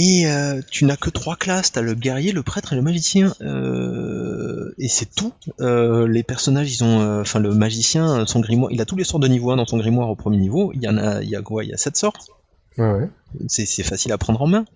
Et 0.00 0.28
euh, 0.28 0.60
tu 0.70 0.84
n'as 0.84 0.96
que 0.96 1.10
trois 1.10 1.34
classes, 1.34 1.72
t'as 1.72 1.80
le 1.80 1.94
guerrier, 1.94 2.30
le 2.30 2.44
prêtre 2.44 2.72
et 2.72 2.76
le 2.76 2.82
magicien, 2.82 3.34
euh, 3.40 4.72
et 4.78 4.86
c'est 4.86 5.12
tout. 5.12 5.32
Euh, 5.60 6.06
les 6.06 6.22
personnages, 6.22 6.72
ils 6.72 6.84
ont, 6.84 7.20
enfin 7.20 7.40
le 7.40 7.52
magicien, 7.52 8.24
son 8.24 8.38
grimoire, 8.38 8.70
il 8.70 8.80
a 8.80 8.84
tous 8.84 8.94
les 8.94 9.02
sorts 9.02 9.18
de 9.18 9.26
niveau 9.26 9.50
1 9.50 9.56
dans 9.56 9.66
son 9.66 9.76
grimoire 9.76 10.08
au 10.08 10.14
premier 10.14 10.36
niveau. 10.36 10.70
Il 10.72 10.84
y 10.84 10.88
en 10.88 10.96
a, 10.98 11.20
il 11.20 11.28
y 11.28 11.34
a 11.34 11.42
quoi? 11.42 11.64
Il 11.64 11.70
y 11.70 11.74
a 11.74 11.76
sept 11.76 11.96
sorts. 11.96 12.28
Ouais, 12.76 12.92
ouais. 12.92 13.08
C'est, 13.48 13.82
facile 13.82 14.12
à 14.12 14.18
prendre 14.18 14.40
en 14.40 14.46
main. 14.46 14.66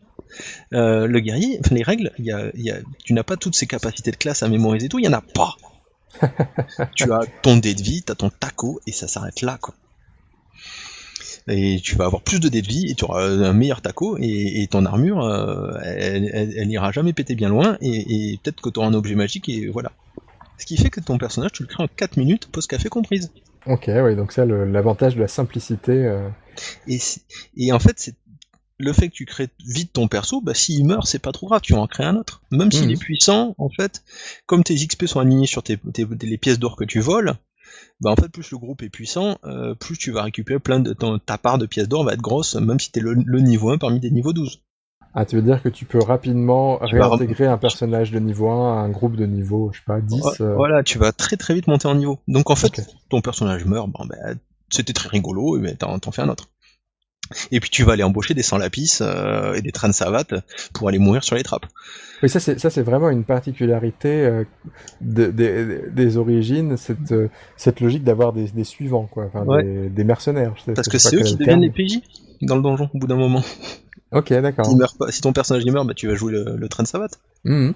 le 0.73 1.19
guerrier, 1.21 1.61
enfin 1.65 1.77
les 1.77 1.85
règles, 1.85 2.11
il 2.19 2.25
y 2.25 2.33
a, 2.33 2.51
y 2.57 2.73
a, 2.73 2.79
tu 3.05 3.13
n'as 3.13 3.23
pas 3.23 3.37
toutes 3.37 3.55
ces 3.55 3.69
capacités 3.69 4.11
de 4.11 4.17
classe 4.17 4.43
à 4.43 4.49
mémoriser 4.49 4.89
tout, 4.89 4.99
il 4.99 5.05
y 5.05 5.09
en 5.09 5.13
a 5.13 5.21
pas. 5.21 5.55
tu 6.97 7.13
as 7.13 7.21
ton 7.43 7.59
dé 7.59 7.75
de 7.75 7.83
vie, 7.83 8.03
t'as 8.03 8.17
ton 8.17 8.31
taco 8.31 8.81
et 8.89 8.93
ça 8.93 9.07
s'arrête 9.07 9.41
là 9.41 9.57
quoi 9.61 9.75
et 11.49 11.81
tu 11.83 11.97
vas 11.97 12.05
avoir 12.05 12.23
plus 12.23 12.41
de 12.41 12.49
vie 12.59 12.91
et 12.91 12.95
tu 12.95 13.05
auras 13.05 13.25
un 13.25 13.53
meilleur 13.53 13.81
taco 13.81 14.17
et, 14.21 14.67
ton 14.71 14.85
armure 14.85 15.25
euh, 15.25 15.73
elle, 15.83 16.31
elle, 16.57 16.71
ira 16.71 16.93
jamais 16.93 17.13
péter 17.13 17.35
bien 17.35 17.49
loin 17.49 17.77
et, 17.81 18.39
peut-être 18.43 18.61
que 18.61 18.71
tu 18.71 18.79
auras 18.79 18.89
un 18.89 18.95
objet 18.95 19.15
magique 19.15 19.49
et 19.49 19.69
voilà. 19.69 19.93
Ce 20.59 20.67
qui 20.67 20.77
fait 20.77 20.91
que 20.91 21.01
ton 21.01 21.19
personnage 21.19 21.53
tu 21.53 21.63
le 21.63 21.69
crées 21.69 21.83
en 21.83 21.89
4 21.89 22.17
minutes 22.17 22.47
post 22.47 22.71
café 22.71 22.89
comprise. 22.89 23.33
Ok, 23.67 23.89
oui, 23.89 24.17
donc 24.17 24.33
ça 24.33 24.45
l'avantage 24.45 25.17
de 25.17 25.21
la 25.21 25.29
simplicité. 25.29 25.93
Euh. 25.93 26.29
Et, 26.87 26.99
et 27.57 27.73
en 27.73 27.79
fait 27.79 27.95
c'est 27.97 28.15
le 28.79 28.93
fait 28.93 29.09
que 29.09 29.15
tu 29.15 29.27
crées 29.27 29.49
vite 29.65 29.93
ton 29.93 30.09
perso, 30.09 30.41
bah 30.41 30.55
s'il 30.55 30.85
meurt, 30.85 31.07
c'est 31.07 31.21
pas 31.21 31.33
trop 31.33 31.47
grave, 31.47 31.61
tu 31.63 31.75
en 31.75 31.87
crées 31.87 32.05
un 32.05 32.17
autre. 32.17 32.43
Même 32.51 32.73
s'il 32.73 32.87
mhm. 32.87 32.91
est 32.93 32.97
puissant, 32.97 33.55
en 33.59 33.69
fait, 33.69 34.03
comme 34.47 34.65
tes 34.65 34.75
XP 34.75 35.07
sont 35.07 35.21
alignés 35.21 35.47
sur 35.47 35.63
tes, 35.63 35.79
les 36.23 36.39
pièces 36.39 36.59
d'or 36.59 36.77
que 36.77 36.85
tu 36.85 36.99
voles, 36.99 37.35
bah 38.03 38.11
en 38.11 38.17
fait 38.17 38.29
plus 38.29 38.51
le 38.51 38.59
groupe 38.59 38.83
est 38.83 38.91
puissant, 38.91 39.39
euh, 39.45 39.75
plus 39.75 39.97
tu 39.97 40.11
vas 40.11 40.23
récupérer 40.23 40.59
plein 40.59 40.81
de 40.81 40.93
ta 40.93 41.39
part 41.39 41.59
de 41.59 41.67
pièces 41.67 41.89
d'or 41.89 42.05
va 42.05 42.15
être 42.15 42.21
grosse, 42.21 42.57
même 42.57 42.81
si 42.81 42.91
t'es 42.91 43.01
le, 43.01 43.15
le 43.15 43.41
niveau 43.41 43.71
1 43.71 43.79
parmi 43.79 44.01
des 44.01 44.11
niveaux 44.11 44.33
12. 44.33 44.61
Ah, 45.15 45.25
tu 45.25 45.37
veux 45.37 45.43
dire 45.43 45.63
que 45.63 45.69
tu 45.69 45.85
peux 45.85 45.99
rapidement 45.99 46.79
réintégrer 46.79 47.47
un 47.47 47.59
personnage 47.59 48.11
de 48.11 48.19
niveau 48.19 48.49
1 48.49 48.79
à 48.79 48.81
un 48.81 48.89
groupe 48.89 49.15
de 49.15 49.27
niveau, 49.27 49.71
je 49.73 49.79
sais 49.79 49.85
pas, 49.87 50.01
10 50.01 50.41
euh. 50.41 50.55
Voilà, 50.55 50.83
tu 50.83 50.99
vas 50.99 51.13
très 51.13 51.37
très 51.37 51.55
vite 51.55 51.69
monter 51.69 51.87
en 51.87 51.95
niveau. 51.95 52.19
Donc 52.29 52.51
en 52.51 52.57
fait, 52.57 52.83
ton 53.09 53.21
personnage 53.21 53.67
meurt, 53.67 53.89
bon 53.91 54.07
ben, 54.07 54.39
c'était 54.69 54.95
très 54.95 55.09
rigolo, 55.09 55.59
mais 55.61 55.75
t'en 55.75 55.99
fais 56.13 56.23
un 56.23 56.29
autre. 56.29 56.49
Et 57.51 57.61
puis 57.61 57.71
tu 57.71 57.85
vas 57.85 57.93
aller 57.93 58.03
embaucher 58.03 58.35
des 58.35 58.43
sans-lapis 58.43 58.99
euh, 59.01 59.55
et 59.55 59.63
des 59.63 59.73
trains 59.73 59.89
de 59.89 59.95
savates 59.95 60.35
pour 60.73 60.89
aller 60.89 60.99
mourir 60.99 61.25
sur 61.25 61.37
les 61.37 61.43
trappes. 61.43 61.67
Oui, 62.23 62.29
ça 62.29 62.39
c'est 62.39 62.59
ça 62.61 62.71
c'est 62.71 62.83
vraiment 62.83 63.11
une 63.11 63.25
particularité 63.25 64.09
euh, 64.09 64.45
de, 65.01 65.27
des 65.91 66.17
origines, 66.17 66.77
cette 66.77 67.11
euh, 67.11 67.29
cette 67.57 67.81
logique 67.81 68.05
d'avoir 68.05 68.33
des, 68.33 68.47
des, 68.49 68.65
suivants 68.65 69.09
quoi, 69.11 69.25
enfin, 69.27 69.45
des, 69.61 69.89
des, 69.89 70.05
mercenaires. 70.05 70.55
Parce 70.75 70.89
que 70.89 70.99
c'est 70.99 71.17
eux 71.17 71.23
qui 71.23 71.37
deviennent 71.37 71.63
les 71.63 71.71
PJ 71.71 72.01
dans 72.43 72.57
le 72.57 72.63
donjon 72.63 72.89
au 72.95 72.99
bout 72.99 73.09
d'un 73.09 73.17
moment. 73.17 73.43
Ok, 74.13 74.33
d'accord. 74.33 74.67
Si 75.09 75.23
ton 75.23 75.33
personnage 75.33 75.65
meurt, 75.65 75.87
bah, 75.87 75.95
tu 75.95 76.07
vas 76.07 76.15
jouer 76.15 76.33
le, 76.33 76.69
train 76.69 76.83
de 76.83 76.89
savate. 76.89 77.19
Mmh. 77.45 77.71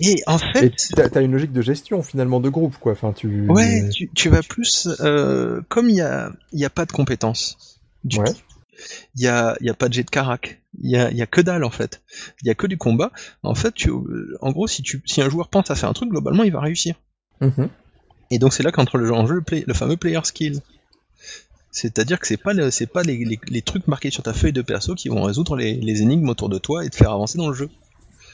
Et 0.00 0.22
en 0.26 0.38
fait, 0.38 0.72
t'as 0.94 1.08
as 1.14 1.20
une 1.20 1.32
logique 1.32 1.52
de 1.52 1.62
gestion 1.62 2.02
finalement 2.02 2.38
de 2.38 2.48
groupe 2.48 2.76
quoi. 2.78 2.92
Enfin, 2.92 3.12
tu. 3.12 3.48
Ouais, 3.48 3.88
tu, 3.88 4.08
tu 4.14 4.28
vas 4.28 4.42
plus 4.42 4.88
euh, 5.00 5.60
comme 5.68 5.88
il 5.88 5.96
y 5.96 6.00
a 6.00 6.30
il 6.52 6.60
y 6.60 6.64
a 6.64 6.70
pas 6.70 6.86
de 6.86 6.92
compétences. 6.92 7.80
ouais. 8.16 8.24
Il 9.16 9.22
y 9.22 9.28
a 9.28 9.56
il 9.60 9.66
y 9.66 9.70
a 9.70 9.74
pas 9.74 9.88
de 9.88 9.94
jet 9.94 10.04
de 10.04 10.10
carac. 10.10 10.60
Il 10.80 10.90
y 10.90 10.96
a 10.96 11.10
il 11.10 11.16
y 11.16 11.22
a 11.22 11.26
que 11.26 11.40
dalle 11.40 11.64
en 11.64 11.70
fait. 11.70 12.02
Il 12.42 12.48
y 12.48 12.50
a 12.50 12.54
que 12.54 12.66
du 12.66 12.78
combat. 12.78 13.12
En 13.42 13.54
fait, 13.54 13.72
tu 13.72 13.90
en 14.40 14.52
gros 14.52 14.66
si 14.66 14.82
tu 14.82 15.02
si 15.06 15.22
un 15.22 15.28
joueur 15.28 15.48
pense 15.48 15.70
à 15.70 15.74
faire 15.74 15.88
un 15.88 15.92
truc 15.92 16.10
globalement 16.10 16.42
il 16.42 16.52
va 16.52 16.60
réussir. 16.60 16.94
Mmh. 17.40 17.66
Et 18.30 18.38
donc 18.38 18.52
c'est 18.52 18.62
là 18.62 18.72
qu'entre 18.72 18.98
le 18.98 19.06
jeu 19.06 19.12
en 19.12 19.26
jeu 19.26 19.34
le, 19.34 19.42
play, 19.42 19.64
le 19.66 19.74
fameux 19.74 19.96
player 19.96 20.20
skill. 20.24 20.60
C'est-à-dire 21.70 22.20
que 22.20 22.26
c'est 22.26 22.36
pas 22.36 22.52
c'est 22.70 22.86
pas 22.86 23.02
les, 23.02 23.24
les, 23.24 23.40
les, 23.48 23.62
trucs 23.62 23.86
marqués 23.86 24.10
sur 24.10 24.22
ta 24.22 24.34
feuille 24.34 24.52
de 24.52 24.60
perso 24.60 24.94
qui 24.94 25.08
vont 25.08 25.22
résoudre 25.22 25.56
les, 25.56 25.74
les 25.74 26.02
énigmes 26.02 26.28
autour 26.28 26.50
de 26.50 26.58
toi 26.58 26.84
et 26.84 26.90
te 26.90 26.96
faire 26.96 27.12
avancer 27.12 27.38
dans 27.38 27.48
le 27.48 27.54
jeu. 27.54 27.70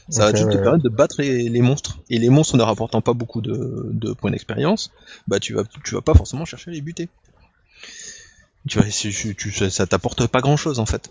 Ça 0.08 0.30
va 0.30 0.36
juste 0.36 0.50
te 0.50 0.56
permettre 0.56 0.84
de 0.84 0.88
battre 0.88 1.20
les, 1.20 1.60
monstres. 1.60 1.98
Et 2.08 2.18
les 2.18 2.30
monstres 2.30 2.56
ne 2.56 2.62
rapportant 2.62 3.00
pas 3.02 3.12
beaucoup 3.12 3.40
de, 3.40 4.12
points 4.14 4.30
d'expérience, 4.30 4.90
bah 5.26 5.38
tu 5.38 5.54
vas, 5.54 5.64
tu 5.84 5.94
vas 5.94 6.00
pas 6.00 6.14
forcément 6.14 6.44
chercher 6.44 6.70
à 6.70 6.74
les 6.74 6.80
buter. 6.80 7.08
Tu 8.68 8.78
vois, 8.78 9.70
ça 9.70 9.86
t'apporte 9.86 10.26
pas 10.26 10.40
grand 10.40 10.56
chose 10.56 10.78
en 10.78 10.86
fait. 10.86 11.10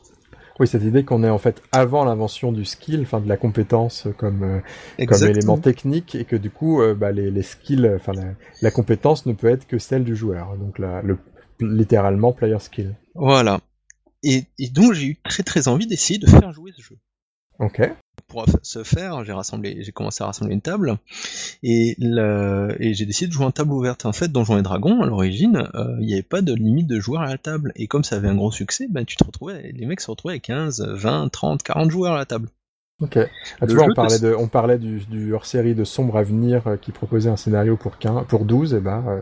Oui, 0.59 0.67
cette 0.67 0.83
idée 0.83 1.03
qu'on 1.03 1.23
est 1.23 1.29
en 1.29 1.37
fait 1.37 1.61
avant 1.71 2.03
l'invention 2.03 2.51
du 2.51 2.65
skill, 2.65 3.01
enfin 3.01 3.19
de 3.19 3.29
la 3.29 3.37
compétence 3.37 4.07
comme, 4.17 4.43
euh, 4.43 5.05
comme 5.05 5.23
élément 5.23 5.57
technique, 5.57 6.15
et 6.15 6.25
que 6.25 6.35
du 6.35 6.49
coup, 6.49 6.81
euh, 6.81 6.95
bah, 6.95 7.11
les, 7.11 7.29
les 7.29 7.43
skills, 7.43 7.87
enfin 7.95 8.13
la, 8.61 8.71
compétence 8.71 9.27
ne 9.27 9.33
peut 9.33 9.49
être 9.49 9.67
que 9.67 9.77
celle 9.77 10.03
du 10.03 10.15
joueur. 10.15 10.57
Donc 10.57 10.79
la, 10.79 11.03
le, 11.03 11.19
littéralement 11.59 12.33
player 12.33 12.57
skill. 12.59 12.95
Voilà. 13.13 13.59
Et, 14.23 14.45
et 14.57 14.69
donc 14.69 14.93
j'ai 14.93 15.05
eu 15.05 15.17
très 15.23 15.43
très 15.43 15.67
envie 15.67 15.85
d'essayer 15.85 16.17
de 16.17 16.27
faire 16.27 16.51
jouer 16.51 16.71
ce 16.75 16.81
jeu. 16.81 16.97
Ok 17.59 17.81
pour 18.27 18.45
se 18.61 18.83
faire, 18.83 19.23
j'ai 19.23 19.31
rassemblé, 19.31 19.83
j'ai 19.83 19.91
commencé 19.91 20.23
à 20.23 20.27
rassembler 20.27 20.53
une 20.53 20.61
table 20.61 20.97
et, 21.63 21.95
et 21.99 22.93
j'ai 22.93 23.05
décidé 23.05 23.27
de 23.27 23.31
jouer 23.31 23.45
en 23.45 23.51
table 23.51 23.71
ouverte. 23.71 24.05
En 24.05 24.11
fait, 24.11 24.27
Donjons 24.27 24.57
et 24.57 24.61
Dragons, 24.61 25.01
à 25.01 25.05
l'origine, 25.05 25.69
euh, 25.75 25.95
il 25.99 26.07
n'y 26.07 26.13
avait 26.13 26.23
pas 26.23 26.41
de 26.41 26.53
limite 26.53 26.87
de 26.87 26.99
joueurs 26.99 27.21
à 27.21 27.27
la 27.27 27.37
table. 27.37 27.71
Et 27.75 27.87
comme 27.87 28.03
ça 28.03 28.17
avait 28.17 28.27
un 28.27 28.35
gros 28.35 28.51
succès, 28.51 28.87
ben 28.89 29.05
tu 29.05 29.15
te 29.15 29.23
retrouvais, 29.23 29.71
les 29.73 29.85
mecs 29.85 30.01
se 30.01 30.11
retrouvaient 30.11 30.33
avec 30.33 30.43
15, 30.43 30.85
20, 30.87 31.29
30, 31.29 31.63
40 31.63 31.89
joueurs 31.89 32.13
à 32.13 32.17
la 32.17 32.25
table. 32.25 32.49
Ok. 32.99 33.17
Ah, 33.61 33.67
tu 33.67 33.75
vois, 33.75 33.85
on 33.85 33.93
parlait, 33.93 34.19
de, 34.19 34.33
on 34.33 34.47
parlait 34.47 34.79
du, 34.79 34.99
du 35.05 35.33
hors-série 35.33 35.75
de 35.75 35.83
Sombre 35.83 36.17
Avenir 36.17 36.67
euh, 36.67 36.77
qui 36.77 36.91
proposait 36.91 37.29
un 37.29 37.37
scénario 37.37 37.77
pour 37.77 37.99
15, 37.99 38.25
pour 38.27 38.43
12, 38.43 38.73
et 38.73 38.79
ben 38.79 39.05
euh, 39.07 39.21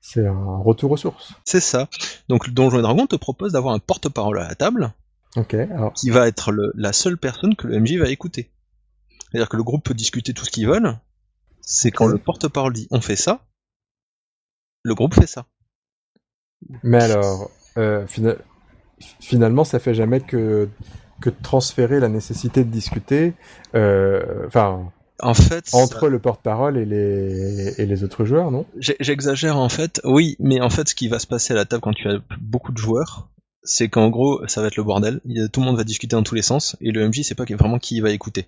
c'est 0.00 0.26
un 0.26 0.58
retour 0.58 0.90
aux 0.90 0.96
sources. 0.96 1.32
C'est 1.44 1.60
ça. 1.60 1.88
Donc 2.28 2.50
Donjons 2.50 2.80
et 2.80 2.82
Dragons 2.82 3.06
te 3.06 3.16
propose 3.16 3.52
d'avoir 3.52 3.72
un 3.74 3.78
porte-parole 3.78 4.40
à 4.40 4.48
la 4.48 4.54
table 4.54 4.92
alors... 5.36 5.92
qui 5.92 6.10
va 6.10 6.28
être 6.28 6.52
la 6.74 6.92
seule 6.92 7.18
personne 7.18 7.56
que 7.56 7.66
le 7.66 7.80
MJ 7.80 7.96
va 7.96 8.08
écouter. 8.08 8.50
C'est-à-dire 9.30 9.48
que 9.48 9.56
le 9.56 9.64
groupe 9.64 9.84
peut 9.84 9.94
discuter 9.94 10.32
tout 10.32 10.44
ce 10.44 10.50
qu'ils 10.50 10.68
veulent, 10.68 10.98
c'est 11.60 11.90
quand 11.90 12.06
le 12.06 12.18
porte-parole 12.18 12.72
dit 12.72 12.86
on 12.90 13.00
fait 13.00 13.16
ça, 13.16 13.44
le 14.82 14.94
groupe 14.94 15.14
fait 15.14 15.26
ça. 15.26 15.46
Mais 16.82 17.02
alors, 17.02 17.50
euh, 17.76 18.06
finalement, 19.20 19.64
ça 19.64 19.78
fait 19.78 19.94
jamais 19.94 20.20
que, 20.20 20.68
que 21.20 21.30
transférer 21.30 22.00
la 22.00 22.08
nécessité 22.08 22.64
de 22.64 22.70
discuter, 22.70 23.34
euh, 23.74 24.46
enfin, 24.46 24.92
en 25.20 25.34
fait, 25.34 25.68
entre 25.72 26.08
le 26.08 26.18
porte-parole 26.18 26.76
et 26.76 26.84
les, 26.84 27.80
et 27.80 27.86
les 27.86 28.04
autres 28.04 28.24
joueurs, 28.24 28.50
non? 28.50 28.66
J'exagère 28.78 29.56
en 29.56 29.68
fait, 29.68 30.00
oui, 30.04 30.36
mais 30.38 30.60
en 30.60 30.70
fait, 30.70 30.88
ce 30.88 30.94
qui 30.94 31.08
va 31.08 31.18
se 31.18 31.26
passer 31.26 31.54
à 31.54 31.56
la 31.56 31.64
table 31.64 31.82
quand 31.82 31.94
tu 31.94 32.08
as 32.08 32.18
beaucoup 32.40 32.72
de 32.72 32.78
joueurs, 32.78 33.28
c'est 33.64 33.88
qu'en 33.88 34.10
gros, 34.10 34.46
ça 34.46 34.60
va 34.60 34.68
être 34.68 34.76
le 34.76 34.84
bordel. 34.84 35.20
tout 35.52 35.60
le 35.60 35.66
monde 35.66 35.76
va 35.76 35.84
discuter 35.84 36.14
dans 36.16 36.22
tous 36.22 36.34
les 36.34 36.42
sens, 36.42 36.76
et 36.80 36.92
le 36.92 37.08
MJ 37.08 37.22
sait 37.22 37.34
pas 37.34 37.44
vraiment 37.44 37.78
qui 37.78 38.00
va 38.00 38.10
écouter. 38.10 38.46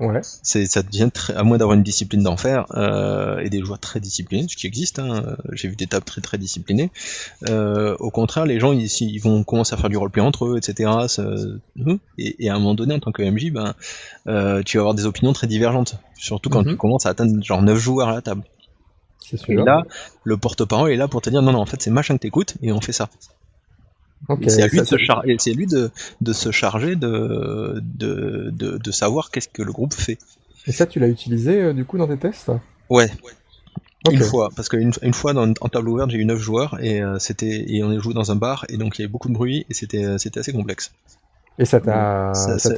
Ouais. 0.00 0.20
C'est, 0.42 0.66
ça 0.66 0.82
devient 0.82 1.08
très, 1.12 1.34
à 1.34 1.44
moins 1.44 1.56
d'avoir 1.56 1.76
une 1.76 1.84
discipline 1.84 2.22
d'enfer 2.22 2.66
euh, 2.74 3.38
et 3.38 3.48
des 3.48 3.60
joueurs 3.60 3.78
très 3.78 4.00
disciplinés, 4.00 4.46
ce 4.48 4.56
qui 4.56 4.66
existe. 4.66 4.98
Hein, 4.98 5.36
j'ai 5.52 5.68
vu 5.68 5.76
des 5.76 5.86
tables 5.86 6.04
très 6.04 6.20
très 6.20 6.36
disciplinées. 6.36 6.90
Euh, 7.48 7.96
au 8.00 8.10
contraire, 8.10 8.44
les 8.44 8.58
gens 8.58 8.72
ils, 8.72 8.86
ils, 8.86 9.18
vont 9.20 9.44
commencer 9.44 9.72
à 9.72 9.76
faire 9.76 9.90
du 9.90 9.96
roleplay 9.96 10.22
entre 10.22 10.46
eux, 10.46 10.56
etc. 10.56 10.90
Et, 12.18 12.44
et, 12.44 12.50
à 12.50 12.56
un 12.56 12.58
moment 12.58 12.74
donné, 12.74 12.94
en 12.94 12.98
tant 12.98 13.12
que 13.12 13.22
MJ, 13.22 13.52
ben, 13.52 13.74
euh, 14.26 14.62
tu 14.64 14.78
vas 14.78 14.82
avoir 14.82 14.94
des 14.94 15.06
opinions 15.06 15.32
très 15.32 15.46
divergentes, 15.46 15.96
surtout 16.16 16.50
quand 16.50 16.64
mhm. 16.64 16.72
tu 16.72 16.76
commences 16.76 17.06
à 17.06 17.10
atteindre 17.10 17.40
genre 17.44 17.62
9 17.62 17.78
joueurs 17.78 18.08
à 18.08 18.14
la 18.14 18.22
table. 18.22 18.42
Et 19.48 19.54
là, 19.54 19.82
le 20.24 20.36
porte-parole 20.36 20.90
est 20.90 20.96
là 20.96 21.06
pour 21.08 21.22
te 21.22 21.30
dire 21.30 21.40
non 21.40 21.52
non, 21.52 21.60
en 21.60 21.66
fait 21.66 21.80
c'est 21.80 21.90
machin 21.90 22.14
que 22.14 22.20
t'écoutes 22.20 22.54
et 22.62 22.72
on 22.72 22.80
fait 22.80 22.92
ça 22.92 23.08
c'est 24.46 24.62
à 24.62 24.66
lui, 24.68 24.78
de, 24.78 24.84
se 24.84 25.50
lui 25.50 25.66
de, 25.66 25.90
de, 26.20 26.32
se 26.32 26.50
charger 26.50 26.96
de, 26.96 27.80
de, 27.82 28.50
de, 28.52 28.90
savoir 28.90 29.30
qu'est-ce 29.30 29.48
que 29.48 29.62
le 29.62 29.72
groupe 29.72 29.94
fait. 29.94 30.18
Et 30.66 30.72
ça, 30.72 30.86
tu 30.86 30.98
l'as 30.98 31.08
utilisé 31.08 31.60
euh, 31.60 31.72
du 31.72 31.84
coup 31.84 31.98
dans 31.98 32.08
tes 32.08 32.16
tests 32.16 32.50
Ouais. 32.88 33.10
Une 34.10 34.20
fois, 34.20 34.50
parce 34.54 34.68
qu'une 34.68 34.92
une 35.00 35.14
fois 35.14 35.32
dans, 35.32 35.52
en 35.60 35.68
table 35.68 35.88
ouverte, 35.88 36.10
j'ai 36.10 36.18
eu 36.18 36.26
9 36.26 36.38
joueurs 36.38 36.78
et 36.82 37.00
euh, 37.00 37.18
c'était 37.18 37.64
et 37.68 37.82
on 37.82 37.90
est 37.90 37.98
joué 37.98 38.12
dans 38.12 38.30
un 38.30 38.36
bar 38.36 38.66
et 38.68 38.76
donc 38.76 38.98
il 38.98 39.02
y 39.02 39.04
avait 39.04 39.10
beaucoup 39.10 39.28
de 39.28 39.34
bruit 39.34 39.64
et 39.70 39.74
c'était 39.74 40.04
euh, 40.04 40.18
c'était 40.18 40.40
assez 40.40 40.52
complexe. 40.52 40.92
Et 41.58 41.64
ça 41.64 41.80
t'a 41.80 42.32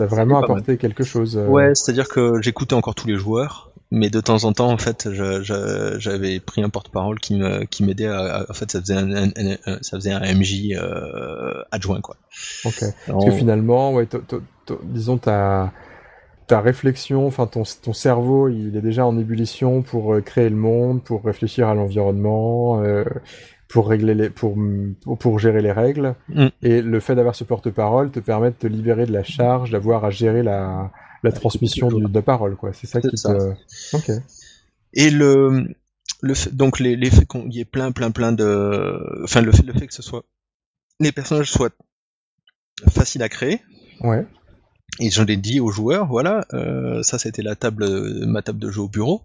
vraiment 0.06 0.38
apporté 0.38 0.76
quelque 0.76 1.04
chose 1.04 1.36
Ouais, 1.36 1.74
c'est-à-dire 1.74 2.08
que 2.08 2.40
j'écoutais 2.42 2.74
encore 2.74 2.94
tous 2.94 3.06
les 3.06 3.16
joueurs 3.16 3.70
mais 3.90 4.10
de 4.10 4.20
temps 4.20 4.44
en 4.44 4.52
temps 4.52 4.70
en 4.70 4.78
fait 4.78 5.08
j'avais 5.12 6.40
pris 6.40 6.62
un 6.62 6.68
porte-parole 6.68 7.18
qui 7.20 7.34
m'aidait 7.82 8.08
à, 8.08 8.44
en 8.48 8.52
fait 8.52 8.70
ça 8.70 8.80
faisait 8.80 8.94
un, 8.96 9.30
ça 9.80 9.96
faisait 9.96 10.12
un 10.12 10.20
MJ 10.34 10.72
euh, 10.72 11.62
adjoint 11.70 12.00
quoi. 12.00 12.16
Ok. 12.64 12.84
Parce 13.06 13.24
que 13.24 13.30
finalement 13.30 13.92
ouais 13.92 14.08
disons 14.82 15.18
ta 15.18 15.72
ta 16.46 16.60
réflexion 16.60 17.26
enfin 17.26 17.46
ton 17.46 17.62
ton 17.82 17.92
cerveau 17.92 18.48
il 18.48 18.76
est 18.76 18.80
déjà 18.80 19.04
en 19.06 19.18
ébullition 19.18 19.82
pour 19.82 20.14
euh, 20.14 20.20
créer 20.20 20.48
le 20.48 20.56
monde 20.56 21.02
pour 21.02 21.24
réfléchir 21.24 21.68
à 21.68 21.74
l'environnement 21.74 22.82
euh, 22.82 23.04
pour 23.68 23.88
régler 23.88 24.14
les 24.14 24.30
pour 24.30 24.56
pour 25.18 25.38
gérer 25.38 25.60
les 25.60 25.72
règles 25.72 26.14
mm. 26.28 26.46
et 26.62 26.82
le 26.82 27.00
fait 27.00 27.14
d'avoir 27.14 27.34
ce 27.34 27.44
porte-parole 27.44 28.10
te 28.10 28.20
permet 28.20 28.50
de 28.50 28.56
te 28.56 28.66
libérer 28.66 29.06
de 29.06 29.12
la 29.12 29.24
charge 29.24 29.70
d'avoir 29.70 30.04
à 30.04 30.10
gérer 30.10 30.42
la 30.42 30.92
la 31.22 31.32
transmission 31.32 31.88
de 31.88 32.12
la 32.12 32.22
parole, 32.22 32.56
quoi. 32.56 32.72
C'est 32.72 32.86
ça 32.86 33.00
qui 33.00 33.08
te... 33.08 33.96
Ok. 33.96 34.10
Et 34.94 35.10
le, 35.10 35.74
le 36.22 36.34
fait, 36.34 36.54
donc 36.54 36.78
les, 36.78 36.96
les 36.96 37.10
faits 37.10 37.28
qu'il 37.28 37.52
y 37.52 37.60
ait 37.60 37.64
plein, 37.64 37.92
plein, 37.92 38.10
plein 38.10 38.32
de, 38.32 39.22
enfin 39.24 39.42
le 39.42 39.52
fait, 39.52 39.62
le 39.62 39.72
fait 39.72 39.86
que 39.86 39.94
ce 39.94 40.02
soit, 40.02 40.24
les 41.00 41.12
personnages 41.12 41.50
soient 41.50 41.70
faciles 42.88 43.22
à 43.22 43.28
créer. 43.28 43.60
Ouais. 44.00 44.26
Et 45.00 45.10
j'en 45.10 45.26
ai 45.26 45.36
dit 45.36 45.60
aux 45.60 45.70
joueurs, 45.70 46.06
voilà, 46.06 46.46
euh, 46.54 47.02
ça 47.02 47.18
c'était 47.18 47.42
la 47.42 47.56
table, 47.56 47.86
ma 48.26 48.42
table 48.42 48.58
de 48.58 48.70
jeu 48.70 48.82
au 48.82 48.88
bureau. 48.88 49.22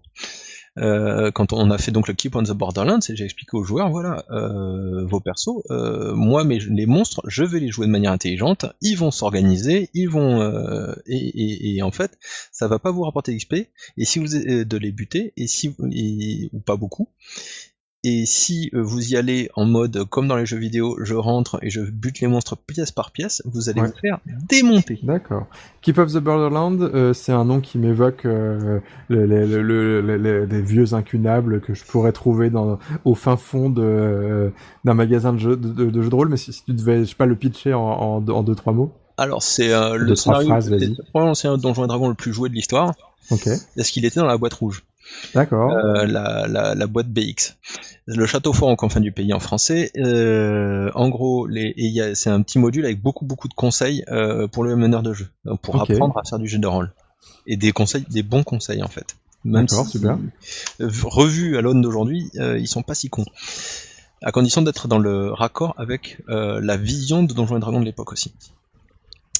Euh, 0.78 1.30
quand 1.30 1.52
on 1.52 1.70
a 1.70 1.76
fait 1.76 1.90
donc 1.90 2.08
le 2.08 2.14
Keep 2.14 2.36
on 2.36 2.42
the 2.42 2.52
Borderlands, 2.52 3.00
et 3.08 3.16
j'ai 3.16 3.24
expliqué 3.24 3.56
aux 3.56 3.64
joueurs, 3.64 3.90
voilà, 3.90 4.24
euh, 4.30 5.04
vos 5.04 5.20
persos, 5.20 5.62
euh, 5.70 6.14
moi, 6.14 6.44
mes, 6.44 6.58
les 6.58 6.86
monstres, 6.86 7.20
je 7.26 7.44
vais 7.44 7.60
les 7.60 7.68
jouer 7.68 7.86
de 7.86 7.92
manière 7.92 8.12
intelligente, 8.12 8.66
ils 8.80 8.96
vont 8.96 9.10
s'organiser, 9.10 9.90
ils 9.92 10.08
vont, 10.08 10.40
euh, 10.40 10.94
et, 11.06 11.16
et, 11.16 11.76
et, 11.76 11.82
en 11.82 11.90
fait, 11.90 12.18
ça 12.52 12.68
va 12.68 12.78
pas 12.78 12.90
vous 12.90 13.02
rapporter 13.02 13.34
d'XP, 13.34 13.54
et 13.54 14.04
si 14.04 14.18
vous 14.18 14.28
de 14.28 14.76
les 14.76 14.92
buter, 14.92 15.32
et 15.36 15.46
si, 15.46 15.74
ou 16.52 16.60
pas 16.60 16.76
beaucoup, 16.76 17.08
et 18.04 18.26
si 18.26 18.68
euh, 18.74 18.82
vous 18.82 19.12
y 19.12 19.16
allez 19.16 19.48
en 19.54 19.64
mode 19.64 20.04
comme 20.08 20.26
dans 20.26 20.36
les 20.36 20.44
jeux 20.44 20.58
vidéo, 20.58 20.96
je 21.02 21.14
rentre 21.14 21.60
et 21.62 21.70
je 21.70 21.82
bute 21.82 22.18
les 22.18 22.26
monstres 22.26 22.56
pièce 22.56 22.90
par 22.90 23.12
pièce, 23.12 23.42
vous 23.44 23.68
allez 23.68 23.80
vous 23.80 23.92
faire 24.00 24.18
démonter. 24.48 24.98
D'accord. 25.04 25.46
Keep 25.82 25.98
of 25.98 26.12
the 26.12 26.18
Borderland, 26.18 26.82
euh, 26.82 27.12
c'est 27.12 27.30
un 27.30 27.44
nom 27.44 27.60
qui 27.60 27.78
m'évoque 27.78 28.24
euh, 28.24 28.80
des 29.08 30.62
vieux 30.62 30.94
incunables 30.94 31.60
que 31.60 31.74
je 31.74 31.84
pourrais 31.84 32.10
trouver 32.10 32.50
dans, 32.50 32.80
au 33.04 33.14
fin 33.14 33.36
fond 33.36 33.70
d'un 33.70 34.94
magasin 34.94 35.32
de 35.32 35.38
jeux 35.38 35.56
de, 35.56 35.68
de, 35.68 36.02
jeux 36.02 36.10
de 36.10 36.14
rôle. 36.14 36.28
Mais 36.28 36.36
si, 36.36 36.50
tu 36.50 36.72
devais, 36.72 37.04
je 37.04 37.10
sais 37.10 37.14
pas, 37.14 37.26
le 37.26 37.36
pitcher 37.36 37.72
en, 37.74 37.82
en, 37.82 38.42
deux 38.42 38.54
trois 38.56 38.72
mots. 38.72 38.92
Alors 39.16 39.44
c'est 39.44 39.68
le 39.68 40.16
scénario, 40.16 40.52
c'est 41.34 41.46
un 41.46 41.56
Donjon 41.56 41.84
et 41.84 41.86
Dragon 41.86 42.08
le 42.08 42.14
plus 42.14 42.32
joué 42.32 42.48
de 42.48 42.54
l'histoire. 42.54 42.94
Ok. 43.30 43.46
Est-ce 43.46 43.92
qu'il 43.92 44.04
était 44.04 44.18
dans 44.18 44.26
la 44.26 44.38
boîte 44.38 44.54
rouge 44.54 44.82
D'accord. 45.34 45.72
la, 45.72 46.46
la, 46.46 46.74
la 46.74 46.86
boîte 46.86 47.08
BX 47.08 47.56
le 48.06 48.26
château 48.26 48.52
fort 48.52 48.68
en 48.68 48.76
confins 48.76 49.00
du 49.00 49.12
pays 49.12 49.32
en 49.32 49.40
français. 49.40 49.90
Euh, 49.96 50.90
en 50.94 51.08
gros, 51.08 51.48
c'est 52.14 52.30
un 52.30 52.42
petit 52.42 52.58
module 52.58 52.84
avec 52.84 53.00
beaucoup 53.00 53.24
beaucoup 53.24 53.48
de 53.48 53.54
conseils 53.54 54.04
euh, 54.08 54.48
pour 54.48 54.64
le 54.64 54.76
meneur 54.76 55.02
de 55.02 55.12
jeu, 55.12 55.28
pour 55.62 55.80
apprendre 55.80 56.16
à 56.18 56.24
faire 56.28 56.38
du 56.38 56.48
jeu 56.48 56.58
de 56.58 56.66
rôle 56.66 56.92
et 57.46 57.56
des 57.56 57.72
conseils, 57.72 58.04
des 58.10 58.22
bons 58.22 58.42
conseils 58.42 58.82
en 58.82 58.88
fait. 58.88 59.16
D'accord, 59.44 59.86
super. 59.86 60.18
Revus 60.78 61.56
à 61.56 61.62
l'aune 61.62 61.80
d'aujourd'hui, 61.80 62.30
euh, 62.36 62.58
ils 62.58 62.68
sont 62.68 62.82
pas 62.82 62.94
si 62.94 63.10
cons. 63.10 63.24
à 64.22 64.30
condition 64.30 64.62
d'être 64.62 64.86
dans 64.86 64.98
le 64.98 65.32
raccord 65.32 65.74
avec 65.78 66.18
la 66.28 66.76
vision 66.76 67.22
de 67.22 67.32
Donjons 67.32 67.56
et 67.56 67.60
Dragons 67.60 67.80
de 67.80 67.84
l'époque 67.84 68.12
aussi. 68.12 68.32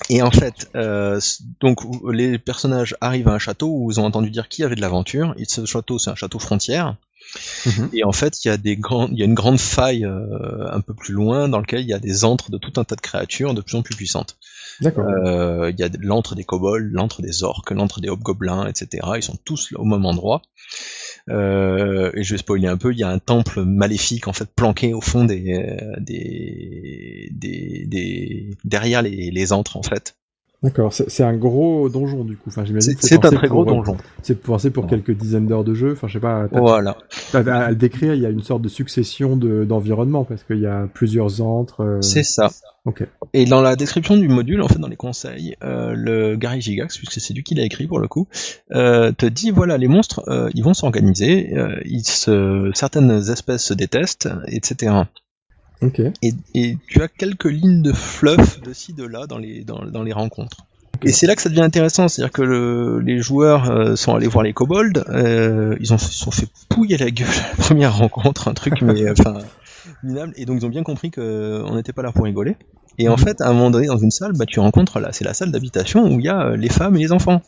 Et 0.09 0.23
en 0.23 0.31
fait, 0.31 0.71
euh, 0.75 1.21
donc 1.61 1.81
les 2.11 2.39
personnages 2.39 2.97
arrivent 3.01 3.29
à 3.29 3.33
un 3.33 3.39
château 3.39 3.69
où 3.69 3.91
ils 3.91 4.01
ont 4.01 4.05
entendu 4.05 4.31
dire 4.31 4.49
qu'il 4.49 4.63
y 4.63 4.65
avait 4.65 4.75
de 4.75 4.81
l'aventure. 4.81 5.35
Et 5.39 5.45
ce 5.45 5.65
château, 5.65 5.99
c'est 5.99 6.11
un 6.11 6.15
château 6.15 6.39
frontière. 6.39 6.97
Mhm. 7.67 7.91
Et 7.93 8.05
en 8.05 8.13
fait, 8.13 8.45
il 8.45 8.49
y 8.49 8.51
a 8.51 8.57
des 8.57 8.77
grands, 8.77 9.09
il 9.09 9.19
y 9.19 9.23
a 9.23 9.25
une 9.25 9.35
grande 9.35 9.61
faille 9.61 10.05
euh, 10.05 10.71
un 10.71 10.81
peu 10.81 10.95
plus 10.95 11.15
loin 11.15 11.49
dans 11.49 11.61
lequel 11.61 11.81
il 11.81 11.87
y 11.87 11.95
a 11.95 11.99
des 11.99 12.25
antres 12.25 12.51
de 12.51 12.59
tout 12.59 12.79
un 12.81 12.85
tas 12.85 12.97
de 12.97 13.01
créatures 13.01 13.55
de 13.55 13.61
plus 13.61 13.77
en 13.77 13.83
plus 13.83 13.97
puissantes. 13.97 14.37
D'accord. 14.81 15.07
Euh, 15.07 15.71
il 15.71 15.79
y 15.79 15.85
a 15.85 15.89
l'antre 16.01 16.35
des 16.35 16.45
kobolds, 16.45 16.91
l'antre 16.93 17.23
des 17.23 17.43
orques, 17.43 17.71
l'antre 17.71 18.01
des 18.01 18.09
hobgoblins, 18.09 18.67
etc. 18.67 19.07
Ils 19.17 19.23
sont 19.23 19.39
tous 19.45 19.73
au 19.77 19.85
même 19.85 20.05
endroit. 20.05 20.43
Euh, 21.29 22.11
et 22.15 22.23
je 22.25 22.35
vais 22.35 22.39
spoiler 22.39 22.69
un 22.69 22.77
peu, 22.77 22.93
il 22.93 22.99
y 22.99 23.05
a 23.05 23.09
un 23.09 23.19
temple 23.19 23.63
maléfique 23.65 24.29
en 24.29 24.33
fait 24.33 24.51
planqué 24.55 24.93
au 24.93 25.01
fond 25.01 25.25
des, 25.25 25.55
euh, 25.55 25.95
des, 26.01 27.31
derrière 28.65 29.03
les, 29.03 29.31
les 29.31 29.53
antres 29.53 29.77
en 29.77 29.83
fait. 29.83 30.17
D'accord, 30.63 30.93
c'est 30.93 31.25
un 31.25 31.37
gros 31.37 31.89
donjon 31.89 32.23
du 32.25 32.37
coup. 32.37 32.49
Enfin, 32.49 32.65
j'imagine. 32.65 32.95
C'est 33.01 33.25
un 33.25 33.31
très 33.31 33.49
gros 33.49 33.65
donjon. 33.65 33.97
C'est 34.23 34.41
pensé 34.41 34.71
pour 34.71 34.87
quelques 34.87 35.11
dizaines 35.11 35.47
d'heures 35.47 35.65
de 35.65 35.75
jeu. 35.75 35.93
Enfin, 35.93 36.07
je 36.07 36.15
sais 36.15 36.21
pas. 36.21 36.47
Voilà. 36.53 36.97
À, 37.35 37.71
le 37.71 37.77
décrire, 37.77 38.15
il 38.15 38.21
y 38.21 38.27
a 38.27 38.31
une 38.31 38.43
sorte 38.43 38.63
de 38.63 38.69
succession 38.69 39.37
d'environnements 39.37 40.25
parce 40.25 40.45
qu'il 40.45 40.61
y 40.61 40.67
a 40.67 40.87
plusieurs 40.93 41.41
antres. 41.43 41.81
Euh, 41.81 42.01
c'est 42.01 42.23
ça. 42.23 42.51
Ok. 42.85 43.07
Et 43.33 43.45
dans 43.45 43.61
la 43.61 43.77
description 43.77 44.17
du 44.17 44.27
module, 44.27 44.61
en 44.61 44.67
fait, 44.67 44.79
dans 44.79 44.89
les 44.89 44.97
conseils, 44.97 45.55
euh, 45.63 45.93
le 45.95 46.35
Gary 46.37 46.61
Gigax, 46.61 46.99
puisque 46.99 47.21
c'est 47.21 47.33
lui 47.33 47.45
qui 47.45 47.55
l'a 47.55 47.63
écrit 47.63 47.87
pour 47.87 48.01
le 48.01 48.09
coup, 48.09 48.27
euh, 48.75 49.13
te 49.13 49.27
dit 49.27 49.51
voilà, 49.53 49.79
les 49.79 49.87
monstres, 49.87 50.25
euh, 50.29 50.51
ils 50.55 50.65
vont 50.65 50.75
s'organiser, 50.75 51.57
euh, 51.57 51.81
ils 51.85 52.05
se, 52.05 52.73
certaines 52.75 53.31
espèces 53.31 53.65
se 53.65 53.75
détestent, 53.75 54.29
etc. 54.49 54.95
Et, 56.23 56.77
tu 56.87 57.03
as 57.03 57.09
quelques 57.09 57.51
lignes 57.51 57.83
de 57.83 57.93
fluff 57.93 58.61
de 58.61 58.73
ci, 58.73 58.93
de 58.93 59.05
là 59.05 59.27
dans 59.27 59.39
les, 59.39 59.65
dans, 59.65 59.85
dans 59.85 60.03
les 60.03 60.13
rencontres. 60.13 60.67
Et 61.05 61.13
c'est 61.13 61.27
là 61.27 61.35
que 61.35 61.43
ça 61.43 61.49
devient 61.49 61.63
intéressant, 61.63 62.09
c'est-à-dire 62.09 62.33
que 62.33 62.43
le, 62.43 63.01
les 63.01 63.19
joueurs 63.19 63.71
euh, 63.71 63.97
sont 63.97 64.15
allés 64.15 64.29
voir 64.29 64.45
les 64.45 64.53
kobolds, 64.53 65.05
euh, 65.09 65.77
ils 65.81 65.93
ont 65.93 65.99
sont 65.99 66.31
fait 66.31 66.47
pouiller 66.69 66.97
la 66.97 67.11
gueule 67.11 67.29
à 67.29 67.49
la 67.49 67.57
première 67.57 67.97
rencontre, 67.97 68.49
un 68.49 68.55
truc 68.55 68.83
mais 68.83 69.11
enfin 69.11 69.39
minable, 70.05 70.33
et 70.37 70.45
donc 70.45 70.59
ils 70.61 70.67
ont 70.67 70.69
bien 70.69 70.85
compris 70.85 71.11
qu'on 71.11 71.75
n'était 71.75 71.93
pas 71.93 72.03
là 72.03 72.13
pour 72.13 72.25
rigoler. 72.25 72.57
Et 72.99 73.09
en 73.09 73.17
mhm. 73.17 73.19
fait, 73.19 73.41
à 73.41 73.49
un 73.49 73.53
moment 73.53 73.71
donné, 73.71 73.87
dans 73.87 73.97
une 73.97 74.11
salle, 74.11 74.33
bah, 74.35 74.47
tu 74.47 74.61
rencontres 74.61 75.01
là, 75.01 75.13
c'est 75.13 75.25
la 75.25 75.35
salle 75.35 75.51
d'habitation 75.51 76.07
où 76.07 76.21
il 76.21 76.27
y 76.27 76.29
a 76.29 76.47
euh, 76.47 76.57
les 76.57 76.69
femmes 76.69 76.95
et 76.97 77.01
les 77.01 77.11
enfants. 77.11 77.43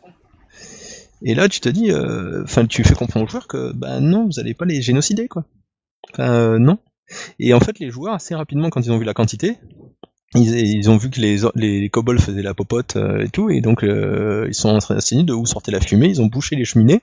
Et 1.23 1.35
là, 1.35 1.49
tu 1.49 1.61
te 1.61 1.69
dis, 1.69 1.91
enfin, 2.43 2.67
tu 2.67 2.85
fais 2.85 2.95
comprendre 2.95 3.25
aux 3.25 3.29
joueurs 3.31 3.47
que, 3.47 3.73
bah 3.73 4.01
non, 4.01 4.27
vous 4.27 4.41
allez 4.41 4.53
pas 4.53 4.67
les 4.67 4.83
génocider, 4.83 5.27
quoi. 5.27 5.45
Enfin, 6.13 6.59
non. 6.59 6.79
Et 7.39 7.55
en 7.55 7.61
fait, 7.61 7.79
les 7.79 7.91
joueurs, 7.91 8.15
assez 8.15 8.35
rapidement, 8.35 8.71
quand 8.71 8.81
ils 8.81 8.93
ont 8.93 8.99
vu 8.99 9.05
la 9.05 9.15
quantité, 9.15 9.59
ils, 10.35 10.91
ont 10.91 10.97
vu 10.97 11.11
que 11.11 11.21
les, 11.21 11.39
les, 11.55 11.89
kobolds 11.91 12.21
faisaient 12.21 12.43
la 12.43 12.55
popote 12.55 12.97
euh, 12.97 13.25
et 13.25 13.29
tout, 13.29 13.51
et 13.51 13.61
donc 13.61 13.85
euh, 13.85 14.47
ils 14.49 14.55
sont 14.55 14.77
renseignés 14.79 15.23
de 15.23 15.33
où 15.33 15.47
sortait 15.47 15.71
la 15.71 15.81
fumée, 15.81 16.09
ils 16.09 16.21
ont 16.21 16.27
bouché 16.27 16.57
les 16.57 16.65
cheminées, 16.65 17.03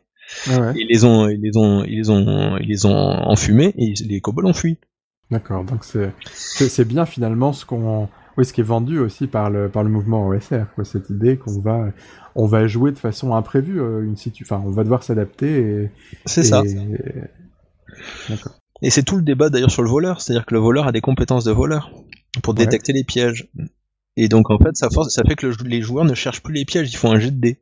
ah 0.50 0.74
ils 0.76 0.88
les 0.90 1.06
ont, 1.06 1.30
ils 1.30 1.40
les 1.42 1.56
ont, 1.56 1.84
ils 1.86 1.98
les 1.98 2.10
ont, 2.10 2.58
ils 2.58 2.68
les 2.68 2.86
ont 2.86 2.92
enfumés, 2.92 3.74
et 3.78 3.94
les 4.06 4.20
kobolds 4.20 4.48
ont 4.48 4.54
fui. 4.54 4.78
D'accord, 5.30 5.64
donc 5.64 5.86
c'est, 5.86 6.86
bien 6.86 7.06
finalement 7.06 7.54
ce 7.54 7.66
qu'on, 7.66 8.10
oui, 8.38 8.46
ce 8.46 8.52
qui 8.52 8.60
est 8.60 8.66
vendu 8.66 9.00
aussi 9.00 9.28
par 9.28 9.50
le, 9.50 9.70
par 9.70 9.84
le 9.84 9.90
mouvement 9.90 10.28
OSR, 10.28 10.66
quoi, 10.76 10.84
cette 10.84 11.10
idée 11.10 11.38
qu'on 11.38 11.62
va, 11.62 11.88
on 12.36 12.48
va 12.48 12.68
jouer 12.68 12.92
de 12.92 13.00
façon 13.00 13.34
imprévue 13.34 13.80
euh, 13.80 14.04
une 14.04 14.18
situ, 14.18 14.44
enfin, 14.44 14.62
on 14.66 14.72
va 14.72 14.84
devoir 14.84 15.04
s'adapter. 15.04 15.90
C'est 16.26 16.44
ça. 16.44 16.64
D'accord. 18.28 18.61
Et 18.82 18.90
c'est 18.90 19.04
tout 19.04 19.16
le 19.16 19.22
débat 19.22 19.50
d'ailleurs 19.50 19.72
sur 19.72 19.84
le 19.84 19.90
voleur, 19.90 20.22
c'est-à-dire 20.22 20.46
que 20.46 20.54
le 20.54 20.60
voleur 20.60 20.88
a 20.88 20.92
des 20.92 21.02
compétences 21.02 21.44
de 21.44 21.52
voleur 21.52 21.92
pour 22.42 22.54
détecter 22.54 22.94
les 22.94 23.04
pièges. 23.04 23.48
Et 24.18 24.28
donc 24.28 24.50
en 24.50 24.58
fait, 24.58 24.76
ça, 24.76 24.90
force, 24.90 25.14
ça 25.14 25.24
fait 25.28 25.36
que 25.36 25.48
les 25.64 25.82
joueurs 25.82 26.06
ne 26.06 26.14
cherchent 26.14 26.42
plus 26.42 26.54
les 26.54 26.66
pièges, 26.66 26.92
ils 26.92 26.98
font 26.98 27.12
un 27.12 27.20
jet 27.20 27.32
de 27.32 27.40
dés. 27.40 27.58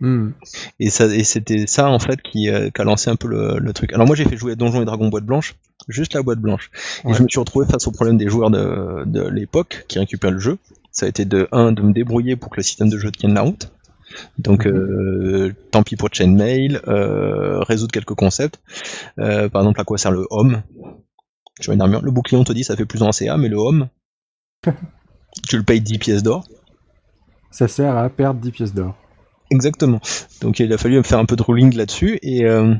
Hmm. 0.00 0.30
Et, 0.78 0.88
c'était 0.88 1.66
ça 1.66 1.90
en 1.90 1.98
fait 1.98 2.22
qui, 2.22 2.48
euh, 2.48 2.70
a 2.78 2.84
lancé 2.84 3.10
un 3.10 3.16
peu 3.16 3.28
le, 3.28 3.72
truc. 3.72 3.92
Alors 3.92 4.06
moi 4.06 4.16
j'ai 4.16 4.24
fait 4.24 4.36
jouer 4.36 4.56
Donjons 4.56 4.80
et 4.80 4.86
Dragons 4.86 5.08
boîte 5.08 5.24
blanche, 5.24 5.56
juste 5.88 6.14
la 6.14 6.22
boîte 6.22 6.38
blanche. 6.38 6.70
Et 7.06 7.12
je 7.12 7.22
me 7.22 7.28
suis 7.28 7.38
retrouvé 7.38 7.66
face 7.66 7.86
au 7.86 7.90
problème 7.90 8.16
des 8.16 8.28
joueurs 8.28 8.50
de, 8.50 9.04
de 9.04 9.28
l'époque 9.28 9.84
qui 9.88 9.98
récupèrent 9.98 10.30
le 10.30 10.38
jeu. 10.38 10.58
Ça 10.90 11.06
a 11.06 11.08
été 11.08 11.24
de 11.24 11.48
1 11.52 11.72
de 11.72 11.82
me 11.82 11.92
débrouiller 11.92 12.36
pour 12.36 12.50
que 12.50 12.56
le 12.56 12.62
système 12.62 12.88
de 12.88 12.98
jeu 12.98 13.12
tienne 13.12 13.34
la 13.34 13.42
route. 13.42 13.70
Donc 14.38 14.66
mhm. 14.66 14.72
euh, 14.74 15.54
tant 15.70 15.82
pis 15.82 15.96
pour 15.96 16.08
chainmail, 16.12 16.80
euh, 16.88 17.60
résoudre 17.60 17.92
quelques 17.92 18.14
concepts. 18.14 18.60
Euh, 19.18 19.48
par 19.48 19.62
exemple, 19.62 19.80
à 19.80 19.84
quoi 19.84 19.98
sert 19.98 20.12
le 20.12 20.26
home? 20.30 20.62
Tu 21.60 21.70
vois 21.70 21.74
une 21.74 22.00
Le 22.00 22.10
bouclier, 22.10 22.38
on 22.38 22.44
te 22.44 22.52
dit 22.52 22.64
ça 22.64 22.76
fait 22.76 22.86
plus 22.86 23.02
en 23.02 23.12
CA, 23.12 23.36
mais 23.36 23.48
le 23.48 23.56
home, 23.56 23.88
tu 25.48 25.56
le 25.56 25.62
payes 25.62 25.80
10 25.80 25.98
pièces 25.98 26.22
d'or. 26.22 26.44
Ça 27.50 27.68
sert 27.68 27.96
à 27.96 28.08
perdre 28.08 28.40
10 28.40 28.50
pièces 28.50 28.74
d'or. 28.74 28.96
Exactement. 29.50 30.00
Donc 30.40 30.60
il 30.60 30.72
a 30.72 30.78
fallu 30.78 31.02
faire 31.02 31.18
un 31.18 31.24
peu 31.24 31.36
de 31.36 31.42
ruling 31.42 31.74
là-dessus 31.74 32.18
et 32.22 32.44
euh, 32.44 32.74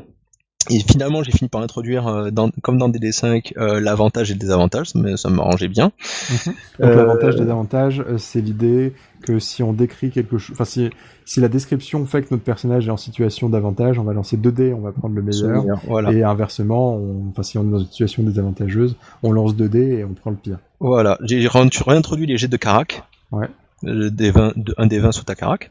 et 0.69 0.81
finalement, 0.81 1.23
j'ai 1.23 1.33
fini 1.33 1.49
par 1.49 1.63
introduire, 1.63 2.07
euh, 2.07 2.31
comme 2.61 2.77
dans 2.77 2.91
DD5, 2.91 3.55
euh, 3.57 3.81
l'avantage 3.81 4.31
et 4.31 4.35
le 4.35 4.39
désavantage, 4.39 4.95
mais 4.95 5.17
ça 5.17 5.31
m'arrangeait 5.31 5.69
bien. 5.69 5.91
Mhm. 6.31 6.55
Donc 6.81 6.97
l'avantage, 6.97 7.37
et 7.37 7.39
désavantage, 7.39 8.05
c'est 8.19 8.43
l'idée 8.43 8.93
que 9.23 9.39
si 9.39 9.63
on 9.63 9.73
décrit 9.73 10.11
quelque 10.11 10.37
chose, 10.37 10.55
enfin 10.55 10.67
si, 10.67 10.91
si 11.25 11.41
la 11.41 11.49
description 11.49 12.05
fait 12.05 12.23
que 12.23 12.29
notre 12.31 12.43
personnage 12.43 12.89
est 12.89 12.91
en 12.91 12.99
situation 12.99 13.49
d'avantage, 13.49 13.99
on 13.99 14.05
va 14.05 14.13
lancer 14.13 14.37
2 14.37 14.53
dés, 14.53 14.75
on 14.75 14.81
va 14.81 14.93
prendre 14.93 15.15
le 15.15 15.23
meilleur, 15.23 15.65
et 16.11 16.23
inversement, 16.23 17.01
enfin 17.31 17.43
si 17.43 17.57
on 17.59 17.67
est 17.67 17.71
dans 17.71 17.79
une 17.79 17.87
situation 17.87 18.23
désavantageuse, 18.23 18.97
on 19.23 19.33
lance 19.33 19.57
2 19.57 19.69
dés 19.69 19.99
et 19.99 20.05
on 20.05 20.15
prend 20.15 20.31
le 20.31 20.37
pire. 20.37 20.59
Voilà, 20.79 21.19
j'ai 21.23 21.47
réintroduit 21.49 22.27
les 22.27 22.39
jets 22.39 22.49
de 22.49 22.57
carac. 22.57 23.03
Ouais. 23.31 23.49
Des 23.83 24.31
20, 24.31 24.53
un 24.77 24.87
des 24.87 24.99
20 24.99 25.13
sous 25.13 25.25
ta 25.25 25.35
carac 25.35 25.71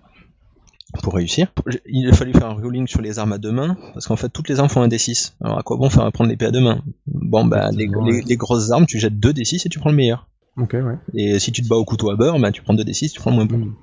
pour 1.03 1.13
réussir. 1.13 1.51
Il 1.85 2.09
a 2.09 2.13
fallu 2.13 2.33
faire 2.33 2.47
un 2.47 2.53
rolling 2.53 2.87
sur 2.87 3.01
les 3.01 3.19
armes 3.19 3.33
à 3.33 3.37
deux 3.37 3.51
mains, 3.51 3.77
parce 3.93 4.07
qu'en 4.07 4.15
fait, 4.15 4.29
toutes 4.29 4.49
les 4.49 4.59
armes 4.59 4.69
font 4.69 4.81
un 4.81 4.87
D6. 4.87 5.33
Alors, 5.41 5.59
à 5.59 5.63
quoi 5.63 5.77
bon 5.77 5.89
faire 5.89 6.11
prendre 6.11 6.29
l'épée 6.29 6.45
à 6.45 6.51
deux 6.51 6.61
mains? 6.61 6.81
Bon, 7.07 7.45
bah, 7.45 7.69
les, 7.71 7.87
les, 8.25 8.37
grosses 8.37 8.71
armes, 8.71 8.85
tu 8.85 8.99
jettes 8.99 9.19
deux 9.19 9.31
D6 9.31 9.65
et 9.65 9.69
tu 9.69 9.79
prends 9.79 9.91
le 9.91 9.95
meilleur. 9.95 10.27
Ok, 10.57 10.73
ouais. 10.73 10.97
Et 11.13 11.39
si 11.39 11.51
tu 11.51 11.61
te 11.61 11.67
bats 11.67 11.75
au 11.75 11.85
couteau 11.85 12.09
à 12.09 12.15
beurre, 12.15 12.39
bah, 12.39 12.51
tu 12.51 12.61
prends 12.61 12.73
deux 12.73 12.83
D6, 12.83 13.11
tu 13.11 13.19
prends 13.19 13.29
le 13.29 13.35
moins 13.35 13.45
bon. 13.45 13.57
Mm. 13.57 13.75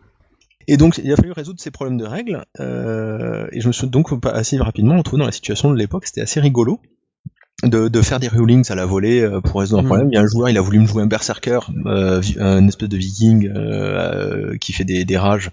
Et 0.69 0.77
donc, 0.77 0.99
il 1.03 1.13
a 1.13 1.17
fallu 1.17 1.33
résoudre 1.33 1.61
ces 1.61 1.71
problèmes 1.71 1.97
de 1.97 2.05
règles, 2.05 2.45
euh, 2.59 3.47
et 3.53 3.61
je 3.61 3.69
me 3.69 3.73
suis 3.73 3.87
donc 3.87 4.09
assez 4.27 4.59
rapidement 4.59 4.97
retrouvé 4.99 5.21
dans 5.21 5.27
la 5.27 5.33
situation 5.33 5.71
de 5.71 5.77
l'époque, 5.77 6.07
c'était 6.07 6.23
assez 6.23 6.41
rigolo. 6.41 6.81
De, 7.63 7.89
de, 7.89 8.03
faire 8.03 8.21
des 8.21 8.29
rollings 8.29 8.71
à 8.71 8.75
la 8.75 8.85
volée 8.85 9.23
euh, 9.23 9.41
pour 9.41 9.61
résoudre 9.61 9.81
un 9.81 9.83
mm. 9.85 9.87
problème. 9.87 10.09
Il 10.13 10.15
y 10.15 10.19
a 10.19 10.21
un 10.21 10.27
joueur, 10.27 10.51
il 10.51 10.59
a 10.59 10.61
voulu 10.61 10.79
me 10.79 10.87
jouer 10.87 11.03
un 11.03 11.07
berserker, 11.07 11.61
euh, 11.87 12.21
un 12.39 12.69
espèce 12.69 12.91
de 12.91 12.97
viking 12.99 13.49
euh, 13.49 14.59
qui 14.59 14.75
fait 14.75 14.85
des, 14.85 15.07
des 15.07 15.17
rages 15.17 15.51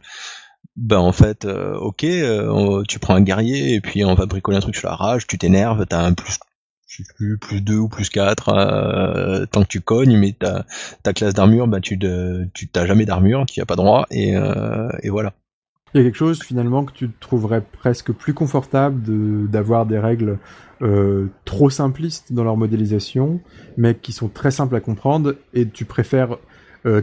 ben 0.75 0.97
en 0.97 1.11
fait, 1.11 1.45
euh, 1.45 1.75
ok, 1.77 2.03
euh, 2.03 2.83
tu 2.87 2.99
prends 2.99 3.15
un 3.15 3.21
guerrier 3.21 3.75
et 3.75 3.81
puis 3.81 4.03
on 4.05 4.15
va 4.15 4.25
bricoler 4.25 4.57
un 4.57 4.61
truc 4.61 4.75
sur 4.75 4.89
la 4.89 4.95
rage, 4.95 5.27
tu 5.27 5.37
t'énerves, 5.37 5.85
t'as 5.85 6.03
un 6.03 6.13
plus 6.13 6.39
plus, 7.15 7.39
plus 7.39 7.61
2 7.61 7.77
ou 7.77 7.87
plus 7.89 8.09
4 8.09 8.49
euh, 8.49 9.45
tant 9.47 9.63
que 9.63 9.67
tu 9.67 9.81
cognes, 9.81 10.17
mais 10.17 10.31
ta, 10.31 10.65
ta 11.01 11.13
classe 11.13 11.33
d'armure, 11.33 11.67
bah 11.67 11.79
tu 11.79 11.97
tu 12.53 12.67
t'as 12.67 12.85
jamais 12.85 13.05
d'armure, 13.05 13.45
tu 13.47 13.61
as 13.61 13.65
pas 13.65 13.75
droit, 13.75 14.05
et, 14.11 14.33
et 15.01 15.09
voilà. 15.09 15.33
Il 15.95 15.97
y 15.97 16.01
a 16.01 16.03
quelque 16.03 16.17
chose 16.17 16.41
finalement 16.41 16.85
que 16.85 16.91
tu 16.91 17.09
trouverais 17.19 17.61
presque 17.61 18.11
plus 18.11 18.35
confortable 18.35 19.01
d'avoir 19.49 19.87
des 19.87 19.97
règles 19.97 20.37
trop 21.45 21.71
simplistes 21.71 22.31
dans 22.31 22.43
leur 22.43 22.57
modélisation, 22.57 23.41
mais 23.75 23.95
qui 23.95 24.11
sont 24.11 24.27
très 24.27 24.51
simples 24.51 24.75
à 24.75 24.79
comprendre, 24.79 25.35
et 25.55 25.67
tu 25.67 25.85
préfères 25.85 26.37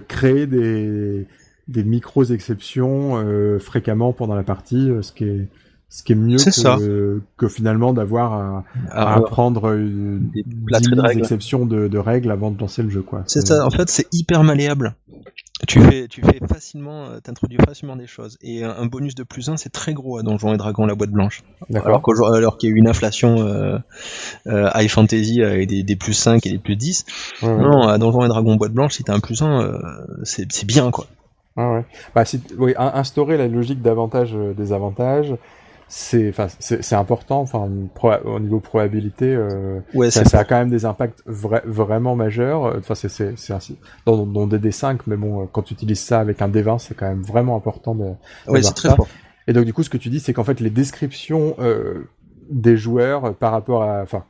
créer 0.07 0.47
des, 0.47 1.27
des 1.71 1.85
micros 1.85 2.25
exceptions 2.25 3.17
euh, 3.17 3.59
fréquemment 3.59 4.13
pendant 4.13 4.35
la 4.35 4.43
partie, 4.43 4.91
euh, 4.91 5.03
ce 5.03 5.13
qui 5.13 5.25
est 5.25 5.49
ce 5.93 6.05
qui 6.05 6.13
est 6.13 6.17
mieux 6.17 6.37
que, 6.37 7.21
que, 7.37 7.49
finalement 7.49 7.93
d'avoir 7.93 8.33
à, 8.33 8.65
à 8.91 9.17
apprendre 9.17 9.73
une, 9.73 10.31
des 10.31 11.19
exceptions 11.19 11.67
de, 11.67 11.89
de, 11.89 11.99
règles 11.99 12.31
avant 12.31 12.53
de 12.53 12.61
lancer 12.61 12.85
le 12.85 12.91
jeu 12.91 13.03
quoi. 13.03 13.25
C'est 13.27 13.45
ça. 13.45 13.67
En 13.67 13.71
fait, 13.71 13.91
c'est 13.91 14.07
hyper 14.13 14.45
malléable. 14.45 14.95
Tu 15.69 15.81
fais, 15.81 16.09
tu 16.09 16.23
fais 16.23 16.41
facilement, 16.49 17.07
euh, 17.07 17.21
t'introduis 17.21 17.59
facilement 17.59 17.97
des 17.97 18.07
choses. 18.07 18.39
Et 18.41 18.65
un, 18.65 18.87
bonus 18.87 19.15
de 19.15 19.25
plus 19.25 19.49
1, 19.49 19.59
c'est 19.59 19.69
très 19.69 19.93
gros 19.93 20.17
à 20.17 20.23
Donjons 20.23 20.55
et 20.55 20.57
Dragons, 20.57 20.87
la 20.87 20.95
boîte 20.95 21.11
blanche. 21.11 21.43
Alors, 21.75 22.57
qu'il 22.57 22.71
y 22.71 22.73
a 22.73 22.75
eu 22.75 22.79
une 22.79 22.89
inflation 22.89 23.41
euh, 23.41 23.79
euh, 24.47 24.71
high 24.75 24.89
fantasy 24.89 25.43
avec 25.43 25.69
des, 25.69 25.83
des, 25.83 25.97
plus 25.97 26.15
5 26.15 26.47
et 26.47 26.51
des 26.51 26.59
plus 26.59 26.77
10. 26.77 27.05
Non, 27.43 27.83
à 27.89 27.99
Donjons 27.99 28.25
et 28.25 28.29
Dragons 28.29 28.57
boîte 28.57 28.73
blanche, 28.73 28.95
si 28.95 29.05
t'as 29.05 29.15
un 29.15 29.21
plus 29.21 29.43
1, 29.43 29.61
euh, 29.61 29.79
c'est 30.23 30.65
bien 30.65 30.91
quoi. 30.91 31.07
Ah 31.57 31.73
ouais. 31.73 31.85
Bah, 32.15 32.25
si, 32.25 32.43
oui, 32.59 32.75
instaurer 32.77 33.37
la 33.37 33.49
logique 33.49 33.83
d'avantage 33.83 34.35
euh, 34.35 34.55
des 34.55 34.73
avantages, 34.73 35.35
c'est, 35.89 36.29
enfin, 36.29 36.47
c'est 36.61 36.95
important. 36.95 37.41
Enfin, 37.41 37.69
au 38.25 38.39
niveau 38.39 38.61
probabilité, 38.61 39.35
euh, 39.35 39.81
ouais, 39.93 40.11
ça, 40.11 40.25
ça, 40.25 40.39
a 40.39 40.45
quand 40.45 40.57
même 40.57 40.71
des 40.71 40.85
impacts 40.85 41.23
vraiment 41.27 42.15
majeurs. 42.15 42.77
Enfin, 42.79 42.95
c'est, 42.95 43.09
c'est, 43.09 43.37
c'est 43.37 43.53
ainsi 43.53 43.77
dans, 44.07 44.25
dans 44.25 44.47
des 44.47 44.59
D5, 44.59 45.01
mais 45.09 45.17
bon, 45.17 45.49
quand 45.51 45.63
tu 45.63 45.75
utilises 45.75 46.01
ça 46.01 46.21
avec 46.21 46.43
un 46.43 46.49
D20, 46.49 46.79
c'est 46.79 46.95
quand 46.95 47.09
même 47.09 47.23
vraiment 47.23 47.57
important 47.57 47.97
de. 47.97 48.13
Ouais, 48.47 48.63
c'est 48.63 48.75
très 48.75 48.95
fort. 48.95 49.09
Et 49.49 49.53
donc, 49.53 49.65
du 49.65 49.73
coup, 49.73 49.83
ce 49.83 49.91
que 49.91 49.97
tu 49.97 50.11
dis, 50.11 50.21
c'est 50.21 50.33
qu'en 50.33 50.45
fait, 50.45 50.61
les 50.61 50.71
descriptions 50.71 51.57
euh, 51.59 52.09
des 52.51 52.77
joueurs 52.77 53.35
par 53.35 53.51
rapport 53.51 53.83
à, 53.83 54.03
enfin, 54.03 54.25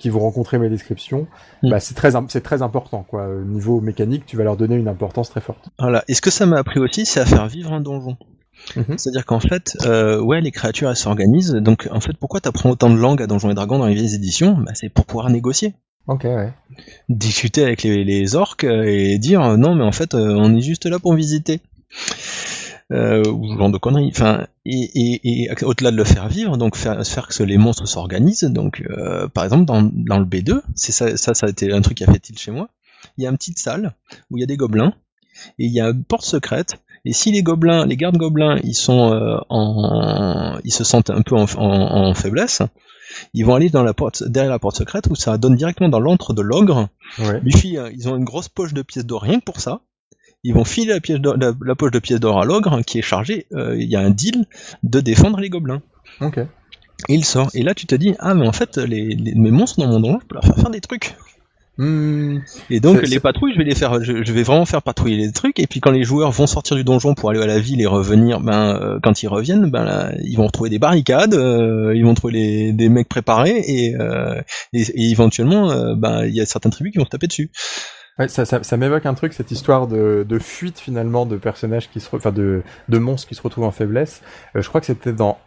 qui 0.00 0.08
vont 0.08 0.20
rencontrer 0.20 0.58
mes 0.58 0.68
descriptions, 0.68 1.26
mm. 1.62 1.70
bah, 1.70 1.78
c'est 1.78 1.94
très, 1.94 2.12
c'est 2.28 2.40
très 2.40 2.62
important, 2.62 3.04
quoi. 3.08 3.28
Au 3.28 3.44
niveau 3.44 3.80
mécanique, 3.80 4.24
tu 4.26 4.36
vas 4.36 4.44
leur 4.44 4.56
donner 4.56 4.76
une 4.76 4.88
importance 4.88 5.30
très 5.30 5.40
forte. 5.40 5.68
Voilà. 5.78 6.02
Et 6.08 6.14
ce 6.14 6.22
que 6.22 6.30
ça 6.30 6.46
m'a 6.46 6.58
appris 6.58 6.80
aussi, 6.80 7.04
c'est 7.04 7.20
à 7.20 7.26
faire 7.26 7.46
vivre 7.46 7.72
un 7.72 7.80
donjon. 7.80 8.16
Mhm. 8.76 8.98
C'est-à-dire 8.98 9.24
qu'en 9.26 9.40
fait, 9.40 9.76
euh, 9.86 10.20
ouais, 10.20 10.40
les 10.40 10.50
créatures 10.50 10.90
elles 10.90 10.96
s'organisent. 10.96 11.52
Donc 11.52 11.88
en 11.90 12.00
fait, 12.00 12.14
pourquoi 12.18 12.40
t'apprends 12.40 12.70
autant 12.70 12.90
de 12.90 12.96
langues 12.96 13.22
à 13.22 13.26
Donjons 13.26 13.50
et 13.50 13.54
Dragons 13.54 13.78
dans 13.78 13.86
les 13.86 13.94
vieilles 13.94 14.14
éditions? 14.14 14.52
Bah, 14.52 14.72
C'est 14.74 14.88
pour 14.88 15.06
pouvoir 15.06 15.30
négocier. 15.30 15.74
Ok, 16.06 16.24
ouais. 16.24 16.52
Discuter 17.08 17.62
avec 17.62 17.82
les, 17.82 18.34
orques 18.34 18.64
et 18.64 19.18
dire 19.18 19.42
euh, 19.42 19.56
non, 19.56 19.74
mais 19.74 19.84
en 19.84 19.92
fait, 19.92 20.14
euh, 20.14 20.34
on 20.36 20.56
est 20.56 20.62
juste 20.62 20.86
là 20.86 20.98
pour 20.98 21.14
visiter. 21.14 21.60
Euh, 22.92 23.22
ou 23.30 23.56
genre 23.56 23.70
de 23.70 23.78
conneries. 23.78 24.10
Enfin, 24.10 24.46
et, 24.64 25.48
au-delà 25.62 25.92
de 25.92 25.96
le 25.96 26.04
faire 26.04 26.28
vivre, 26.28 26.56
donc 26.56 26.76
faire, 26.76 27.06
faire 27.06 27.28
que 27.28 27.42
les 27.44 27.56
monstres 27.56 27.86
s'organisent. 27.86 28.42
Donc, 28.42 28.82
par 29.32 29.44
exemple, 29.44 29.64
dans, 29.64 29.82
dans 29.82 30.18
le 30.18 30.24
B2, 30.24 30.60
c'est 30.74 30.92
ça, 30.92 31.16
ça, 31.16 31.34
ça 31.34 31.46
a 31.46 31.50
été 31.50 31.72
un 31.72 31.80
truc 31.82 31.98
qui 31.98 32.04
a 32.04 32.12
fait 32.12 32.18
tilt 32.18 32.38
chez 32.38 32.50
moi. 32.50 32.68
Il 33.16 33.24
y 33.24 33.26
a 33.26 33.30
une 33.30 33.36
petite 33.36 33.58
salle 33.58 33.94
où 34.30 34.38
il 34.38 34.40
y 34.40 34.44
a 34.44 34.46
des 34.46 34.56
gobelins 34.56 34.92
et 35.58 35.66
il 35.66 35.72
y 35.72 35.80
a 35.80 35.86
une 35.86 36.04
porte 36.04 36.24
secrète 36.24 36.76
et 37.04 37.12
si 37.12 37.32
les 37.32 37.42
gobelins, 37.42 37.86
les 37.86 37.96
gardes 37.96 38.18
gobelins, 38.18 38.58
ils 38.62 38.74
sont 38.74 39.12
euh, 39.12 39.38
en, 39.48 40.58
ils 40.64 40.72
se 40.72 40.84
sentent 40.84 41.10
un 41.10 41.22
peu 41.22 41.34
en, 41.34 42.14
faiblesse, 42.14 42.62
ils 43.32 43.44
vont 43.44 43.54
aller 43.54 43.70
dans 43.70 43.82
la 43.82 43.94
porte, 43.94 44.22
derrière 44.24 44.50
la 44.50 44.58
porte 44.58 44.76
secrète 44.76 45.06
où 45.10 45.14
ça 45.14 45.38
donne 45.38 45.56
directement 45.56 45.88
dans 45.88 46.00
l'antre 46.00 46.34
de 46.34 46.42
l'ogre. 46.42 46.88
Ouais. 47.18 47.40
ils 47.44 48.08
ont 48.08 48.16
une 48.16 48.24
grosse 48.24 48.48
poche 48.48 48.74
de 48.74 48.82
pièces 48.82 49.06
d'or 49.06 49.22
rien 49.22 49.40
que 49.40 49.44
pour 49.44 49.60
ça. 49.60 49.80
Ils 50.42 50.54
vont 50.54 50.64
filer 50.64 50.94
la, 50.94 51.00
pièce 51.00 51.18
la, 51.20 51.74
poche 51.74 51.90
de 51.90 51.98
pièces 51.98 52.20
d'or 52.20 52.40
à 52.40 52.44
l'ogre 52.44 52.82
qui 52.82 52.98
est 52.98 53.02
chargé. 53.02 53.46
Euh, 53.52 53.76
il 53.78 53.88
y 53.88 53.96
a 53.96 54.00
un 54.00 54.10
deal 54.10 54.46
de 54.82 55.00
défendre 55.00 55.38
les 55.38 55.50
gobelins. 55.50 55.82
Ok. 56.20 56.38
Et 57.08 57.14
il 57.14 57.24
sort. 57.24 57.50
Et 57.54 57.62
là, 57.62 57.74
tu 57.74 57.86
te 57.86 57.94
dis, 57.94 58.14
ah 58.18 58.34
mais 58.34 58.46
en 58.46 58.52
fait, 58.52 58.76
les, 58.76 59.16
mes 59.16 59.50
monstres 59.50 59.80
dans 59.80 59.88
mon 59.88 60.00
donjon, 60.00 60.20
je 60.20 60.26
peux 60.26 60.34
leur 60.34 60.44
faire 60.44 60.56
faire 60.56 60.70
des 60.70 60.80
trucs. 60.80 61.14
Hmm. 61.78 62.40
Et 62.68 62.78
donc 62.78 63.00
les 63.00 63.20
patrouilles, 63.20 63.54
je 63.54 63.58
vais 63.58 63.64
les 63.64 63.74
faire, 63.74 64.04
je, 64.04 64.12
vais 64.12 64.42
vraiment 64.42 64.66
faire 64.66 64.82
patrouiller 64.82 65.16
les 65.16 65.32
trucs. 65.32 65.58
Et 65.58 65.66
puis 65.66 65.80
quand 65.80 65.92
les 65.92 66.04
joueurs 66.04 66.30
vont 66.30 66.46
sortir 66.46 66.76
du 66.76 66.84
donjon 66.84 67.14
pour 67.14 67.30
aller 67.30 67.40
à 67.40 67.46
la 67.46 67.58
ville 67.58 67.80
et 67.80 67.86
revenir, 67.86 68.40
ben 68.40 68.76
euh, 68.76 68.98
quand 69.02 69.22
ils 69.22 69.28
reviennent, 69.28 69.70
ben 69.70 69.84
là, 69.84 70.12
ils 70.22 70.36
vont 70.36 70.46
retrouver 70.46 70.68
des 70.68 70.78
barricades, 70.78 71.32
euh, 71.32 71.94
ils 71.96 72.04
vont 72.04 72.12
trouver 72.12 72.72
des 72.74 72.88
mecs 72.90 73.08
préparés 73.08 73.62
et, 73.66 73.94
euh, 73.98 74.42
et, 74.74 75.10
éventuellement, 75.10 75.94
ben 75.94 76.26
il 76.26 76.34
y 76.34 76.42
a 76.42 76.46
certaines 76.46 76.72
tribus 76.72 76.92
qui 76.92 76.98
vont 76.98 77.06
se 77.06 77.10
taper 77.10 77.28
dessus. 77.28 77.50
Ouais, 78.20 78.28
ça, 78.28 78.44
ça, 78.44 78.62
ça 78.62 78.76
m'évoque 78.76 79.06
un 79.06 79.14
truc, 79.14 79.32
cette 79.32 79.50
histoire 79.50 79.86
de, 79.86 80.26
de, 80.28 80.38
fuite 80.38 80.78
finalement 80.78 81.24
de 81.24 81.36
personnages 81.36 81.90
qui 81.90 82.00
se, 82.00 82.14
enfin 82.14 82.32
de, 82.32 82.62
de 82.90 82.98
monstres 82.98 83.26
qui 83.26 83.34
se 83.34 83.40
retrouvent 83.40 83.64
en 83.64 83.70
faiblesse. 83.70 84.20
je 84.54 84.68
crois 84.68 84.80
que 84.80 84.86
c'était 84.86 85.14
dans 85.14 85.38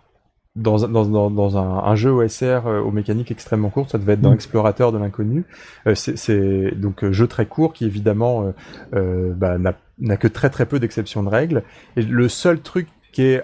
dans, 0.56 0.88
dans, 0.88 1.30
dans 1.30 1.58
un, 1.58 1.84
un, 1.84 1.96
jeu 1.96 2.12
OSR 2.12 2.68
euh, 2.68 2.82
aux 2.82 2.92
mécaniques 2.92 3.32
extrêmement 3.32 3.70
courtes, 3.70 3.92
ça 3.92 3.98
devait 3.98 4.14
être 4.14 4.22
dans 4.22 4.32
mm. 4.32 4.36
Explorateur 4.36 4.92
de 4.92 4.98
l'inconnu. 4.98 5.46
Euh, 5.88 5.96
c'est 5.96 6.72
donc 6.76 7.04
euh, 7.04 7.12
jeu 7.12 7.28
très 7.28 7.46
court 7.46 7.74
qui 7.74 7.86
évidemment 7.86 8.54
euh, 8.94 9.34
bah, 9.36 9.58
n'a 9.58 10.18
que 10.18 10.28
très 10.28 10.50
très 10.50 10.66
peu 10.66 10.80
d'exceptions 10.80 11.24
de 11.24 11.30
règles. 11.30 11.64
Et 11.96 12.02
le 12.02 12.28
seul 12.28 12.60
truc 12.60 12.88
qui 13.12 13.24
est 13.24 13.44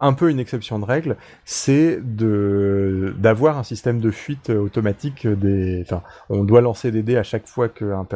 un 0.00 0.12
peu 0.12 0.30
une 0.30 0.38
exception 0.38 0.78
de 0.78 0.84
règle, 0.84 1.16
c'est 1.44 1.98
de 2.02 3.14
d'avoir 3.18 3.58
un 3.58 3.62
système 3.62 4.00
de 4.00 4.10
fuite 4.10 4.50
automatique 4.50 5.26
des. 5.26 5.82
Enfin, 5.82 6.02
on 6.28 6.44
doit 6.44 6.60
lancer 6.60 6.90
des 6.90 7.02
dés 7.02 7.16
à 7.16 7.22
chaque 7.22 7.46
fois 7.46 7.68
qu'un 7.68 8.06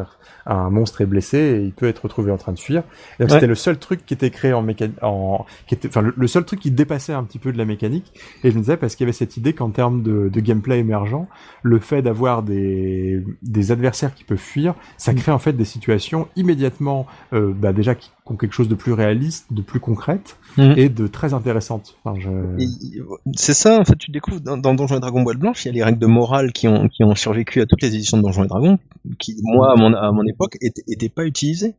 un 0.47 0.71
monstre 0.71 1.01
est 1.01 1.07
blessé 1.07 1.39
et 1.39 1.63
il 1.63 1.73
peut 1.73 1.89
être 1.89 2.01
retrouvé 2.01 2.31
en 2.31 2.37
train 2.37 2.53
de 2.53 2.59
fuir. 2.59 2.83
C'était 3.19 3.47
le 3.47 3.55
seul 3.55 3.79
truc 3.79 4.05
qui 4.05 4.15
était 4.15 4.31
créé 4.31 4.53
en 4.53 4.63
mécanique, 4.63 5.03
en 5.03 5.47
qui 5.67 5.75
était, 5.75 5.89
enfin, 5.89 6.03
le, 6.15 6.27
seul 6.27 6.45
truc 6.45 6.61
qui 6.61 6.71
dépassait 6.71 7.13
un 7.13 7.25
petit 7.25 7.39
peu 7.39 7.53
de 7.53 7.59
la 7.59 7.65
mécanique. 7.65 8.13
Et 8.45 8.51
je 8.51 8.57
me 8.57 8.61
disais 8.61 8.77
parce 8.77 8.95
qu'il 8.95 9.05
y 9.05 9.09
avait 9.09 9.17
cette 9.17 9.37
idée 9.37 9.53
qu'en 9.53 9.71
termes 9.71 10.03
de, 10.03 10.29
de, 10.29 10.41
gameplay 10.41 10.79
émergent, 10.79 11.27
le 11.63 11.79
fait 11.79 12.03
d'avoir 12.03 12.43
des 12.43 13.25
des 13.43 13.73
adversaires 13.73 14.15
qui 14.15 14.25
peuvent 14.25 14.39
fuir, 14.39 14.75
ça 14.97 15.13
mm. 15.13 15.17
crée 15.17 15.33
en 15.33 15.39
fait 15.39 15.53
des 15.53 15.65
situations 15.65 16.29
immédiatement, 16.37 17.07
euh, 17.33 17.53
bah 17.55 17.73
déjà 17.73 17.95
qui 17.95 18.11
ont 18.31 18.37
quelque 18.37 18.55
chose 18.55 18.69
de 18.69 18.75
plus 18.75 18.93
réaliste, 18.93 19.47
de 19.51 19.61
plus 19.61 19.81
concrète 19.81 20.37
mhm. 20.57 20.75
et 20.77 20.89
de 20.89 21.07
très 21.07 21.35
intéressante. 21.35 21.97
C'est 23.37 23.55
ça, 23.55 23.79
en 23.79 23.85
fait, 23.85 23.97
tu 23.97 24.11
découvres 24.11 24.41
dans, 24.41 24.57
Donjons 24.57 24.97
et 24.97 25.01
Dragons 25.01 25.23
Boîte 25.23 25.39
Blanche, 25.39 25.65
il 25.65 25.69
y 25.69 25.71
a 25.71 25.75
les 25.75 25.83
règles 25.83 25.99
de 25.99 26.07
morale 26.07 26.53
qui 26.53 26.69
ont, 26.69 26.89
qui 26.89 27.03
ont 27.05 27.15
survécu 27.15 27.61
à 27.61 27.67
toutes 27.67 27.83
les 27.83 27.95
éditions 27.95 28.17
de 28.17 28.23
Donjons 28.23 28.45
et 28.45 28.49
Dragons, 28.49 28.79
qui, 29.19 29.37
moi, 29.43 29.73
à 29.73 29.77
mon, 29.77 29.93
à 29.95 30.13
mon 30.13 30.25
époque, 30.27 30.57
étaient 30.61 31.09
pas 31.09 31.25
utilisées. 31.25 31.75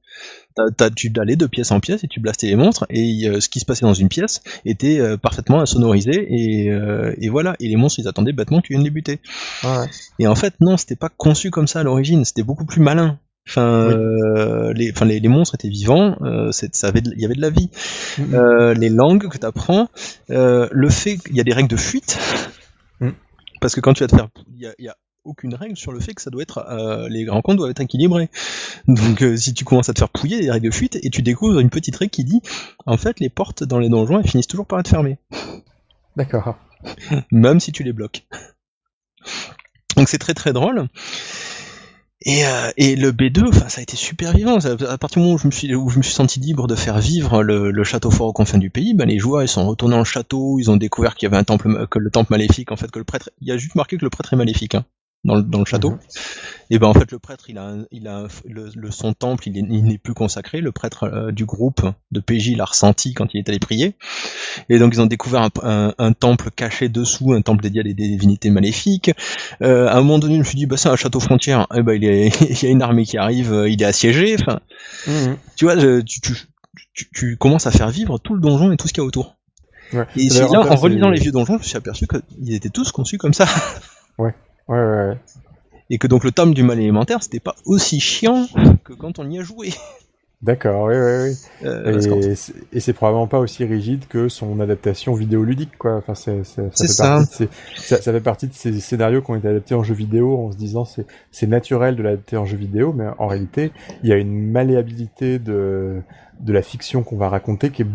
tu 0.95 1.11
allais 1.18 1.36
de 1.36 1.48
pièce 1.48 1.72
en 1.72 1.80
pièce 1.80 2.03
et 2.03 2.07
tu 2.07 2.19
blastais 2.19 2.48
les 2.48 2.56
monstres, 2.56 2.86
et 2.90 3.28
euh, 3.28 3.40
ce 3.40 3.49
qui 3.49 3.60
se 3.60 3.65
passait 3.65 3.86
dans 3.86 3.94
une 3.94 4.10
pièce 4.10 4.41
était 4.65 4.99
euh, 4.99 5.18
parfaitement 5.18 5.61
insonorisé, 5.61 6.28
et, 6.30 6.69
euh, 6.69 7.15
et 7.18 7.30
voilà, 7.30 7.56
et 7.60 7.68
les 7.68 7.78
monstres, 7.78 7.99
ils 7.99 8.07
attendaient 8.07 8.34
bêtement 8.34 8.61
que 8.61 8.68
tu 8.68 8.73
viennes 8.73 8.84
les 8.84 8.90
buter. 8.90 9.19
Et 10.19 10.28
en 10.28 10.36
fait, 10.36 10.53
non, 10.60 10.78
c'était 10.78 10.95
pas 10.95 11.10
conçu 11.10 11.49
comme 11.49 11.68
ça 11.68 11.80
à 11.80 11.84
l'origine, 11.84 12.26
c'était 12.26 12.44
beaucoup 12.44 12.65
plus 12.65 12.82
malin. 12.82 13.19
Enfin, 13.47 13.89
euh, 13.89 14.72
les, 14.73 14.91
enfin 14.91 15.05
les, 15.05 15.19
les, 15.19 15.27
monstres 15.27 15.55
étaient 15.55 15.69
vivants, 15.69 16.15
euh, 16.22 16.51
ça 16.51 16.88
avait, 16.88 17.01
il 17.03 17.19
y 17.19 17.26
avait 17.26 17.35
de 17.35 17.41
la 17.41 17.49
vie. 17.49 17.69
Mm-hmm. 18.18 18.35
Euh, 18.35 18.73
les 18.73 18.89
langues 18.89 19.27
que 19.27 19.38
tu 19.38 19.45
apprends, 19.45 19.89
euh, 20.30 20.68
le 20.72 20.89
fait 20.89 21.18
qu'il 21.18 21.35
y 21.35 21.39
a 21.39 21.43
des 21.43 21.53
règles 21.53 21.69
de 21.69 21.76
fuite, 21.76 22.19
mm. 22.99 23.09
parce 23.59 23.73
que 23.73 23.81
quand 23.81 23.93
tu 23.93 24.03
vas 24.03 24.07
te 24.07 24.15
faire, 24.15 24.30
il 24.53 24.61
y 24.61 24.68
a, 24.68 24.73
y 24.77 24.88
a, 24.88 24.95
aucune 25.23 25.53
règle 25.53 25.77
sur 25.77 25.91
le 25.91 25.99
fait 25.99 26.15
que 26.15 26.22
ça 26.22 26.31
doit 26.31 26.41
être, 26.41 26.65
euh, 26.69 27.07
les 27.07 27.30
rencontres 27.30 27.57
doivent 27.57 27.69
être 27.69 27.81
équilibrées. 27.81 28.31
Donc 28.88 29.23
si 29.38 29.53
tu 29.53 29.63
commences 29.65 29.88
à 29.88 29.93
te 29.93 29.99
faire 29.99 30.09
pouiller, 30.09 30.41
des 30.41 30.49
règles 30.49 30.65
de 30.65 30.73
fuite 30.73 30.97
et 31.03 31.11
tu 31.11 31.22
découvres 31.22 31.59
une 31.59 31.69
petite 31.69 31.95
règle 31.95 32.09
qui 32.09 32.23
dit, 32.23 32.41
en 32.88 32.97
fait, 32.97 33.19
les 33.19 33.30
portes 33.30 33.63
dans 33.63 33.77
les 33.77 33.89
donjons 33.89 34.19
elles 34.19 34.27
finissent 34.27 34.47
toujours 34.47 34.65
par 34.65 34.80
être 34.80 34.88
fermées. 34.88 35.19
D'accord. 36.15 36.55
Même 37.31 37.59
si 37.59 37.72
tu 37.72 37.84
les 37.84 37.93
bloques. 37.93 38.26
Donc 39.95 40.09
c'est 40.09 40.18
très 40.18 40.34
très 40.34 40.53
drôle. 40.53 40.88
Et, 42.23 42.45
euh, 42.45 42.72
et 42.77 42.95
le 42.95 43.11
B2, 43.11 43.48
enfin, 43.48 43.68
ça 43.68 43.80
a 43.80 43.81
été 43.81 43.98
super 43.98 44.34
vivant. 44.34 44.57
À 44.60 44.98
partir 44.98 45.15
du 45.15 45.19
moment 45.19 45.34
où 45.34 45.38
je 45.39 45.48
me 45.48 45.52
suis, 45.52 45.73
où 45.73 45.89
je 45.89 45.98
me 45.98 46.03
suis 46.03 46.14
senti 46.14 46.39
libre 46.39 46.68
de 46.68 46.76
faire 46.76 46.99
vivre 46.99 47.41
le, 47.41 47.72
le 47.72 47.84
château 47.84 48.11
fort 48.11 48.27
aux 48.27 48.34
confins 48.34 48.60
du 48.60 48.69
pays, 48.69 48.93
ben 48.93 49.07
les 49.07 49.18
joueurs 49.18 49.41
ils 49.41 49.48
sont 49.48 49.68
retournés 49.68 49.93
dans 49.93 49.99
le 49.99 50.06
château, 50.06 50.60
ils 50.60 50.69
ont 50.69 50.77
découvert 50.77 51.15
qu'il 51.15 51.27
y 51.27 51.31
avait 51.31 51.38
un 51.38 51.43
temple, 51.43 51.88
que 51.88 51.98
le 51.98 52.11
temple 52.11 52.31
maléfique, 52.31 52.72
en 52.72 52.76
fait, 52.76 52.91
que 52.91 52.99
le 52.99 53.06
prêtre, 53.06 53.31
il 53.41 53.48
y 53.48 53.52
a 53.52 53.57
juste 53.57 53.76
marqué 53.76 53.98
que 53.98 54.06
le 54.06 54.11
prêtre 54.11 54.34
est 54.34 54.38
maléfique. 54.38 54.76
Hein 54.76 54.85
dans 55.23 55.35
le, 55.35 55.43
dans 55.43 55.60
le 55.60 55.65
château. 55.65 55.91
Mhm. 55.91 55.99
Et 56.73 56.80
ben 56.80 56.88
en 56.88 56.93
fait 56.93 57.11
le 57.11 57.19
prêtre 57.19 57.49
il 57.49 57.57
a 57.57 57.76
il 57.91 58.07
a 58.07 58.27
le, 58.45 58.91
son 58.91 59.14
temple 59.14 59.49
il 59.49 59.84
n'est 59.84 59.98
plus 59.98 60.14
consacré. 60.14 60.61
Le 60.61 60.72
prêtre 60.72 61.03
euh, 61.03 61.31
du 61.31 61.45
groupe 61.45 61.81
de 62.11 62.19
PJ 62.22 62.56
l'a 62.56 62.64
ressenti 62.64 63.14
quand 63.14 63.34
il 63.34 63.39
est 63.39 63.49
allé 63.49 63.60
prier. 63.60 63.95
Et 64.69 64.80
donc 64.80 64.93
ils 64.93 65.02
ont 65.02 65.06
découvert 65.06 65.49
un, 65.64 65.93
un, 65.98 66.14
temple 66.14 66.49
caché 66.49 66.88
dessous, 66.88 67.34
un 67.34 67.41
temple 67.41 67.61
dédié 67.61 67.81
à 67.81 67.84
des 67.84 67.93
divinités 67.93 68.49
maléfiques. 68.49 69.11
Euh, 69.61 69.88
à 69.88 69.98
un 69.98 70.02
moment 70.02 70.18
donné 70.18 70.35
je 70.35 70.39
me 70.39 70.43
suis 70.45 70.56
dit 70.56 70.65
bah 70.65 70.77
c'est 70.77 70.88
un 70.88 70.95
château 70.95 71.19
frontière. 71.19 71.68
Et 71.76 71.84
ben 71.84 71.93
il, 71.93 72.03
il 72.49 72.64
y 72.64 72.68
a 72.68 72.69
une 72.69 72.81
armée 72.81 73.06
qui 73.06 73.18
arrive, 73.18 73.52
euh, 73.52 73.69
il 73.69 73.81
est 73.81 73.85
assiégé. 73.85 74.38
Enfin 74.39 74.61
mhm. 75.07 75.38
tu 75.57 75.65
vois 75.65 75.76
tu, 75.76 76.22
tu, 76.22 76.34
tu, 76.93 77.10
tu, 77.14 77.38
commences 77.38 77.68
à 77.68 77.72
faire 77.72 77.89
vivre 77.89 78.18
tout 78.18 78.34
le 78.34 78.39
donjon 78.39 78.72
et 78.72 78.77
tout 78.77 78.88
ce 78.88 78.93
qu'il 78.93 79.02
y 79.02 79.06
a 79.06 79.07
autour. 79.07 79.35
Ouais. 79.91 80.07
Et 80.15 80.30
là 80.30 80.61
en 80.61 80.76
relisant 80.76 81.10
les 81.10 81.19
vieux 81.19 81.34
donjons 81.34 81.56
je 81.56 81.64
me 81.64 81.64
suis 81.64 81.76
aperçu 81.76 82.07
qu'ils 82.07 82.53
étaient 82.53 82.69
tous 82.69 82.93
conçus 82.93 83.18
comme 83.18 83.34
ça. 83.34 83.45
Ouais. 84.18 84.34
Ouais, 84.72 84.77
ouais, 84.77 85.18
Et 85.89 85.98
que 85.98 86.07
donc 86.07 86.23
le 86.23 86.31
tome 86.31 86.53
du 86.53 86.64
mal 86.64 86.80
élémentaire, 86.80 87.22
c'était 87.22 87.41
pas 87.41 87.56
aussi 87.65 87.99
chiant 87.99 88.48
que 88.85 88.93
quand 88.93 89.19
on 89.19 89.30
y 89.30 89.38
a 89.38 89.43
joué. 89.43 89.69
D'accord, 90.41 90.88
oui, 90.88 90.95
oui, 90.95 91.30
oui. 91.61 91.68
Euh, 91.68 92.35
et 92.73 92.80
c'est 92.80 92.93
probablement 92.93 93.27
pas 93.27 93.38
aussi 93.38 93.64
rigide 93.64 94.07
que 94.07 94.27
son 94.27 94.60
adaptation 94.60 95.14
vidéoludique, 95.14 95.77
quoi. 95.77 95.98
Enfin, 95.98 96.15
ça, 96.15 96.31
fait 96.72 96.88
ça. 96.88 97.03
Partie 97.03 97.43
de 97.43 97.49
ces, 97.76 97.98
ça, 97.98 98.11
fait 98.11 98.22
partie 98.22 98.48
de 98.48 98.53
ces 98.53 98.80
scénarios 98.80 99.22
qui 99.22 99.30
ont 99.30 99.35
été 99.35 99.49
adaptés 99.49 99.76
en 99.76 99.84
jeu 99.84 99.93
vidéo 99.93 100.48
en 100.48 100.52
se 100.52 100.57
disant 100.57 100.84
c'est, 100.84 101.06
c'est 101.31 101.45
naturel 101.45 101.95
de 101.95 102.02
l'adapter 102.02 102.38
en 102.38 102.45
jeu 102.45 102.57
vidéo, 102.57 102.91
mais 102.91 103.06
en 103.19 103.27
réalité, 103.27 103.72
il 104.02 104.10
y 104.10 104.14
a 104.14 104.15
une 104.15 104.52
malléabilité 104.52 105.38
de, 105.38 106.02
de 106.39 106.53
la 106.53 106.64
fiction 106.64 107.03
qu'on 107.03 107.18
va 107.18 107.30
raconter 107.30 107.69
qui 107.69 107.84
est 107.84 107.88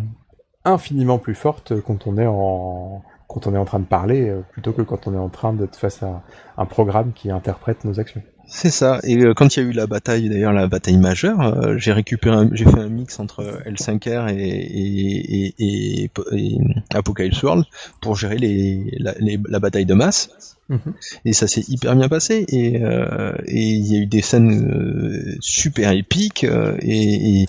infiniment 0.65 1.19
plus 1.19 1.35
forte 1.35 1.81
quand 1.81 2.07
on 2.07 2.17
est 2.17 2.27
en, 2.27 3.03
quand 3.29 3.47
on 3.47 3.55
est 3.55 3.59
en 3.59 3.65
train 3.65 3.81
de 3.81 3.85
parler 3.85 4.29
euh, 4.29 4.43
plutôt 4.53 4.73
que 4.73 4.83
quand 4.83 5.07
on 5.07 5.15
est 5.15 5.19
en 5.19 5.29
train 5.29 5.53
d'être 5.53 5.77
face 5.77 6.03
à 6.03 6.23
un 6.57 6.67
programme 6.67 7.13
qui 7.13 7.31
interprète 7.31 7.85
nos 7.85 7.99
actions. 8.01 8.23
C'est 8.49 8.71
ça. 8.71 9.01
Et 9.03 9.19
euh, 9.19 9.35
quand 9.35 9.57
il 9.57 9.63
y 9.63 9.67
a 9.67 9.69
eu 9.69 9.73
la 9.73 9.87
bataille, 9.87 10.29
d'ailleurs 10.29 10.53
la 10.53 10.69
bataille 10.69 10.99
majeure, 10.99 11.41
euh, 11.41 11.77
j'ai 11.79 11.93
récupéré, 11.93 12.47
j'ai 12.53 12.65
fait 12.65 12.79
un 12.79 12.89
mix 12.89 13.19
entre 13.19 13.43
L5R 13.67 14.33
et, 14.33 14.35
et, 14.39 15.55
et, 15.59 16.11
et, 16.33 16.59
Apocalypse 16.95 17.43
World 17.43 17.65
pour 18.01 18.17
gérer 18.17 18.39
les, 18.39 18.97
la, 18.99 19.15
la 19.49 19.59
bataille 19.59 19.87
de 19.87 19.95
masse. 19.95 20.31
Mhm. 20.69 20.95
Et 21.25 21.33
ça 21.33 21.47
s'est 21.47 21.65
hyper 21.69 21.95
bien 21.97 22.09
passé. 22.09 22.45
Et 22.49 22.83
euh, 22.83 23.33
il 23.49 23.93
y 23.93 23.97
a 23.97 24.01
eu 24.01 24.07
des 24.07 24.23
scènes 24.23 25.37
super 25.41 25.91
épiques. 25.93 26.45
et, 26.45 27.43
et, 27.43 27.47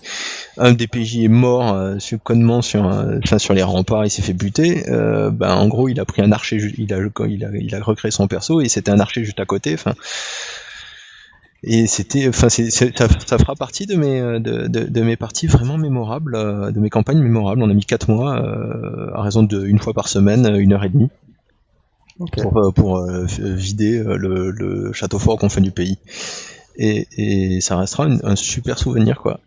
un 0.58 0.74
des 0.74 0.88
PJ 0.88 1.18
est 1.18 1.28
mort 1.28 1.74
euh, 1.74 2.00
subconnement 2.00 2.64
sur, 2.64 2.86
enfin, 2.86 3.38
sur 3.38 3.54
les 3.54 3.64
remparts, 3.64 4.06
il 4.06 4.10
s'est 4.10 4.24
fait 4.24 4.34
buter. 4.34 4.84
ben 4.88 5.54
en 5.54 5.68
gros, 5.68 5.90
il 5.90 6.00
a 6.00 6.06
pris 6.06 6.24
un 6.24 6.32
archer, 6.32 6.58
il 6.78 6.92
a, 6.92 6.98
il 7.28 7.46
a, 7.46 7.50
il 7.54 7.76
a 7.76 7.84
recréé 7.84 8.12
son 8.12 8.28
perso 8.28 8.62
et 8.62 8.68
c'était 8.68 8.92
un 8.92 9.00
archer 9.00 9.24
juste 9.24 9.40
à 9.40 9.46
côté. 9.46 9.76
Enfin 9.76 9.94
et 11.64 11.88
c'était, 11.88 12.28
enfin, 12.28 12.50
ça, 12.50 12.64
ça, 12.70 13.38
fera 13.38 13.56
partie 13.56 13.86
de 13.86 13.96
mes, 13.96 14.22
de, 14.40 14.68
de, 14.68 14.84
de, 14.84 15.02
mes 15.02 15.16
parties 15.16 15.48
vraiment 15.48 15.78
mémorables, 15.78 16.36
euh, 16.36 16.72
de 16.72 16.80
mes 16.80 16.90
campagnes 16.90 17.22
mémorables. 17.22 17.62
On 17.64 17.70
a 17.70 17.74
mis 17.74 17.86
4 17.86 18.12
mois, 18.12 18.40
euh, 18.40 19.12
à 19.14 19.22
raison 19.22 19.44
de 19.44 19.66
une 19.66 19.80
fois 19.80 19.94
par 19.94 20.08
semaine, 20.08 20.56
une 20.56 20.74
heure 20.74 20.84
et 20.84 20.90
demie. 20.90 21.10
pour, 22.34 22.74
pour 22.74 23.06
vider 23.40 24.04
le, 24.04 24.52
le, 24.52 24.92
château 24.94 25.20
fort 25.20 25.38
qu'on 25.38 25.50
fait 25.50 25.62
du 25.62 25.72
pays. 25.72 25.98
Et, 26.76 27.08
et 27.18 27.62
ça 27.62 27.76
restera 27.78 28.06
un 28.06 28.36
super 28.36 28.78
souvenir, 28.78 29.20
quoi. 29.22 29.40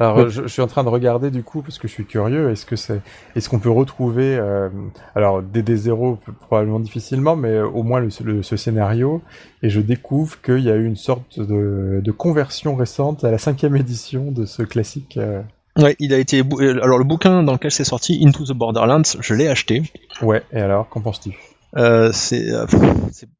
Alors, 0.00 0.28
je, 0.28 0.46
suis 0.46 0.62
en 0.62 0.68
train 0.68 0.84
de 0.84 0.88
regarder 0.88 1.30
du 1.30 1.42
coup 1.42 1.60
parce 1.60 1.78
que 1.78 1.88
je 1.88 1.92
suis 1.92 2.04
curieux. 2.04 2.50
Est-ce 2.50 2.64
que 2.64 2.76
c'est, 2.76 3.00
est-ce 3.34 3.48
qu'on 3.48 3.58
peut 3.58 3.70
retrouver, 3.70 4.36
euh, 4.36 4.68
alors 5.16 5.42
DD0 5.42 6.18
probablement 6.40 6.78
difficilement, 6.78 7.34
mais 7.34 7.58
au 7.58 7.82
moins 7.82 8.00
le, 8.00 8.42
ce 8.42 8.56
scénario. 8.56 9.22
Et 9.62 9.70
je 9.70 9.80
découvre 9.80 10.40
qu'il 10.40 10.60
y 10.60 10.70
a 10.70 10.76
eu 10.76 10.84
une 10.84 10.96
sorte 10.96 11.40
de, 11.40 12.00
de, 12.02 12.12
conversion 12.12 12.76
récente 12.76 13.24
à 13.24 13.32
la 13.32 13.38
cinquième 13.38 13.74
édition 13.74 14.30
de 14.30 14.46
ce 14.46 14.62
classique. 14.62 15.16
Euh. 15.16 15.42
Ouais, 15.76 15.96
il 15.98 16.14
a 16.14 16.18
été. 16.18 16.44
Alors 16.82 16.98
le 16.98 17.04
bouquin 17.04 17.42
dans 17.42 17.52
lequel 17.52 17.72
c'est 17.72 17.84
sorti, 17.84 18.20
Into 18.24 18.44
the 18.44 18.52
Borderlands, 18.52 19.02
je 19.20 19.34
l'ai 19.34 19.48
acheté. 19.48 19.82
Ouais. 20.22 20.42
Et 20.52 20.60
alors, 20.60 20.88
qu'en 20.88 21.00
penses-tu? 21.00 21.36
Euh, 21.76 22.10
euh 22.32 22.66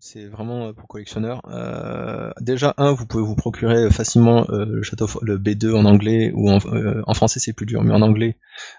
c'est 0.00 0.26
vraiment 0.26 0.66
euh, 0.66 0.72
pour 0.72 0.88
collectionneurs. 0.88 1.42
Euh, 1.50 2.30
déjà 2.40 2.74
un, 2.76 2.92
vous 2.92 3.06
pouvez 3.06 3.22
vous 3.22 3.34
procurer 3.34 3.90
facilement 3.90 4.46
euh, 4.50 4.64
le 4.66 4.82
château 4.82 5.06
le 5.22 5.38
B2 5.38 5.74
en 5.74 5.84
anglais 5.84 6.32
ou 6.34 6.50
en, 6.50 6.58
en 7.06 7.14
français 7.14 7.40
c'est 7.40 7.52
plus 7.52 7.66
dur, 7.66 7.82
mais 7.82 7.94
en 7.94 8.02
anglais, 8.02 8.36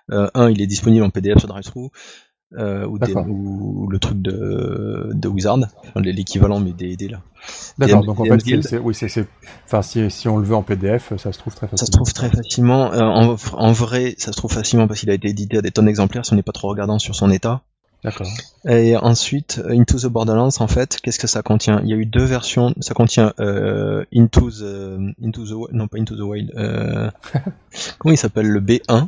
un 0.09 0.49
il 0.49 0.61
est 0.61 0.67
disponible 0.67 1.03
en 1.03 1.09
PDF 1.09 1.39
sur 1.39 1.47
DriveThru 1.47 1.89
ou, 2.51 2.97
ou, 3.27 3.87
le 3.89 3.99
truc 3.99 4.21
de, 4.21 5.11
de 5.13 5.27
Wizard, 5.27 5.59
l'équivalent 5.95 6.59
mais 6.59 6.73
des, 6.73 7.07
là. 7.07 7.21
D'accord. 7.77 8.03
Donc 8.03 8.19
en 8.19 8.25
fait, 8.25 8.61
c'est, 8.61 8.77
oui, 8.79 8.95
c'est, 8.95 9.27
enfin 9.65 9.83
si, 9.83 10.09
si 10.09 10.27
on 10.27 10.37
le 10.37 10.45
veut 10.45 10.55
en 10.55 10.63
PDF, 10.63 11.13
ça 11.17 11.31
se 11.31 11.37
trouve 11.37 11.53
très 11.53 11.67
facilement. 11.67 11.77
Ça 11.77 11.85
se 11.85 11.91
trouve 11.91 12.13
très 12.13 12.29
facilement. 12.29 12.89
en, 12.91 13.35
en 13.53 13.71
vrai, 13.71 14.15
ça 14.17 14.31
se 14.31 14.37
trouve 14.37 14.51
facilement 14.51 14.87
parce 14.87 14.99
qu'il 14.99 15.11
a 15.11 15.13
été 15.13 15.29
édité 15.29 15.57
à 15.57 15.61
des 15.61 15.71
tonnes 15.71 15.85
d'exemplaires. 15.85 16.25
Si 16.25 16.33
on 16.33 16.35
n'est 16.35 16.43
pas 16.43 16.51
trop 16.51 16.69
regardant 16.69 16.97
sur 16.97 17.15
son 17.15 17.29
état. 17.29 17.61
D'accord. 18.03 18.27
Et 18.65 18.95
ensuite, 18.95 19.61
Into 19.69 19.97
the 19.97 20.07
Borderlands, 20.07 20.59
en 20.59 20.67
fait, 20.67 20.99
qu'est-ce 21.01 21.19
que 21.19 21.27
ça 21.27 21.41
contient? 21.41 21.81
Il 21.83 21.89
y 21.89 21.93
a 21.93 21.97
eu 21.97 22.05
deux 22.05 22.23
versions. 22.23 22.73
Ça 22.79 22.93
contient 22.93 23.33
euh, 23.39 24.05
Into 24.15 24.49
the 24.49 25.15
Into 25.21 25.45
the 25.45 25.73
non 25.73 25.87
pas 25.87 25.99
Into 25.99 26.15
the 26.15 26.21
Wild. 26.21 26.51
Euh, 26.55 27.11
comment 27.99 28.13
il 28.13 28.17
s'appelle 28.17 28.47
le 28.47 28.61
B1 28.61 29.07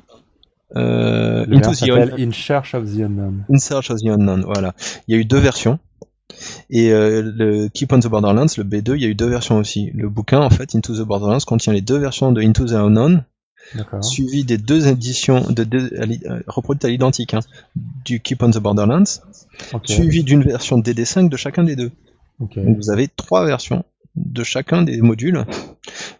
euh, 0.75 1.45
le 1.47 1.57
Into 1.57 1.71
the 1.71 2.19
In 2.19 2.31
Search 2.31 2.73
of 2.73 2.85
the 2.85 2.99
Unknown. 2.99 3.45
In 3.49 3.59
Search 3.59 3.91
of 3.91 3.99
the 4.01 4.07
Unknown. 4.07 4.43
Voilà. 4.43 4.73
Il 5.07 5.15
y 5.15 5.17
a 5.17 5.21
eu 5.21 5.25
deux 5.25 5.39
versions. 5.39 5.79
Et 6.69 6.91
euh, 6.91 7.21
le 7.35 7.67
Keep 7.67 7.93
on 7.93 7.99
the 7.99 8.07
Borderlands, 8.07 8.47
le 8.57 8.63
B2, 8.63 8.95
il 8.95 9.01
y 9.01 9.05
a 9.05 9.09
eu 9.09 9.15
deux 9.15 9.27
versions 9.27 9.57
aussi. 9.57 9.91
Le 9.93 10.09
bouquin, 10.09 10.39
en 10.39 10.49
fait, 10.49 10.75
Into 10.75 10.95
the 10.95 11.05
Borderlands, 11.05 11.39
contient 11.45 11.73
les 11.73 11.81
deux 11.81 11.97
versions 11.97 12.31
de 12.31 12.41
Into 12.41 12.65
the 12.65 12.73
Unknown 12.73 13.23
suivi 14.01 14.43
des 14.43 14.57
deux 14.57 14.87
éditions 14.87 15.41
de 15.49 15.63
deux, 15.63 15.91
euh, 15.93 16.41
reproduites 16.47 16.85
à 16.85 16.89
l'identique 16.89 17.33
hein, 17.33 17.39
du 17.75 18.19
Keep 18.19 18.43
on 18.43 18.51
the 18.51 18.59
Borderlands, 18.59 19.21
suivi 19.85 20.23
d'une 20.23 20.43
version 20.43 20.79
DD5 20.79 21.29
de 21.29 21.37
chacun 21.37 21.63
des 21.63 21.75
deux. 21.75 21.91
Donc 22.39 22.57
vous 22.57 22.89
avez 22.89 23.07
trois 23.07 23.45
versions 23.45 23.85
de 24.15 24.43
chacun 24.43 24.81
des 24.81 25.01
modules 25.01 25.45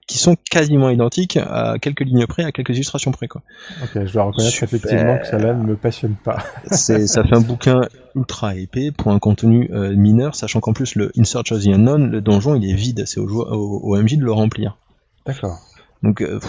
qui 0.07 0.17
sont 0.17 0.35
quasiment 0.49 0.89
identiques 0.89 1.37
à 1.37 1.75
quelques 1.81 2.01
lignes 2.01 2.25
près, 2.25 2.43
à 2.43 2.51
quelques 2.51 2.75
illustrations 2.75 3.11
près. 3.11 3.27
Quoi. 3.27 3.41
Ok, 3.83 4.05
je 4.05 4.13
dois 4.13 4.23
reconnaître 4.23 4.63
effectivement 4.63 5.17
que 5.17 5.27
cela 5.27 5.53
ne 5.53 5.63
me 5.63 5.75
passionne 5.75 6.15
pas. 6.15 6.37
c'est, 6.71 7.07
ça 7.07 7.23
fait 7.23 7.35
un 7.35 7.41
bouquin 7.41 7.81
ultra 8.15 8.55
épais 8.55 8.91
pour 8.91 9.11
un 9.11 9.19
contenu 9.19 9.69
euh, 9.73 9.95
mineur, 9.95 10.35
sachant 10.35 10.61
qu'en 10.61 10.73
plus 10.73 10.95
le 10.95 11.11
In 11.17 11.23
Search 11.23 11.51
of 11.51 11.63
the 11.63 11.67
Unknown, 11.67 12.09
le 12.09 12.21
donjon 12.21 12.55
il 12.55 12.69
est 12.69 12.73
vide, 12.73 13.03
c'est 13.05 13.19
au, 13.19 13.27
au, 13.27 13.79
au 13.83 14.01
MJ 14.01 14.17
de 14.17 14.23
le 14.23 14.31
remplir. 14.31 14.77
D'accord. 15.25 15.59
Donc 16.03 16.21
euh, 16.21 16.39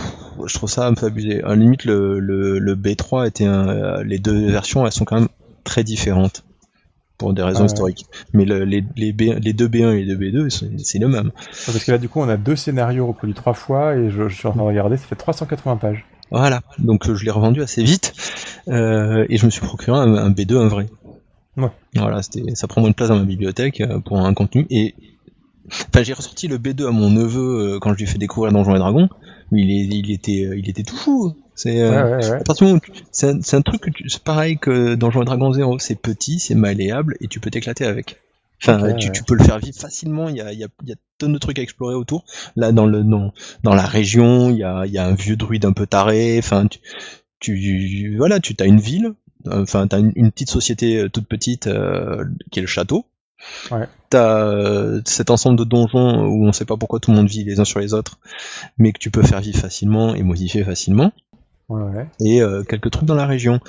je 0.47 0.55
trouve 0.55 0.71
ça 0.71 0.87
un 0.87 0.95
peu 0.95 1.07
abusé. 1.07 1.43
À 1.43 1.49
la 1.49 1.57
limite, 1.57 1.85
le, 1.85 2.19
le, 2.19 2.75
B3 2.75 3.27
était 3.29 3.45
un, 3.45 3.69
euh, 3.69 4.05
les 4.05 4.19
deux 4.19 4.51
versions, 4.51 4.87
elles 4.87 4.93
sont 4.93 5.05
quand 5.05 5.19
même 5.19 5.29
très 5.65 5.85
différentes 5.85 6.45
pour 7.19 7.35
des 7.35 7.43
raisons 7.43 7.67
historiques. 7.67 8.07
Mais 8.33 8.45
le, 8.45 8.65
les, 8.65 8.83
les, 8.97 9.13
les, 9.13 9.53
deux 9.53 9.69
B1 9.69 9.93
et 9.93 10.05
les 10.05 10.17
deux 10.17 10.47
B2, 10.49 10.79
c'est 10.83 10.99
le 10.99 11.09
même. 11.09 11.31
Parce 11.67 11.85
que 11.85 11.93
là, 11.93 11.99
du 11.99 12.09
coup, 12.09 12.21
on 12.21 12.29
a 12.29 12.37
deux 12.37 12.57
scénarios 12.57 13.07
reproduits 13.07 13.35
trois 13.35 13.55
fois 13.55 13.95
et 13.95 14.11
je, 14.11 14.29
je 14.29 14.35
suis 14.35 14.49
en 14.49 14.53
train 14.53 14.63
de 14.63 14.67
regarder, 14.67 14.97
ça 14.97 15.07
fait 15.07 15.17
380 15.17 15.77
pages. 15.77 16.05
Voilà, 16.31 16.63
donc 16.79 17.13
je 17.13 17.25
l'ai 17.25 17.31
revendu 17.31 17.61
assez 17.63 17.83
vite 17.83 18.15
euh, 18.69 19.27
et 19.29 19.37
je 19.37 19.45
me 19.45 19.51
suis 19.51 19.61
procuré 19.61 19.99
un, 19.99 20.15
un 20.15 20.31
B2, 20.31 20.57
un 20.57 20.69
vrai. 20.69 20.87
Ouais. 21.59 21.69
Voilà, 21.95 22.21
ça 22.23 22.67
prend 22.67 22.87
une 22.87 22.95
place 22.95 23.11
dans 23.11 23.19
ma 23.19 23.25
bibliothèque 23.25 23.83
euh, 23.83 24.01
pour 24.01 24.19
un 24.25 24.33
contenu 24.33 24.67
et 24.71 24.95
Enfin, 25.89 26.03
j'ai 26.03 26.13
ressorti 26.13 26.49
le 26.49 26.59
B2 26.59 26.89
à 26.89 26.91
mon 26.91 27.09
neveu 27.09 27.79
quand 27.81 27.93
je 27.93 27.99
lui 27.99 28.05
ai 28.05 28.07
fait 28.07 28.19
découvrir 28.19 28.53
Donjons 28.53 28.75
et 28.75 28.79
Dragons 28.79 29.09
il, 29.61 29.93
il 29.93 30.11
était, 30.11 30.45
euh, 30.45 30.59
il 30.59 30.69
était 30.69 30.83
tout 30.83 30.97
fou. 30.97 31.35
C'est 31.55 31.83
euh, 31.83 32.21
c'est 33.13 33.55
un, 33.55 33.63
truc 33.63 33.83
que 33.83 34.09
c'est 34.09 34.23
pareil 34.23 34.59
que 34.59 34.95
dans 34.95 35.11
Jouer 35.11 35.25
Dragon 35.25 35.53
Zero, 35.53 35.79
c'est 35.79 35.95
petit, 35.95 36.39
c'est 36.39 36.55
malléable 36.55 37.17
et 37.21 37.29
tu 37.29 37.41
peux 37.41 37.51
t'éclater 37.51 37.85
avec. 37.85 38.19
Enfin, 38.63 38.95
tu, 38.95 39.11
tu, 39.11 39.25
peux 39.25 39.35
le 39.35 39.43
faire 39.43 39.59
vivre 39.59 39.77
facilement. 39.77 40.29
Il 40.29 40.37
y 40.37 40.41
a, 40.41 40.53
il 40.53 40.59
y 40.59 40.65
a, 40.65 40.69
il 40.85 40.89
y 40.89 40.93
a 40.93 40.97
tonnes 41.19 41.33
de 41.33 41.39
trucs 41.39 41.59
à 41.59 41.63
explorer 41.63 41.95
autour. 41.95 42.25
Là, 42.55 42.71
dans 42.71 42.87
le 42.87 43.03
dans, 43.03 43.33
dans 43.65 43.75
la 43.75 43.85
région, 43.85 44.51
il 44.51 44.59
y 44.59 44.63
a, 44.63 44.87
il 44.87 44.93
y 44.93 44.99
a 44.99 45.05
un 45.05 45.15
vieux 45.15 45.37
druide 45.37 45.65
un 45.65 45.73
peu 45.73 45.87
taré. 45.87 46.39
Enfin, 46.39 46.67
tu, 46.69 46.79
tu 47.41 48.17
voilà, 48.17 48.39
tu 48.39 48.55
as 48.61 48.65
une 48.65 48.81
ville. 48.81 49.15
Enfin, 49.51 49.89
t'as 49.89 49.99
une, 49.99 50.13
une 50.15 50.31
petite 50.31 50.51
société 50.51 50.99
euh, 50.99 51.09
toute 51.09 51.27
petite 51.27 51.67
euh, 51.67 52.25
qui 52.53 52.61
est 52.61 52.63
le 52.63 52.69
château. 52.69 53.07
Ouais. 53.71 53.89
T'as 54.11 54.45
euh, 54.45 55.01
cet 55.05 55.31
ensemble 55.31 55.59
de 55.59 55.65
donjons 55.65 56.27
où 56.27 56.47
on 56.47 56.53
sait 56.53 56.65
pas 56.65 56.77
pourquoi 56.77 57.01
tout 57.01 57.11
le 57.11 57.17
monde 57.17 57.29
vit 57.29 57.45
les 57.45 57.61
uns 57.61 57.65
sur 57.65 57.81
les 57.81 57.95
autres, 57.95 58.19
mais 58.79 58.93
que 58.93 58.99
tu 58.99 59.11
peux 59.11 59.23
faire 59.23 59.41
vivre 59.41 59.59
facilement 59.59 60.15
et 60.15 60.23
modifier 60.23 60.65
facilement. 60.65 61.13
Ouais, 61.69 62.07
Et 62.21 62.43
euh, 62.43 62.65
quelques 62.65 62.91
trucs 62.91 63.07
dans 63.07 63.15
la 63.15 63.25
région. 63.25 63.61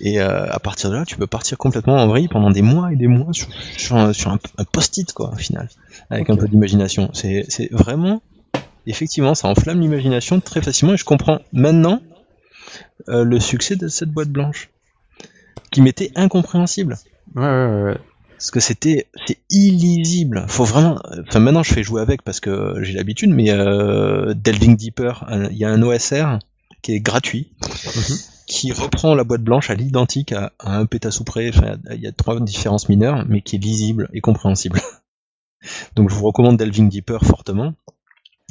Et 0.00 0.20
euh, 0.20 0.50
à 0.50 0.58
partir 0.58 0.90
de 0.90 0.96
là, 0.96 1.04
tu 1.04 1.16
peux 1.16 1.28
partir 1.28 1.56
complètement 1.56 1.96
en 1.96 2.08
vrille 2.08 2.26
pendant 2.26 2.50
des 2.50 2.62
mois 2.62 2.92
et 2.92 2.96
des 2.96 3.06
mois 3.06 3.32
sur, 3.32 3.48
sur, 3.76 3.96
un, 3.96 4.38
un 4.58 4.64
post-it, 4.64 5.12
quoi, 5.12 5.30
au 5.32 5.36
final, 5.36 5.68
avec 6.10 6.30
un 6.30 6.36
peu 6.36 6.48
d'imagination. 6.48 7.10
C'est 7.12 7.46
vraiment, 7.70 8.22
effectivement, 8.86 9.36
ça 9.36 9.46
enflamme 9.48 9.80
l'imagination 9.80 10.40
très 10.40 10.62
facilement 10.62 10.94
et 10.94 10.96
je 10.96 11.04
comprends 11.04 11.38
maintenant 11.52 12.00
le 13.06 13.38
succès 13.38 13.76
de 13.76 13.86
cette 13.86 14.10
boîte 14.10 14.30
blanche, 14.30 14.70
qui 15.70 15.80
m'était 15.80 16.10
incompréhensible. 16.16 16.96
Ouais, 17.36 17.42
ouais, 17.44 17.82
ouais 17.82 17.98
parce 18.38 18.52
que 18.52 18.60
c'était 18.60 19.08
c'est 19.26 19.38
illisible. 19.50 20.44
Faut 20.48 20.64
vraiment. 20.64 21.00
Enfin 21.26 21.40
maintenant 21.40 21.64
je 21.64 21.74
fais 21.74 21.82
jouer 21.82 22.00
avec 22.00 22.22
parce 22.22 22.38
que 22.38 22.76
j'ai 22.82 22.92
l'habitude, 22.92 23.30
mais 23.30 23.50
euh, 23.50 24.32
Delving 24.32 24.76
Deeper, 24.76 25.26
il 25.50 25.56
y 25.56 25.64
a 25.64 25.70
un 25.70 25.82
OSR 25.82 26.38
qui 26.80 26.92
est 26.92 27.00
gratuit, 27.00 27.50
mhm. 27.60 28.16
qui 28.46 28.70
reprend 28.70 29.16
la 29.16 29.24
boîte 29.24 29.42
blanche 29.42 29.70
à 29.70 29.74
l'identique 29.74 30.30
à, 30.30 30.52
un 30.60 30.86
pétassou 30.86 31.24
près. 31.24 31.48
Enfin, 31.48 31.78
il 31.90 32.00
y 32.00 32.06
a 32.06 32.12
trois 32.12 32.38
différences 32.38 32.88
mineures, 32.88 33.24
mais 33.28 33.40
qui 33.40 33.56
est 33.56 33.58
lisible 33.58 34.08
et 34.14 34.20
compréhensible. 34.20 34.80
Donc 35.96 36.08
je 36.08 36.14
vous 36.14 36.24
recommande 36.24 36.56
Delving 36.56 36.88
Deeper 36.88 37.24
fortement. 37.24 37.74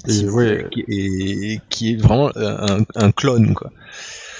Et, 0.07 1.59
qui, 1.69 1.93
est 1.93 1.95
vraiment 1.95 2.29
un, 2.35 2.83
un 2.93 3.11
clone 3.11 3.55
quoi. 3.55 3.71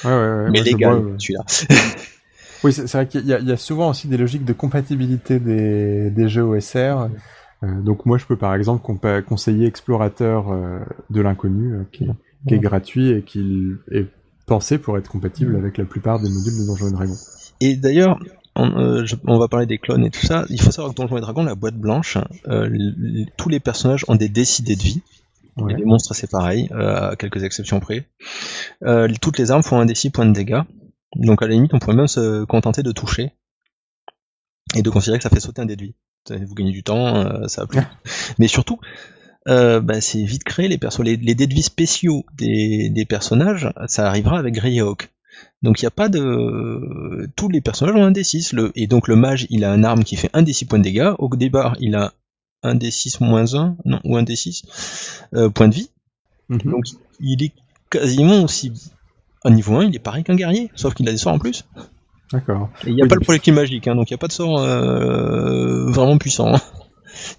Ouais, 0.04 0.12
ouais, 0.12 0.52
mais 0.52 0.62
légal, 0.62 1.16
celui-là. 1.18 1.46
Oui, 2.64 2.74
c'est 2.74 2.92
vrai 2.92 3.08
qu'il 3.08 3.26
y, 3.26 3.34
a 3.34 3.58
souvent 3.58 3.90
aussi 3.90 4.08
des 4.08 4.18
logiques 4.18 4.46
de 4.46 4.54
compatibilité 4.54 5.40
des, 5.40 6.10
des 6.10 6.30
jeux 6.30 6.44
OSR. 6.44 7.10
Euh, 7.64 7.82
donc 7.82 8.06
moi, 8.06 8.18
je 8.18 8.26
peux 8.26 8.38
par 8.38 8.54
exemple 8.56 8.82
conseiller 9.28 9.68
Explorateur 9.68 10.52
euh, 10.52 10.80
de 11.10 11.22
l'inconnu, 11.22 11.74
euh, 11.74 11.84
qui, 11.92 12.08
qui, 12.48 12.54
est 12.54 12.60
gratuit 12.60 13.10
et 13.10 13.22
qui 13.24 13.74
est 13.92 14.06
pensé 14.46 14.78
pour 14.78 14.98
être 14.98 15.10
compatible 15.10 15.56
avec 15.56 15.78
la 15.78 15.86
plupart 15.86 16.20
des 16.20 16.30
modules 16.30 16.58
de 16.60 16.66
Donjons 16.66 16.88
et 16.88 16.92
Dragons. 16.92 17.18
Et 17.60 17.76
d'ailleurs, 17.76 18.20
on, 18.56 19.06
on, 19.26 19.40
va 19.40 19.48
parler 19.48 19.66
des 19.66 19.78
clones 19.78 20.06
et 20.06 20.10
tout 20.10 20.26
ça. 20.26 20.46
Il 20.50 20.62
faut 20.62 20.72
savoir 20.72 20.94
que 20.94 21.00
Donjons 21.00 21.18
et 21.18 21.22
Dragons, 21.22 21.44
la 21.44 21.56
boîte 21.56 21.76
blanche, 21.76 22.18
tous 23.38 23.50
les 23.50 23.60
personnages 23.60 24.06
ont 24.08 24.16
des 24.16 24.30
décidés 24.30 24.76
de 24.76 24.82
vie. 24.82 25.02
les 25.68 25.86
monstres, 25.86 26.16
c'est 26.16 26.30
pareil, 26.30 26.70
à 26.72 27.16
quelques 27.18 27.44
exceptions 27.44 27.80
près. 27.80 28.06
toutes 29.22 29.38
les 29.38 29.52
armes 29.52 29.64
font 29.64 29.80
un 29.80 29.86
des 29.86 29.96
6 29.96 30.12
points 30.12 30.26
de 30.26 30.34
dégâts. 30.34 30.62
Donc 31.16 31.42
à 31.42 31.48
la 31.48 31.54
limite, 31.54 31.74
on 31.74 31.80
pourrait 31.80 31.96
même 31.96 32.08
se 32.08 32.44
contenter 32.46 32.84
de 32.84 32.92
toucher 32.92 33.34
et 34.76 34.82
de 34.82 34.90
considérer 34.90 35.18
que 35.20 35.24
ça 35.24 35.30
fait 35.30 35.40
sauter 35.40 35.62
un 35.62 35.66
déduit. 35.66 35.96
Vous 36.30 36.56
gagnez 36.56 36.72
du 36.72 36.84
temps, 36.84 37.16
euh, 37.16 37.48
ça 37.48 37.62
a 37.62 37.68
plus. 37.68 37.80
Mais 38.40 38.48
surtout, 38.48 38.80
euh, 39.48 39.80
bah, 39.80 40.02
c'est 40.02 40.24
vite 40.24 40.44
créé 40.44 40.68
les 40.68 40.78
persos. 40.78 41.00
Les, 41.00 41.16
les 41.16 41.36
déduits 41.36 41.64
spéciaux 41.64 42.26
des, 42.34 42.90
des, 42.90 43.06
personnages, 43.06 43.72
ça 43.88 44.08
arrivera 44.08 44.38
avec 44.38 44.56
Greyhawk. 44.56 45.10
Donc 45.62 45.82
il 45.82 45.86
n'y 45.86 45.88
a 45.88 45.92
pas 45.92 46.10
de. 46.10 47.30
Tous 47.36 47.50
les 47.50 47.62
personnages 47.62 47.96
ont 47.96 48.04
un 48.04 48.12
D6. 48.12 48.56
Le... 48.56 48.72
Et 48.76 48.88
donc 48.88 49.08
le 49.08 49.16
mage, 49.16 49.48
il 49.50 49.64
a 49.64 49.72
un 49.72 49.84
arme 49.84 50.04
qui 50.04 50.16
fait 50.16 50.30
un 50.34 50.44
D6 50.44 50.68
points 50.68 50.80
de 50.80 50.84
dégâts. 50.84 51.14
Au 51.18 51.34
départ, 51.36 51.78
il 51.80 51.96
a 51.96 52.14
un 52.64 52.76
D6 52.76 53.24
moins 53.24 53.54
1, 53.56 53.78
non, 53.86 54.00
ou 54.04 54.18
un 54.18 54.24
D6 54.24 54.64
euh, 55.34 55.50
points 55.50 55.68
de 55.68 55.76
vie. 55.76 55.90
Mhm. 56.50 56.72
Donc 56.72 56.86
il 57.20 57.44
est 57.44 57.54
quasiment 57.90 58.44
aussi 58.44 58.74
au 59.48 59.50
niveau 59.50 59.78
1, 59.78 59.86
il 59.86 59.96
est 59.96 60.00
pareil 60.00 60.24
qu'un 60.24 60.36
guerrier, 60.36 60.70
sauf 60.76 60.94
qu'il 60.94 61.08
a 61.08 61.12
des 61.12 61.18
sorts 61.18 61.34
en 61.34 61.40
plus. 61.40 61.66
D'accord. 62.34 62.70
Il 62.86 62.96
n'y 62.96 63.02
a 63.02 63.08
pas 63.08 63.16
le 63.16 63.22
projectile 63.22 63.54
magique, 63.54 63.88
hein, 63.88 63.96
donc 63.96 64.10
il 64.10 64.14
n'y 64.14 64.16
a 64.16 64.18
pas 64.18 64.28
de 64.28 64.34
sort 64.34 64.60
euh, 64.60 65.90
vraiment 65.90 66.18
puissant. 66.18 66.52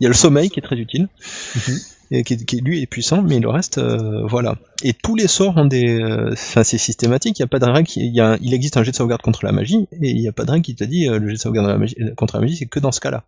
Il 0.01 0.05
y 0.05 0.07
a 0.07 0.09
le 0.09 0.15
sommeil 0.15 0.49
qui 0.49 0.59
est 0.59 0.63
très 0.63 0.77
utile. 0.77 1.09
Mhm. 1.55 1.79
et 2.11 2.25
qui, 2.25 2.45
qui, 2.47 2.61
lui 2.63 2.81
est 2.81 2.87
puissant, 2.87 3.21
mais 3.21 3.39
le 3.39 3.51
reste, 3.51 3.77
euh, 3.77 4.27
voilà. 4.27 4.57
Et 4.83 4.95
tous 4.95 5.15
les 5.15 5.29
sorts 5.29 5.57
ont 5.59 5.67
des, 5.67 6.01
euh, 6.01 6.31
enfin 6.33 6.65
c'est 6.65 6.79
systématique. 6.79 7.39
Il 7.39 7.43
y 7.43 7.45
a 7.45 7.47
pas 7.47 7.59
de 7.59 7.67
règle. 7.67 7.91
Il, 7.97 8.15
y 8.15 8.21
a, 8.21 8.39
il 8.41 8.55
existe 8.55 8.79
un 8.79 8.83
jet 8.83 8.91
de 8.91 8.97
sauvegarde 8.97 9.21
contre 9.21 9.45
la 9.45 9.53
magie, 9.53 9.87
et 9.93 10.11
il 10.11 10.19
n'y 10.19 10.29
a 10.29 10.33
pas 10.33 10.45
de 10.45 10.51
règle 10.51 10.65
qui 10.65 10.75
te 10.75 10.85
dit 10.85 11.07
le 11.07 11.29
jet 11.29 11.35
de 11.35 11.39
sauvegarde 11.39 11.69
la 11.69 11.77
magie, 11.77 11.97
contre 12.17 12.37
la 12.37 12.41
magie, 12.41 12.57
c'est 12.57 12.67
que 12.67 12.81
dans 12.81 12.93
ce 12.93 13.01
cas-là. 13.01 13.25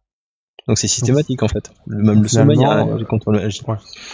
Donc 0.66 0.78
c'est 0.78 0.89
systématique 0.89 1.43
en 1.43 1.48
fait. 1.48 1.70
Même 1.86 2.23
le 2.23 2.28
sommeil, 2.28 2.65
a 2.65 2.81
un 2.81 3.05
contre 3.05 3.32
la 3.32 3.43
magie. 3.43 3.61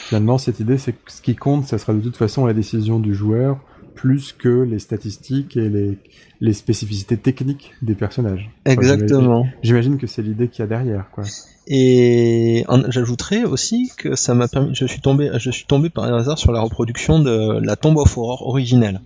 Finalement, 0.09 0.39
cette 0.39 0.59
idée, 0.61 0.79
c'est 0.79 0.93
que 0.93 1.13
ce 1.13 1.23
qui 1.23 1.37
compte, 1.37 1.67
ça 1.67 1.79
sera 1.79 1.93
de 1.93 2.01
toute 2.01 2.17
façon 2.17 2.45
la 2.45 2.55
décision 2.55 2.99
du 2.99 3.15
joueur 3.15 3.61
plus 3.97 4.33
que 4.33 4.63
les 4.63 4.79
statistiques 4.79 5.57
et 5.57 5.69
les, 5.69 5.99
les 6.41 6.53
spécificités 6.53 7.17
techniques 7.17 7.73
des 7.83 7.95
personnages. 7.95 8.51
Exactement. 8.65 9.47
J'imagine 9.63 9.99
que 9.99 10.07
c'est 10.07 10.23
l'idée 10.23 10.49
qu'il 10.49 10.61
y 10.61 10.63
a 10.63 10.69
derrière, 10.69 11.11
quoi. 11.11 11.25
Et 11.67 12.65
j'ajouterais 12.89 13.43
aussi 13.45 13.91
que 13.97 14.15
ça 14.15 14.35
m'a 14.35 14.47
permis, 14.47 14.73
je 14.75 14.87
suis 14.87 15.01
tombé, 15.01 15.31
je 15.39 15.51
suis 15.51 15.65
tombé 15.65 15.91
par 15.91 16.05
hasard 16.15 16.39
sur 16.39 16.53
la 16.53 16.61
reproduction 16.61 17.19
de 17.19 17.59
la 17.61 17.75
tombe 17.75 17.97
of 17.97 18.17
Horror 18.17 18.47
originelle. 18.47 19.01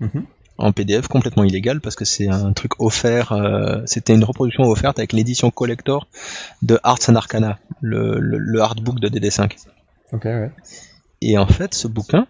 Mhm. 0.00 0.24
En 0.58 0.72
PDF 0.72 1.06
complètement 1.08 1.44
illégal 1.44 1.82
parce 1.82 1.96
que 1.96 2.06
c'est 2.06 2.28
un 2.28 2.54
truc 2.54 2.80
offert, 2.80 3.32
euh, 3.32 3.82
c'était 3.84 4.14
une 4.14 4.24
reproduction 4.24 4.64
offerte 4.64 4.98
avec 4.98 5.12
l'édition 5.12 5.50
collector 5.50 6.08
de 6.62 6.78
Arts 6.82 7.10
and 7.10 7.16
Arcana, 7.16 7.58
le, 7.82 8.18
le, 8.18 8.38
le 8.38 8.60
hardbook 8.62 8.98
de 8.98 9.08
DD5. 9.08 9.52
Ok, 10.12 10.24
ouais. 10.24 10.50
Et 11.20 11.36
en 11.36 11.46
fait, 11.46 11.74
ce 11.74 11.88
bouquin, 11.88 12.26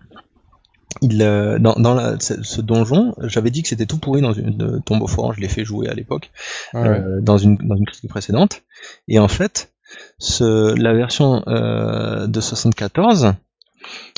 il, 1.03 1.23
euh, 1.23 1.59
dans, 1.59 1.75
dans 1.75 1.95
la, 1.95 2.19
ce 2.19 2.61
donjon, 2.61 3.15
j'avais 3.23 3.51
dit 3.51 3.63
que 3.63 3.69
c'était 3.69 3.87
tout 3.87 3.99
pourri 3.99 4.21
dans 4.21 4.33
une 4.33 4.83
tombe 4.85 5.03
au 5.03 5.07
forain, 5.07 5.33
je 5.35 5.41
l'ai 5.41 5.49
fait 5.49 5.65
jouer 5.65 5.89
à 5.89 5.95
l'époque, 5.95 6.31
euh, 6.75 7.21
dans, 7.21 7.39
une, 7.39 7.57
dans 7.57 7.77
une 7.77 7.87
critique 7.87 8.11
précédente. 8.11 8.63
Et 9.09 9.19
en 9.19 9.29
fait, 9.29 9.73
ce, 10.19 10.75
la 10.75 10.95
version 10.95 11.43
euh, 11.47 12.27
de 12.27 12.41
74, 12.41 13.35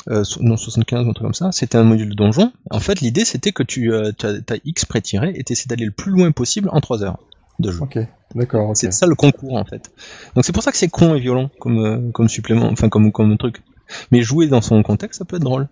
euh, 0.08 0.24
non 0.40 0.56
75 0.56 1.06
ou 1.06 1.10
un 1.10 1.12
truc 1.12 1.26
comme 1.26 1.34
ça, 1.34 1.52
c'était 1.52 1.76
un 1.76 1.84
module 1.84 2.10
de 2.10 2.14
donjon. 2.14 2.52
En 2.70 2.80
fait, 2.80 3.00
l'idée 3.00 3.24
c'était 3.24 3.52
que 3.52 3.62
tu 3.62 3.92
euh, 3.92 4.12
as, 4.22 4.56
X 4.64 4.84
pré-tiré 4.84 5.30
et 5.34 5.44
essaies 5.50 5.68
d'aller 5.68 5.84
le 5.84 5.90
plus 5.90 6.12
loin 6.12 6.30
possible 6.30 6.68
en 6.72 6.80
3 6.80 7.02
heures 7.02 7.18
de 7.58 7.70
jeu. 7.70 7.82
Ok, 7.82 7.98
d'accord. 8.34 8.76
C'est 8.76 8.92
ça 8.92 9.06
le 9.06 9.14
concours 9.14 9.56
en 9.56 9.64
fait. 9.64 9.90
Donc 10.34 10.44
c'est 10.44 10.52
pour 10.52 10.62
ça 10.62 10.70
que 10.70 10.78
c'est 10.78 10.88
con 10.88 11.14
et 11.14 11.20
violent 11.20 11.50
comme, 11.58 11.78
euh, 11.84 12.10
comme 12.12 12.28
supplément, 12.28 12.68
enfin 12.70 12.88
comme, 12.88 13.12
comme 13.12 13.36
truc. 13.36 13.62
Mais 14.10 14.22
jouer 14.22 14.46
dans 14.46 14.60
son 14.60 14.82
contexte, 14.82 15.18
ça 15.18 15.24
peut 15.24 15.36
être 15.36 15.44
drôle. 15.44 15.68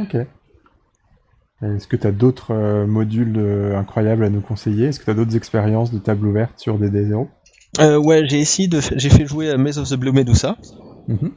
Ok. 0.00 0.16
Est-ce 1.62 1.88
que 1.88 1.96
tu 1.96 2.06
as 2.06 2.12
d'autres 2.12 2.52
euh, 2.52 2.86
modules 2.86 3.36
euh, 3.36 3.76
incroyables 3.76 4.24
à 4.24 4.30
nous 4.30 4.40
conseiller? 4.40 4.86
Est-ce 4.86 5.00
que 5.00 5.06
tu 5.06 5.10
as 5.10 5.14
d'autres 5.14 5.34
expériences 5.34 5.92
de 5.92 5.98
table 5.98 6.26
ouverte 6.26 6.52
sur 6.56 6.78
DD0 6.78 7.26
euh, 7.80 7.96
Ouais, 7.96 8.22
j'ai 8.28 8.38
essayé 8.38 8.68
de, 8.68 8.80
j'ai 8.94 9.10
fait 9.10 9.26
jouer 9.26 9.50
à 9.50 9.56
Maze 9.56 9.78
of 9.78 9.88
the 9.88 9.94
Blue 9.94 10.12
Medusa. 10.12 10.56
Mm-hmm. 11.08 11.30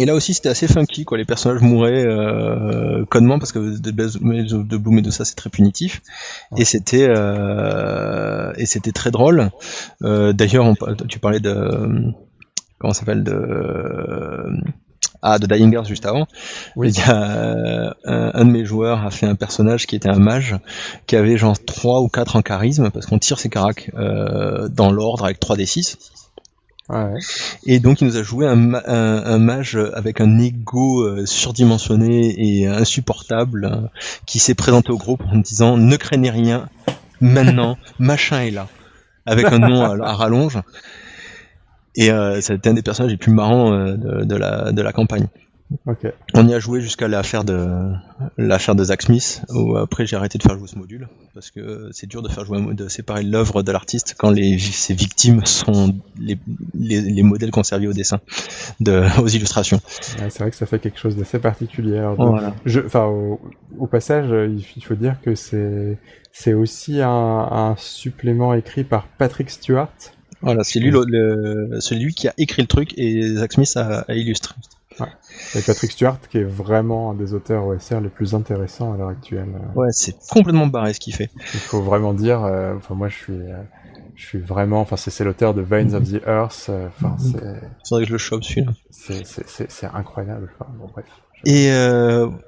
Et 0.00 0.04
là 0.04 0.14
aussi, 0.14 0.34
c'était 0.34 0.50
assez 0.50 0.66
funky, 0.66 1.04
quoi. 1.04 1.16
Les 1.16 1.24
personnages 1.24 1.62
mouraient 1.62 2.04
euh, 2.04 3.06
connement 3.06 3.38
parce 3.38 3.52
que 3.52 3.58
Maze 3.58 4.52
of 4.52 4.68
the 4.68 4.74
Blue 4.74 4.94
Medusa 4.94 5.24
c'est 5.24 5.36
très 5.36 5.50
punitif. 5.50 6.02
Et 6.58 6.66
c'était 6.66 7.06
euh, 7.08 8.52
et 8.56 8.66
c'était 8.66 8.92
très 8.92 9.10
drôle. 9.10 9.50
D'ailleurs, 10.02 10.74
tu 11.08 11.20
parlais 11.20 11.40
de 11.40 12.12
comment 12.78 12.92
s'appelle 12.92 13.24
de 13.24 13.32
ah, 15.26 15.38
de 15.38 15.46
Dying 15.46 15.72
Earth 15.72 15.88
juste 15.88 16.04
avant. 16.04 16.28
Il 16.76 16.94
y 16.94 17.00
a 17.00 17.30
euh, 17.30 17.90
un, 18.04 18.44
de 18.44 18.50
mes 18.50 18.66
joueurs 18.66 19.06
a 19.06 19.10
fait 19.10 19.24
un 19.24 19.34
personnage 19.34 19.86
qui 19.86 19.96
était 19.96 20.10
un 20.10 20.18
mage 20.18 20.54
qui 21.06 21.16
avait 21.16 21.38
genre 21.38 21.56
3 21.58 22.02
ou 22.02 22.08
4 22.08 22.36
en 22.36 22.42
charisme 22.42 22.90
parce 22.90 23.06
qu'on 23.06 23.18
tire 23.18 23.38
ses 23.38 23.48
caracs 23.48 23.90
euh, 23.94 24.68
dans 24.68 24.92
l'ordre 24.92 25.24
avec 25.24 25.40
3 25.40 25.56
d 25.56 25.64
6. 25.64 25.96
Ouais. 26.90 27.14
Et 27.64 27.80
donc 27.80 28.02
il 28.02 28.06
nous 28.06 28.18
a 28.18 28.22
joué 28.22 28.46
un, 28.46 28.74
un, 28.74 29.38
mage 29.38 29.78
avec 29.94 30.20
un 30.20 30.38
ego 30.38 31.00
euh, 31.00 31.24
surdimensionné 31.24 32.34
et 32.36 32.66
insupportable 32.66 33.90
qui 34.26 34.38
s'est 34.38 34.54
présenté 34.54 34.90
au 34.90 34.98
groupe 34.98 35.22
en 35.32 35.38
disant 35.38 35.78
ne 35.78 35.96
craignez 35.96 36.28
rien, 36.28 36.68
maintenant 37.22 37.78
machin 37.98 38.42
est 38.42 38.50
là 38.50 38.68
avec 39.24 39.46
un 39.46 39.58
nom 39.58 40.02
à 40.02 40.12
rallonge 40.12 40.58
et 41.96 42.10
euh, 42.10 42.40
c'était 42.40 42.68
un 42.68 42.74
des 42.74 42.82
personnages 42.82 43.12
les 43.12 43.16
plus 43.16 43.32
marrants 43.32 43.72
euh, 43.72 43.96
de, 43.96 44.24
de, 44.24 44.36
la, 44.36 44.72
de 44.72 44.82
la 44.82 44.92
campagne. 44.92 45.28
Okay. 45.86 46.10
On 46.34 46.46
y 46.46 46.54
a 46.54 46.58
joué 46.60 46.80
jusqu'à 46.80 47.08
l'affaire 47.08 47.42
de 47.42 47.94
l'affaire 48.36 48.74
de 48.74 48.84
Zach 48.84 49.02
Smith 49.02 49.42
où 49.48 49.76
après 49.76 50.06
j'ai 50.06 50.14
arrêté 50.14 50.38
de 50.38 50.42
faire 50.42 50.56
jouer 50.58 50.68
ce 50.68 50.78
module 50.78 51.08
parce 51.32 51.50
que 51.50 51.88
c'est 51.90 52.06
dur 52.06 52.22
de 52.22 52.28
faire 52.28 52.44
jouer 52.44 52.60
de 52.74 52.86
séparer 52.86 53.22
l'œuvre 53.22 53.62
de 53.62 53.72
l'artiste 53.72 54.14
quand 54.16 54.30
les 54.30 54.58
ses 54.58 54.94
victimes 54.94 55.44
sont 55.46 55.96
les, 56.20 56.38
les, 56.74 57.00
les 57.00 57.22
modèles 57.22 57.50
conservés 57.50 57.88
au 57.88 57.92
dessin 57.92 58.20
de 58.80 59.04
aux 59.20 59.26
illustrations. 59.26 59.80
Ouais, 60.20 60.28
c'est 60.28 60.40
vrai 60.40 60.50
que 60.50 60.56
ça 60.56 60.66
fait 60.66 60.78
quelque 60.78 60.98
chose 60.98 61.16
d'assez 61.16 61.38
particulier. 61.38 62.06
Voilà. 62.16 62.54
enfin 62.84 63.06
au, 63.06 63.40
au, 63.78 63.86
passage 63.86 64.28
il 64.76 64.84
faut 64.84 64.94
dire 64.94 65.16
que 65.22 65.34
c'est 65.34 65.98
c'est 66.30 66.52
aussi 66.52 67.00
un, 67.00 67.08
un 67.08 67.74
supplément 67.78 68.54
écrit 68.54 68.84
par 68.84 69.08
Patrick 69.18 69.50
Stewart 69.50 69.88
voilà, 70.44 70.62
c'est 70.62 70.78
lui 70.78 70.90
le, 70.90 71.78
celui 71.80 72.14
qui 72.14 72.28
a 72.28 72.34
écrit 72.36 72.62
le 72.62 72.68
truc 72.68 72.92
et 72.98 73.34
Zach 73.34 73.54
Smith 73.54 73.76
a, 73.76 74.04
illustré. 74.14 74.54
Ouais. 75.00 75.08
Et 75.56 75.62
Patrick 75.62 75.90
Stewart 75.90 76.20
qui 76.30 76.38
est 76.38 76.44
vraiment 76.44 77.10
un 77.10 77.14
des 77.14 77.34
auteurs 77.34 77.66
OSR 77.66 78.00
les 78.00 78.08
plus 78.08 78.34
intéressants 78.34 78.92
à 78.92 78.96
l'heure 78.96 79.08
actuelle. 79.08 79.48
Ouais, 79.74 79.88
c'est 79.90 80.16
complètement 80.30 80.68
barré 80.68 80.92
ce 80.92 81.00
qu'il 81.00 81.14
fait. 81.14 81.30
Il 81.54 81.60
faut 81.60 81.82
vraiment 81.82 82.14
dire, 82.14 82.44
euh, 82.44 82.74
enfin 82.76 82.94
moi 82.94 83.08
je 83.08 83.16
suis, 83.16 83.32
euh, 83.32 83.56
je 84.14 84.24
suis 84.24 84.38
vraiment, 84.38 84.80
enfin 84.80 84.96
c'est 84.96 85.24
l'auteur 85.24 85.54
de 85.54 85.62
Veins 85.62 85.94
of 85.94 86.04
the 86.04 86.22
Earth. 86.26 86.66
Euh, 86.68 86.88
enfin 86.88 87.16
c'est. 87.18 87.42
Faudrait 87.88 88.04
que 88.04 88.08
je 88.08 88.12
le 88.12 88.18
chope 88.18 88.44
celui-là. 88.44 88.72
C'est 88.90 89.90
incroyable. 89.92 90.52
Enfin, 90.54 90.70
bon 90.78 90.88
bref. 90.92 91.06
Et 91.46 91.70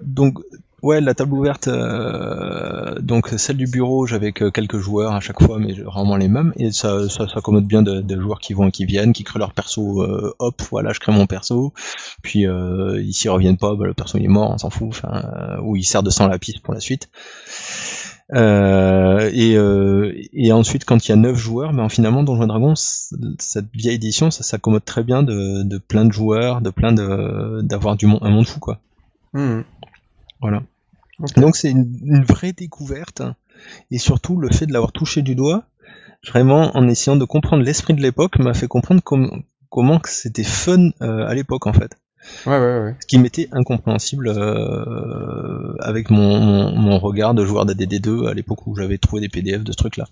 donc 0.03 0.39
Ouais, 0.87 1.01
la 1.01 1.15
table 1.15 1.35
ouverte, 1.35 1.67
euh, 1.67 3.01
donc 3.01 3.31
celle 3.39 3.57
du 3.57 3.67
bureau, 3.67 4.07
j'avais 4.07 4.31
que 4.31 4.49
quelques 4.51 4.79
joueurs 4.79 5.15
à 5.15 5.19
chaque 5.19 5.43
fois, 5.43 5.59
mais 5.59 5.75
rarement 5.85 6.17
les 6.17 6.29
mêmes, 6.29 6.53
et 6.55 6.71
ça, 6.71 7.09
ça 7.09 7.27
s'accommode 7.27 7.67
bien 7.67 7.83
de, 7.83 8.03
de, 8.03 8.21
joueurs 8.21 8.39
qui 8.39 8.53
vont 8.53 8.69
et 8.69 8.71
qui 8.71 8.85
viennent, 8.85 9.13
qui 9.13 9.25
créent 9.25 9.41
leur 9.41 9.53
perso, 9.53 10.05
euh, 10.05 10.33
hop, 10.39 10.63
voilà, 10.71 10.93
je 10.93 11.01
crée 11.01 11.11
mon 11.11 11.27
perso, 11.27 11.73
puis 12.23 12.47
euh, 12.47 13.03
ils 13.03 13.15
s'y 13.15 13.29
reviennent 13.29 13.57
pas, 13.57 13.75
bah, 13.75 13.85
le 13.85 13.95
perso 13.95 14.17
il 14.17 14.27
est 14.27 14.29
mort, 14.29 14.53
on 14.53 14.59
s'en 14.59 14.71
fout, 14.71 15.03
euh, 15.03 15.61
ou 15.61 15.75
il 15.75 15.83
sert 15.83 16.05
de 16.05 16.11
sang 16.11 16.29
la 16.29 16.39
piste 16.39 16.61
pour 16.61 16.73
la 16.73 16.79
suite. 16.79 17.09
Euh, 18.33 19.29
et, 19.33 19.57
euh, 19.57 20.13
et, 20.33 20.53
ensuite, 20.53 20.85
quand 20.85 21.05
il 21.05 21.09
y 21.09 21.13
a 21.13 21.17
9 21.17 21.37
joueurs, 21.37 21.73
ben, 21.73 21.89
finalement, 21.89 22.23
Donjons 22.23 22.47
Dragon, 22.47 22.75
cette 22.77 23.73
vieille 23.75 23.97
édition, 23.97 24.31
ça 24.31 24.45
s'accommode 24.45 24.85
très 24.85 25.03
bien 25.03 25.25
de, 25.25 25.65
de, 25.65 25.79
plein 25.79 26.05
de 26.05 26.13
joueurs, 26.13 26.61
de 26.61 26.71
plein 26.71 26.93
de 26.93 27.61
d'avoir 27.63 27.97
du 27.97 28.07
un 28.07 28.31
monde 28.31 28.47
fou, 28.47 28.61
quoi. 28.61 28.79
Mmh. 29.33 29.63
Voilà. 30.41 30.63
Donc 31.37 31.57
c'est 31.57 31.71
une, 31.71 32.25
vraie 32.25 32.53
découverte 32.53 33.23
et 33.91 33.99
surtout 33.99 34.37
le 34.37 34.51
fait 34.51 34.67
de 34.67 34.73
l'avoir 34.73 34.93
touché 34.93 35.23
du 35.23 35.35
doigt, 35.35 35.65
vraiment 36.29 36.77
en 36.77 36.89
essayant 36.89 37.17
de 37.17 37.25
comprendre 37.25 37.63
l'esprit 37.63 37.95
de 37.95 38.03
l'époque, 38.03 38.39
m'a 38.39 38.55
fait 38.55 38.69
comprendre 38.69 39.03
comment 39.03 40.01
c'était 40.05 40.45
fun 40.45 40.91
euh, 41.03 41.27
à 41.27 41.35
l'époque 41.35 41.67
en 41.67 41.73
fait. 41.73 41.97
Ouais, 42.45 42.59
ouais, 42.59 42.81
ouais. 42.81 42.95
Ce 43.01 43.07
qui 43.07 43.19
m'était 43.19 43.49
incompréhensible 43.53 44.29
euh, 44.29 45.75
avec 45.79 46.11
mon, 46.11 46.73
mon, 46.73 46.99
regard 46.99 47.35
de 47.35 47.45
joueur 47.45 47.67
d'ADD2 47.67 48.29
à 48.29 48.35
l'époque 48.35 48.67
où 48.67 48.75
j'avais 48.75 48.99
trouvé 48.99 49.23
des 49.23 49.29
PDF 49.29 49.63
de 49.63 49.71
ce 49.71 49.77
truc-là. 49.77 50.07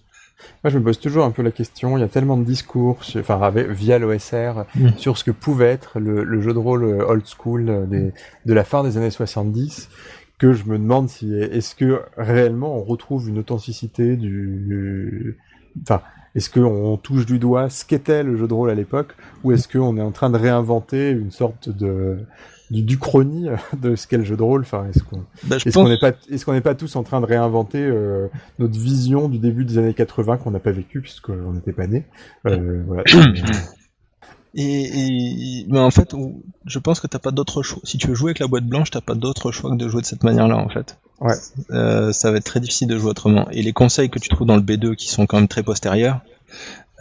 Moi, 0.62 0.70
je 0.70 0.78
me 0.78 0.84
pose 0.84 0.98
toujours 0.98 1.24
un 1.24 1.30
peu 1.30 1.42
la 1.42 1.50
question. 1.50 1.96
Il 1.96 2.00
y 2.00 2.04
a 2.04 2.08
tellement 2.08 2.36
de 2.36 2.44
discours, 2.44 2.98
enfin, 3.16 3.50
via 3.50 3.98
l'OSR, 3.98 4.64
mm. 4.74 4.88
sur 4.96 5.18
ce 5.18 5.24
que 5.24 5.30
pouvait 5.30 5.70
être 5.70 5.98
le, 5.98 6.40
jeu 6.40 6.52
de 6.52 6.58
rôle 6.58 6.84
euh, 6.84 7.06
old 7.06 7.24
school 7.26 7.88
des, 7.88 8.12
de 8.44 8.54
la 8.54 8.64
fin 8.64 8.84
des 8.84 8.96
années 8.96 9.10
70, 9.10 9.88
que 10.38 10.52
je 10.52 10.64
me 10.64 10.78
demande 10.78 11.08
si 11.08 11.34
est-ce 11.34 11.74
que 11.74 12.02
réellement 12.16 12.76
on 12.76 12.82
retrouve 12.82 13.28
une 13.28 13.38
authenticité 13.38 14.16
du, 14.16 15.38
enfin, 15.82 16.02
est-ce 16.34 16.50
qu'on 16.50 16.96
touche 16.96 17.26
du 17.26 17.38
doigt 17.38 17.70
ce 17.70 17.84
qu'était 17.84 18.22
le 18.22 18.36
jeu 18.36 18.48
de 18.48 18.54
rôle 18.54 18.70
à 18.70 18.74
l'époque, 18.74 19.14
ou 19.44 19.52
est-ce 19.52 19.68
qu'on 19.68 19.96
est 19.96 20.02
en 20.02 20.10
train 20.10 20.30
de 20.30 20.36
réinventer 20.36 21.10
une 21.10 21.30
sorte 21.30 21.68
de 21.68 22.18
du, 22.70 22.82
du 22.82 22.98
chronie 22.98 23.48
de 23.80 23.94
ce 23.94 24.08
qu'est 24.08 24.18
le 24.18 24.24
jeu 24.24 24.36
de 24.36 24.42
rôle? 24.42 24.62
Enfin, 24.62 24.86
est-ce 24.88 25.04
qu'on 25.04 25.24
bah, 25.44 25.56
est-ce 25.56 25.72
qu'on 25.72 25.88
n'est 25.88 25.98
pas 25.98 26.12
est-ce 26.30 26.44
qu'on 26.44 26.52
n'est 26.52 26.60
pas 26.60 26.74
tous 26.74 26.96
en 26.96 27.04
train 27.04 27.20
de 27.20 27.26
réinventer 27.26 27.82
euh, 27.82 28.26
notre 28.58 28.78
vision 28.78 29.28
du 29.28 29.38
début 29.38 29.64
des 29.64 29.78
années 29.78 29.94
80 29.94 30.38
qu'on 30.38 30.50
n'a 30.50 30.58
pas 30.58 30.72
vécu 30.72 31.00
puisqu'on 31.00 31.52
n'était 31.52 31.72
pas 31.72 31.86
né. 31.86 32.04
Euh, 32.46 32.82
voilà. 32.86 33.04
Et, 34.56 35.66
mais 35.68 35.80
en 35.80 35.90
fait, 35.90 36.14
je 36.64 36.78
pense 36.78 37.00
que 37.00 37.06
t'as 37.06 37.18
pas 37.18 37.32
d'autre 37.32 37.62
choix. 37.62 37.80
Si 37.84 37.98
tu 37.98 38.08
veux 38.08 38.14
jouer 38.14 38.30
avec 38.30 38.38
la 38.38 38.46
boîte 38.46 38.66
blanche, 38.66 38.90
t'as 38.90 39.00
pas 39.00 39.14
d'autre 39.14 39.50
choix 39.50 39.70
que 39.70 39.76
de 39.76 39.88
jouer 39.88 40.00
de 40.00 40.06
cette 40.06 40.22
manière-là, 40.22 40.56
en 40.56 40.68
fait. 40.68 40.96
Ouais. 41.20 41.34
Euh, 41.70 42.12
ça 42.12 42.30
va 42.30 42.36
être 42.36 42.44
très 42.44 42.60
difficile 42.60 42.88
de 42.88 42.96
jouer 42.96 43.10
autrement. 43.10 43.48
Et 43.50 43.62
les 43.62 43.72
conseils 43.72 44.10
que 44.10 44.18
tu 44.18 44.28
trouves 44.28 44.46
dans 44.46 44.56
le 44.56 44.62
B2, 44.62 44.94
qui 44.94 45.08
sont 45.08 45.26
quand 45.26 45.38
même 45.38 45.48
très 45.48 45.64
postérieurs, 45.64 46.20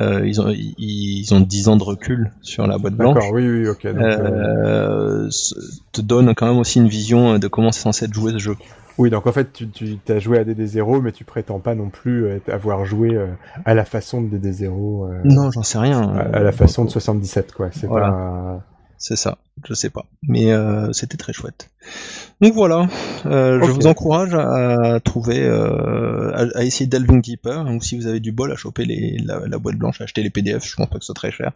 euh, 0.01 0.25
ils 0.25 0.41
ont 0.41 0.49
ils 0.49 1.34
ont 1.35 1.39
10 1.39 1.67
ans 1.67 1.75
de 1.75 1.84
recul 1.84 2.31
sur 2.41 2.65
la 2.65 2.80
boîte 2.80 2.95
blanche. 2.95 3.13
D'accord, 3.13 3.31
oui, 3.34 3.47
oui, 3.47 3.67
ok. 3.67 3.85
Donc, 3.85 4.01
euh, 4.01 5.30
te 5.91 6.01
donne 6.01 6.34
quand 6.34 6.47
même 6.47 6.57
aussi 6.57 6.80
une 6.80 6.88
vision 6.88 7.38
de 7.38 7.47
comment 7.47 7.71
c'est 7.71 7.81
censé 7.81 8.05
être 8.05 8.13
joué 8.13 8.31
ce 8.31 8.39
jeu. 8.39 8.55
Oui, 8.98 9.10
donc 9.10 9.26
en 9.28 9.32
fait, 9.32 9.52
tu, 9.52 9.68
tu 9.70 9.99
as 10.07 10.20
joué 10.20 10.38
à 10.38 10.44
DD0, 10.44 11.02
mais 11.02 11.11
tu 11.11 11.24
prétends 11.24 11.60
pas 11.60 11.76
non 11.76 11.90
plus 11.90 12.28
avoir 12.48 12.86
joué 12.86 13.15
euh, 13.15 13.28
à 13.65 13.74
la 13.74 13.86
façon 13.86 14.22
de 14.22 14.38
DD0. 14.38 15.22
non, 15.24 15.52
j'en 15.52 15.64
sais 15.64 15.80
rien. 15.80 16.02
À, 16.02 16.40
la 16.40 16.52
façon 16.52 16.86
de 16.86 16.90
77, 16.90 17.53
quoi. 17.53 17.70
C'est 17.72 17.88
pas 17.88 18.64
C'est 18.98 19.15
ça, 19.15 19.38
je 19.65 19.74
sais 19.74 19.90
pas. 19.90 20.06
Mais 20.22 20.52
euh, 20.52 20.91
c'était 20.94 21.18
très 21.18 21.34
chouette. 21.34 21.70
Donc 22.41 22.53
voilà, 22.53 22.88
euh, 23.26 23.61
je 23.64 23.72
vous 23.72 23.88
encourage 23.88 24.34
à 24.35 24.99
trouver, 24.99 25.41
euh, 25.43 26.49
à, 26.55 26.64
essayer 26.64 26.88
Delving 26.88 27.22
Deeper, 27.22 27.65
ou 27.68 27.81
si 27.81 27.97
vous 27.97 28.07
avez 28.07 28.19
du 28.19 28.31
bol, 28.31 28.51
à 28.51 28.55
choper 28.55 28.85
les, 28.85 29.18
la, 29.18 29.57
boîte 29.57 29.76
blanche, 29.76 30.01
à 30.01 30.05
acheter 30.05 30.23
les 30.23 30.30
PDF, 30.30 30.65
je 30.65 30.76
pense 30.76 30.88
pas 30.88 30.97
que 30.97 31.03
ce 31.03 31.07
soit 31.07 31.15
très 31.15 31.31
cher. 31.31 31.53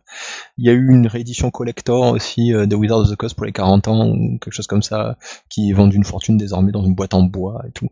Il 0.57 0.65
y 0.65 0.69
a 0.69 0.73
eu 0.73 0.89
une 0.89 1.07
réédition 1.07 1.51
collector 1.51 2.13
aussi 2.13 2.51
de 2.51 2.75
Wizard 2.75 2.99
of 2.99 3.09
the 3.09 3.15
Coast 3.15 3.35
pour 3.35 3.45
les 3.45 3.51
40 3.51 3.87
ans, 3.87 4.07
ou 4.07 4.37
quelque 4.39 4.53
chose 4.53 4.67
comme 4.67 4.83
ça, 4.83 5.17
qui 5.49 5.71
vend 5.73 5.89
une 5.89 6.05
fortune 6.05 6.37
désormais 6.37 6.71
dans 6.71 6.83
une 6.83 6.95
boîte 6.95 7.13
en 7.13 7.23
bois 7.23 7.63
et 7.67 7.71
tout. 7.71 7.89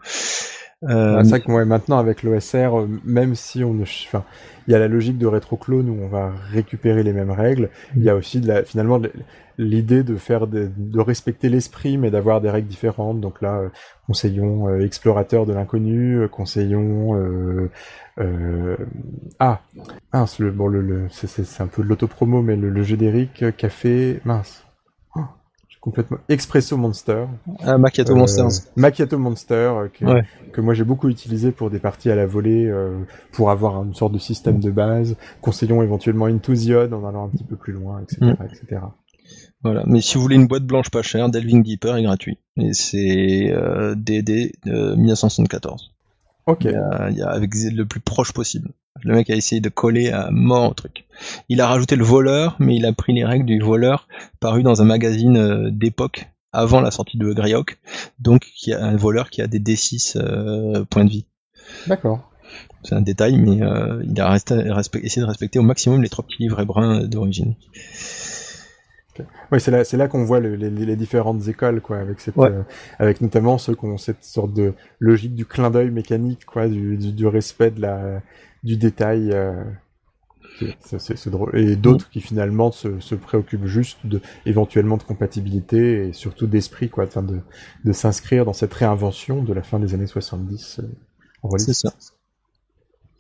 Euh, 0.88 1.24
c'est 1.24 1.30
vrai 1.30 1.42
que 1.42 1.64
maintenant 1.64 1.98
avec 1.98 2.24
l'OSR, 2.24 2.80
euh, 2.80 2.88
même 3.04 3.36
si 3.36 3.64
on 3.64 3.74
ne, 3.74 3.84
enfin, 3.84 4.24
il 4.68 4.72
y 4.72 4.76
a 4.76 4.80
la 4.80 4.88
logique 4.88 5.18
de 5.18 5.26
rétroclone 5.26 5.90
où 5.90 6.04
on 6.04 6.08
va 6.08 6.32
récupérer 6.52 7.04
les 7.04 7.14
mêmes 7.14 7.32
règles. 7.32 7.70
Il 7.96 8.04
y 8.04 8.10
a 8.10 8.16
aussi 8.16 8.40
de 8.40 8.48
la, 8.48 8.64
finalement 8.64 9.02
l'idée 9.58 10.04
de 10.04 10.16
faire 10.16 10.48
de, 10.48 10.70
respecter 11.00 11.50
l'esprit 11.50 11.98
mais 11.98 12.12
d'avoir 12.12 12.42
des 12.42 12.50
règles 12.50 12.68
différentes. 12.68 13.20
Donc 13.20 13.42
là, 13.42 13.58
euh, 13.58 13.70
conseillons 14.08 14.80
explorateur 14.80 15.46
de 15.46 15.54
l'inconnu, 15.54 16.28
conseillons 16.30 17.70
ah 19.40 19.62
mince 20.14 20.40
le 20.40 20.52
bon 20.52 20.68
le, 20.68 21.08
c'est 21.10 21.62
un 21.62 21.68
peu 21.68 21.84
de 21.84 21.90
l'autopromo 21.90 22.42
mais 22.42 22.56
le, 22.56 22.70
le 22.70 22.84
d'Eric 22.96 23.44
café 23.58 24.22
mince 24.24 24.65
complètement 25.86 26.18
Expresso 26.30 26.76
Monster. 26.78 27.28
Ah, 27.60 27.78
Macchiato 27.78 28.14
euh, 28.14 28.16
Monsters. 28.16 28.72
Macchiato 28.76 29.20
Monster, 29.20 29.54
euh, 29.54 30.24
que, 30.52 30.62
moi 30.62 30.74
j'ai 30.74 30.84
beaucoup 30.84 31.10
utilisé 31.10 31.52
pour 31.52 31.70
des 31.70 31.78
parties 31.78 32.10
à 32.10 32.16
la 32.16 32.26
volée, 32.26 32.66
euh, 32.66 32.98
pour 33.32 33.52
avoir 33.52 33.84
une 33.84 33.94
sorte 33.94 34.12
de 34.12 34.18
système 34.18 34.60
de 34.60 34.72
base. 34.72 35.16
Conseillons 35.42 35.84
éventuellement 35.84 36.26
Enthusiad 36.26 36.92
en 36.92 37.08
allant 37.08 37.26
un 37.26 37.30
petit 37.30 37.44
peu 37.44 37.56
plus 37.56 37.72
loin, 37.72 38.02
etc., 38.02 38.18
mm. 38.22 38.46
etc. 38.46 38.82
Voilà. 39.64 39.84
Mais 39.86 40.02
si 40.02 40.16
vous 40.16 40.22
voulez 40.22 40.36
une 40.36 40.48
boîte 40.48 40.66
blanche 40.66 40.90
pas 40.90 41.04
chère, 41.04 41.30
Delving 41.30 41.62
Deeper 41.62 41.96
est 41.98 42.04
gratuit. 42.04 42.40
Et 42.58 42.74
c'est 42.74 43.54
DD 43.96 44.54
de 44.66 44.96
1974. 44.96 45.95
Ok. 46.48 46.66
Il 46.66 46.72
y, 47.18 47.22
a, 47.22 47.30
avec 47.30 47.52
le 47.54 47.86
plus 47.86 48.00
proche 48.00 48.32
possible. 48.32 48.70
Le 49.04 49.14
mec 49.14 49.30
a 49.30 49.36
essayé 49.36 49.62
de 49.62 49.70
coller 49.70 50.12
à 50.12 50.30
mort 50.32 50.72
au 50.72 50.74
truc. 50.74 51.06
Il 51.50 51.60
a 51.62 51.68
rajouté 51.68 51.96
le 51.96 52.04
voleur, 52.04 52.56
mais 52.60 52.76
il 52.76 52.86
a 52.86 52.94
pris 52.94 53.14
les 53.14 53.26
règles 53.26 53.46
du 53.46 53.60
voleur 53.60 54.08
paru 54.40 54.64
dans 54.64 54.82
un 54.82 54.86
magazine 54.86 55.38
euh, 55.38 55.70
d'époque 55.72 56.28
avant 56.54 56.80
la 56.80 56.92
sortie 56.92 57.18
de 57.18 57.34
Greyhawk. 57.34 57.78
Donc 58.20 58.48
il 58.62 58.70
y 58.70 58.74
a 58.74 58.84
un 58.84 58.96
voleur 58.96 59.30
qui 59.30 59.42
a 59.42 59.48
des 59.48 59.60
D6 59.60 60.18
euh, 60.18 60.86
points 60.86 61.06
de 61.06 61.10
vie. 61.10 61.26
D'accord. 61.88 62.32
C'est 62.84 62.96
un 62.96 63.02
détail, 63.02 63.38
mais 63.38 63.62
euh, 63.64 64.04
il 64.06 64.20
a 64.22 64.30
resté, 64.30 64.56
essayé 65.04 65.22
de 65.22 65.28
respecter 65.28 65.60
au 65.60 65.64
maximum 65.64 66.02
les 66.02 66.10
trois 66.10 66.24
petits 66.24 66.44
livres 66.44 66.64
bruns 66.64 67.04
d'origine. 67.04 67.56
Oui, 69.52 69.60
c'est 69.60 69.72
là, 69.72 69.84
c'est 69.84 69.98
là 69.98 70.08
qu'on 70.08 70.24
voit 70.24 70.40
les, 70.40 70.96
différentes 70.96 71.48
écoles, 71.48 71.82
quoi, 71.82 71.98
avec 71.98 72.20
cette, 72.20 72.38
euh, 72.38 72.64
avec 73.00 73.22
notamment 73.22 73.58
ceux 73.58 73.76
qui 73.76 73.86
ont 73.86 73.98
cette 73.98 74.24
sorte 74.24 74.54
de 74.54 74.74
logique 75.00 75.36
du 75.36 75.46
clin 75.46 75.70
d'œil 75.72 75.92
mécanique, 75.92 76.46
quoi, 76.46 76.68
du, 76.68 76.98
du, 76.98 77.28
respect 77.28 77.72
de 77.72 77.82
la, 77.82 78.22
du 78.64 78.78
détail. 78.78 79.32
Euh, 79.32 79.64
c'est, 80.80 81.30
drôle. 81.30 81.58
Et 81.58 81.76
d'autres 81.76 82.10
qui 82.10 82.22
finalement 82.22 82.72
se, 82.72 83.00
se, 83.00 83.16
préoccupent 83.16 83.66
juste 83.66 84.06
de, 84.06 84.22
éventuellement 84.46 84.98
de 84.98 85.04
compatibilité 85.04 86.08
et 86.08 86.14
surtout 86.14 86.48
d'esprit, 86.48 86.90
quoi, 86.90 87.06
de, 87.06 87.22
de, 87.22 87.40
de 87.84 87.92
s'inscrire 87.94 88.46
dans 88.46 88.54
cette 88.54 88.74
réinvention 88.74 89.44
de 89.44 89.54
la 89.54 89.64
fin 89.64 89.80
des 89.80 89.94
années 89.94 90.08
70 90.08 90.80
euh, 90.80 90.84
en 91.44 91.58
C'est 91.58 91.74
ça. 91.74 91.94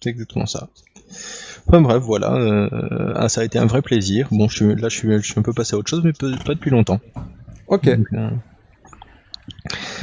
C'est 0.01 0.09
exactement 0.09 0.45
ça. 0.45 0.69
Enfin 1.67 1.81
bref, 1.81 2.03
voilà, 2.03 2.33
euh, 2.33 3.13
ah, 3.15 3.27
ça 3.27 3.41
a 3.41 3.43
été 3.43 3.57
un 3.57 3.65
vrai 3.65 3.81
plaisir. 3.81 4.27
Bon, 4.31 4.47
je 4.47 4.55
suis, 4.55 4.75
là, 4.75 4.89
je 4.89 4.95
suis, 4.95 5.11
je 5.11 5.25
suis 5.25 5.39
un 5.39 5.41
peu 5.41 5.53
passé 5.53 5.75
à 5.75 5.79
autre 5.79 5.89
chose, 5.89 6.01
mais 6.03 6.13
pas 6.13 6.53
depuis 6.53 6.69
longtemps. 6.69 6.99
Ok. 7.67 7.87
Euh, 7.87 8.29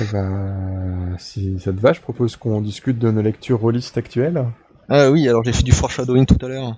eh 0.00 0.04
ben, 0.12 1.14
si 1.18 1.58
ça 1.60 1.72
te 1.72 1.80
va, 1.80 1.92
je 1.92 2.00
propose 2.00 2.36
qu'on 2.36 2.60
discute 2.60 2.98
de 2.98 3.10
nos 3.10 3.22
lectures 3.22 3.60
rôlistes 3.60 3.96
actuelles. 3.96 4.44
Ah 4.88 5.10
oui, 5.10 5.28
alors 5.28 5.44
j'ai 5.44 5.52
fait 5.52 5.62
du 5.62 5.72
foreshadowing 5.72 6.26
tout 6.26 6.44
à 6.44 6.48
l'heure. 6.48 6.76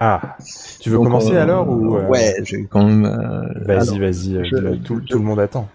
Ah, 0.00 0.36
tu 0.80 0.90
veux 0.90 0.98
commencer 0.98 1.34
euh, 1.34 1.42
alors 1.42 1.68
ou 1.68 1.96
Ouais, 1.96 2.34
j'ai 2.42 2.66
quand 2.66 2.84
même. 2.84 3.06
vas-y, 3.64 3.98
vas-y, 4.00 4.80
tout, 4.82 5.00
tout, 5.00 5.18
le 5.18 5.24
monde 5.24 5.38
attend. 5.38 5.68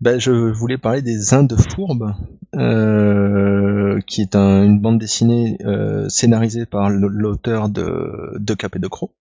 Ben, 0.00 0.18
je 0.18 0.30
voulais 0.30 0.78
parler 0.78 1.02
des 1.02 1.34
Indes 1.34 1.56
fourbes, 1.74 2.14
euh, 2.56 4.00
qui 4.06 4.22
est 4.22 4.34
une 4.34 4.80
bande 4.80 4.98
dessinée 4.98 5.58
euh, 5.64 6.08
scénarisée 6.08 6.66
par 6.66 6.90
l'auteur 6.90 7.68
de 7.68 8.32
De 8.38 8.54
Cap 8.54 8.76
et 8.76 8.78
de 8.78 8.88
Croc. 8.88 9.12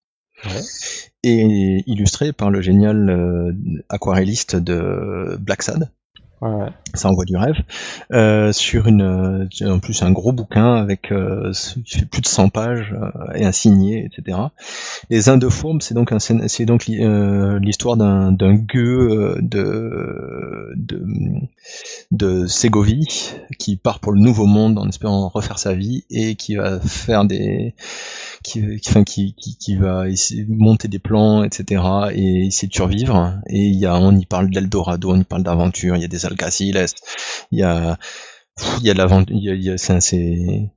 Et 1.23 1.83
illustrée 1.87 2.33
par 2.33 2.51
le 2.51 2.61
génial 2.61 3.09
euh, 3.09 3.51
aquarelliste 3.89 4.55
de 4.55 5.37
Black 5.39 5.63
Sad. 5.63 5.89
Ça 6.93 7.09
envoie 7.09 7.25
du 7.25 7.35
rêve. 7.35 7.57
Euh, 8.13 8.53
sur 8.53 8.87
une, 8.87 9.01
euh, 9.01 9.71
en 9.71 9.79
plus 9.79 10.01
un 10.01 10.11
gros 10.11 10.31
bouquin 10.31 10.75
avec 10.75 11.11
euh, 11.11 11.51
plus 12.11 12.21
de 12.21 12.27
100 12.27 12.49
pages 12.49 12.93
euh, 12.93 13.33
et 13.35 13.45
un 13.45 13.51
signé, 13.51 14.05
etc. 14.05 14.37
Les 15.09 15.29
Indes 15.29 15.49
fourbes, 15.49 15.81
c'est 15.81 15.93
donc 15.93 16.13
c'est 16.19 16.65
donc 16.65 16.87
l'histoire 16.87 17.97
d'un 17.97 18.31
d'un 18.31 18.55
gueux 18.55 19.37
de, 19.41 20.71
de 20.75 21.05
de 22.11 22.47
Ségovie 22.47 23.31
qui 23.59 23.75
part 23.77 23.99
pour 23.99 24.11
le 24.11 24.19
Nouveau 24.19 24.45
Monde 24.45 24.77
en 24.77 24.87
espérant 24.87 25.27
refaire 25.29 25.59
sa 25.59 25.73
vie 25.73 26.05
et 26.09 26.35
qui 26.35 26.55
va 26.55 26.79
faire 26.79 27.25
des 27.25 27.75
qui, 28.45 29.35
qui, 29.59 29.75
va 29.75 30.05
monter 30.47 30.87
des 30.87 30.99
plans, 30.99 31.43
etc. 31.43 31.83
et 32.13 32.47
essayer 32.47 32.67
de 32.67 32.73
survivre. 32.73 33.39
Et 33.47 33.59
il 33.67 33.75
y 33.75 33.85
a, 33.85 33.95
on 33.95 34.15
y 34.15 34.25
parle 34.25 34.49
d'Eldorado, 34.49 35.11
on 35.11 35.19
y 35.19 35.23
parle 35.23 35.43
d'aventure, 35.43 35.95
il 35.95 36.01
y 36.01 36.05
a 36.05 36.07
des 36.07 36.25
Alcaciles, 36.25 36.85
il 37.51 37.59
y 37.59 37.63
a, 37.63 37.97
il 38.79 38.85
y 38.85 38.89
a 38.89 38.93
l'aventure, 38.93 39.35
c'est, 39.77 40.69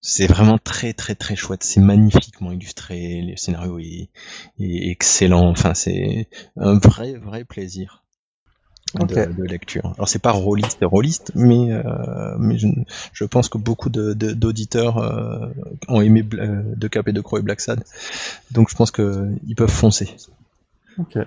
c'est 0.00 0.26
vraiment 0.26 0.58
très 0.58 0.92
très 0.92 1.14
très 1.14 1.36
chouette, 1.36 1.64
c'est 1.64 1.80
magnifiquement 1.80 2.52
illustré, 2.52 3.22
le 3.22 3.36
scénario 3.36 3.78
est, 3.78 4.10
est 4.58 4.90
excellent, 4.90 5.48
enfin 5.48 5.74
c'est 5.74 6.28
un 6.56 6.78
vrai 6.78 7.14
vrai 7.14 7.44
plaisir 7.44 8.04
de, 8.94 9.44
lecture. 9.44 9.92
Alors 9.96 10.08
c'est 10.08 10.18
pas 10.18 10.32
rôliste, 10.32 10.78
rôliste, 10.82 11.32
mais 11.34 11.72
euh, 11.72 12.36
mais 12.38 12.58
je, 12.58 12.68
je, 13.12 13.24
pense 13.24 13.48
que 13.48 13.58
beaucoup 13.58 13.90
de, 13.90 14.12
d'auditeurs 14.12 14.98
euh, 14.98 15.46
ont 15.88 16.00
aimé 16.00 16.24
euh, 16.34 16.62
De 16.76 16.88
Cap 16.88 17.08
et 17.08 17.12
De 17.12 17.20
Croix 17.20 17.40
et 17.40 17.42
Black 17.42 17.60
Sad, 17.60 17.82
donc 18.50 18.70
je 18.70 18.76
pense 18.76 18.90
que 18.90 19.28
ils 19.46 19.54
peuvent 19.54 19.70
foncer. 19.70 20.16
Ok. 20.98 21.16
Euh, 21.16 21.24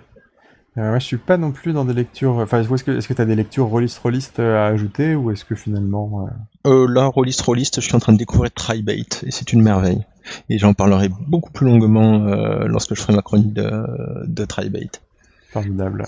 moi, 0.76 1.00
je 1.00 1.06
suis 1.06 1.18
pas 1.18 1.38
non 1.38 1.52
plus 1.52 1.74
dans 1.74 1.84
des 1.84 1.94
lectures. 1.94 2.38
Enfin, 2.38 2.62
est-ce 2.62 2.84
que 2.84 2.92
est-ce 2.92 3.08
que 3.08 3.14
t'as 3.14 3.26
des 3.26 3.36
lectures 3.36 3.66
rôliste 3.66 3.98
rôliste 4.00 4.40
à 4.40 4.68
ajouter 4.68 5.16
ou 5.16 5.32
est-ce 5.32 5.44
que 5.44 5.54
finalement 5.54 6.30
euh... 6.66 6.88
là 6.88 7.08
rôliste 7.08 7.42
rôliste, 7.42 7.82
je 7.82 7.86
suis 7.86 7.96
en 7.96 8.00
train 8.00 8.14
de 8.14 8.18
découvrir 8.18 8.52
Tribate 8.52 9.24
et 9.26 9.32
c'est 9.32 9.52
une 9.52 9.62
merveille. 9.62 10.06
Et 10.50 10.58
j'en 10.58 10.74
parlerai 10.74 11.10
beaucoup 11.10 11.52
plus 11.52 11.66
longuement 11.66 12.20
lorsque 12.68 12.96
je 12.96 13.02
ferai 13.02 13.14
ma 13.14 13.22
chronique 13.22 13.54
de, 13.54 13.84
de 14.28 14.46
Tribate. 14.46 15.02
Formidable. 15.50 16.06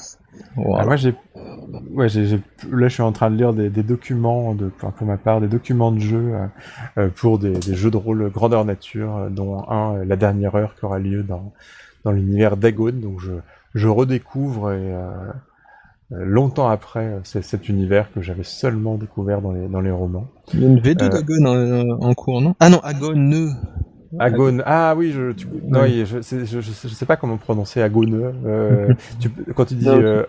Ah, 0.57 0.85
moi, 0.85 0.95
j'ai, 0.95 1.15
ouais, 1.91 2.10
j'ai, 2.10 2.38
là, 2.72 2.88
je 2.88 2.93
suis 2.93 3.01
en 3.01 3.11
train 3.11 3.31
de 3.31 3.35
lire 3.35 3.53
des, 3.53 3.69
des 3.69 3.84
documents 3.84 4.53
de, 4.53 4.68
pour, 4.68 4.91
ma 5.01 5.18
part, 5.18 5.41
des 5.41 5.47
documents 5.47 5.91
de 5.91 5.99
jeu 5.99 6.34
euh, 6.34 6.47
euh, 6.97 7.10
pour 7.10 7.39
des, 7.39 7.53
des, 7.53 7.76
jeux 7.76 7.91
de 7.91 7.97
rôle 7.97 8.30
grandeur 8.30 8.65
nature, 8.65 9.18
euh, 9.18 9.30
dont 9.30 9.68
un, 9.69 10.03
la 10.05 10.15
dernière 10.15 10.55
heure 10.55 10.76
qui 10.76 10.85
aura 10.85 10.99
lieu 10.99 11.23
dans, 11.23 11.53
dans 12.03 12.11
l'univers 12.11 12.57
d'Agon. 12.57 12.93
Donc, 12.93 13.19
je, 13.19 13.34
je 13.73 13.88
redécouvre 13.88 14.72
et 14.72 14.93
longtemps 16.11 16.69
après 16.69 17.22
cet 17.23 17.69
univers 17.69 18.11
que 18.11 18.22
j'avais 18.22 18.43
seulement 18.43 18.97
découvert 18.97 19.41
dans 19.41 19.51
les, 19.51 19.68
dans 19.68 19.81
les 19.81 19.89
romans. 19.89 20.27
Il 20.53 20.61
y 20.61 20.65
a 20.65 20.68
une 20.68 20.80
V2 20.80 21.10
d'Agon 21.10 21.45
en, 21.45 22.07
en, 22.07 22.14
cours, 22.14 22.39
non? 22.39 22.53
Ah 22.60 22.69
non, 22.69 22.80
Agon 22.84 23.15
Agone. 24.19 24.64
Ah 24.65 24.95
oui, 24.95 25.11
je, 25.11 25.31
tu, 25.31 25.48
non, 25.68 25.85
je, 25.85 26.03
je, 26.22 26.45
je, 26.45 26.61
je, 26.61 26.88
sais 26.90 27.06
pas 27.06 27.15
comment 27.15 27.38
prononcer 27.38 27.81
Agone. 27.81 28.34
Euh, 28.45 28.94
tu, 29.19 29.30
quand 29.56 29.65
tu 29.65 29.76
dis, 29.76 29.88
euh, 29.88 30.23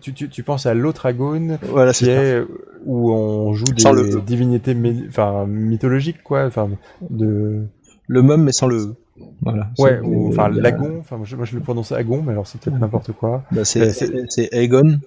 tu, 0.00 0.12
tu, 0.14 0.28
tu, 0.28 0.42
penses 0.42 0.66
à 0.66 0.74
l'autre 0.74 1.06
Agone, 1.06 1.58
voilà, 1.62 1.92
qui 1.92 2.08
est 2.08 2.42
où 2.84 3.12
on 3.12 3.52
joue 3.52 3.66
des 3.66 4.20
divinités, 4.22 4.76
enfin 5.08 5.46
mythologiques 5.46 6.22
quoi, 6.22 6.44
enfin 6.46 6.70
de. 7.10 7.64
Le 8.10 8.22
même 8.22 8.42
mais 8.44 8.52
sans 8.52 8.66
le. 8.66 8.94
Voilà. 9.42 9.70
Ouais, 9.78 10.00
enfin 10.28 10.48
l'Agon. 10.48 10.98
Enfin 11.00 11.16
moi 11.16 11.26
je, 11.26 11.54
le 11.54 11.60
prononce 11.60 11.92
Agon, 11.92 12.22
mais 12.22 12.32
alors 12.32 12.46
c'est 12.46 12.60
peut-être 12.60 12.78
n'importe 12.78 13.12
quoi. 13.12 13.44
Bah, 13.52 13.64
c'est 13.64 14.02
euh, 14.02 14.24
c'est 14.28 14.48
Aegon. 14.52 14.98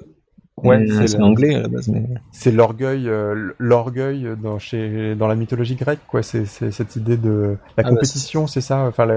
Ouais, 0.64 0.86
c'est 1.08 1.18
l'anglais 1.18 1.56
à 1.56 1.62
la 1.62 1.68
base. 1.68 1.88
Mais... 1.88 2.04
C'est 2.32 2.52
l'orgueil, 2.52 3.08
euh, 3.08 3.54
l'orgueil 3.58 4.28
dans 4.42 4.60
chez 4.60 5.16
dans 5.16 5.28
la 5.28 5.36
mythologie 5.36 5.76
grecque, 5.76 6.02
quoi. 6.08 6.22
C'est 6.24 6.46
cette 6.46 6.96
idée 6.96 7.18
de 7.18 7.58
la 7.78 7.84
ah, 7.84 7.84
bah, 7.84 7.90
compétition, 7.90 8.48
c'est 8.48 8.62
ça. 8.62 8.86
Enfin, 8.88 9.08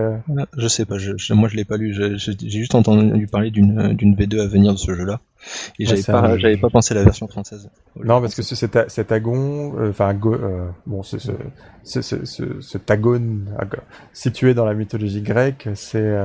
je 0.57 0.69
sais 0.69 0.85
pas. 0.85 0.99
Je, 0.99 1.35
moi, 1.35 1.49
je 1.49 1.57
l'ai 1.57 1.65
pas 1.65 1.77
lu. 1.77 1.95
J'ai 1.95 2.49
juste 2.49 2.75
entendu 2.75 3.27
parler 3.27 3.51
d'une 3.51 3.95
d'une 3.95 4.15
V2 4.15 4.41
à 4.41 4.47
venir 4.47 4.73
de 4.73 4.79
ce 4.79 4.95
jeu-là. 4.95 5.21
Et 5.79 5.85
j'avais 5.85 6.03
pas, 6.03 6.39
j'avais 6.39 6.57
pas 6.57 6.71
pensé 6.71 6.95
à 6.95 6.97
la 6.97 7.05
version 7.05 7.29
française. 7.29 7.69
Non, 8.03 8.21
parce 8.21 8.35
que 8.35 8.43
cet, 8.43 8.79
cet 8.89 9.13
agon, 9.13 9.79
euh, 9.79 9.91
enfin, 9.91 10.19
euh, 10.25 10.69
bon, 10.87 11.03
ce, 11.03 11.19
ce, 11.19 11.33
ce, 11.83 12.01
ce, 12.25 12.61
ce 12.61 12.79
situé 14.13 14.55
dans 14.55 14.65
la 14.65 14.75
mythologie 14.75 15.21
grecque, 15.21 15.69
c'est, 15.75 16.17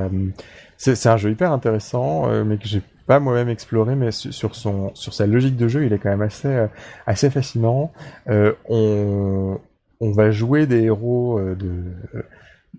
c'est 0.77 1.09
un 1.09 1.17
jeu 1.17 1.31
hyper 1.31 1.51
intéressant, 1.51 2.29
mais 2.45 2.57
que 2.57 2.67
j'ai 2.67 2.81
pas 3.09 3.19
moi-même 3.19 3.49
exploré, 3.49 3.95
mais 3.95 4.11
sur 4.11 4.53
son 4.53 4.91
sur 4.93 5.15
sa 5.15 5.25
logique 5.25 5.57
de 5.57 5.67
jeu, 5.67 5.83
il 5.83 5.93
est 5.93 5.97
quand 5.97 6.11
même 6.11 6.21
assez 6.21 6.47
euh, 6.47 6.67
assez 7.07 7.31
fascinant. 7.31 7.91
Euh, 8.29 8.53
on 8.69 9.59
on 9.99 10.11
va 10.11 10.29
jouer 10.29 10.67
des 10.67 10.83
héros 10.83 11.39
euh, 11.39 11.55
de 11.55 11.71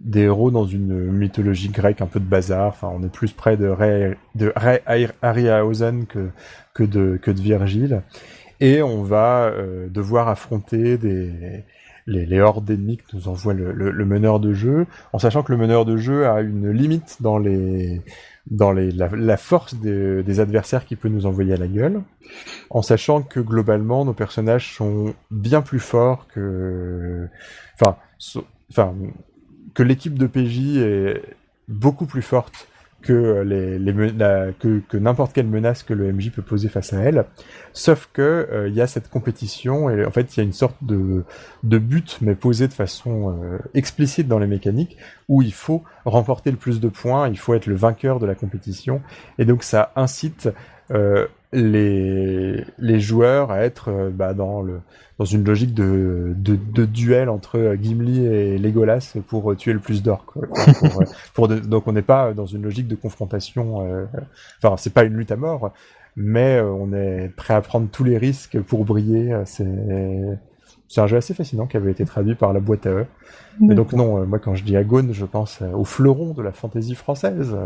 des 0.00 0.20
héros 0.20 0.52
dans 0.52 0.66
une 0.66 1.10
mythologie 1.10 1.70
grecque 1.70 2.00
un 2.00 2.06
peu 2.06 2.20
de 2.20 2.24
bazar. 2.24 2.68
Enfin, 2.68 2.92
on 2.94 3.02
est 3.02 3.12
plus 3.12 3.32
près 3.32 3.56
de 3.56 3.66
Ray, 3.66 4.14
de 4.36 4.52
Ray 4.54 4.78
que 6.08 6.30
que 6.74 6.84
de 6.84 7.18
que 7.20 7.32
de 7.32 7.40
Virgile. 7.40 8.02
Et 8.60 8.82
on 8.82 9.02
va 9.02 9.52
devoir 9.88 10.28
affronter 10.28 10.96
des 10.96 11.64
les, 12.06 12.26
les 12.26 12.40
hordes 12.40 12.64
d'ennemis 12.64 12.98
que 12.98 13.16
nous 13.16 13.28
envoie 13.28 13.54
le, 13.54 13.72
le, 13.72 14.04
meneur 14.04 14.40
de 14.40 14.52
jeu, 14.52 14.86
en 15.12 15.18
sachant 15.18 15.42
que 15.42 15.52
le 15.52 15.58
meneur 15.58 15.84
de 15.84 15.96
jeu 15.96 16.26
a 16.26 16.40
une 16.40 16.70
limite 16.70 17.18
dans 17.20 17.38
les 17.38 18.02
dans 18.46 18.72
la, 18.72 19.36
force 19.36 19.74
des, 19.74 20.40
adversaires 20.40 20.84
qui 20.84 20.96
peut 20.96 21.08
nous 21.08 21.26
envoyer 21.26 21.54
à 21.54 21.56
la 21.56 21.68
gueule, 21.68 22.02
en 22.70 22.82
sachant 22.82 23.22
que 23.22 23.40
globalement 23.40 24.04
nos 24.04 24.14
personnages 24.14 24.74
sont 24.74 25.14
bien 25.30 25.62
plus 25.62 25.78
forts 25.78 26.26
que, 26.28 27.28
enfin, 27.80 27.96
que 29.74 29.82
l'équipe 29.82 30.18
de 30.18 30.26
PJ 30.26 30.78
est 30.78 31.22
beaucoup 31.68 32.06
plus 32.06 32.22
forte 32.22 32.66
les 33.08 33.78
que, 34.58 34.96
n'importe 34.96 35.32
quelle 35.32 35.46
menace 35.46 35.82
que 35.82 35.94
le 35.94 36.12
MJ 36.12 36.30
peut 36.30 36.42
poser 36.42 36.68
face 36.68 36.92
à 36.92 37.00
elle. 37.00 37.24
Sauf 37.72 38.08
que 38.12 38.48
il 38.50 38.54
euh, 38.54 38.68
y 38.68 38.80
a 38.80 38.86
cette 38.86 39.08
compétition 39.08 39.90
et 39.90 40.04
en 40.04 40.10
fait 40.10 40.36
il 40.36 40.40
y 40.40 40.40
a 40.40 40.44
une 40.44 40.52
sorte 40.52 40.76
de 40.82 41.24
but 41.62 42.18
mais 42.20 42.34
posé 42.34 42.68
de 42.68 42.72
façon 42.72 43.38
euh, 43.42 43.58
explicite 43.74 44.28
dans 44.28 44.38
les 44.38 44.46
mécaniques 44.46 44.96
où 45.28 45.42
il 45.42 45.52
faut 45.52 45.82
remporter 46.04 46.50
le 46.50 46.56
plus 46.56 46.80
de 46.80 46.88
points, 46.88 47.28
il 47.28 47.38
faut 47.38 47.54
être 47.54 47.66
le 47.66 47.76
vainqueur 47.76 48.18
de 48.18 48.26
la 48.26 48.34
compétition 48.34 49.00
et 49.38 49.44
donc 49.44 49.62
ça 49.62 49.92
incite 49.96 50.48
euh, 50.90 51.26
les, 51.52 52.64
les 52.78 53.00
joueurs 53.00 53.50
à 53.50 53.62
être 53.62 53.88
euh, 53.88 54.10
bah, 54.10 54.34
dans, 54.34 54.62
le, 54.62 54.80
dans 55.18 55.24
une 55.24 55.44
logique 55.44 55.74
de, 55.74 56.32
de, 56.36 56.56
de, 56.56 56.84
duel 56.84 57.28
entre 57.28 57.74
Gimli 57.80 58.24
et 58.24 58.58
Legolas 58.58 59.16
pour 59.26 59.56
tuer 59.56 59.72
le 59.72 59.80
plus 59.80 60.02
d'or. 60.02 60.24
Donc 61.64 61.88
on 61.88 61.92
n'est 61.92 62.02
pas 62.02 62.32
dans 62.34 62.46
une 62.46 62.62
logique 62.62 62.86
de 62.86 62.94
confrontation. 62.94 63.84
Euh, 63.84 64.06
enfin, 64.62 64.76
c'est 64.76 64.94
pas 64.94 65.04
une 65.04 65.14
lutte 65.14 65.32
à 65.32 65.36
mort, 65.36 65.72
mais 66.14 66.58
euh, 66.58 66.70
on 66.70 66.92
est 66.92 67.28
prêt 67.34 67.54
à 67.54 67.60
prendre 67.60 67.88
tous 67.90 68.04
les 68.04 68.16
risques 68.16 68.60
pour 68.60 68.84
briller. 68.84 69.36
C'est 69.44 69.66
c'est 70.88 71.00
un 71.00 71.06
jeu 71.06 71.16
assez 71.16 71.34
fascinant 71.34 71.68
qui 71.68 71.76
avait 71.76 71.92
été 71.92 72.04
traduit 72.04 72.34
par 72.34 72.52
la 72.52 72.58
boîte 72.58 72.86
à 72.86 72.90
eux. 72.90 73.06
Et 73.62 73.74
donc 73.74 73.92
non, 73.92 74.26
moi 74.26 74.38
quand 74.38 74.54
je 74.54 74.64
dis 74.64 74.76
Agone, 74.76 75.12
je 75.12 75.24
pense 75.24 75.62
au 75.62 75.84
fleuron 75.84 76.32
de 76.32 76.42
la 76.42 76.52
fantaisie 76.52 76.94
française. 76.94 77.56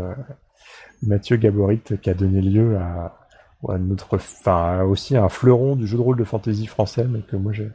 Mathieu 1.01 1.37
Gaborit 1.37 1.81
qui 2.01 2.09
a 2.09 2.13
donné 2.13 2.41
lieu 2.41 2.77
à, 2.77 3.24
notre, 3.79 4.15
enfin 4.15 4.83
aussi 4.83 5.15
un 5.17 5.29
fleuron 5.29 5.75
du 5.75 5.87
jeu 5.87 5.97
de 5.97 6.01
rôle 6.01 6.17
de 6.17 6.23
fantasy 6.23 6.67
français, 6.67 7.05
mais 7.09 7.21
que 7.21 7.35
moi 7.35 7.53
j'ai, 7.53 7.69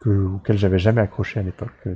que, 0.00 0.10
auquel 0.10 0.58
j'avais 0.58 0.78
jamais 0.78 1.00
accroché 1.00 1.40
à 1.40 1.42
l'époque, 1.42 1.88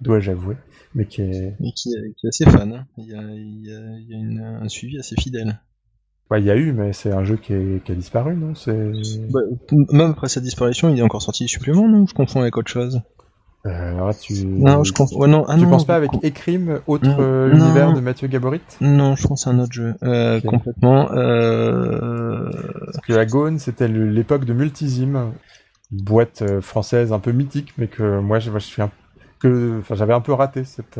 dois-je, 0.00 0.30
avouer, 0.30 0.56
mais 0.94 1.06
qui 1.06 1.22
est, 1.22 1.56
qui, 1.76 1.90
est, 1.94 2.28
assez 2.28 2.44
fan. 2.44 2.72
Hein. 2.72 2.86
Il 2.98 3.06
y 3.06 3.14
a, 3.14 3.22
il 3.22 3.64
y 3.64 3.74
a, 3.74 3.98
il 3.98 4.08
y 4.08 4.14
a 4.14 4.18
une, 4.18 4.40
un 4.40 4.68
suivi 4.68 4.98
assez 4.98 5.14
fidèle. 5.16 5.60
Ouais, 6.30 6.40
il 6.40 6.46
y 6.46 6.50
a 6.50 6.56
eu, 6.56 6.72
mais 6.72 6.92
c'est 6.92 7.12
un 7.12 7.22
jeu 7.22 7.36
qui, 7.36 7.54
qui 7.84 7.92
a 7.92 7.94
disparu, 7.94 8.34
non? 8.34 8.54
C'est 8.54 8.92
bah, 9.30 9.40
même 9.92 10.10
après 10.10 10.28
sa 10.28 10.40
disparition, 10.40 10.88
il 10.88 10.98
est 10.98 11.02
encore 11.02 11.22
sorti 11.22 11.44
des 11.44 11.48
suppléments, 11.48 11.86
non? 11.86 12.06
Je 12.06 12.14
confonds 12.14 12.40
avec 12.40 12.56
autre 12.56 12.70
chose. 12.70 13.02
Euh, 13.66 14.12
tu... 14.20 14.44
Non, 14.44 14.84
je 14.84 14.92
confonds. 14.92 15.26
non, 15.26 15.44
ah 15.48 15.56
tu 15.58 15.66
penses 15.66 15.86
pas 15.86 15.96
avec 15.96 16.10
Ecrim, 16.22 16.80
autre 16.86 17.08
euh, 17.18 17.50
univers 17.50 17.94
de 17.94 18.00
Mathieu 18.00 18.28
Gaborit? 18.28 18.60
Non, 18.80 19.16
je 19.16 19.26
pense 19.26 19.46
à 19.46 19.50
un 19.50 19.58
autre 19.58 19.72
jeu. 19.72 19.94
Euh, 20.02 20.40
Complètement. 20.42 21.10
Euh... 21.12 22.50
Parce 22.86 23.06
que 23.06 23.14
Agone, 23.14 23.58
c'était 23.58 23.88
l'époque 23.88 24.44
de 24.44 24.52
Multisim, 24.52 25.32
boîte 25.90 26.42
euh, 26.42 26.60
française 26.60 27.12
un 27.12 27.20
peu 27.20 27.32
mythique, 27.32 27.72
mais 27.78 27.86
que 27.86 28.20
moi, 28.20 28.38
je, 28.38 28.50
je 28.52 28.58
suis 28.58 28.82
un 28.82 28.90
que, 29.40 29.78
enfin, 29.78 29.94
j'avais 29.94 30.14
un 30.14 30.20
peu 30.20 30.32
raté 30.32 30.64
cette 30.64 30.98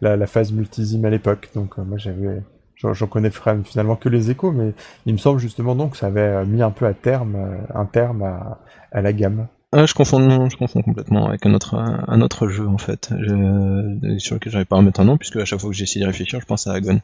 la, 0.00 0.16
la, 0.16 0.26
phase 0.26 0.52
Multisim 0.52 1.04
à 1.04 1.10
l'époque, 1.10 1.50
donc 1.54 1.76
moi 1.76 1.98
j'avais 1.98 2.42
j'en 2.76 3.06
connais 3.08 3.30
finalement 3.30 3.96
que 3.96 4.08
les 4.08 4.30
échos, 4.30 4.52
mais 4.52 4.72
il 5.04 5.12
me 5.12 5.18
semble 5.18 5.38
justement 5.38 5.74
donc 5.74 5.92
que 5.92 5.96
ça 5.98 6.06
avait 6.06 6.46
mis 6.46 6.62
un 6.62 6.70
peu 6.70 6.86
à 6.86 6.94
terme 6.94 7.36
un 7.74 7.84
terme 7.84 8.22
à, 8.22 8.58
à 8.92 9.02
la 9.02 9.12
gamme. 9.12 9.48
Ah, 9.70 9.84
je 9.84 9.92
confonds, 9.92 10.48
je 10.48 10.56
confonds 10.56 10.80
complètement 10.80 11.28
avec 11.28 11.44
un 11.44 11.52
autre, 11.52 11.74
un 11.74 12.22
autre 12.22 12.48
jeu 12.48 12.66
en 12.66 12.78
fait, 12.78 13.10
je, 13.20 14.16
sur 14.18 14.36
lequel 14.36 14.50
j'arrive 14.50 14.66
pas 14.66 14.76
à 14.76 14.78
remettre 14.78 15.00
un 15.00 15.04
nom 15.04 15.18
puisque 15.18 15.36
à 15.36 15.44
chaque 15.44 15.60
fois 15.60 15.68
que 15.68 15.76
j'essaie 15.76 16.00
de 16.00 16.06
réfléchir, 16.06 16.40
je 16.40 16.46
pense 16.46 16.66
à 16.66 16.72
Agon. 16.72 17.02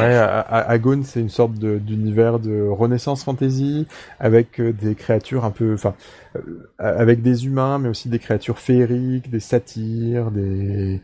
Ouais, 0.00 0.16
Agon, 0.16 1.02
c'est 1.04 1.20
une 1.20 1.28
sorte 1.28 1.52
d'univers 1.54 2.40
de, 2.40 2.66
Renaissance 2.66 3.22
fantasy 3.22 3.86
avec 4.18 4.60
euh, 4.60 4.72
des 4.72 4.96
créatures 4.96 5.44
un 5.44 5.52
peu, 5.52 5.74
enfin, 5.74 5.94
euh, 6.34 6.40
avec 6.78 7.22
des 7.22 7.46
humains, 7.46 7.78
mais 7.78 7.88
aussi 7.88 8.08
des 8.08 8.18
créatures 8.18 8.58
féeriques, 8.58 9.30
des 9.30 9.40
satyres, 9.40 10.32
des 10.32 11.00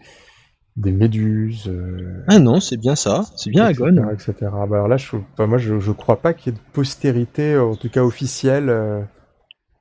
des 0.76 0.92
méduses. 0.92 1.68
Euh, 1.68 2.24
ah 2.26 2.40
non, 2.40 2.58
c'est 2.58 2.76
bien 2.76 2.96
ça, 2.96 3.22
c'est 3.36 3.50
bien 3.50 3.66
Agon. 3.66 4.10
Etc. 4.10 4.32
Bah 4.40 4.66
alors 4.72 4.88
là, 4.88 4.96
je, 4.96 5.16
moi, 5.38 5.58
je, 5.58 5.78
je 5.78 5.92
crois 5.92 6.20
pas 6.20 6.34
qu'il 6.34 6.52
y 6.52 6.56
ait 6.56 6.58
de 6.58 6.72
postérité, 6.72 7.56
en 7.56 7.76
tout 7.76 7.88
cas 7.88 8.02
officielle. 8.02 9.06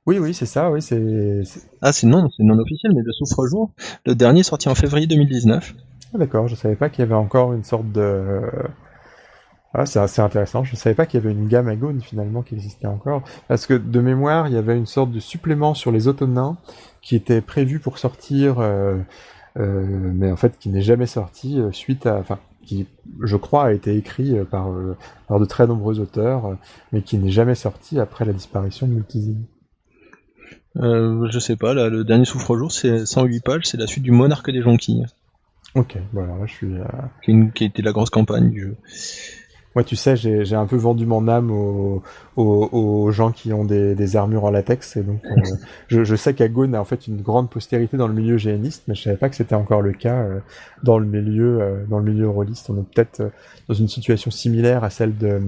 Oui, 0.08 0.18
oui, 0.18 0.32
c'est 0.32 0.46
ça, 0.46 0.70
oui, 0.70 0.80
c'est... 0.80 1.42
Ah, 1.82 1.92
c'est 1.92 2.06
non, 2.06 2.30
c'est 2.34 2.42
non 2.42 2.58
officiel, 2.58 2.94
mais 2.94 3.02
le 3.04 3.12
Souffre-Jour, 3.12 3.72
le 4.06 4.14
dernier 4.14 4.42
sorti 4.42 4.70
en 4.70 4.74
février 4.74 5.06
2019. 5.06 5.74
Ah, 6.14 6.16
d'accord, 6.16 6.48
je 6.48 6.54
savais 6.54 6.76
pas 6.76 6.88
qu'il 6.88 7.00
y 7.00 7.02
avait 7.02 7.14
encore 7.14 7.52
une 7.52 7.62
sorte 7.62 7.92
de... 7.92 8.40
Ah, 9.74 9.84
c'est 9.84 9.98
assez 9.98 10.22
intéressant, 10.22 10.64
je 10.64 10.76
savais 10.76 10.94
pas 10.94 11.04
qu'il 11.04 11.20
y 11.20 11.22
avait 11.22 11.34
une 11.34 11.46
gamme 11.46 11.68
Agone 11.68 12.00
finalement 12.00 12.40
qui 12.40 12.54
existait 12.54 12.86
encore, 12.86 13.22
parce 13.48 13.66
que 13.66 13.74
de 13.74 14.00
mémoire, 14.00 14.48
il 14.48 14.54
y 14.54 14.56
avait 14.56 14.78
une 14.78 14.86
sorte 14.86 15.10
de 15.10 15.20
supplément 15.20 15.74
sur 15.74 15.92
les 15.92 16.08
automnins 16.08 16.56
qui 17.02 17.14
était 17.14 17.42
prévu 17.42 17.78
pour 17.78 17.98
sortir, 17.98 18.60
euh, 18.60 18.96
euh, 19.58 19.84
mais 20.14 20.32
en 20.32 20.36
fait 20.36 20.58
qui 20.58 20.70
n'est 20.70 20.80
jamais 20.80 21.04
sorti 21.04 21.60
euh, 21.60 21.70
suite 21.70 22.06
à... 22.06 22.16
Enfin, 22.16 22.38
qui, 22.64 22.86
je 23.22 23.36
crois, 23.36 23.64
a 23.64 23.72
été 23.72 23.94
écrit 23.94 24.38
par, 24.50 24.70
par 25.26 25.38
de 25.38 25.44
très 25.44 25.66
nombreux 25.66 26.00
auteurs, 26.00 26.56
mais 26.92 27.02
qui 27.02 27.18
n'est 27.18 27.30
jamais 27.30 27.54
sorti 27.54 28.00
après 28.00 28.24
la 28.24 28.32
disparition 28.32 28.86
de 28.86 28.92
Multisim. 28.92 29.36
Euh, 30.76 31.28
je 31.30 31.38
sais 31.38 31.56
pas, 31.56 31.74
là, 31.74 31.88
le 31.88 32.04
dernier 32.04 32.24
souffre-jour, 32.24 32.70
c'est 32.70 33.06
108 33.06 33.44
pages, 33.44 33.64
c'est 33.64 33.78
la 33.78 33.86
suite 33.86 34.04
du 34.04 34.10
Monarque 34.10 34.50
des 34.50 34.62
Jonquilles. 34.62 35.06
Ok, 35.74 35.98
voilà, 36.12 36.34
là 36.36 36.46
je 36.46 36.52
suis. 36.52 36.74
Euh... 36.74 36.84
Qui, 37.22 37.34
qui, 37.54 37.64
était 37.64 37.82
la 37.82 37.92
grosse 37.92 38.10
campagne 38.10 38.50
du 38.50 38.60
jeu. 38.62 38.76
Moi, 39.74 39.84
tu 39.84 39.96
sais, 39.96 40.16
j'ai 40.16 40.54
un 40.56 40.66
peu 40.66 40.76
vendu 40.76 41.06
mon 41.06 41.28
âme 41.28 41.50
aux, 41.50 42.02
aux, 42.36 42.68
aux 42.72 43.10
gens 43.12 43.32
qui 43.32 43.52
ont 43.52 43.64
des, 43.64 43.94
des, 43.94 44.16
armures 44.16 44.44
en 44.44 44.50
latex, 44.50 44.96
et 44.96 45.02
donc 45.02 45.20
euh, 45.24 45.40
je, 45.88 46.04
je, 46.04 46.16
sais 46.16 46.34
qu'Agone 46.34 46.74
a 46.74 46.80
en 46.80 46.84
fait 46.84 47.06
une 47.06 47.20
grande 47.20 47.50
postérité 47.50 47.96
dans 47.96 48.08
le 48.08 48.14
milieu 48.14 48.38
géaniste, 48.38 48.84
mais 48.88 48.94
je 48.94 49.02
savais 49.02 49.16
pas 49.16 49.28
que 49.28 49.36
c'était 49.36 49.54
encore 49.54 49.82
le 49.82 49.92
cas 49.92 50.16
euh, 50.16 50.40
dans 50.82 50.98
le 50.98 51.06
milieu 51.06 51.86
dans 51.88 51.98
le 51.98 52.10
milieu 52.10 52.28
rôliste. 52.28 52.70
On 52.70 52.78
est 52.78 52.94
peut-être 52.94 53.30
dans 53.68 53.74
une 53.74 53.88
situation 53.88 54.30
similaire 54.30 54.84
à 54.84 54.90
celle 54.90 55.16
de 55.16 55.40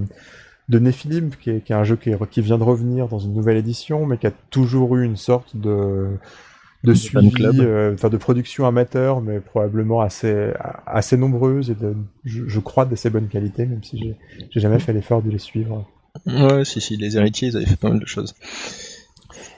de 0.71 0.79
Nephilim, 0.79 1.31
qui 1.31 1.51
est, 1.51 1.71
un 1.73 1.83
jeu 1.83 1.97
qui, 1.97 2.41
vient 2.41 2.57
de 2.57 2.63
revenir 2.63 3.09
dans 3.09 3.19
une 3.19 3.35
nouvelle 3.35 3.57
édition, 3.57 4.07
mais 4.07 4.19
qui 4.19 4.29
a 4.29 4.33
toujours 4.51 4.97
eu 4.97 5.05
une 5.05 5.17
sorte 5.17 5.57
de 5.57 6.09
de 6.83 6.95
suivi, 6.95 7.61
euh, 7.61 7.93
enfin 7.93 8.09
de 8.09 8.17
production 8.17 8.65
amateur, 8.65 9.21
mais 9.21 9.41
probablement 9.41 10.01
assez 10.01 10.53
assez 10.87 11.19
nombreuse 11.19 11.71
et 11.71 11.75
de, 11.75 11.95
je, 12.25 12.59
crois 12.61 12.87
d'assez 12.87 13.11
bonne 13.11 13.29
qualité, 13.29 13.67
même 13.67 13.83
si 13.83 13.99
j'ai 13.99 14.17
j'ai 14.49 14.61
jamais 14.61 14.79
fait 14.79 14.93
l'effort 14.93 15.23
de 15.23 15.31
les 15.31 15.39
suivre. 15.39 15.87
Ouais, 16.25 16.65
si 16.65 16.81
si, 16.81 16.97
les 16.97 17.17
héritiers 17.17 17.49
ils 17.49 17.57
avaient 17.57 17.67
fait 17.67 17.77
pas 17.77 17.91
mal 17.91 17.99
de 17.99 18.07
choses. 18.07 18.35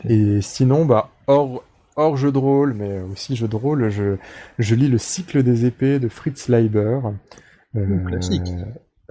Et 0.09 0.41
sinon, 0.41 0.87
bah 0.87 1.11
hors 1.27 1.63
hors 1.95 2.17
jeu 2.17 2.33
de 2.33 2.39
rôle, 2.39 2.73
mais 2.73 3.01
aussi 3.03 3.37
jeu 3.37 3.49
de 3.49 3.57
rôle, 3.57 3.91
je 3.91 4.17
je 4.59 4.75
lis 4.75 4.89
le 4.89 4.99
cycle 4.99 5.43
des 5.43 5.67
épées 5.67 5.99
de 5.99 6.09
Fritz 6.09 6.49
Leiber. 6.49 7.01
Euh, 7.77 8.05
classique. 8.07 8.51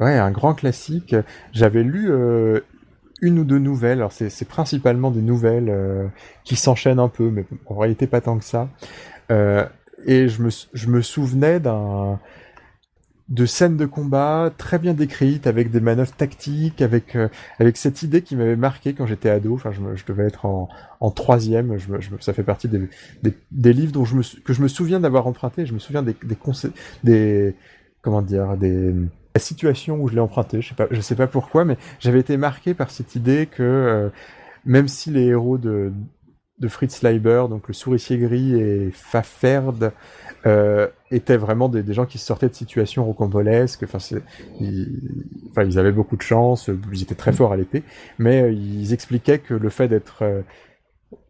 Ouais, 0.02 0.18
un 0.18 0.32
grand 0.32 0.56
classique. 0.56 1.15
J'avais 1.53 1.84
lu 1.84 2.10
euh, 2.10 2.61
une 3.22 3.38
ou 3.38 3.44
deux 3.44 3.60
nouvelles. 3.60 3.99
Alors 3.99 4.11
c'est 4.11 4.48
principalement 4.48 5.11
des 5.11 5.22
nouvelles 5.22 5.69
euh, 5.69 6.07
qui 6.44 6.56
s'enchaînent 6.56 6.99
un 6.99 7.07
peu, 7.07 7.30
mais 7.30 7.45
en 7.68 7.76
réalité 7.76 8.07
pas 8.07 8.19
tant 8.19 8.40
que 8.40 8.44
ça. 8.44 8.68
Euh, 9.32 9.64
et 10.06 10.28
je 10.28 10.41
me, 10.41 11.02
souvenais 11.02 11.60
d'un 11.60 12.19
de 13.30 13.45
scènes 13.45 13.78
de 13.78 13.86
combat 13.86 14.52
très 14.57 14.80
bien 14.80 14.95
décrites, 14.95 15.45
avec 15.45 15.69
des 15.69 15.80
manœuvres 15.80 16.11
tactiques, 16.14 16.82
avec 16.82 17.15
cette 17.78 18.02
idée 18.02 18.23
qui 18.23 18.36
m'avait 18.36 18.56
marqué 18.56 18.94
quand 18.94 19.06
j'étais 19.06 19.30
ado. 19.30 19.53
Enfin, 19.53 19.72
je, 19.72 20.03
devais 20.06 20.26
être 20.26 20.45
en, 20.45 21.11
troisième. 21.11 21.78
Ça 22.19 22.34
fait 22.34 22.44
partie 22.44 22.68
des, 22.68 23.73
livres 23.73 23.91
dont 23.91 24.03
que 24.03 24.53
je 24.53 24.61
me 24.64 24.68
souviens 24.68 24.99
d'avoir 24.99 25.28
emprunté. 25.28 25.68
Je 25.68 25.73
me 25.76 25.80
souviens 25.80 26.02
des 26.02 26.15
des, 26.23 26.38
des 27.03 27.56
comment 28.02 28.23
dire 28.23 28.57
des 28.57 28.95
la 29.35 29.41
situation 29.41 29.99
où 30.01 30.07
je 30.07 30.13
l'ai 30.13 30.19
emprunté. 30.19 30.61
Je 30.61 30.69
sais 30.69 30.75
pas, 30.75 30.87
je 30.91 31.01
sais 31.01 31.15
pas 31.15 31.27
pourquoi, 31.27 31.65
mais 31.65 31.77
j'avais 31.99 32.19
été 32.19 32.37
marqué 32.37 32.73
par 32.73 32.91
cette 32.91 33.15
idée 33.15 33.47
que 33.47 33.63
euh, 33.63 34.09
même 34.65 34.87
si 34.87 35.11
les 35.11 35.25
héros 35.25 35.57
de 35.57 35.91
de 36.59 36.67
Fritz 36.67 37.01
Leiber, 37.01 37.45
donc 37.49 37.67
le 37.67 37.73
souricier 37.73 38.19
gris 38.19 38.53
et 38.53 38.91
Faferd, 38.91 39.93
euh, 40.45 40.87
étaient 41.09 41.35
vraiment 41.37 41.69
des, 41.69 41.91
gens 41.91 42.05
qui 42.05 42.19
sortaient 42.19 42.49
de 42.49 42.53
situations 42.53 43.03
rocambolesques. 43.03 43.83
Enfin, 43.83 43.97
ils, 44.59 45.79
avaient 45.79 45.91
beaucoup 45.91 46.17
de 46.17 46.21
chance, 46.21 46.69
ils 46.93 47.01
étaient 47.01 47.15
très 47.15 47.33
forts 47.33 47.51
à 47.51 47.57
l'épée, 47.57 47.81
mais 48.19 48.43
euh, 48.43 48.51
ils 48.51 48.93
expliquaient 48.93 49.39
que 49.39 49.55
le 49.55 49.69
fait 49.69 49.87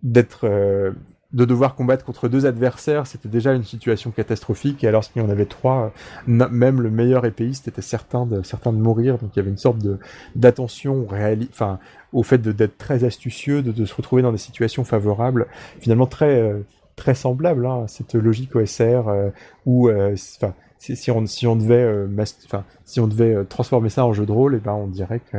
d'être 0.03 0.93
de 1.33 1.45
devoir 1.45 1.75
combattre 1.75 2.03
contre 2.03 2.27
deux 2.27 2.45
adversaires, 2.45 3.07
c'était 3.07 3.29
déjà 3.29 3.53
une 3.53 3.63
situation 3.63 4.11
catastrophique. 4.11 4.83
Et 4.83 4.87
alors 4.87 5.03
y 5.15 5.21
en 5.21 5.29
avait 5.29 5.45
trois, 5.45 5.93
même 6.27 6.81
le 6.81 6.89
meilleur 6.89 7.25
épéiste 7.25 7.67
était 7.67 7.81
certain 7.81 8.25
de 8.25 8.43
certain 8.43 8.73
de 8.73 8.77
mourir. 8.77 9.17
Donc 9.17 9.31
il 9.35 9.37
y 9.37 9.41
avait 9.41 9.51
une 9.51 9.57
sorte 9.57 9.79
de 9.79 9.97
d'attention 10.35 11.07
enfin 11.49 11.79
au 12.11 12.23
fait 12.23 12.37
d'être 12.41 12.77
très 12.77 13.03
astucieux, 13.05 13.61
de, 13.61 13.71
de, 13.71 13.85
se 13.85 13.95
retrouver 13.95 14.21
dans 14.21 14.33
des 14.33 14.37
situations 14.37 14.83
favorables, 14.83 15.47
finalement 15.79 16.07
très 16.07 16.41
euh, 16.41 16.59
très 16.95 17.15
semblable 17.15 17.65
hein, 17.65 17.85
cette 17.87 18.13
logique 18.13 18.55
OSR 18.55 19.07
euh, 19.07 19.29
où, 19.65 19.89
euh, 19.89 20.15
enfin, 20.37 20.53
si, 20.81 20.95
si, 20.95 21.11
on 21.11 21.27
si 21.27 21.45
on 21.45 21.55
devait, 21.55 21.83
euh, 21.83 22.07
enfin, 22.45 22.63
si 22.85 22.99
on 22.99 23.05
devait 23.07 23.45
transformer 23.45 23.89
ça 23.89 24.03
en 24.03 24.13
jeu 24.13 24.25
de 24.25 24.31
rôle, 24.31 24.55
et 24.55 24.57
eh 24.57 24.59
ben 24.59 24.73
on 24.73 24.87
dirait 24.87 25.19
que 25.31 25.37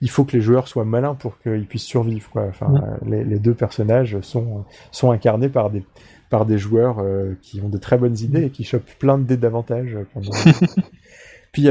il 0.00 0.08
faut 0.08 0.24
que 0.24 0.36
les 0.36 0.40
joueurs 0.40 0.68
soient 0.68 0.84
malins 0.84 1.16
pour 1.16 1.40
qu'ils 1.40 1.66
puissent 1.66 1.82
survivre. 1.82 2.30
Quoi. 2.30 2.44
Enfin, 2.48 2.72
les, 3.04 3.24
les, 3.24 3.40
deux 3.40 3.54
personnages 3.54 4.20
sont 4.20 4.64
sont 4.92 5.10
incarnés 5.10 5.48
par 5.48 5.70
des 5.70 5.84
par 6.30 6.46
des 6.46 6.56
joueurs 6.56 7.04
qui 7.42 7.60
ont 7.60 7.68
de 7.68 7.78
très 7.78 7.98
bonnes 7.98 8.16
idées 8.18 8.44
et 8.44 8.50
qui 8.50 8.62
chopent 8.62 8.94
plein 9.00 9.18
de 9.18 9.24
dés 9.24 9.36
d'avantages. 9.36 9.98
Puis 11.52 11.68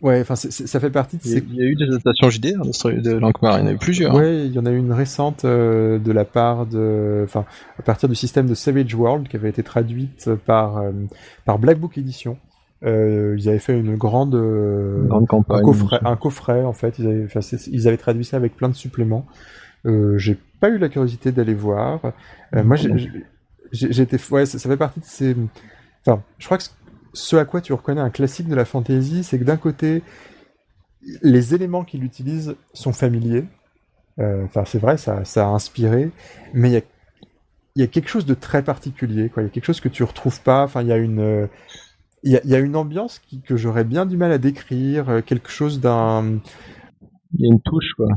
Ouais, 0.00 0.20
enfin, 0.20 0.36
ça 0.36 0.80
fait 0.80 0.90
partie 0.90 1.16
de 1.16 1.22
ces... 1.22 1.38
Il 1.38 1.56
y 1.56 1.62
a 1.62 1.66
eu 1.66 1.74
des 1.74 1.86
adaptations 1.86 2.30
JDR 2.30 2.62
de 2.62 3.18
Lankmar, 3.18 3.58
il 3.58 3.62
y 3.62 3.64
en 3.64 3.66
a 3.66 3.72
eu 3.72 3.78
plusieurs. 3.78 4.14
Hein. 4.14 4.20
Ouais, 4.20 4.46
il 4.46 4.52
y 4.52 4.58
en 4.58 4.66
a 4.66 4.70
eu 4.70 4.78
une 4.78 4.92
récente 4.92 5.44
euh, 5.44 5.98
de 5.98 6.12
la 6.12 6.24
part 6.24 6.66
de... 6.66 7.22
Enfin, 7.24 7.44
à 7.78 7.82
partir 7.82 8.08
du 8.08 8.14
système 8.14 8.46
de 8.46 8.54
Savage 8.54 8.94
World, 8.94 9.26
qui 9.26 9.34
avait 9.34 9.48
été 9.48 9.64
traduite 9.64 10.32
par, 10.46 10.78
euh, 10.78 10.92
par 11.44 11.58
Black 11.58 11.80
Book 11.80 11.98
Edition. 11.98 12.38
Euh, 12.84 13.34
ils 13.36 13.48
avaient 13.48 13.58
fait 13.58 13.76
une 13.76 13.96
grande, 13.96 14.36
euh, 14.36 15.04
grande 15.06 15.26
campagne. 15.26 15.58
Un 15.58 15.62
coffret, 15.62 15.98
un 16.04 16.16
coffret, 16.16 16.62
en 16.62 16.72
fait. 16.72 17.00
Ils 17.00 17.06
avaient, 17.08 17.24
enfin, 17.24 17.40
ils 17.66 17.88
avaient 17.88 17.96
traduit 17.96 18.24
ça 18.24 18.36
avec 18.36 18.56
plein 18.56 18.68
de 18.68 18.76
suppléments. 18.76 19.26
j'ai 19.84 20.38
pas 20.60 20.68
eu 20.68 20.78
la 20.78 20.88
curiosité 20.88 21.32
d'aller 21.32 21.54
voir. 21.54 22.00
moi, 22.52 22.76
j'ai 23.72 24.00
été... 24.00 24.16
Ouais, 24.30 24.46
ça, 24.46 24.60
ça 24.60 24.68
fait 24.68 24.76
partie 24.76 25.00
de 25.00 25.04
ces... 25.04 25.36
Enfin, 26.06 26.22
je 26.38 26.46
crois 26.46 26.58
que 26.58 26.64
ce 27.12 27.36
à 27.36 27.44
quoi 27.44 27.60
tu 27.60 27.72
reconnais 27.72 28.00
un 28.00 28.10
classique 28.10 28.48
de 28.48 28.54
la 28.54 28.64
fantasy, 28.64 29.24
c'est 29.24 29.38
que 29.38 29.44
d'un 29.44 29.56
côté, 29.56 30.02
les 31.22 31.54
éléments 31.54 31.84
qu'il 31.84 32.04
utilise 32.04 32.56
sont 32.72 32.92
familiers. 32.92 33.44
Euh, 34.18 34.44
enfin, 34.44 34.64
c'est 34.64 34.78
vrai, 34.78 34.96
ça, 34.96 35.24
ça 35.24 35.46
a 35.46 35.48
inspiré, 35.48 36.10
mais 36.52 36.70
il 36.70 37.80
y 37.80 37.82
a, 37.82 37.86
quelque 37.86 38.08
chose 38.08 38.26
de 38.26 38.34
très 38.34 38.62
particulier. 38.62 39.30
Il 39.36 39.42
y 39.42 39.46
a 39.46 39.48
quelque 39.48 39.64
chose 39.64 39.80
que 39.80 39.88
tu 39.88 40.02
retrouves 40.02 40.40
pas. 40.42 40.64
Enfin, 40.64 40.82
il 40.82 40.88
y 40.88 40.92
a 40.92 40.96
une, 40.96 41.48
il 42.24 42.40
y 42.44 42.54
a, 42.54 42.58
une 42.58 42.76
ambiance 42.76 43.20
que 43.44 43.56
j'aurais 43.56 43.84
bien 43.84 44.06
du 44.06 44.16
mal 44.16 44.32
à 44.32 44.38
décrire. 44.38 45.08
Euh, 45.08 45.20
quelque 45.22 45.50
chose 45.50 45.80
d'un. 45.80 46.40
Il 47.34 47.46
y 47.46 47.48
a 47.48 47.52
une 47.52 47.60
touche, 47.60 47.92
quoi 47.96 48.08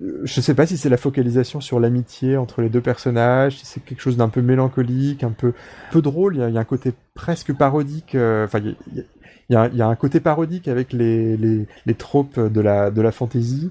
je 0.00 0.40
sais 0.40 0.54
pas 0.54 0.66
si 0.66 0.76
c'est 0.76 0.88
la 0.88 0.98
focalisation 0.98 1.60
sur 1.60 1.80
l'amitié 1.80 2.36
entre 2.36 2.60
les 2.60 2.68
deux 2.68 2.82
personnages, 2.82 3.58
si 3.58 3.66
c'est 3.66 3.84
quelque 3.84 4.00
chose 4.00 4.16
d'un 4.16 4.28
peu 4.28 4.42
mélancolique, 4.42 5.24
un 5.24 5.30
peu 5.30 5.54
peu 5.90 6.02
drôle. 6.02 6.36
Il 6.36 6.40
y 6.40 6.42
a, 6.42 6.48
il 6.48 6.54
y 6.54 6.58
a 6.58 6.60
un 6.60 6.64
côté 6.64 6.92
presque 7.14 7.54
parodique. 7.54 8.14
Euh, 8.14 8.44
enfin, 8.44 8.58
il, 8.58 8.76
y 8.94 9.00
a, 9.00 9.04
il, 9.48 9.52
y 9.52 9.56
a, 9.56 9.68
il 9.72 9.76
y 9.78 9.82
a, 9.82 9.86
un 9.86 9.96
côté 9.96 10.20
parodique 10.20 10.68
avec 10.68 10.92
les, 10.92 11.36
les, 11.38 11.66
les 11.86 11.94
tropes 11.94 12.38
de 12.38 12.60
la 12.60 12.90
de 12.90 13.00
la 13.00 13.10
fantasy, 13.10 13.70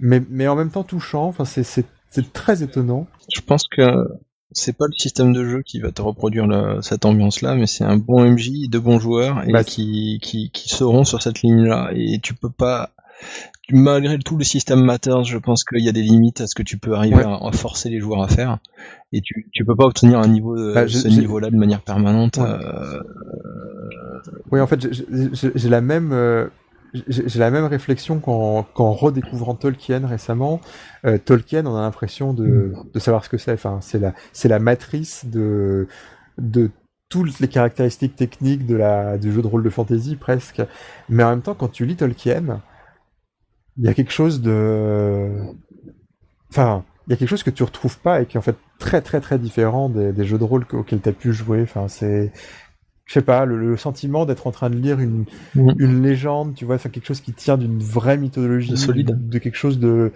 mais 0.00 0.22
mais 0.30 0.48
en 0.48 0.56
même 0.56 0.70
temps 0.70 0.84
touchant. 0.84 1.26
Enfin, 1.26 1.44
c'est 1.44 1.84
très 2.32 2.62
étonnant. 2.62 3.06
Je 3.34 3.42
pense 3.42 3.66
que 3.68 3.82
c'est 4.52 4.76
pas 4.78 4.86
le 4.86 4.96
système 4.96 5.34
de 5.34 5.44
jeu 5.44 5.62
qui 5.62 5.80
va 5.80 5.92
te 5.92 6.00
reproduire 6.00 6.46
cette 6.80 7.04
ambiance-là, 7.04 7.54
mais 7.54 7.66
c'est 7.66 7.84
un 7.84 7.98
bon 7.98 8.24
MJ, 8.24 8.70
de 8.70 8.78
bons 8.78 8.98
joueurs 8.98 9.46
et 9.46 9.52
bah, 9.52 9.64
qui, 9.64 10.20
qui 10.22 10.50
qui 10.50 10.70
seront 10.70 11.04
sur 11.04 11.20
cette 11.20 11.42
ligne-là. 11.42 11.90
Et 11.94 12.18
tu 12.22 12.32
peux 12.32 12.48
pas 12.48 12.92
malgré 13.70 14.18
tout 14.18 14.36
le 14.36 14.44
système 14.44 14.82
Matters, 14.84 15.24
je 15.24 15.38
pense 15.38 15.64
qu'il 15.64 15.84
y 15.84 15.88
a 15.88 15.92
des 15.92 16.02
limites 16.02 16.40
à 16.40 16.46
ce 16.46 16.54
que 16.54 16.62
tu 16.62 16.78
peux 16.78 16.94
arriver 16.94 17.22
à, 17.24 17.52
forcer 17.52 17.90
les 17.90 18.00
joueurs 18.00 18.22
à 18.22 18.28
faire. 18.28 18.58
Et 19.12 19.20
tu, 19.20 19.48
tu 19.52 19.64
peux 19.64 19.74
pas 19.74 19.84
obtenir 19.84 20.18
un 20.18 20.28
niveau 20.28 20.56
de, 20.56 20.74
bah, 20.74 20.88
ce 20.88 21.08
niveau-là 21.08 21.50
de 21.50 21.56
manière 21.56 21.82
permanente. 21.82 22.38
Euh... 22.38 23.00
Oui, 24.50 24.60
en 24.60 24.66
fait, 24.66 24.86
j'ai 25.54 25.68
la 25.68 25.80
même. 25.80 26.12
Euh, 26.12 26.48
j'ai 27.08 27.38
la 27.40 27.50
même 27.50 27.64
réflexion 27.64 28.20
qu'en 28.20 28.92
redécouvrant 28.92 29.54
Tolkien 29.54 30.06
récemment. 30.06 30.60
Euh, 31.04 31.18
Tolkien, 31.18 31.66
on 31.66 31.76
a 31.76 31.82
l'impression 31.82 32.32
de, 32.32 32.46
mm. 32.46 32.84
de, 32.94 32.98
savoir 32.98 33.24
ce 33.24 33.28
que 33.28 33.36
c'est. 33.36 33.52
Enfin, 33.52 33.80
c'est 33.82 33.98
la, 33.98 34.14
la 34.44 34.58
matrice 34.58 35.26
de, 35.26 35.88
de 36.38 36.70
toutes 37.08 37.38
les 37.40 37.48
caractéristiques 37.48 38.16
techniques 38.16 38.66
de 38.66 38.76
la, 38.76 39.18
du 39.18 39.32
jeu 39.32 39.42
de 39.42 39.46
rôle 39.46 39.62
de 39.62 39.70
fantasy 39.70 40.16
presque. 40.16 40.62
Mais 41.08 41.22
en 41.22 41.30
même 41.30 41.42
temps, 41.42 41.54
quand 41.54 41.68
tu 41.68 41.84
lis 41.84 41.96
Tolkien, 41.96 42.62
il 43.78 43.84
y 43.84 43.88
a 43.88 43.94
quelque 43.94 44.12
chose 44.12 44.40
de, 44.40 45.30
enfin, 46.50 46.84
il 47.06 47.10
y 47.10 47.12
a 47.14 47.16
quelque 47.16 47.28
chose 47.28 47.42
que 47.42 47.50
tu 47.50 47.62
retrouves 47.62 47.98
pas 47.98 48.22
et 48.22 48.26
qui 48.26 48.36
est 48.36 48.38
en 48.38 48.42
fait 48.42 48.56
très 48.78 49.00
très 49.00 49.20
très 49.20 49.38
différent 49.38 49.88
des, 49.88 50.12
des 50.12 50.24
jeux 50.24 50.38
de 50.38 50.44
rôle 50.44 50.66
auxquels 50.72 51.00
tu 51.00 51.08
as 51.08 51.12
pu 51.12 51.32
jouer. 51.32 51.62
Enfin, 51.62 51.88
c'est, 51.88 52.32
je 53.04 53.12
sais 53.12 53.22
pas, 53.22 53.44
le, 53.44 53.76
sentiment 53.76 54.26
d'être 54.26 54.46
en 54.46 54.50
train 54.50 54.70
de 54.70 54.76
lire 54.76 54.98
une, 54.98 55.24
mm. 55.54 55.72
une 55.78 56.02
légende, 56.02 56.54
tu 56.54 56.64
vois, 56.64 56.76
enfin 56.76 56.88
quelque 56.88 57.06
chose 57.06 57.20
qui 57.20 57.32
tient 57.32 57.56
d'une 57.56 57.78
vraie 57.78 58.18
mythologie, 58.18 58.72
de 58.72 58.76
solide, 58.76 59.28
de, 59.28 59.38
quelque 59.38 59.56
chose 59.56 59.78
de 59.78 60.12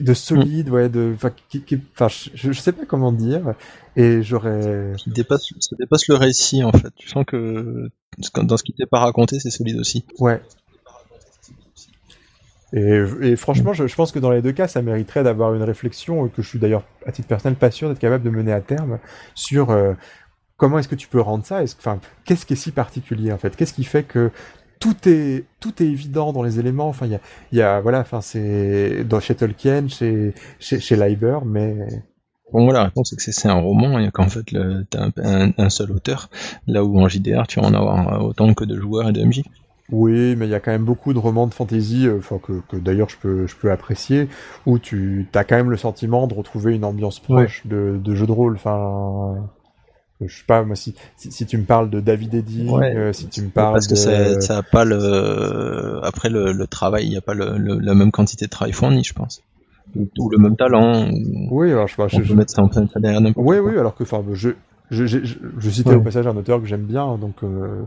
de 0.00 0.14
solide, 0.14 0.70
ouais, 0.70 0.88
de, 0.88 1.14
enfin, 1.14 2.08
je, 2.08 2.52
je, 2.52 2.58
sais 2.58 2.72
pas 2.72 2.86
comment 2.86 3.12
dire, 3.12 3.54
et 3.94 4.22
j'aurais. 4.22 4.94
Dépasse, 5.06 5.48
ça 5.60 5.76
dépasse 5.78 6.08
le 6.08 6.14
récit 6.14 6.64
en 6.64 6.72
fait. 6.72 6.92
Tu 6.96 7.08
sens 7.08 7.24
que 7.26 7.90
dans 8.42 8.56
ce 8.56 8.62
qui 8.62 8.72
t'est 8.72 8.86
pas 8.86 9.00
raconté, 9.00 9.38
c'est 9.38 9.50
solide 9.50 9.78
aussi. 9.78 10.04
Ouais, 10.18 10.40
et, 12.72 13.36
franchement, 13.36 13.74
je, 13.74 13.94
pense 13.94 14.12
que 14.12 14.18
dans 14.18 14.30
les 14.30 14.40
deux 14.40 14.52
cas, 14.52 14.66
ça 14.66 14.80
mériterait 14.80 15.22
d'avoir 15.22 15.54
une 15.54 15.62
réflexion 15.62 16.28
que 16.28 16.40
je 16.40 16.48
suis 16.48 16.58
d'ailleurs 16.58 16.84
à 17.06 17.12
titre 17.12 17.28
personnel 17.28 17.56
pas 17.56 17.70
sûr 17.70 17.88
d'être 17.88 17.98
capable 17.98 18.24
de 18.24 18.30
mener 18.30 18.52
à 18.52 18.60
terme 18.60 18.98
sur 19.34 19.70
euh, 19.70 19.92
comment 20.56 20.78
est-ce 20.78 20.88
que 20.88 20.94
tu 20.94 21.08
peux 21.08 21.20
rendre 21.20 21.44
ça? 21.44 21.62
Enfin, 21.62 22.00
qu'est-ce 22.24 22.46
qui 22.46 22.54
est 22.54 22.56
si 22.56 22.72
particulier 22.72 23.30
en 23.30 23.38
fait? 23.38 23.56
Qu'est-ce 23.56 23.74
qui 23.74 23.84
fait 23.84 24.04
que 24.04 24.30
tout 24.80 24.96
est 25.06 25.44
tout 25.60 25.82
est 25.82 25.86
évident 25.86 26.32
dans 26.32 26.42
les 26.42 26.58
éléments? 26.58 26.88
Enfin, 26.88 27.06
il 27.06 27.58
y 27.58 27.60
a, 27.60 27.80
voilà, 27.80 28.00
enfin 28.00 28.22
c'est 28.22 29.04
dans 29.04 29.20
chez 29.20 29.34
Tolkien, 29.34 29.88
chez 29.88 30.32
chez, 30.58 30.96
Leiber, 30.96 31.40
mais 31.44 31.76
Bon, 32.54 32.70
la 32.70 32.84
réponse 32.84 33.10
c'est 33.10 33.16
que 33.16 33.22
c'est 33.22 33.48
un 33.48 33.60
roman 33.60 33.98
et 33.98 34.10
qu'en 34.10 34.28
fait, 34.28 34.44
t'as 34.90 35.08
un, 35.16 35.52
un, 35.56 35.70
seul 35.70 35.90
auteur, 35.90 36.30
là 36.66 36.84
où 36.84 37.00
en 37.00 37.08
JDR, 37.08 37.46
tu 37.46 37.60
en 37.60 37.72
avoir 37.72 38.22
autant 38.24 38.52
que 38.54 38.64
de 38.64 38.78
joueurs 38.78 39.08
et 39.08 39.12
de 39.12 39.24
MJ. 39.24 39.42
Oui, 39.90 40.36
mais 40.36 40.46
il 40.46 40.50
y 40.50 40.54
a 40.54 40.60
quand 40.60 40.70
même 40.70 40.84
beaucoup 40.84 41.12
de 41.12 41.18
romans 41.18 41.46
de 41.46 41.54
fantasy, 41.54 42.06
euh, 42.06 42.20
que, 42.42 42.60
que 42.68 42.76
d'ailleurs 42.76 43.08
je 43.08 43.16
peux, 43.16 43.46
je 43.46 43.56
peux 43.56 43.70
apprécier, 43.70 44.28
où 44.64 44.78
tu 44.78 45.28
as 45.34 45.44
quand 45.44 45.56
même 45.56 45.70
le 45.70 45.76
sentiment 45.76 46.26
de 46.26 46.34
retrouver 46.34 46.74
une 46.74 46.84
ambiance 46.84 47.20
proche 47.20 47.66
de, 47.66 48.00
de 48.02 48.14
jeu 48.14 48.26
de 48.26 48.32
rôle. 48.32 48.54
Enfin, 48.54 49.34
je 50.26 50.34
sais 50.34 50.44
pas, 50.46 50.62
moi, 50.62 50.76
si, 50.76 50.94
si, 51.16 51.46
tu 51.46 51.58
me 51.58 51.64
parles 51.64 51.90
de 51.90 52.00
David 52.00 52.34
Eddy, 52.34 52.68
euh, 52.70 53.12
si 53.12 53.28
tu 53.28 53.42
me 53.42 53.50
parles 53.50 53.74
Parce 53.74 53.88
que 53.88 53.94
ça, 53.94 54.40
ça 54.40 54.58
a 54.58 54.62
pas 54.62 54.84
le... 54.84 56.00
Après, 56.02 56.28
le, 56.28 56.52
le 56.52 56.66
travail, 56.66 57.06
il 57.06 57.10
n'y 57.10 57.16
a 57.16 57.20
pas 57.20 57.34
le, 57.34 57.56
la 57.56 57.94
même 57.94 58.12
quantité 58.12 58.46
de 58.46 58.50
travail 58.50 58.72
fourni, 58.72 59.02
je 59.04 59.14
pense. 59.14 59.42
Ou, 59.96 60.30
le 60.30 60.38
même 60.38 60.56
talent. 60.56 61.10
Oui, 61.50 61.70
alors 61.70 61.86
je 61.86 61.94
sais 61.94 62.02
pas. 62.02 62.08
je, 62.08 62.22
peux 62.22 62.34
mettre 62.34 62.52
ça 62.52 62.62
en 62.62 62.68
plein 62.68 62.86
derrière 62.96 63.20
Oui, 63.36 63.58
oui, 63.58 63.78
alors 63.78 63.94
que, 63.94 64.04
enfin, 64.04 64.22
je, 64.32 64.50
je, 64.92 65.06
je, 65.06 65.18
je, 65.58 65.70
citais 65.70 65.94
au 65.94 66.00
passage 66.00 66.26
un 66.26 66.36
auteur 66.36 66.60
que 66.60 66.66
j'aime 66.66 66.84
bien, 66.84 67.16
donc 67.16 67.42
euh, 67.42 67.84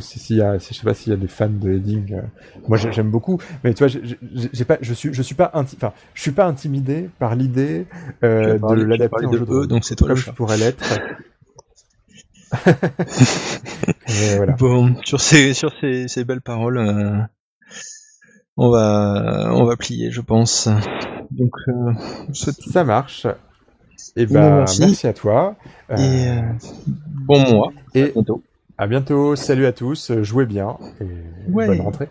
s'il 0.00 0.36
y 0.36 0.42
a, 0.42 0.58
je 0.58 0.74
sais 0.74 0.84
pas 0.84 0.92
s'il 0.92 1.12
y 1.12 1.14
a 1.14 1.18
des 1.18 1.28
fans 1.28 1.48
de 1.48 1.70
Heading, 1.72 2.14
euh, 2.14 2.22
moi 2.68 2.76
j'aime 2.76 3.10
beaucoup, 3.10 3.40
mais 3.62 3.72
tu 3.72 3.84
vois, 3.84 4.00
j'ai 4.52 4.64
pas, 4.64 4.78
je 4.80 4.92
suis, 4.92 5.14
je 5.14 5.22
suis 5.22 5.36
pas, 5.36 5.50
enfin, 5.54 5.92
je 6.14 6.22
suis 6.22 6.32
pas 6.32 6.46
intimidé 6.46 7.08
par 7.18 7.36
l'idée 7.36 7.86
euh, 8.24 8.58
de 8.58 8.82
l'adapter 8.82 9.26
en 9.26 9.32
jeu 9.32 9.46
de 9.46 9.52
eux, 9.52 9.66
donc 9.66 9.84
c'est 9.84 9.94
toi 9.94 10.08
comme 10.08 10.16
je 10.16 10.30
pourrais 10.32 10.58
l'être. 10.58 10.98
voilà. 14.36 14.52
Bon, 14.52 14.94
sur 15.04 15.20
ces, 15.20 15.54
sur 15.54 15.72
ces, 15.80 16.08
ces 16.08 16.24
belles 16.24 16.42
paroles, 16.42 16.78
euh, 16.78 17.18
on 18.56 18.68
va, 18.68 19.50
on 19.52 19.64
va 19.64 19.76
plier, 19.76 20.10
je 20.10 20.20
pense. 20.20 20.68
Donc, 21.30 21.52
euh, 21.68 21.92
ça 22.32 22.84
marche. 22.84 23.26
Et 24.16 24.22
eh 24.22 24.26
ben, 24.26 24.64
merci. 24.78 25.06
à 25.06 25.12
toi. 25.12 25.56
Et 25.90 25.94
euh, 25.98 26.40
bon 27.06 27.40
mois. 27.50 27.72
Et 27.94 28.12
bientôt. 28.12 28.42
À 28.78 28.86
bientôt, 28.86 29.36
salut 29.36 29.66
à 29.66 29.72
tous, 29.72 30.12
jouez 30.22 30.46
bien 30.46 30.76
et 31.00 31.04
bonne 31.48 31.80
rentrée. 31.80 32.08